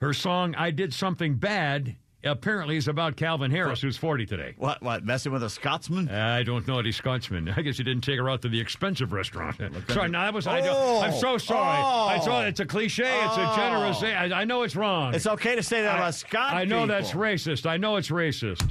Her 0.00 0.12
song, 0.12 0.54
I 0.54 0.70
Did 0.70 0.92
Something 0.92 1.34
Bad, 1.36 1.96
apparently 2.22 2.76
is 2.76 2.88
about 2.88 3.16
Calvin 3.16 3.50
Harris, 3.50 3.80
who's 3.80 3.96
40 3.96 4.26
today. 4.26 4.54
What, 4.58 4.82
what, 4.82 5.04
messing 5.04 5.32
with 5.32 5.42
a 5.42 5.48
Scotsman? 5.50 6.08
I 6.10 6.42
don't 6.42 6.68
know 6.68 6.78
any 6.78 6.92
Scotsman. 6.92 7.48
I 7.56 7.62
guess 7.62 7.78
you 7.78 7.84
didn't 7.84 8.04
take 8.04 8.18
her 8.18 8.28
out 8.28 8.42
to 8.42 8.48
the 8.48 8.60
expensive 8.60 9.12
restaurant. 9.12 9.56
sorry, 9.88 10.08
no, 10.10 10.20
that 10.20 10.34
was, 10.34 10.46
I 10.46 10.60
Oh! 10.60 10.64
don't, 10.64 11.04
I'm 11.04 11.18
so 11.18 11.38
sorry. 11.38 11.78
I 11.78 12.18
Oh! 12.20 12.24
saw 12.24 12.42
it's 12.42 12.60
a 12.60 12.66
cliche, 12.66 13.04
it's 13.24 13.36
a 13.38 13.52
generous, 13.56 14.02
I, 14.02 14.30
I 14.40 14.44
know 14.44 14.62
it's 14.62 14.76
wrong. 14.76 15.14
It's 15.14 15.26
okay 15.26 15.56
to 15.56 15.62
say 15.62 15.82
that 15.82 15.94
I- 15.94 15.98
about 15.98 16.14
Scott. 16.14 16.52
I 16.54 16.64
know 16.64 16.86
that's 16.86 17.12
racist. 17.12 17.64
I 17.66 17.76
know 17.78 17.96
it's 17.96 18.10
racist. 18.10 18.68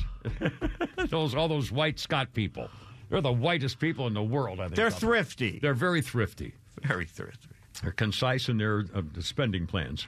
those 1.10 1.34
all 1.35 1.48
those 1.48 1.72
white 1.72 1.99
Scott 1.99 2.34
people. 2.34 2.69
They're 3.10 3.22
the 3.22 3.32
whitest 3.32 3.80
people 3.80 4.08
in 4.08 4.14
the 4.14 4.24
world. 4.24 4.60
I 4.60 4.66
think. 4.66 4.76
They're 4.76 4.92
thrifty. 4.92 5.60
They're 5.60 5.74
very 5.74 6.02
thrifty. 6.02 6.54
Very 6.82 7.06
thrifty. 7.06 7.50
They're 7.82 7.92
concise 7.92 8.50
in 8.50 8.58
their 8.58 8.86
uh, 8.94 9.02
spending 9.20 9.68
plans. 9.68 10.08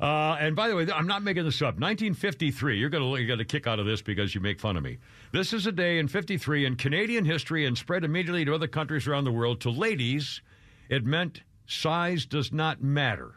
Uh, 0.00 0.36
and 0.40 0.56
by 0.56 0.68
the 0.68 0.76
way, 0.76 0.86
I'm 0.92 1.06
not 1.06 1.22
making 1.22 1.44
this 1.44 1.60
up. 1.60 1.74
1953. 1.78 2.78
You're 2.78 2.88
going 2.88 3.14
to 3.14 3.24
get 3.24 3.40
a 3.40 3.44
kick 3.44 3.66
out 3.66 3.78
of 3.78 3.86
this 3.86 4.00
because 4.00 4.34
you 4.34 4.40
make 4.40 4.58
fun 4.58 4.76
of 4.76 4.82
me. 4.82 4.98
This 5.32 5.52
is 5.52 5.66
a 5.66 5.72
day 5.72 5.98
in 5.98 6.08
53 6.08 6.64
in 6.64 6.76
Canadian 6.76 7.24
history 7.24 7.66
and 7.66 7.76
spread 7.76 8.04
immediately 8.04 8.44
to 8.46 8.54
other 8.54 8.66
countries 8.66 9.06
around 9.06 9.24
the 9.24 9.32
world. 9.32 9.60
To 9.62 9.70
ladies, 9.70 10.40
it 10.88 11.04
meant 11.04 11.42
size 11.66 12.24
does 12.24 12.52
not 12.52 12.82
matter, 12.82 13.34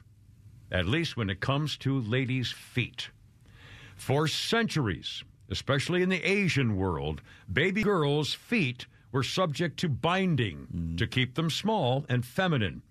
at 0.71 0.85
least 0.85 1.17
when 1.17 1.29
it 1.29 1.41
comes 1.41 1.77
to 1.77 1.99
ladies' 1.99 2.51
feet. 2.51 3.09
For 3.95 4.27
centuries, 4.27 5.23
especially 5.49 6.01
in 6.01 6.09
the 6.09 6.23
Asian 6.23 6.77
world, 6.77 7.21
baby 7.51 7.83
girls' 7.83 8.33
feet 8.33 8.87
were 9.13 9.23
subject 9.23 9.77
to 9.77 9.87
binding 9.87 10.95
to 10.97 11.07
keep 11.07 11.35
them 11.35 11.49
small 11.49 12.05
and 12.09 12.25
feminine. 12.25 12.81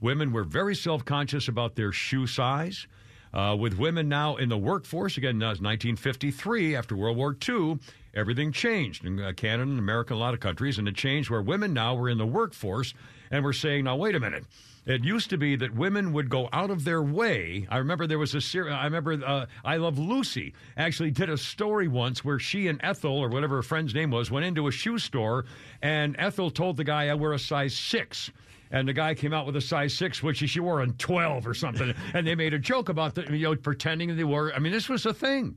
Women 0.00 0.32
were 0.32 0.42
very 0.42 0.74
self 0.74 1.04
conscious 1.04 1.46
about 1.46 1.76
their 1.76 1.92
shoe 1.92 2.26
size. 2.26 2.88
Uh, 3.32 3.54
with 3.54 3.76
women 3.76 4.08
now 4.08 4.36
in 4.36 4.48
the 4.48 4.56
workforce, 4.56 5.18
again, 5.18 5.38
that 5.38 5.46
was 5.46 5.60
1953 5.60 6.74
after 6.74 6.96
World 6.96 7.18
War 7.18 7.36
II, 7.46 7.78
everything 8.14 8.50
changed 8.50 9.04
in 9.04 9.20
uh, 9.20 9.32
Canada 9.36 9.70
and 9.70 9.78
America, 9.78 10.14
a 10.14 10.16
lot 10.16 10.32
of 10.32 10.40
countries, 10.40 10.78
and 10.78 10.88
it 10.88 10.94
changed 10.94 11.28
where 11.28 11.42
women 11.42 11.74
now 11.74 11.94
were 11.94 12.08
in 12.08 12.16
the 12.16 12.26
workforce 12.26 12.94
and 13.30 13.44
we're 13.44 13.52
saying, 13.52 13.84
now, 13.84 13.96
wait 13.96 14.14
a 14.14 14.20
minute. 14.20 14.44
It 14.86 15.04
used 15.04 15.30
to 15.30 15.36
be 15.36 15.56
that 15.56 15.74
women 15.74 16.12
would 16.12 16.30
go 16.30 16.48
out 16.52 16.70
of 16.70 16.84
their 16.84 17.02
way. 17.02 17.66
I 17.68 17.78
remember 17.78 18.06
there 18.06 18.20
was 18.20 18.36
a 18.36 18.40
series. 18.40 18.72
I 18.72 18.84
remember 18.84 19.20
uh, 19.26 19.46
I 19.64 19.78
Love 19.78 19.98
Lucy 19.98 20.54
actually 20.76 21.10
did 21.10 21.28
a 21.28 21.36
story 21.36 21.88
once 21.88 22.24
where 22.24 22.38
she 22.38 22.68
and 22.68 22.80
Ethel, 22.84 23.18
or 23.18 23.28
whatever 23.28 23.56
her 23.56 23.62
friend's 23.62 23.94
name 23.94 24.12
was, 24.12 24.30
went 24.30 24.46
into 24.46 24.68
a 24.68 24.70
shoe 24.70 24.98
store, 24.98 25.44
and 25.82 26.14
Ethel 26.20 26.52
told 26.52 26.76
the 26.76 26.84
guy, 26.84 27.08
"I 27.08 27.14
wear 27.14 27.32
a 27.32 27.38
size 27.38 27.76
six. 27.76 28.30
And 28.70 28.88
the 28.88 28.92
guy 28.92 29.14
came 29.14 29.32
out 29.32 29.46
with 29.46 29.54
a 29.54 29.60
size 29.60 29.94
six, 29.94 30.24
which 30.24 30.38
she 30.38 30.60
wore 30.60 30.80
a 30.80 30.88
twelve 30.88 31.46
or 31.46 31.54
something. 31.54 31.94
and 32.14 32.26
they 32.26 32.34
made 32.34 32.54
a 32.54 32.58
joke 32.58 32.88
about 32.88 33.14
the, 33.14 33.22
you 33.32 33.44
know, 33.48 33.56
pretending 33.56 34.16
they 34.16 34.24
were. 34.24 34.52
I 34.52 34.58
mean, 34.58 34.72
this 34.72 34.88
was 34.88 35.06
a 35.06 35.14
thing. 35.14 35.56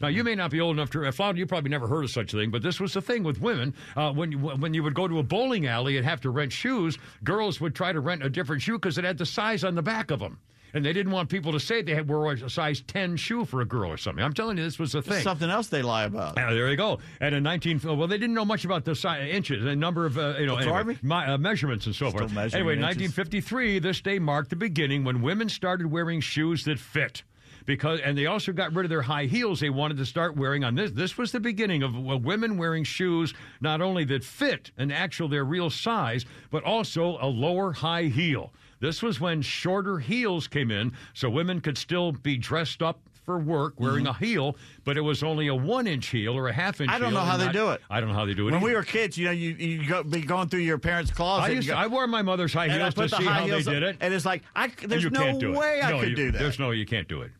Now 0.00 0.08
you 0.08 0.24
may 0.24 0.34
not 0.34 0.50
be 0.50 0.60
old 0.60 0.76
enough 0.76 0.90
to 0.90 1.10
Flounder. 1.12 1.38
You 1.38 1.46
probably 1.46 1.70
never 1.70 1.86
heard 1.86 2.04
of 2.04 2.10
such 2.10 2.34
a 2.34 2.36
thing, 2.36 2.50
but 2.50 2.62
this 2.62 2.80
was 2.80 2.92
the 2.94 3.02
thing 3.02 3.22
with 3.22 3.40
women. 3.40 3.74
Uh, 3.96 4.12
when 4.12 4.32
you, 4.32 4.38
when 4.38 4.74
you 4.74 4.82
would 4.82 4.94
go 4.94 5.08
to 5.08 5.18
a 5.18 5.22
bowling 5.22 5.66
alley 5.66 5.96
and 5.96 6.06
have 6.06 6.20
to 6.22 6.30
rent 6.30 6.52
shoes, 6.52 6.98
girls 7.22 7.60
would 7.60 7.74
try 7.74 7.92
to 7.92 8.00
rent 8.00 8.22
a 8.22 8.28
different 8.30 8.62
shoe 8.62 8.78
because 8.78 8.98
it 8.98 9.04
had 9.04 9.18
the 9.18 9.26
size 9.26 9.64
on 9.64 9.74
the 9.74 9.82
back 9.82 10.10
of 10.10 10.20
them. 10.20 10.38
And 10.74 10.84
they 10.84 10.92
didn't 10.92 11.12
want 11.12 11.28
people 11.28 11.52
to 11.52 11.60
say 11.60 11.82
they 11.82 11.94
had 11.94 12.08
wore 12.08 12.32
a 12.32 12.50
size 12.50 12.80
10 12.88 13.16
shoe 13.16 13.44
for 13.44 13.60
a 13.60 13.64
girl 13.64 13.92
or 13.92 13.96
something. 13.96 14.24
I'm 14.24 14.32
telling 14.32 14.58
you, 14.58 14.64
this 14.64 14.76
was 14.76 14.96
a 14.96 15.02
thing. 15.02 15.22
Something 15.22 15.48
else 15.48 15.68
they 15.68 15.82
lie 15.82 16.02
about. 16.02 16.34
Yeah, 16.36 16.52
there 16.52 16.68
you 16.68 16.76
go. 16.76 16.98
And 17.20 17.32
in 17.32 17.44
19, 17.44 17.80
well, 17.84 18.08
they 18.08 18.18
didn't 18.18 18.34
know 18.34 18.44
much 18.44 18.64
about 18.64 18.84
the 18.84 18.96
size, 18.96 19.32
inches, 19.32 19.62
the 19.62 19.76
number 19.76 20.04
of 20.04 20.18
uh, 20.18 20.34
you 20.36 20.46
know 20.46 20.54
Oh, 20.54 20.56
anyway, 20.56 20.98
my, 21.00 21.32
uh, 21.32 21.38
measurements 21.38 21.86
and 21.86 21.94
so 21.94 22.08
Still 22.08 22.26
forth. 22.26 22.36
Anyway, 22.36 22.72
inches. 22.72 23.12
1953, 23.12 23.78
this 23.78 24.00
day 24.00 24.18
marked 24.18 24.50
the 24.50 24.56
beginning 24.56 25.04
when 25.04 25.22
women 25.22 25.48
started 25.48 25.88
wearing 25.92 26.20
shoes 26.20 26.64
that 26.64 26.80
fit. 26.80 27.22
Because 27.66 28.00
and 28.00 28.16
they 28.16 28.26
also 28.26 28.52
got 28.52 28.74
rid 28.74 28.84
of 28.84 28.90
their 28.90 29.02
high 29.02 29.24
heels. 29.24 29.60
They 29.60 29.70
wanted 29.70 29.96
to 29.98 30.06
start 30.06 30.36
wearing 30.36 30.64
on 30.64 30.74
this. 30.74 30.90
This 30.90 31.16
was 31.16 31.32
the 31.32 31.40
beginning 31.40 31.82
of 31.82 31.94
women 31.96 32.58
wearing 32.58 32.84
shoes 32.84 33.32
not 33.60 33.80
only 33.80 34.04
that 34.04 34.22
fit 34.22 34.70
an 34.76 34.90
actual 34.90 35.28
their 35.28 35.44
real 35.44 35.70
size, 35.70 36.26
but 36.50 36.62
also 36.64 37.16
a 37.20 37.26
lower 37.26 37.72
high 37.72 38.04
heel. 38.04 38.52
This 38.80 39.02
was 39.02 39.18
when 39.18 39.40
shorter 39.40 39.98
heels 39.98 40.46
came 40.46 40.70
in, 40.70 40.92
so 41.14 41.30
women 41.30 41.60
could 41.60 41.78
still 41.78 42.12
be 42.12 42.36
dressed 42.36 42.82
up 42.82 43.00
for 43.24 43.38
work 43.38 43.80
wearing 43.80 44.06
a 44.06 44.12
heel, 44.12 44.54
but 44.84 44.98
it 44.98 45.00
was 45.00 45.22
only 45.22 45.46
a 45.46 45.54
one 45.54 45.86
inch 45.86 46.08
heel 46.08 46.36
or 46.36 46.48
a 46.48 46.52
half 46.52 46.82
inch. 46.82 46.90
Mm-hmm. 46.90 46.96
I 46.96 46.98
don't 46.98 47.14
know 47.14 47.20
how 47.20 47.38
they 47.38 47.46
not- 47.46 47.54
do 47.54 47.70
it. 47.70 47.80
I 47.88 47.98
don't 48.00 48.10
know 48.10 48.14
how 48.14 48.26
they 48.26 48.34
do 48.34 48.48
it. 48.48 48.52
When 48.52 48.60
we 48.60 48.74
were 48.74 48.82
kids, 48.82 49.16
you 49.16 49.24
know, 49.24 49.30
you 49.30 49.52
you 49.52 49.88
go, 49.88 50.02
be 50.02 50.20
going 50.20 50.50
through 50.50 50.60
your 50.60 50.76
parents' 50.76 51.10
closet. 51.10 51.46
I, 51.46 51.48
used 51.54 51.68
go- 51.68 51.74
I 51.74 51.86
wore 51.86 52.06
my 52.06 52.20
mother's 52.20 52.52
high 52.52 52.68
heels 52.68 52.92
to 52.92 53.08
see 53.08 53.24
how 53.24 53.46
they 53.46 53.62
did 53.62 53.82
it. 53.82 53.96
and 54.02 54.12
it's 54.12 54.26
like 54.26 54.42
I, 54.54 54.70
there's 54.86 55.10
no 55.10 55.38
way 55.58 55.80
I 55.80 55.92
No, 55.92 56.00
could 56.00 56.10
you- 56.10 56.16
do 56.16 56.30
that. 56.32 56.38
There's 56.38 56.58
no, 56.58 56.72
you 56.72 56.84
can't 56.84 57.08
do 57.08 57.22
it. 57.22 57.30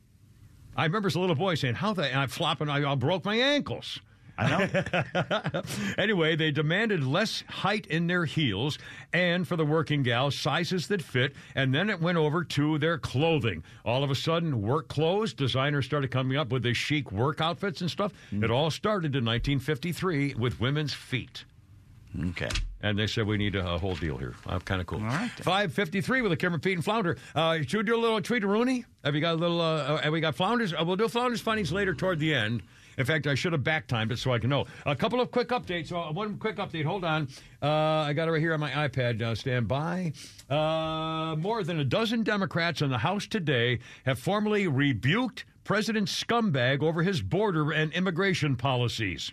I 0.76 0.84
remember 0.84 1.06
as 1.06 1.14
a 1.14 1.20
little 1.20 1.36
boy 1.36 1.54
saying, 1.54 1.74
"How 1.74 1.92
the?" 1.92 2.04
And 2.04 2.20
I'm 2.20 2.28
flopping. 2.28 2.68
I, 2.68 2.90
I 2.90 2.94
broke 2.94 3.24
my 3.24 3.36
ankles. 3.36 4.00
I 4.36 4.50
know. 4.50 5.62
anyway, 5.98 6.36
they 6.36 6.50
demanded 6.50 7.04
less 7.04 7.44
height 7.48 7.86
in 7.86 8.06
their 8.06 8.24
heels 8.24 8.78
and 9.12 9.46
for 9.46 9.56
the 9.56 9.64
working 9.64 10.02
gals, 10.02 10.36
sizes 10.36 10.88
that 10.88 11.02
fit, 11.02 11.34
and 11.54 11.72
then 11.72 11.88
it 11.88 12.00
went 12.00 12.18
over 12.18 12.42
to 12.42 12.78
their 12.78 12.98
clothing. 12.98 13.62
All 13.84 14.02
of 14.02 14.10
a 14.10 14.14
sudden, 14.14 14.60
work 14.60 14.88
clothes, 14.88 15.32
designers 15.34 15.86
started 15.86 16.10
coming 16.10 16.36
up 16.36 16.50
with 16.50 16.64
the 16.64 16.74
chic 16.74 17.12
work 17.12 17.40
outfits 17.40 17.80
and 17.80 17.90
stuff. 17.90 18.12
Mm. 18.32 18.44
It 18.44 18.50
all 18.50 18.70
started 18.70 19.14
in 19.14 19.24
1953 19.24 20.34
with 20.34 20.60
women's 20.60 20.94
feet. 20.94 21.44
Okay. 22.30 22.50
And 22.82 22.98
they 22.98 23.06
said 23.06 23.26
we 23.26 23.36
need 23.36 23.56
a, 23.56 23.74
a 23.74 23.78
whole 23.78 23.96
deal 23.96 24.16
here. 24.16 24.34
Uh, 24.46 24.58
kind 24.60 24.80
of 24.80 24.86
cool. 24.86 25.00
All 25.00 25.06
right. 25.06 25.30
Five 25.30 25.72
fifty 25.72 26.00
three 26.00 26.22
with 26.22 26.32
a 26.32 26.36
Kimmer 26.36 26.58
Pete 26.58 26.74
and 26.76 26.84
Flounder. 26.84 27.18
Uh, 27.34 27.58
should 27.62 27.78
we 27.78 27.82
do 27.82 27.96
a 27.96 28.00
little 28.00 28.20
tweet 28.20 28.42
to 28.42 28.46
Rooney? 28.46 28.84
Have 29.04 29.14
you 29.14 29.20
got 29.20 29.34
a 29.34 29.38
little? 29.38 29.60
Uh, 29.60 29.82
uh, 29.82 29.96
have 29.98 30.12
we 30.12 30.20
got 30.20 30.34
Flounders? 30.34 30.72
Uh, 30.72 30.84
we'll 30.84 30.96
do 30.96 31.08
Flounders 31.08 31.40
findings 31.40 31.72
later 31.72 31.94
toward 31.94 32.18
the 32.18 32.32
end. 32.32 32.62
In 32.96 33.04
fact, 33.04 33.26
I 33.26 33.34
should 33.34 33.52
have 33.52 33.64
back 33.64 33.88
timed 33.88 34.12
it 34.12 34.18
so 34.18 34.32
I 34.32 34.38
can 34.38 34.48
know. 34.50 34.66
A 34.86 34.94
couple 34.94 35.20
of 35.20 35.32
quick 35.32 35.48
updates. 35.48 35.90
Uh, 35.90 36.12
one 36.12 36.38
quick 36.38 36.56
update. 36.56 36.84
Hold 36.84 37.04
on. 37.04 37.26
Uh, 37.60 37.68
I 37.68 38.12
got 38.12 38.28
it 38.28 38.30
right 38.30 38.40
here 38.40 38.54
on 38.54 38.60
my 38.60 38.70
iPad. 38.70 39.20
Uh, 39.20 39.34
stand 39.34 39.66
by. 39.66 40.12
Uh, 40.48 41.34
more 41.36 41.64
than 41.64 41.80
a 41.80 41.84
dozen 41.84 42.22
Democrats 42.22 42.82
in 42.82 42.90
the 42.90 42.98
House 42.98 43.26
today 43.26 43.80
have 44.06 44.20
formally 44.20 44.68
rebuked 44.68 45.44
President 45.64 46.06
Scumbag 46.06 46.82
over 46.82 47.02
his 47.02 47.20
border 47.22 47.72
and 47.72 47.92
immigration 47.94 48.54
policies. 48.54 49.32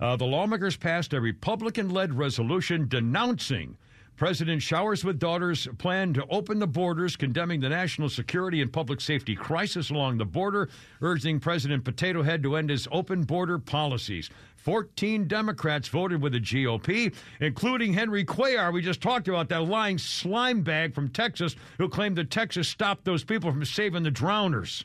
Uh, 0.00 0.16
the 0.16 0.24
lawmakers 0.24 0.76
passed 0.76 1.12
a 1.12 1.20
Republican 1.20 1.90
led 1.90 2.14
resolution 2.14 2.88
denouncing 2.88 3.76
President 4.16 4.62
Showers 4.62 5.02
with 5.02 5.18
Daughters' 5.18 5.66
plan 5.78 6.12
to 6.12 6.26
open 6.28 6.58
the 6.58 6.66
borders, 6.66 7.16
condemning 7.16 7.60
the 7.60 7.70
national 7.70 8.10
security 8.10 8.60
and 8.60 8.70
public 8.70 9.00
safety 9.00 9.34
crisis 9.34 9.88
along 9.88 10.18
the 10.18 10.26
border, 10.26 10.68
urging 11.00 11.40
President 11.40 11.84
Potato 11.84 12.22
Head 12.22 12.42
to 12.42 12.56
end 12.56 12.68
his 12.68 12.86
open 12.92 13.22
border 13.22 13.58
policies. 13.58 14.28
14 14.56 15.26
Democrats 15.26 15.88
voted 15.88 16.20
with 16.20 16.32
the 16.32 16.40
GOP, 16.40 17.14
including 17.40 17.94
Henry 17.94 18.24
Cuellar. 18.24 18.72
We 18.72 18.82
just 18.82 19.00
talked 19.00 19.28
about 19.28 19.48
that 19.48 19.64
lying 19.64 19.96
slime 19.96 20.60
bag 20.60 20.94
from 20.94 21.08
Texas 21.08 21.56
who 21.78 21.88
claimed 21.88 22.16
that 22.16 22.30
Texas 22.30 22.68
stopped 22.68 23.06
those 23.06 23.24
people 23.24 23.50
from 23.50 23.64
saving 23.64 24.02
the 24.02 24.10
drowners. 24.10 24.84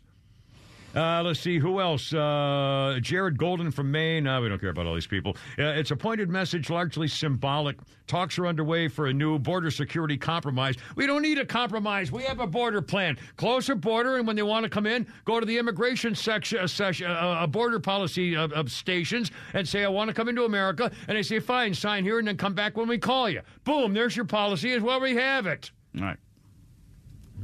Uh, 0.95 1.22
let's 1.23 1.41
see 1.41 1.59
who 1.59 1.81
else. 1.81 2.13
Uh, 2.13 2.97
Jared 3.01 3.38
Golden 3.38 3.69
from 3.69 3.91
Maine. 3.91 4.26
Uh, 4.26 4.39
we 4.39 4.47
don't 4.47 4.59
care 4.59 4.69
about 4.69 4.85
all 4.85 4.95
these 4.95 5.07
people. 5.07 5.35
Uh, 5.59 5.63
it's 5.63 5.91
a 5.91 5.95
pointed 5.95 6.30
message, 6.30 6.69
largely 6.69 7.07
symbolic. 7.07 7.77
Talks 8.07 8.39
are 8.39 8.47
underway 8.47 8.88
for 8.88 9.07
a 9.07 9.13
new 9.13 9.38
border 9.38 9.72
security 9.72 10.17
compromise. 10.17 10.76
We 10.95 11.05
don't 11.05 11.22
need 11.22 11.38
a 11.38 11.45
compromise. 11.45 12.11
We 12.11 12.23
have 12.23 12.39
a 12.39 12.47
border 12.47 12.81
plan. 12.81 13.17
Close 13.35 13.67
the 13.67 13.76
border, 13.76 14.17
and 14.17 14.27
when 14.27 14.35
they 14.35 14.43
want 14.43 14.63
to 14.63 14.69
come 14.69 14.85
in, 14.85 15.05
go 15.26 15.39
to 15.39 15.45
the 15.45 15.57
immigration 15.57 16.15
section, 16.15 16.59
uh, 16.59 16.67
section, 16.67 17.11
uh, 17.11 17.13
uh, 17.13 17.47
border 17.47 17.80
policy 17.80 18.35
of 18.35 18.72
stations, 18.72 19.31
and 19.53 19.67
say, 19.67 19.84
"I 19.84 19.88
want 19.89 20.07
to 20.09 20.13
come 20.13 20.30
into 20.30 20.45
America." 20.45 20.91
And 21.07 21.17
they 21.17 21.23
say, 21.23 21.39
"Fine, 21.39 21.73
sign 21.73 22.03
here, 22.03 22.19
and 22.19 22.27
then 22.27 22.38
come 22.38 22.53
back 22.53 22.77
when 22.77 22.88
we 22.88 22.97
call 22.97 23.30
you." 23.30 23.41
Boom! 23.63 23.93
There's 23.93 24.15
your 24.15 24.26
policy. 24.26 24.72
As 24.72 24.81
well, 24.81 25.01
we 25.01 25.15
have 25.15 25.45
it. 25.47 25.72
All 25.97 26.05
right. 26.05 26.17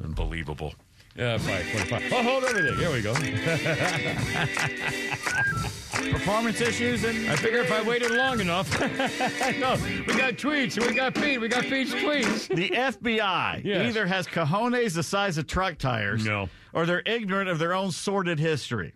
Unbelievable. 0.04 0.74
Yeah, 1.16 1.38
five 1.38 1.70
twenty-five. 1.72 2.04
Oh, 2.14 2.24
hold 2.24 2.44
everything. 2.46 2.78
Here 2.78 2.92
we 2.92 3.02
go. 3.02 3.14
Performance 6.12 6.62
issues 6.62 7.04
and 7.04 7.30
I 7.30 7.36
figure 7.36 7.60
if 7.60 7.72
I 7.72 7.82
waited 7.84 8.12
long 8.12 8.40
enough. 8.40 8.72
no, 8.80 9.76
we 10.08 10.16
got 10.18 10.34
tweets. 10.36 10.80
We 10.86 10.94
got 10.96 11.14
Pete. 11.14 11.40
We 11.40 11.48
got 11.48 11.64
Pete's 11.64 11.94
tweets. 11.94 12.48
The 12.48 12.70
FBI 12.70 13.64
Yes. 13.64 13.88
either 13.88 14.08
has 14.08 14.26
cojones 14.26 14.96
the 14.96 15.04
size 15.04 15.38
of 15.38 15.48
truck 15.48 15.78
tires, 15.78 16.26
No. 16.26 16.50
or 16.74 16.86
they're 16.86 17.04
ignorant 17.06 17.50
of 17.50 17.60
their 17.60 17.74
own 17.74 17.92
sordid 17.92 18.40
history. 18.40 18.94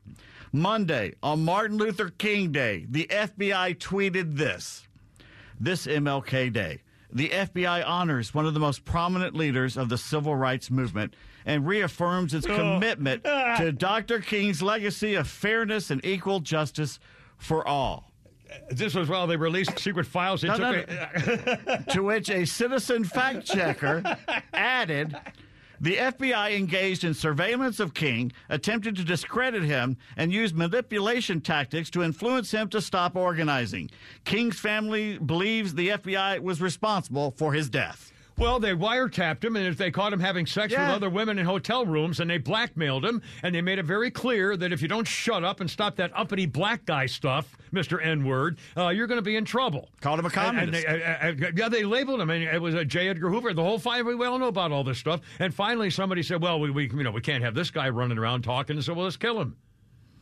Monday, 0.51 1.13
on 1.21 1.43
Martin 1.43 1.77
Luther 1.77 2.09
King 2.09 2.51
Day, 2.51 2.85
the 2.89 3.07
FBI 3.11 3.77
tweeted 3.77 4.37
this 4.37 4.87
This 5.59 5.85
MLK 5.85 6.51
Day, 6.51 6.81
the 7.11 7.29
FBI 7.29 7.83
honors 7.85 8.33
one 8.33 8.45
of 8.45 8.53
the 8.53 8.59
most 8.59 8.83
prominent 8.85 9.35
leaders 9.35 9.77
of 9.77 9.89
the 9.89 9.97
civil 9.97 10.35
rights 10.35 10.71
movement 10.71 11.13
and 11.45 11.65
reaffirms 11.67 12.33
its 12.33 12.45
Oh. 12.47 12.55
commitment 12.55 13.23
to 13.57 13.71
Dr. 13.71 14.19
King's 14.19 14.61
legacy 14.61 15.15
of 15.15 15.27
fairness 15.27 15.91
and 15.91 16.03
equal 16.05 16.39
justice 16.39 16.99
for 17.37 17.67
all. 17.67 18.11
This 18.69 18.93
was 18.95 19.09
while 19.09 19.27
they 19.27 19.35
released 19.37 19.77
secret 19.79 20.05
files. 20.07 20.43
No, 20.43 20.55
no, 20.55 20.83
to 21.89 22.01
which 22.03 22.29
a 22.29 22.45
citizen 22.45 23.03
fact 23.03 23.45
checker 23.45 24.01
added 24.53 25.15
the 25.81 25.97
FBI 25.97 26.55
engaged 26.55 27.03
in 27.03 27.13
surveillance 27.13 27.81
of 27.81 27.93
King, 27.93 28.31
attempted 28.47 28.95
to 28.95 29.03
discredit 29.03 29.63
him, 29.63 29.97
and 30.15 30.31
used 30.31 30.55
manipulation 30.55 31.41
tactics 31.41 31.89
to 31.89 32.01
influence 32.01 32.51
him 32.51 32.69
to 32.69 32.79
stop 32.79 33.17
organizing. 33.17 33.89
King's 34.23 34.57
family 34.57 35.17
believes 35.17 35.73
the 35.73 35.89
FBI 35.89 36.39
was 36.39 36.61
responsible 36.61 37.31
for 37.31 37.51
his 37.51 37.69
death. 37.69 38.13
Well, 38.37 38.59
they 38.59 38.73
wiretapped 38.73 39.45
him, 39.45 39.55
and 39.55 39.65
if 39.65 39.77
they 39.77 39.91
caught 39.91 40.11
him 40.11 40.19
having 40.19 40.45
sex 40.45 40.73
Yeah. 40.73 40.87
with 40.87 40.95
other 40.97 41.09
women 41.09 41.39
in 41.39 41.45
hotel 41.45 41.85
rooms, 41.85 42.19
and 42.19 42.29
they 42.29 42.37
blackmailed 42.37 43.05
him, 43.05 43.21
and 43.41 43.55
they 43.55 43.61
made 43.61 43.79
it 43.79 43.85
very 43.85 44.11
clear 44.11 44.57
that 44.57 44.73
if 44.73 44.81
you 44.81 44.89
don't 44.89 45.07
shut 45.07 45.45
up 45.45 45.61
and 45.61 45.69
stop 45.71 45.95
that 45.95 46.11
uppity 46.13 46.45
black 46.45 46.85
guy 46.85 47.05
stuff, 47.05 47.55
Mister 47.71 47.99
N 48.01 48.25
word, 48.25 48.57
uh, 48.75 48.89
you're 48.89 49.07
going 49.07 49.19
to 49.19 49.21
be 49.21 49.37
in 49.37 49.45
trouble. 49.45 49.89
Called 50.01 50.19
him 50.19 50.25
a 50.25 50.27
And- 50.27 50.37
and 50.37 50.55
communist. 50.73 50.85
they- 50.85 51.03
uh, 51.03 51.47
uh, 51.47 51.51
yeah, 51.55 51.69
they 51.69 51.85
labeled 51.85 52.19
him, 52.19 52.29
and 52.29 52.43
it 52.43 52.61
was 52.61 52.75
uh, 52.75 52.83
J. 52.83 53.07
Edgar 53.07 53.29
Hoover. 53.29 53.53
The 53.53 53.63
whole 53.63 53.79
five. 53.79 54.05
We 54.05 54.25
all 54.25 54.37
know 54.37 54.47
about 54.49 54.71
all 54.73 54.83
this 54.83 54.97
stuff. 54.97 55.21
And 55.39 55.53
finally, 55.53 55.89
somebody 55.89 56.21
said, 56.21 56.41
"Well, 56.41 56.59
we, 56.59 56.69
we 56.71 56.89
you 56.89 57.03
know 57.03 57.11
we 57.11 57.21
can't 57.21 57.43
have 57.43 57.55
this 57.55 57.71
guy 57.71 57.87
running 57.89 58.17
around 58.17 58.41
talking, 58.43 58.81
so 58.81 58.93
well, 58.93 59.05
let's 59.05 59.15
kill 59.17 59.39
him." 59.39 59.55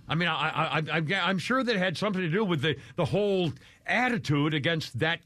I 0.07 0.15
mean, 0.15 0.27
I, 0.27 0.34
I, 0.34 0.77
I, 0.77 0.84
I, 0.98 1.30
I'm 1.30 1.40
sure 1.40 1.64
that 1.64 1.76
had 1.77 1.98
something 1.98 2.22
to 2.22 2.30
do 2.30 2.44
with 2.44 2.61
the, 2.61 2.76
the 2.98 3.06
whole 3.06 3.53
attitude 3.88 4.53
against 4.53 4.99
that 4.99 5.19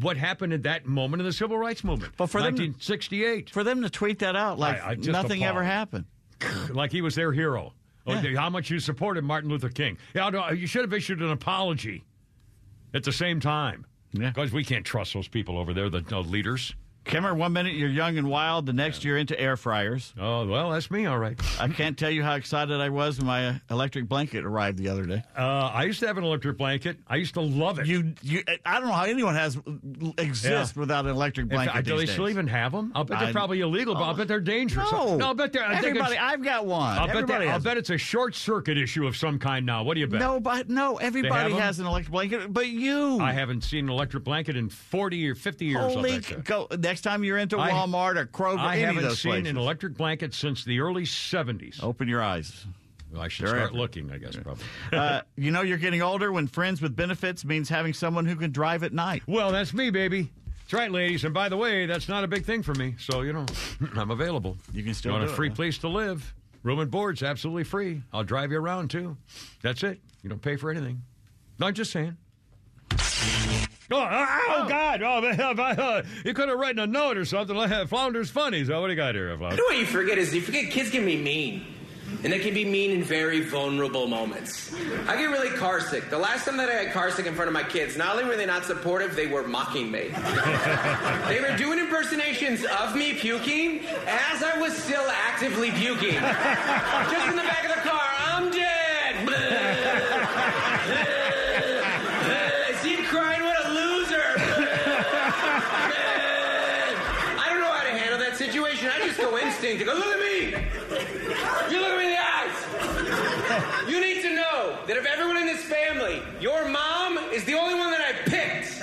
what 0.00 0.16
happened 0.16 0.52
at 0.52 0.62
that 0.62 0.86
moment 0.86 1.20
in 1.20 1.26
the 1.26 1.32
civil 1.32 1.58
rights 1.58 1.84
movement. 1.84 2.14
But 2.16 2.26
for 2.28 2.38
them- 2.38 2.54
1968, 2.54 3.50
For 3.50 3.64
them 3.64 3.82
to 3.82 3.90
tweet 3.90 4.18
that 4.20 4.36
out 4.36 4.58
like 4.58 4.82
I- 4.82 4.92
I 4.92 4.94
nothing 4.94 5.44
ever 5.44 5.62
happened. 5.62 6.06
like 6.70 6.90
he 6.92 7.02
was 7.02 7.14
their 7.14 7.32
hero. 7.32 7.74
Oh, 8.06 8.12
Yeah. 8.20 8.38
How 8.38 8.50
much 8.50 8.70
you 8.70 8.80
supported 8.80 9.24
Martin 9.24 9.48
Luther 9.50 9.70
King? 9.70 9.96
Yeah, 10.14 10.50
you 10.52 10.66
should 10.66 10.82
have 10.82 10.92
issued 10.92 11.22
an 11.22 11.30
apology 11.30 12.04
at 12.92 13.02
the 13.02 13.12
same 13.12 13.40
time. 13.40 13.86
Yeah. 14.12 14.30
Because 14.30 14.52
we 14.52 14.64
can't 14.64 14.84
trust 14.84 15.14
those 15.14 15.26
people 15.28 15.58
over 15.58 15.72
there, 15.74 15.88
the 15.90 16.04
uh, 16.12 16.20
leaders. 16.20 16.74
Kimmer, 17.04 17.34
one 17.34 17.52
minute 17.52 17.74
you're 17.74 17.90
young 17.90 18.16
and 18.16 18.28
wild, 18.28 18.64
the 18.66 18.72
next 18.72 19.04
you're 19.04 19.18
into 19.18 19.38
air 19.38 19.56
fryers. 19.56 20.14
Oh, 20.18 20.46
well, 20.46 20.70
that's 20.70 20.90
me, 20.90 21.04
all 21.06 21.18
right. 21.18 21.38
I 21.60 21.68
can't 21.68 21.98
tell 21.98 22.10
you 22.10 22.22
how 22.22 22.34
excited 22.34 22.80
I 22.80 22.88
was 22.88 23.18
when 23.18 23.26
my 23.26 23.48
uh, 23.48 23.54
electric 23.70 24.08
blanket 24.08 24.44
arrived 24.44 24.78
the 24.78 24.88
other 24.88 25.04
day. 25.04 25.22
Uh, 25.36 25.42
I 25.42 25.84
used 25.84 26.00
to 26.00 26.06
have 26.06 26.16
an 26.16 26.24
electric 26.24 26.56
blanket. 26.56 26.96
I 27.06 27.16
used 27.16 27.34
to 27.34 27.42
love 27.42 27.78
it. 27.78 27.86
You, 27.86 28.14
you, 28.22 28.42
I 28.64 28.78
don't 28.80 28.88
know 28.88 28.94
how 28.94 29.04
anyone 29.04 29.34
has 29.34 29.58
exists 30.18 30.72
Yeah. 30.74 30.80
without 30.80 31.04
an 31.04 31.10
electric 31.10 31.48
blanket. 31.48 31.84
do 31.84 31.96
they 31.98 32.06
still 32.06 32.28
even 32.28 32.46
have 32.46 32.72
them? 32.72 32.90
I'll 32.94 33.04
bet 33.04 33.18
they're 33.18 33.28
I- 33.28 33.32
probably 33.32 33.60
illegal, 33.60 33.94
but 33.94 34.02
I'll 34.02 34.14
bet 34.14 34.28
they're 34.28 34.40
dangerous. 34.40 34.90
No, 34.90 35.16
no 35.16 35.26
I'll 35.28 35.34
bet 35.34 35.52
they're. 35.52 35.64
I 35.64 35.74
think 35.80 35.96
everybody. 35.96 36.16
I've 36.16 36.42
got 36.42 36.64
one. 36.64 36.98
I'll 36.98 37.06
bet, 37.06 37.16
everybody 37.16 37.48
I'll 37.48 37.60
bet 37.60 37.76
it's 37.76 37.90
a 37.90 37.98
short 37.98 38.34
circuit 38.34 38.78
issue 38.78 39.06
of 39.06 39.16
some 39.16 39.38
kind 39.38 39.66
now. 39.66 39.82
What 39.82 39.94
do 39.94 40.00
you 40.00 40.06
bet? 40.06 40.20
No, 40.20 40.40
but 40.40 40.70
no, 40.70 40.96
everybody 40.96 41.52
has 41.52 41.78
an 41.80 41.86
electric 41.86 42.12
blanket, 42.12 42.52
but 42.52 42.66
you. 42.68 43.18
I 43.20 43.32
haven't 43.32 43.62
seen 43.62 43.84
an 43.86 43.90
electric 43.90 44.24
blanket 44.24 44.56
in 44.56 44.70
40 44.70 45.28
or 45.28 45.34
50 45.34 45.64
years. 45.66 45.94
Holy, 45.94 46.18
go 46.44 46.66
next 46.94 47.02
time 47.02 47.24
you're 47.24 47.38
into 47.38 47.58
I- 47.58 47.72
Walmart 47.72 48.16
or 48.16 48.26
Kroger. 48.26 48.58
I 48.58 48.76
haven't 48.76 49.10
seen 49.16 49.32
places. 49.32 49.50
an 49.50 49.56
electric 49.56 49.96
blanket 49.96 50.32
since 50.32 50.64
the 50.64 50.78
early 50.80 51.02
70s. 51.02 51.82
Open 51.82 52.06
your 52.08 52.22
eyes. 52.22 52.66
Well, 53.12 53.20
I 53.22 53.28
should 53.28 53.46
They're 53.46 53.56
start 53.56 53.74
looking, 53.74 54.10
I 54.12 54.18
guess, 54.18 54.36
probably. 54.36 54.64
uh, 54.92 55.22
you 55.36 55.50
know 55.50 55.62
you're 55.62 55.78
getting 55.78 56.02
older 56.02 56.32
when 56.32 56.46
friends 56.46 56.80
with 56.80 56.94
benefits 56.96 57.44
means 57.44 57.68
having 57.68 57.92
someone 57.94 58.26
who 58.26 58.36
can 58.36 58.50
drive 58.52 58.82
at 58.84 58.92
night. 58.92 59.22
Well, 59.26 59.50
that's 59.52 59.72
me, 59.74 59.90
baby. 59.90 60.30
That's 60.62 60.72
right, 60.72 60.90
ladies. 60.90 61.24
And 61.24 61.34
by 61.34 61.48
the 61.48 61.56
way, 61.56 61.86
that's 61.86 62.08
not 62.08 62.24
a 62.24 62.28
big 62.28 62.44
thing 62.44 62.62
for 62.62 62.74
me. 62.74 62.94
So, 62.98 63.22
you 63.22 63.32
know, 63.32 63.44
I'm 63.96 64.10
available. 64.10 64.56
You 64.72 64.82
can 64.84 64.94
still 64.94 65.12
you 65.12 65.18
want 65.18 65.28
a 65.28 65.32
it, 65.32 65.36
free 65.36 65.48
huh? 65.48 65.54
place 65.56 65.78
to 65.78 65.88
live? 65.88 66.32
Room 66.62 66.78
and 66.80 66.90
board's 66.90 67.22
absolutely 67.22 67.64
free. 67.64 68.02
I'll 68.12 68.24
drive 68.24 68.50
you 68.50 68.58
around, 68.58 68.90
too. 68.90 69.16
That's 69.62 69.82
it. 69.82 70.00
You 70.22 70.30
don't 70.30 70.40
pay 70.42 70.56
for 70.56 70.70
anything. 70.70 71.02
No, 71.58 71.66
I'm 71.66 71.74
just 71.74 71.92
saying. 71.92 72.16
Oh 73.90 73.96
oh, 73.96 74.08
oh, 74.10 74.62
oh, 74.64 74.68
God. 74.68 75.02
Oh, 75.02 75.20
man, 75.20 75.38
uh, 75.78 76.02
you 76.24 76.32
could 76.34 76.48
have 76.48 76.58
written 76.58 76.78
a 76.78 76.86
note 76.86 77.18
or 77.18 77.24
something. 77.24 77.54
like 77.54 77.86
Flounder's 77.88 78.30
funny. 78.30 78.64
So, 78.64 78.80
what 78.80 78.86
do 78.86 78.92
you 78.92 78.96
got 78.96 79.14
here, 79.14 79.30
You 79.30 79.36
Flounder? 79.36 79.56
know 79.56 79.64
what 79.64 79.76
you 79.78 79.84
forget 79.86 80.16
is 80.18 80.34
you 80.34 80.40
forget 80.40 80.70
kids 80.70 80.90
can 80.90 81.04
be 81.04 81.16
mean. 81.20 81.66
And 82.22 82.32
they 82.32 82.38
can 82.38 82.54
be 82.54 82.64
mean 82.64 82.92
in 82.92 83.02
very 83.02 83.40
vulnerable 83.40 84.06
moments. 84.06 84.72
I 85.08 85.16
get 85.16 85.24
really 85.30 85.50
car 85.50 85.80
sick. 85.80 86.08
The 86.10 86.18
last 86.18 86.44
time 86.46 86.56
that 86.58 86.68
I 86.70 86.84
got 86.84 86.94
car 86.94 87.10
sick 87.10 87.26
in 87.26 87.34
front 87.34 87.48
of 87.48 87.52
my 87.54 87.64
kids, 87.64 87.96
not 87.96 88.12
only 88.16 88.24
were 88.28 88.36
they 88.36 88.46
not 88.46 88.64
supportive, 88.64 89.16
they 89.16 89.26
were 89.26 89.42
mocking 89.46 89.90
me. 89.90 90.08
they 91.28 91.40
were 91.40 91.54
doing 91.58 91.78
impersonations 91.78 92.64
of 92.64 92.94
me 92.94 93.14
puking 93.14 93.84
as 94.06 94.42
I 94.42 94.56
was 94.58 94.74
still 94.76 95.04
actively 95.10 95.70
puking. 95.72 96.14
Just 96.14 97.28
in 97.28 97.36
the 97.36 97.42
back 97.42 97.64
of 97.68 97.74
the 97.74 97.80
car, 97.88 98.02
I'm 98.18 98.50
dead. 98.50 99.14
See 102.80 102.94
him 102.96 103.04
crying, 103.06 103.42
what 103.42 103.64
a 103.66 103.68
loser. 103.70 104.22
I 107.36 107.46
don't 107.50 107.60
know 107.60 107.72
how 107.72 107.82
to 107.82 107.90
handle 107.98 108.18
that 108.20 108.36
situation. 108.36 108.88
I 108.88 108.98
go 109.64 109.94
look 109.94 110.04
at 110.04 110.20
me. 110.20 110.50
You 111.72 111.80
look 111.80 111.96
me 111.96 112.04
in 112.04 112.10
the 112.10 112.20
eyes. 112.20 112.52
You 113.88 113.98
need 113.98 114.20
to 114.20 114.34
know 114.34 114.76
that 114.86 114.98
of 114.98 115.06
everyone 115.06 115.38
in 115.38 115.46
this 115.46 115.64
family, 115.64 116.20
your 116.38 116.68
mom 116.68 117.16
is 117.32 117.44
the 117.44 117.54
only 117.54 117.74
one 117.74 117.90
that 117.90 118.02
I 118.02 118.12
picked. 118.28 118.78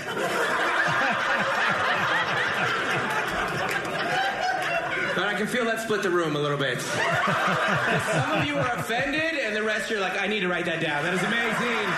But 5.15 5.27
I 5.27 5.35
can 5.35 5.45
feel 5.45 5.65
that 5.65 5.81
split 5.81 6.01
the 6.01 6.09
room 6.09 6.35
a 6.35 6.39
little 6.39 6.57
bit. 6.57 6.81
Some 6.81 8.39
of 8.39 8.47
you 8.47 8.57
are 8.57 8.75
offended, 8.75 9.35
and 9.39 9.55
the 9.55 9.61
rest 9.61 9.91
you're 9.91 9.99
like, 9.99 10.19
I 10.19 10.25
need 10.25 10.39
to 10.39 10.47
write 10.47 10.65
that 10.65 10.81
down. 10.81 11.03
That 11.03 11.13
is 11.13 11.21
amazing. 11.21 11.91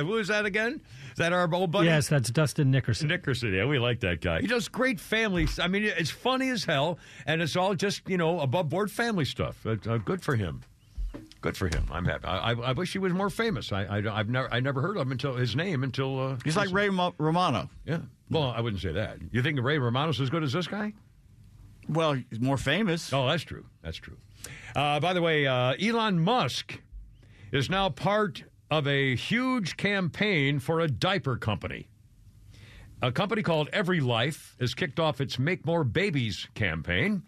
Who 0.06 0.16
is 0.16 0.28
that 0.28 0.46
again? 0.46 0.80
Is 1.20 1.24
that 1.26 1.34
our 1.34 1.52
old 1.54 1.70
buddy? 1.70 1.84
Yes, 1.84 2.08
that's 2.08 2.30
Dustin 2.30 2.70
Nickerson. 2.70 3.08
Nickerson, 3.08 3.52
yeah, 3.52 3.66
we 3.66 3.78
like 3.78 4.00
that 4.00 4.22
guy. 4.22 4.40
He 4.40 4.46
does 4.46 4.68
great 4.68 4.98
family. 4.98 5.46
I 5.58 5.68
mean, 5.68 5.84
it's 5.84 6.08
funny 6.08 6.48
as 6.48 6.64
hell, 6.64 6.98
and 7.26 7.42
it's 7.42 7.56
all 7.56 7.74
just 7.74 8.08
you 8.08 8.16
know 8.16 8.40
above 8.40 8.70
board 8.70 8.90
family 8.90 9.26
stuff. 9.26 9.66
Uh, 9.66 9.76
uh, 9.86 9.98
good 9.98 10.22
for 10.22 10.34
him. 10.34 10.62
Good 11.42 11.58
for 11.58 11.66
him. 11.66 11.84
I'm 11.90 12.06
happy. 12.06 12.24
I, 12.24 12.52
I, 12.52 12.54
I 12.54 12.72
wish 12.72 12.92
he 12.92 12.98
was 12.98 13.12
more 13.12 13.28
famous. 13.28 13.70
I, 13.70 13.98
I 13.98 14.16
have 14.16 14.30
never 14.30 14.50
I 14.50 14.60
never 14.60 14.80
heard 14.80 14.96
of 14.96 15.02
him 15.02 15.12
until 15.12 15.34
his 15.34 15.54
name 15.54 15.84
until 15.84 16.18
uh, 16.18 16.36
He's 16.42 16.56
like 16.56 16.72
Ray 16.72 16.88
Mo- 16.88 17.14
Romano. 17.18 17.68
yeah. 17.84 17.98
Well, 18.30 18.44
I 18.56 18.62
wouldn't 18.62 18.80
say 18.80 18.92
that. 18.92 19.18
You 19.30 19.42
think 19.42 19.60
Ray 19.60 19.76
Romano's 19.76 20.22
as 20.22 20.30
good 20.30 20.42
as 20.42 20.54
this 20.54 20.68
guy? 20.68 20.94
Well, 21.86 22.14
he's 22.14 22.40
more 22.40 22.56
famous. 22.56 23.12
Oh, 23.12 23.26
that's 23.28 23.42
true. 23.42 23.66
That's 23.82 23.98
true. 23.98 24.16
Uh, 24.74 25.00
by 25.00 25.12
the 25.12 25.20
way, 25.20 25.46
uh, 25.46 25.74
Elon 25.74 26.18
Musk 26.18 26.80
is 27.52 27.68
now 27.68 27.90
part 27.90 28.44
of 28.70 28.86
a 28.86 29.16
huge 29.16 29.76
campaign 29.76 30.58
for 30.58 30.80
a 30.80 30.88
diaper 30.88 31.36
company. 31.36 31.88
A 33.02 33.10
company 33.10 33.42
called 33.42 33.68
Every 33.72 34.00
Life 34.00 34.56
has 34.60 34.74
kicked 34.74 35.00
off 35.00 35.20
its 35.20 35.38
Make 35.38 35.64
More 35.66 35.84
Babies 35.84 36.46
campaign 36.54 37.22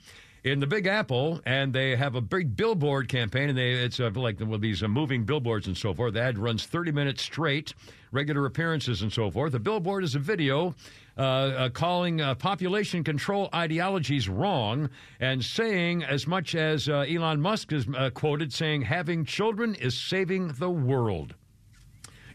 in 0.45 0.61
the 0.61 0.67
Big 0.67 0.87
Apple, 0.87 1.41
and 1.47 1.73
they 1.73 1.97
have 1.97 2.15
a 2.15 2.21
big 2.21 2.57
billboard 2.57 3.09
campaign, 3.09 3.49
and 3.49 3.57
they 3.57 3.73
it's 3.73 3.99
uh, 3.99 4.11
like 4.15 4.39
well, 4.41 4.59
these 4.59 4.83
uh, 4.83 4.89
moving 4.89 5.25
billboards 5.25 5.67
and 5.67 5.77
so 5.77 5.95
forth. 5.95 6.15
The 6.15 6.21
ad 6.21 6.39
runs 6.39 6.67
30 6.67 6.93
minutes 6.93 7.23
straight, 7.23 7.75
regular 8.11 8.45
appearances 8.47 9.03
and 9.03 9.13
so 9.13 9.31
forth. 9.31 9.53
The 9.53 9.61
billboard 9.61 10.05
is 10.05 10.15
a 10.15 10.19
video 10.19 10.75
uh, 11.19 11.21
uh, 11.21 11.69
calling 11.69 12.21
uh, 12.21 12.35
population 12.35 13.05
control 13.05 13.49
ideologies 13.55 14.29
wrong 14.29 14.89
and 15.21 15.45
saying 15.45 16.03
as 16.03 16.27
much 16.27 16.55
as 16.55 16.89
uh, 16.89 17.05
Elon 17.09 17.41
Musk 17.41 17.73
is 17.73 17.87
quoted 18.15 18.53
saying, 18.53 18.83
having 18.83 19.25
children 19.25 19.75
is 19.75 19.99
saving 19.99 20.49
the 20.59 20.71
world. 20.71 21.35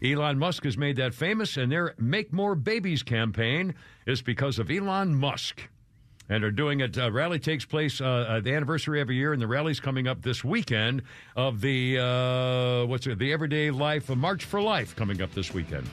Elon 0.02 0.38
Musk 0.38 0.64
has 0.64 0.78
made 0.78 0.96
that 0.96 1.12
famous, 1.12 1.56
and 1.56 1.72
their 1.72 1.94
Make 1.98 2.32
More 2.32 2.54
Babies 2.54 3.02
campaign 3.02 3.74
is 4.06 4.22
because 4.22 4.60
of 4.60 4.70
Elon 4.70 5.14
Musk. 5.14 5.60
And 6.28 6.44
they're 6.44 6.50
doing 6.50 6.80
it. 6.80 6.96
Uh, 6.96 7.10
rally 7.10 7.38
takes 7.38 7.64
place 7.64 8.00
uh, 8.00 8.40
the 8.44 8.54
anniversary 8.54 9.00
every 9.00 9.16
year, 9.16 9.32
and 9.32 9.40
the 9.40 9.46
rally's 9.46 9.80
coming 9.80 10.06
up 10.06 10.22
this 10.22 10.44
weekend 10.44 11.02
of 11.36 11.60
the 11.60 11.98
uh, 11.98 12.86
what's 12.86 13.06
it? 13.06 13.18
The 13.18 13.32
Everyday 13.32 13.70
Life, 13.70 14.08
March 14.10 14.44
for 14.44 14.60
Life, 14.60 14.94
coming 14.94 15.22
up 15.22 15.32
this 15.32 15.54
weekend. 15.54 15.88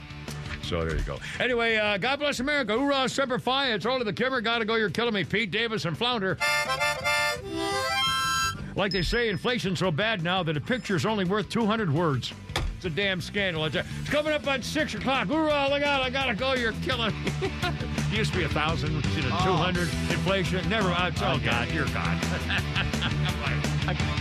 So 0.65 0.83
there 0.83 0.97
you 0.97 1.03
go. 1.03 1.19
Anyway, 1.39 1.75
uh, 1.75 1.97
God 1.97 2.19
bless 2.19 2.39
America. 2.39 2.73
Hoorah, 2.73 3.07
Semper 3.07 3.37
Fi. 3.37 3.73
It's 3.73 3.85
all 3.85 3.99
to 3.99 4.03
the 4.03 4.13
Kimmer. 4.13 4.41
Gotta 4.41 4.65
go. 4.65 4.75
You're 4.75 4.89
killing 4.89 5.13
me, 5.13 5.23
Pete 5.23 5.51
Davis 5.51 5.85
and 5.85 5.95
Flounder. 5.95 6.37
Like 8.75 8.91
they 8.91 9.03
say, 9.03 9.29
inflation's 9.29 9.79
so 9.79 9.91
bad 9.91 10.23
now 10.23 10.43
that 10.43 10.57
a 10.57 10.61
picture's 10.61 11.05
only 11.05 11.23
worth 11.23 11.49
200 11.49 11.93
words. 11.93 12.33
It's 12.75 12.85
a 12.85 12.89
damn 12.89 13.21
scandal. 13.21 13.63
It's, 13.65 13.75
it's 13.75 14.09
coming 14.09 14.33
up 14.33 14.47
on 14.47 14.61
6 14.61 14.95
o'clock. 14.95 15.27
Hoorah, 15.27 15.69
look 15.69 15.83
out, 15.83 16.01
I 16.01 16.09
gotta 16.09 16.33
go. 16.33 16.53
You're 16.53 16.73
killing 16.83 17.13
me. 17.23 17.31
used 18.11 18.33
to 18.33 18.39
be 18.39 18.43
a 18.43 18.47
1,000, 18.47 18.91
you 18.91 19.21
know, 19.21 19.29
200. 19.43 19.81
Inflation, 19.83 20.67
never. 20.67 20.89
Oh, 20.89 21.09
oh 21.21 21.41
God, 21.43 21.69
you're 21.71 21.85
God. 21.85 22.21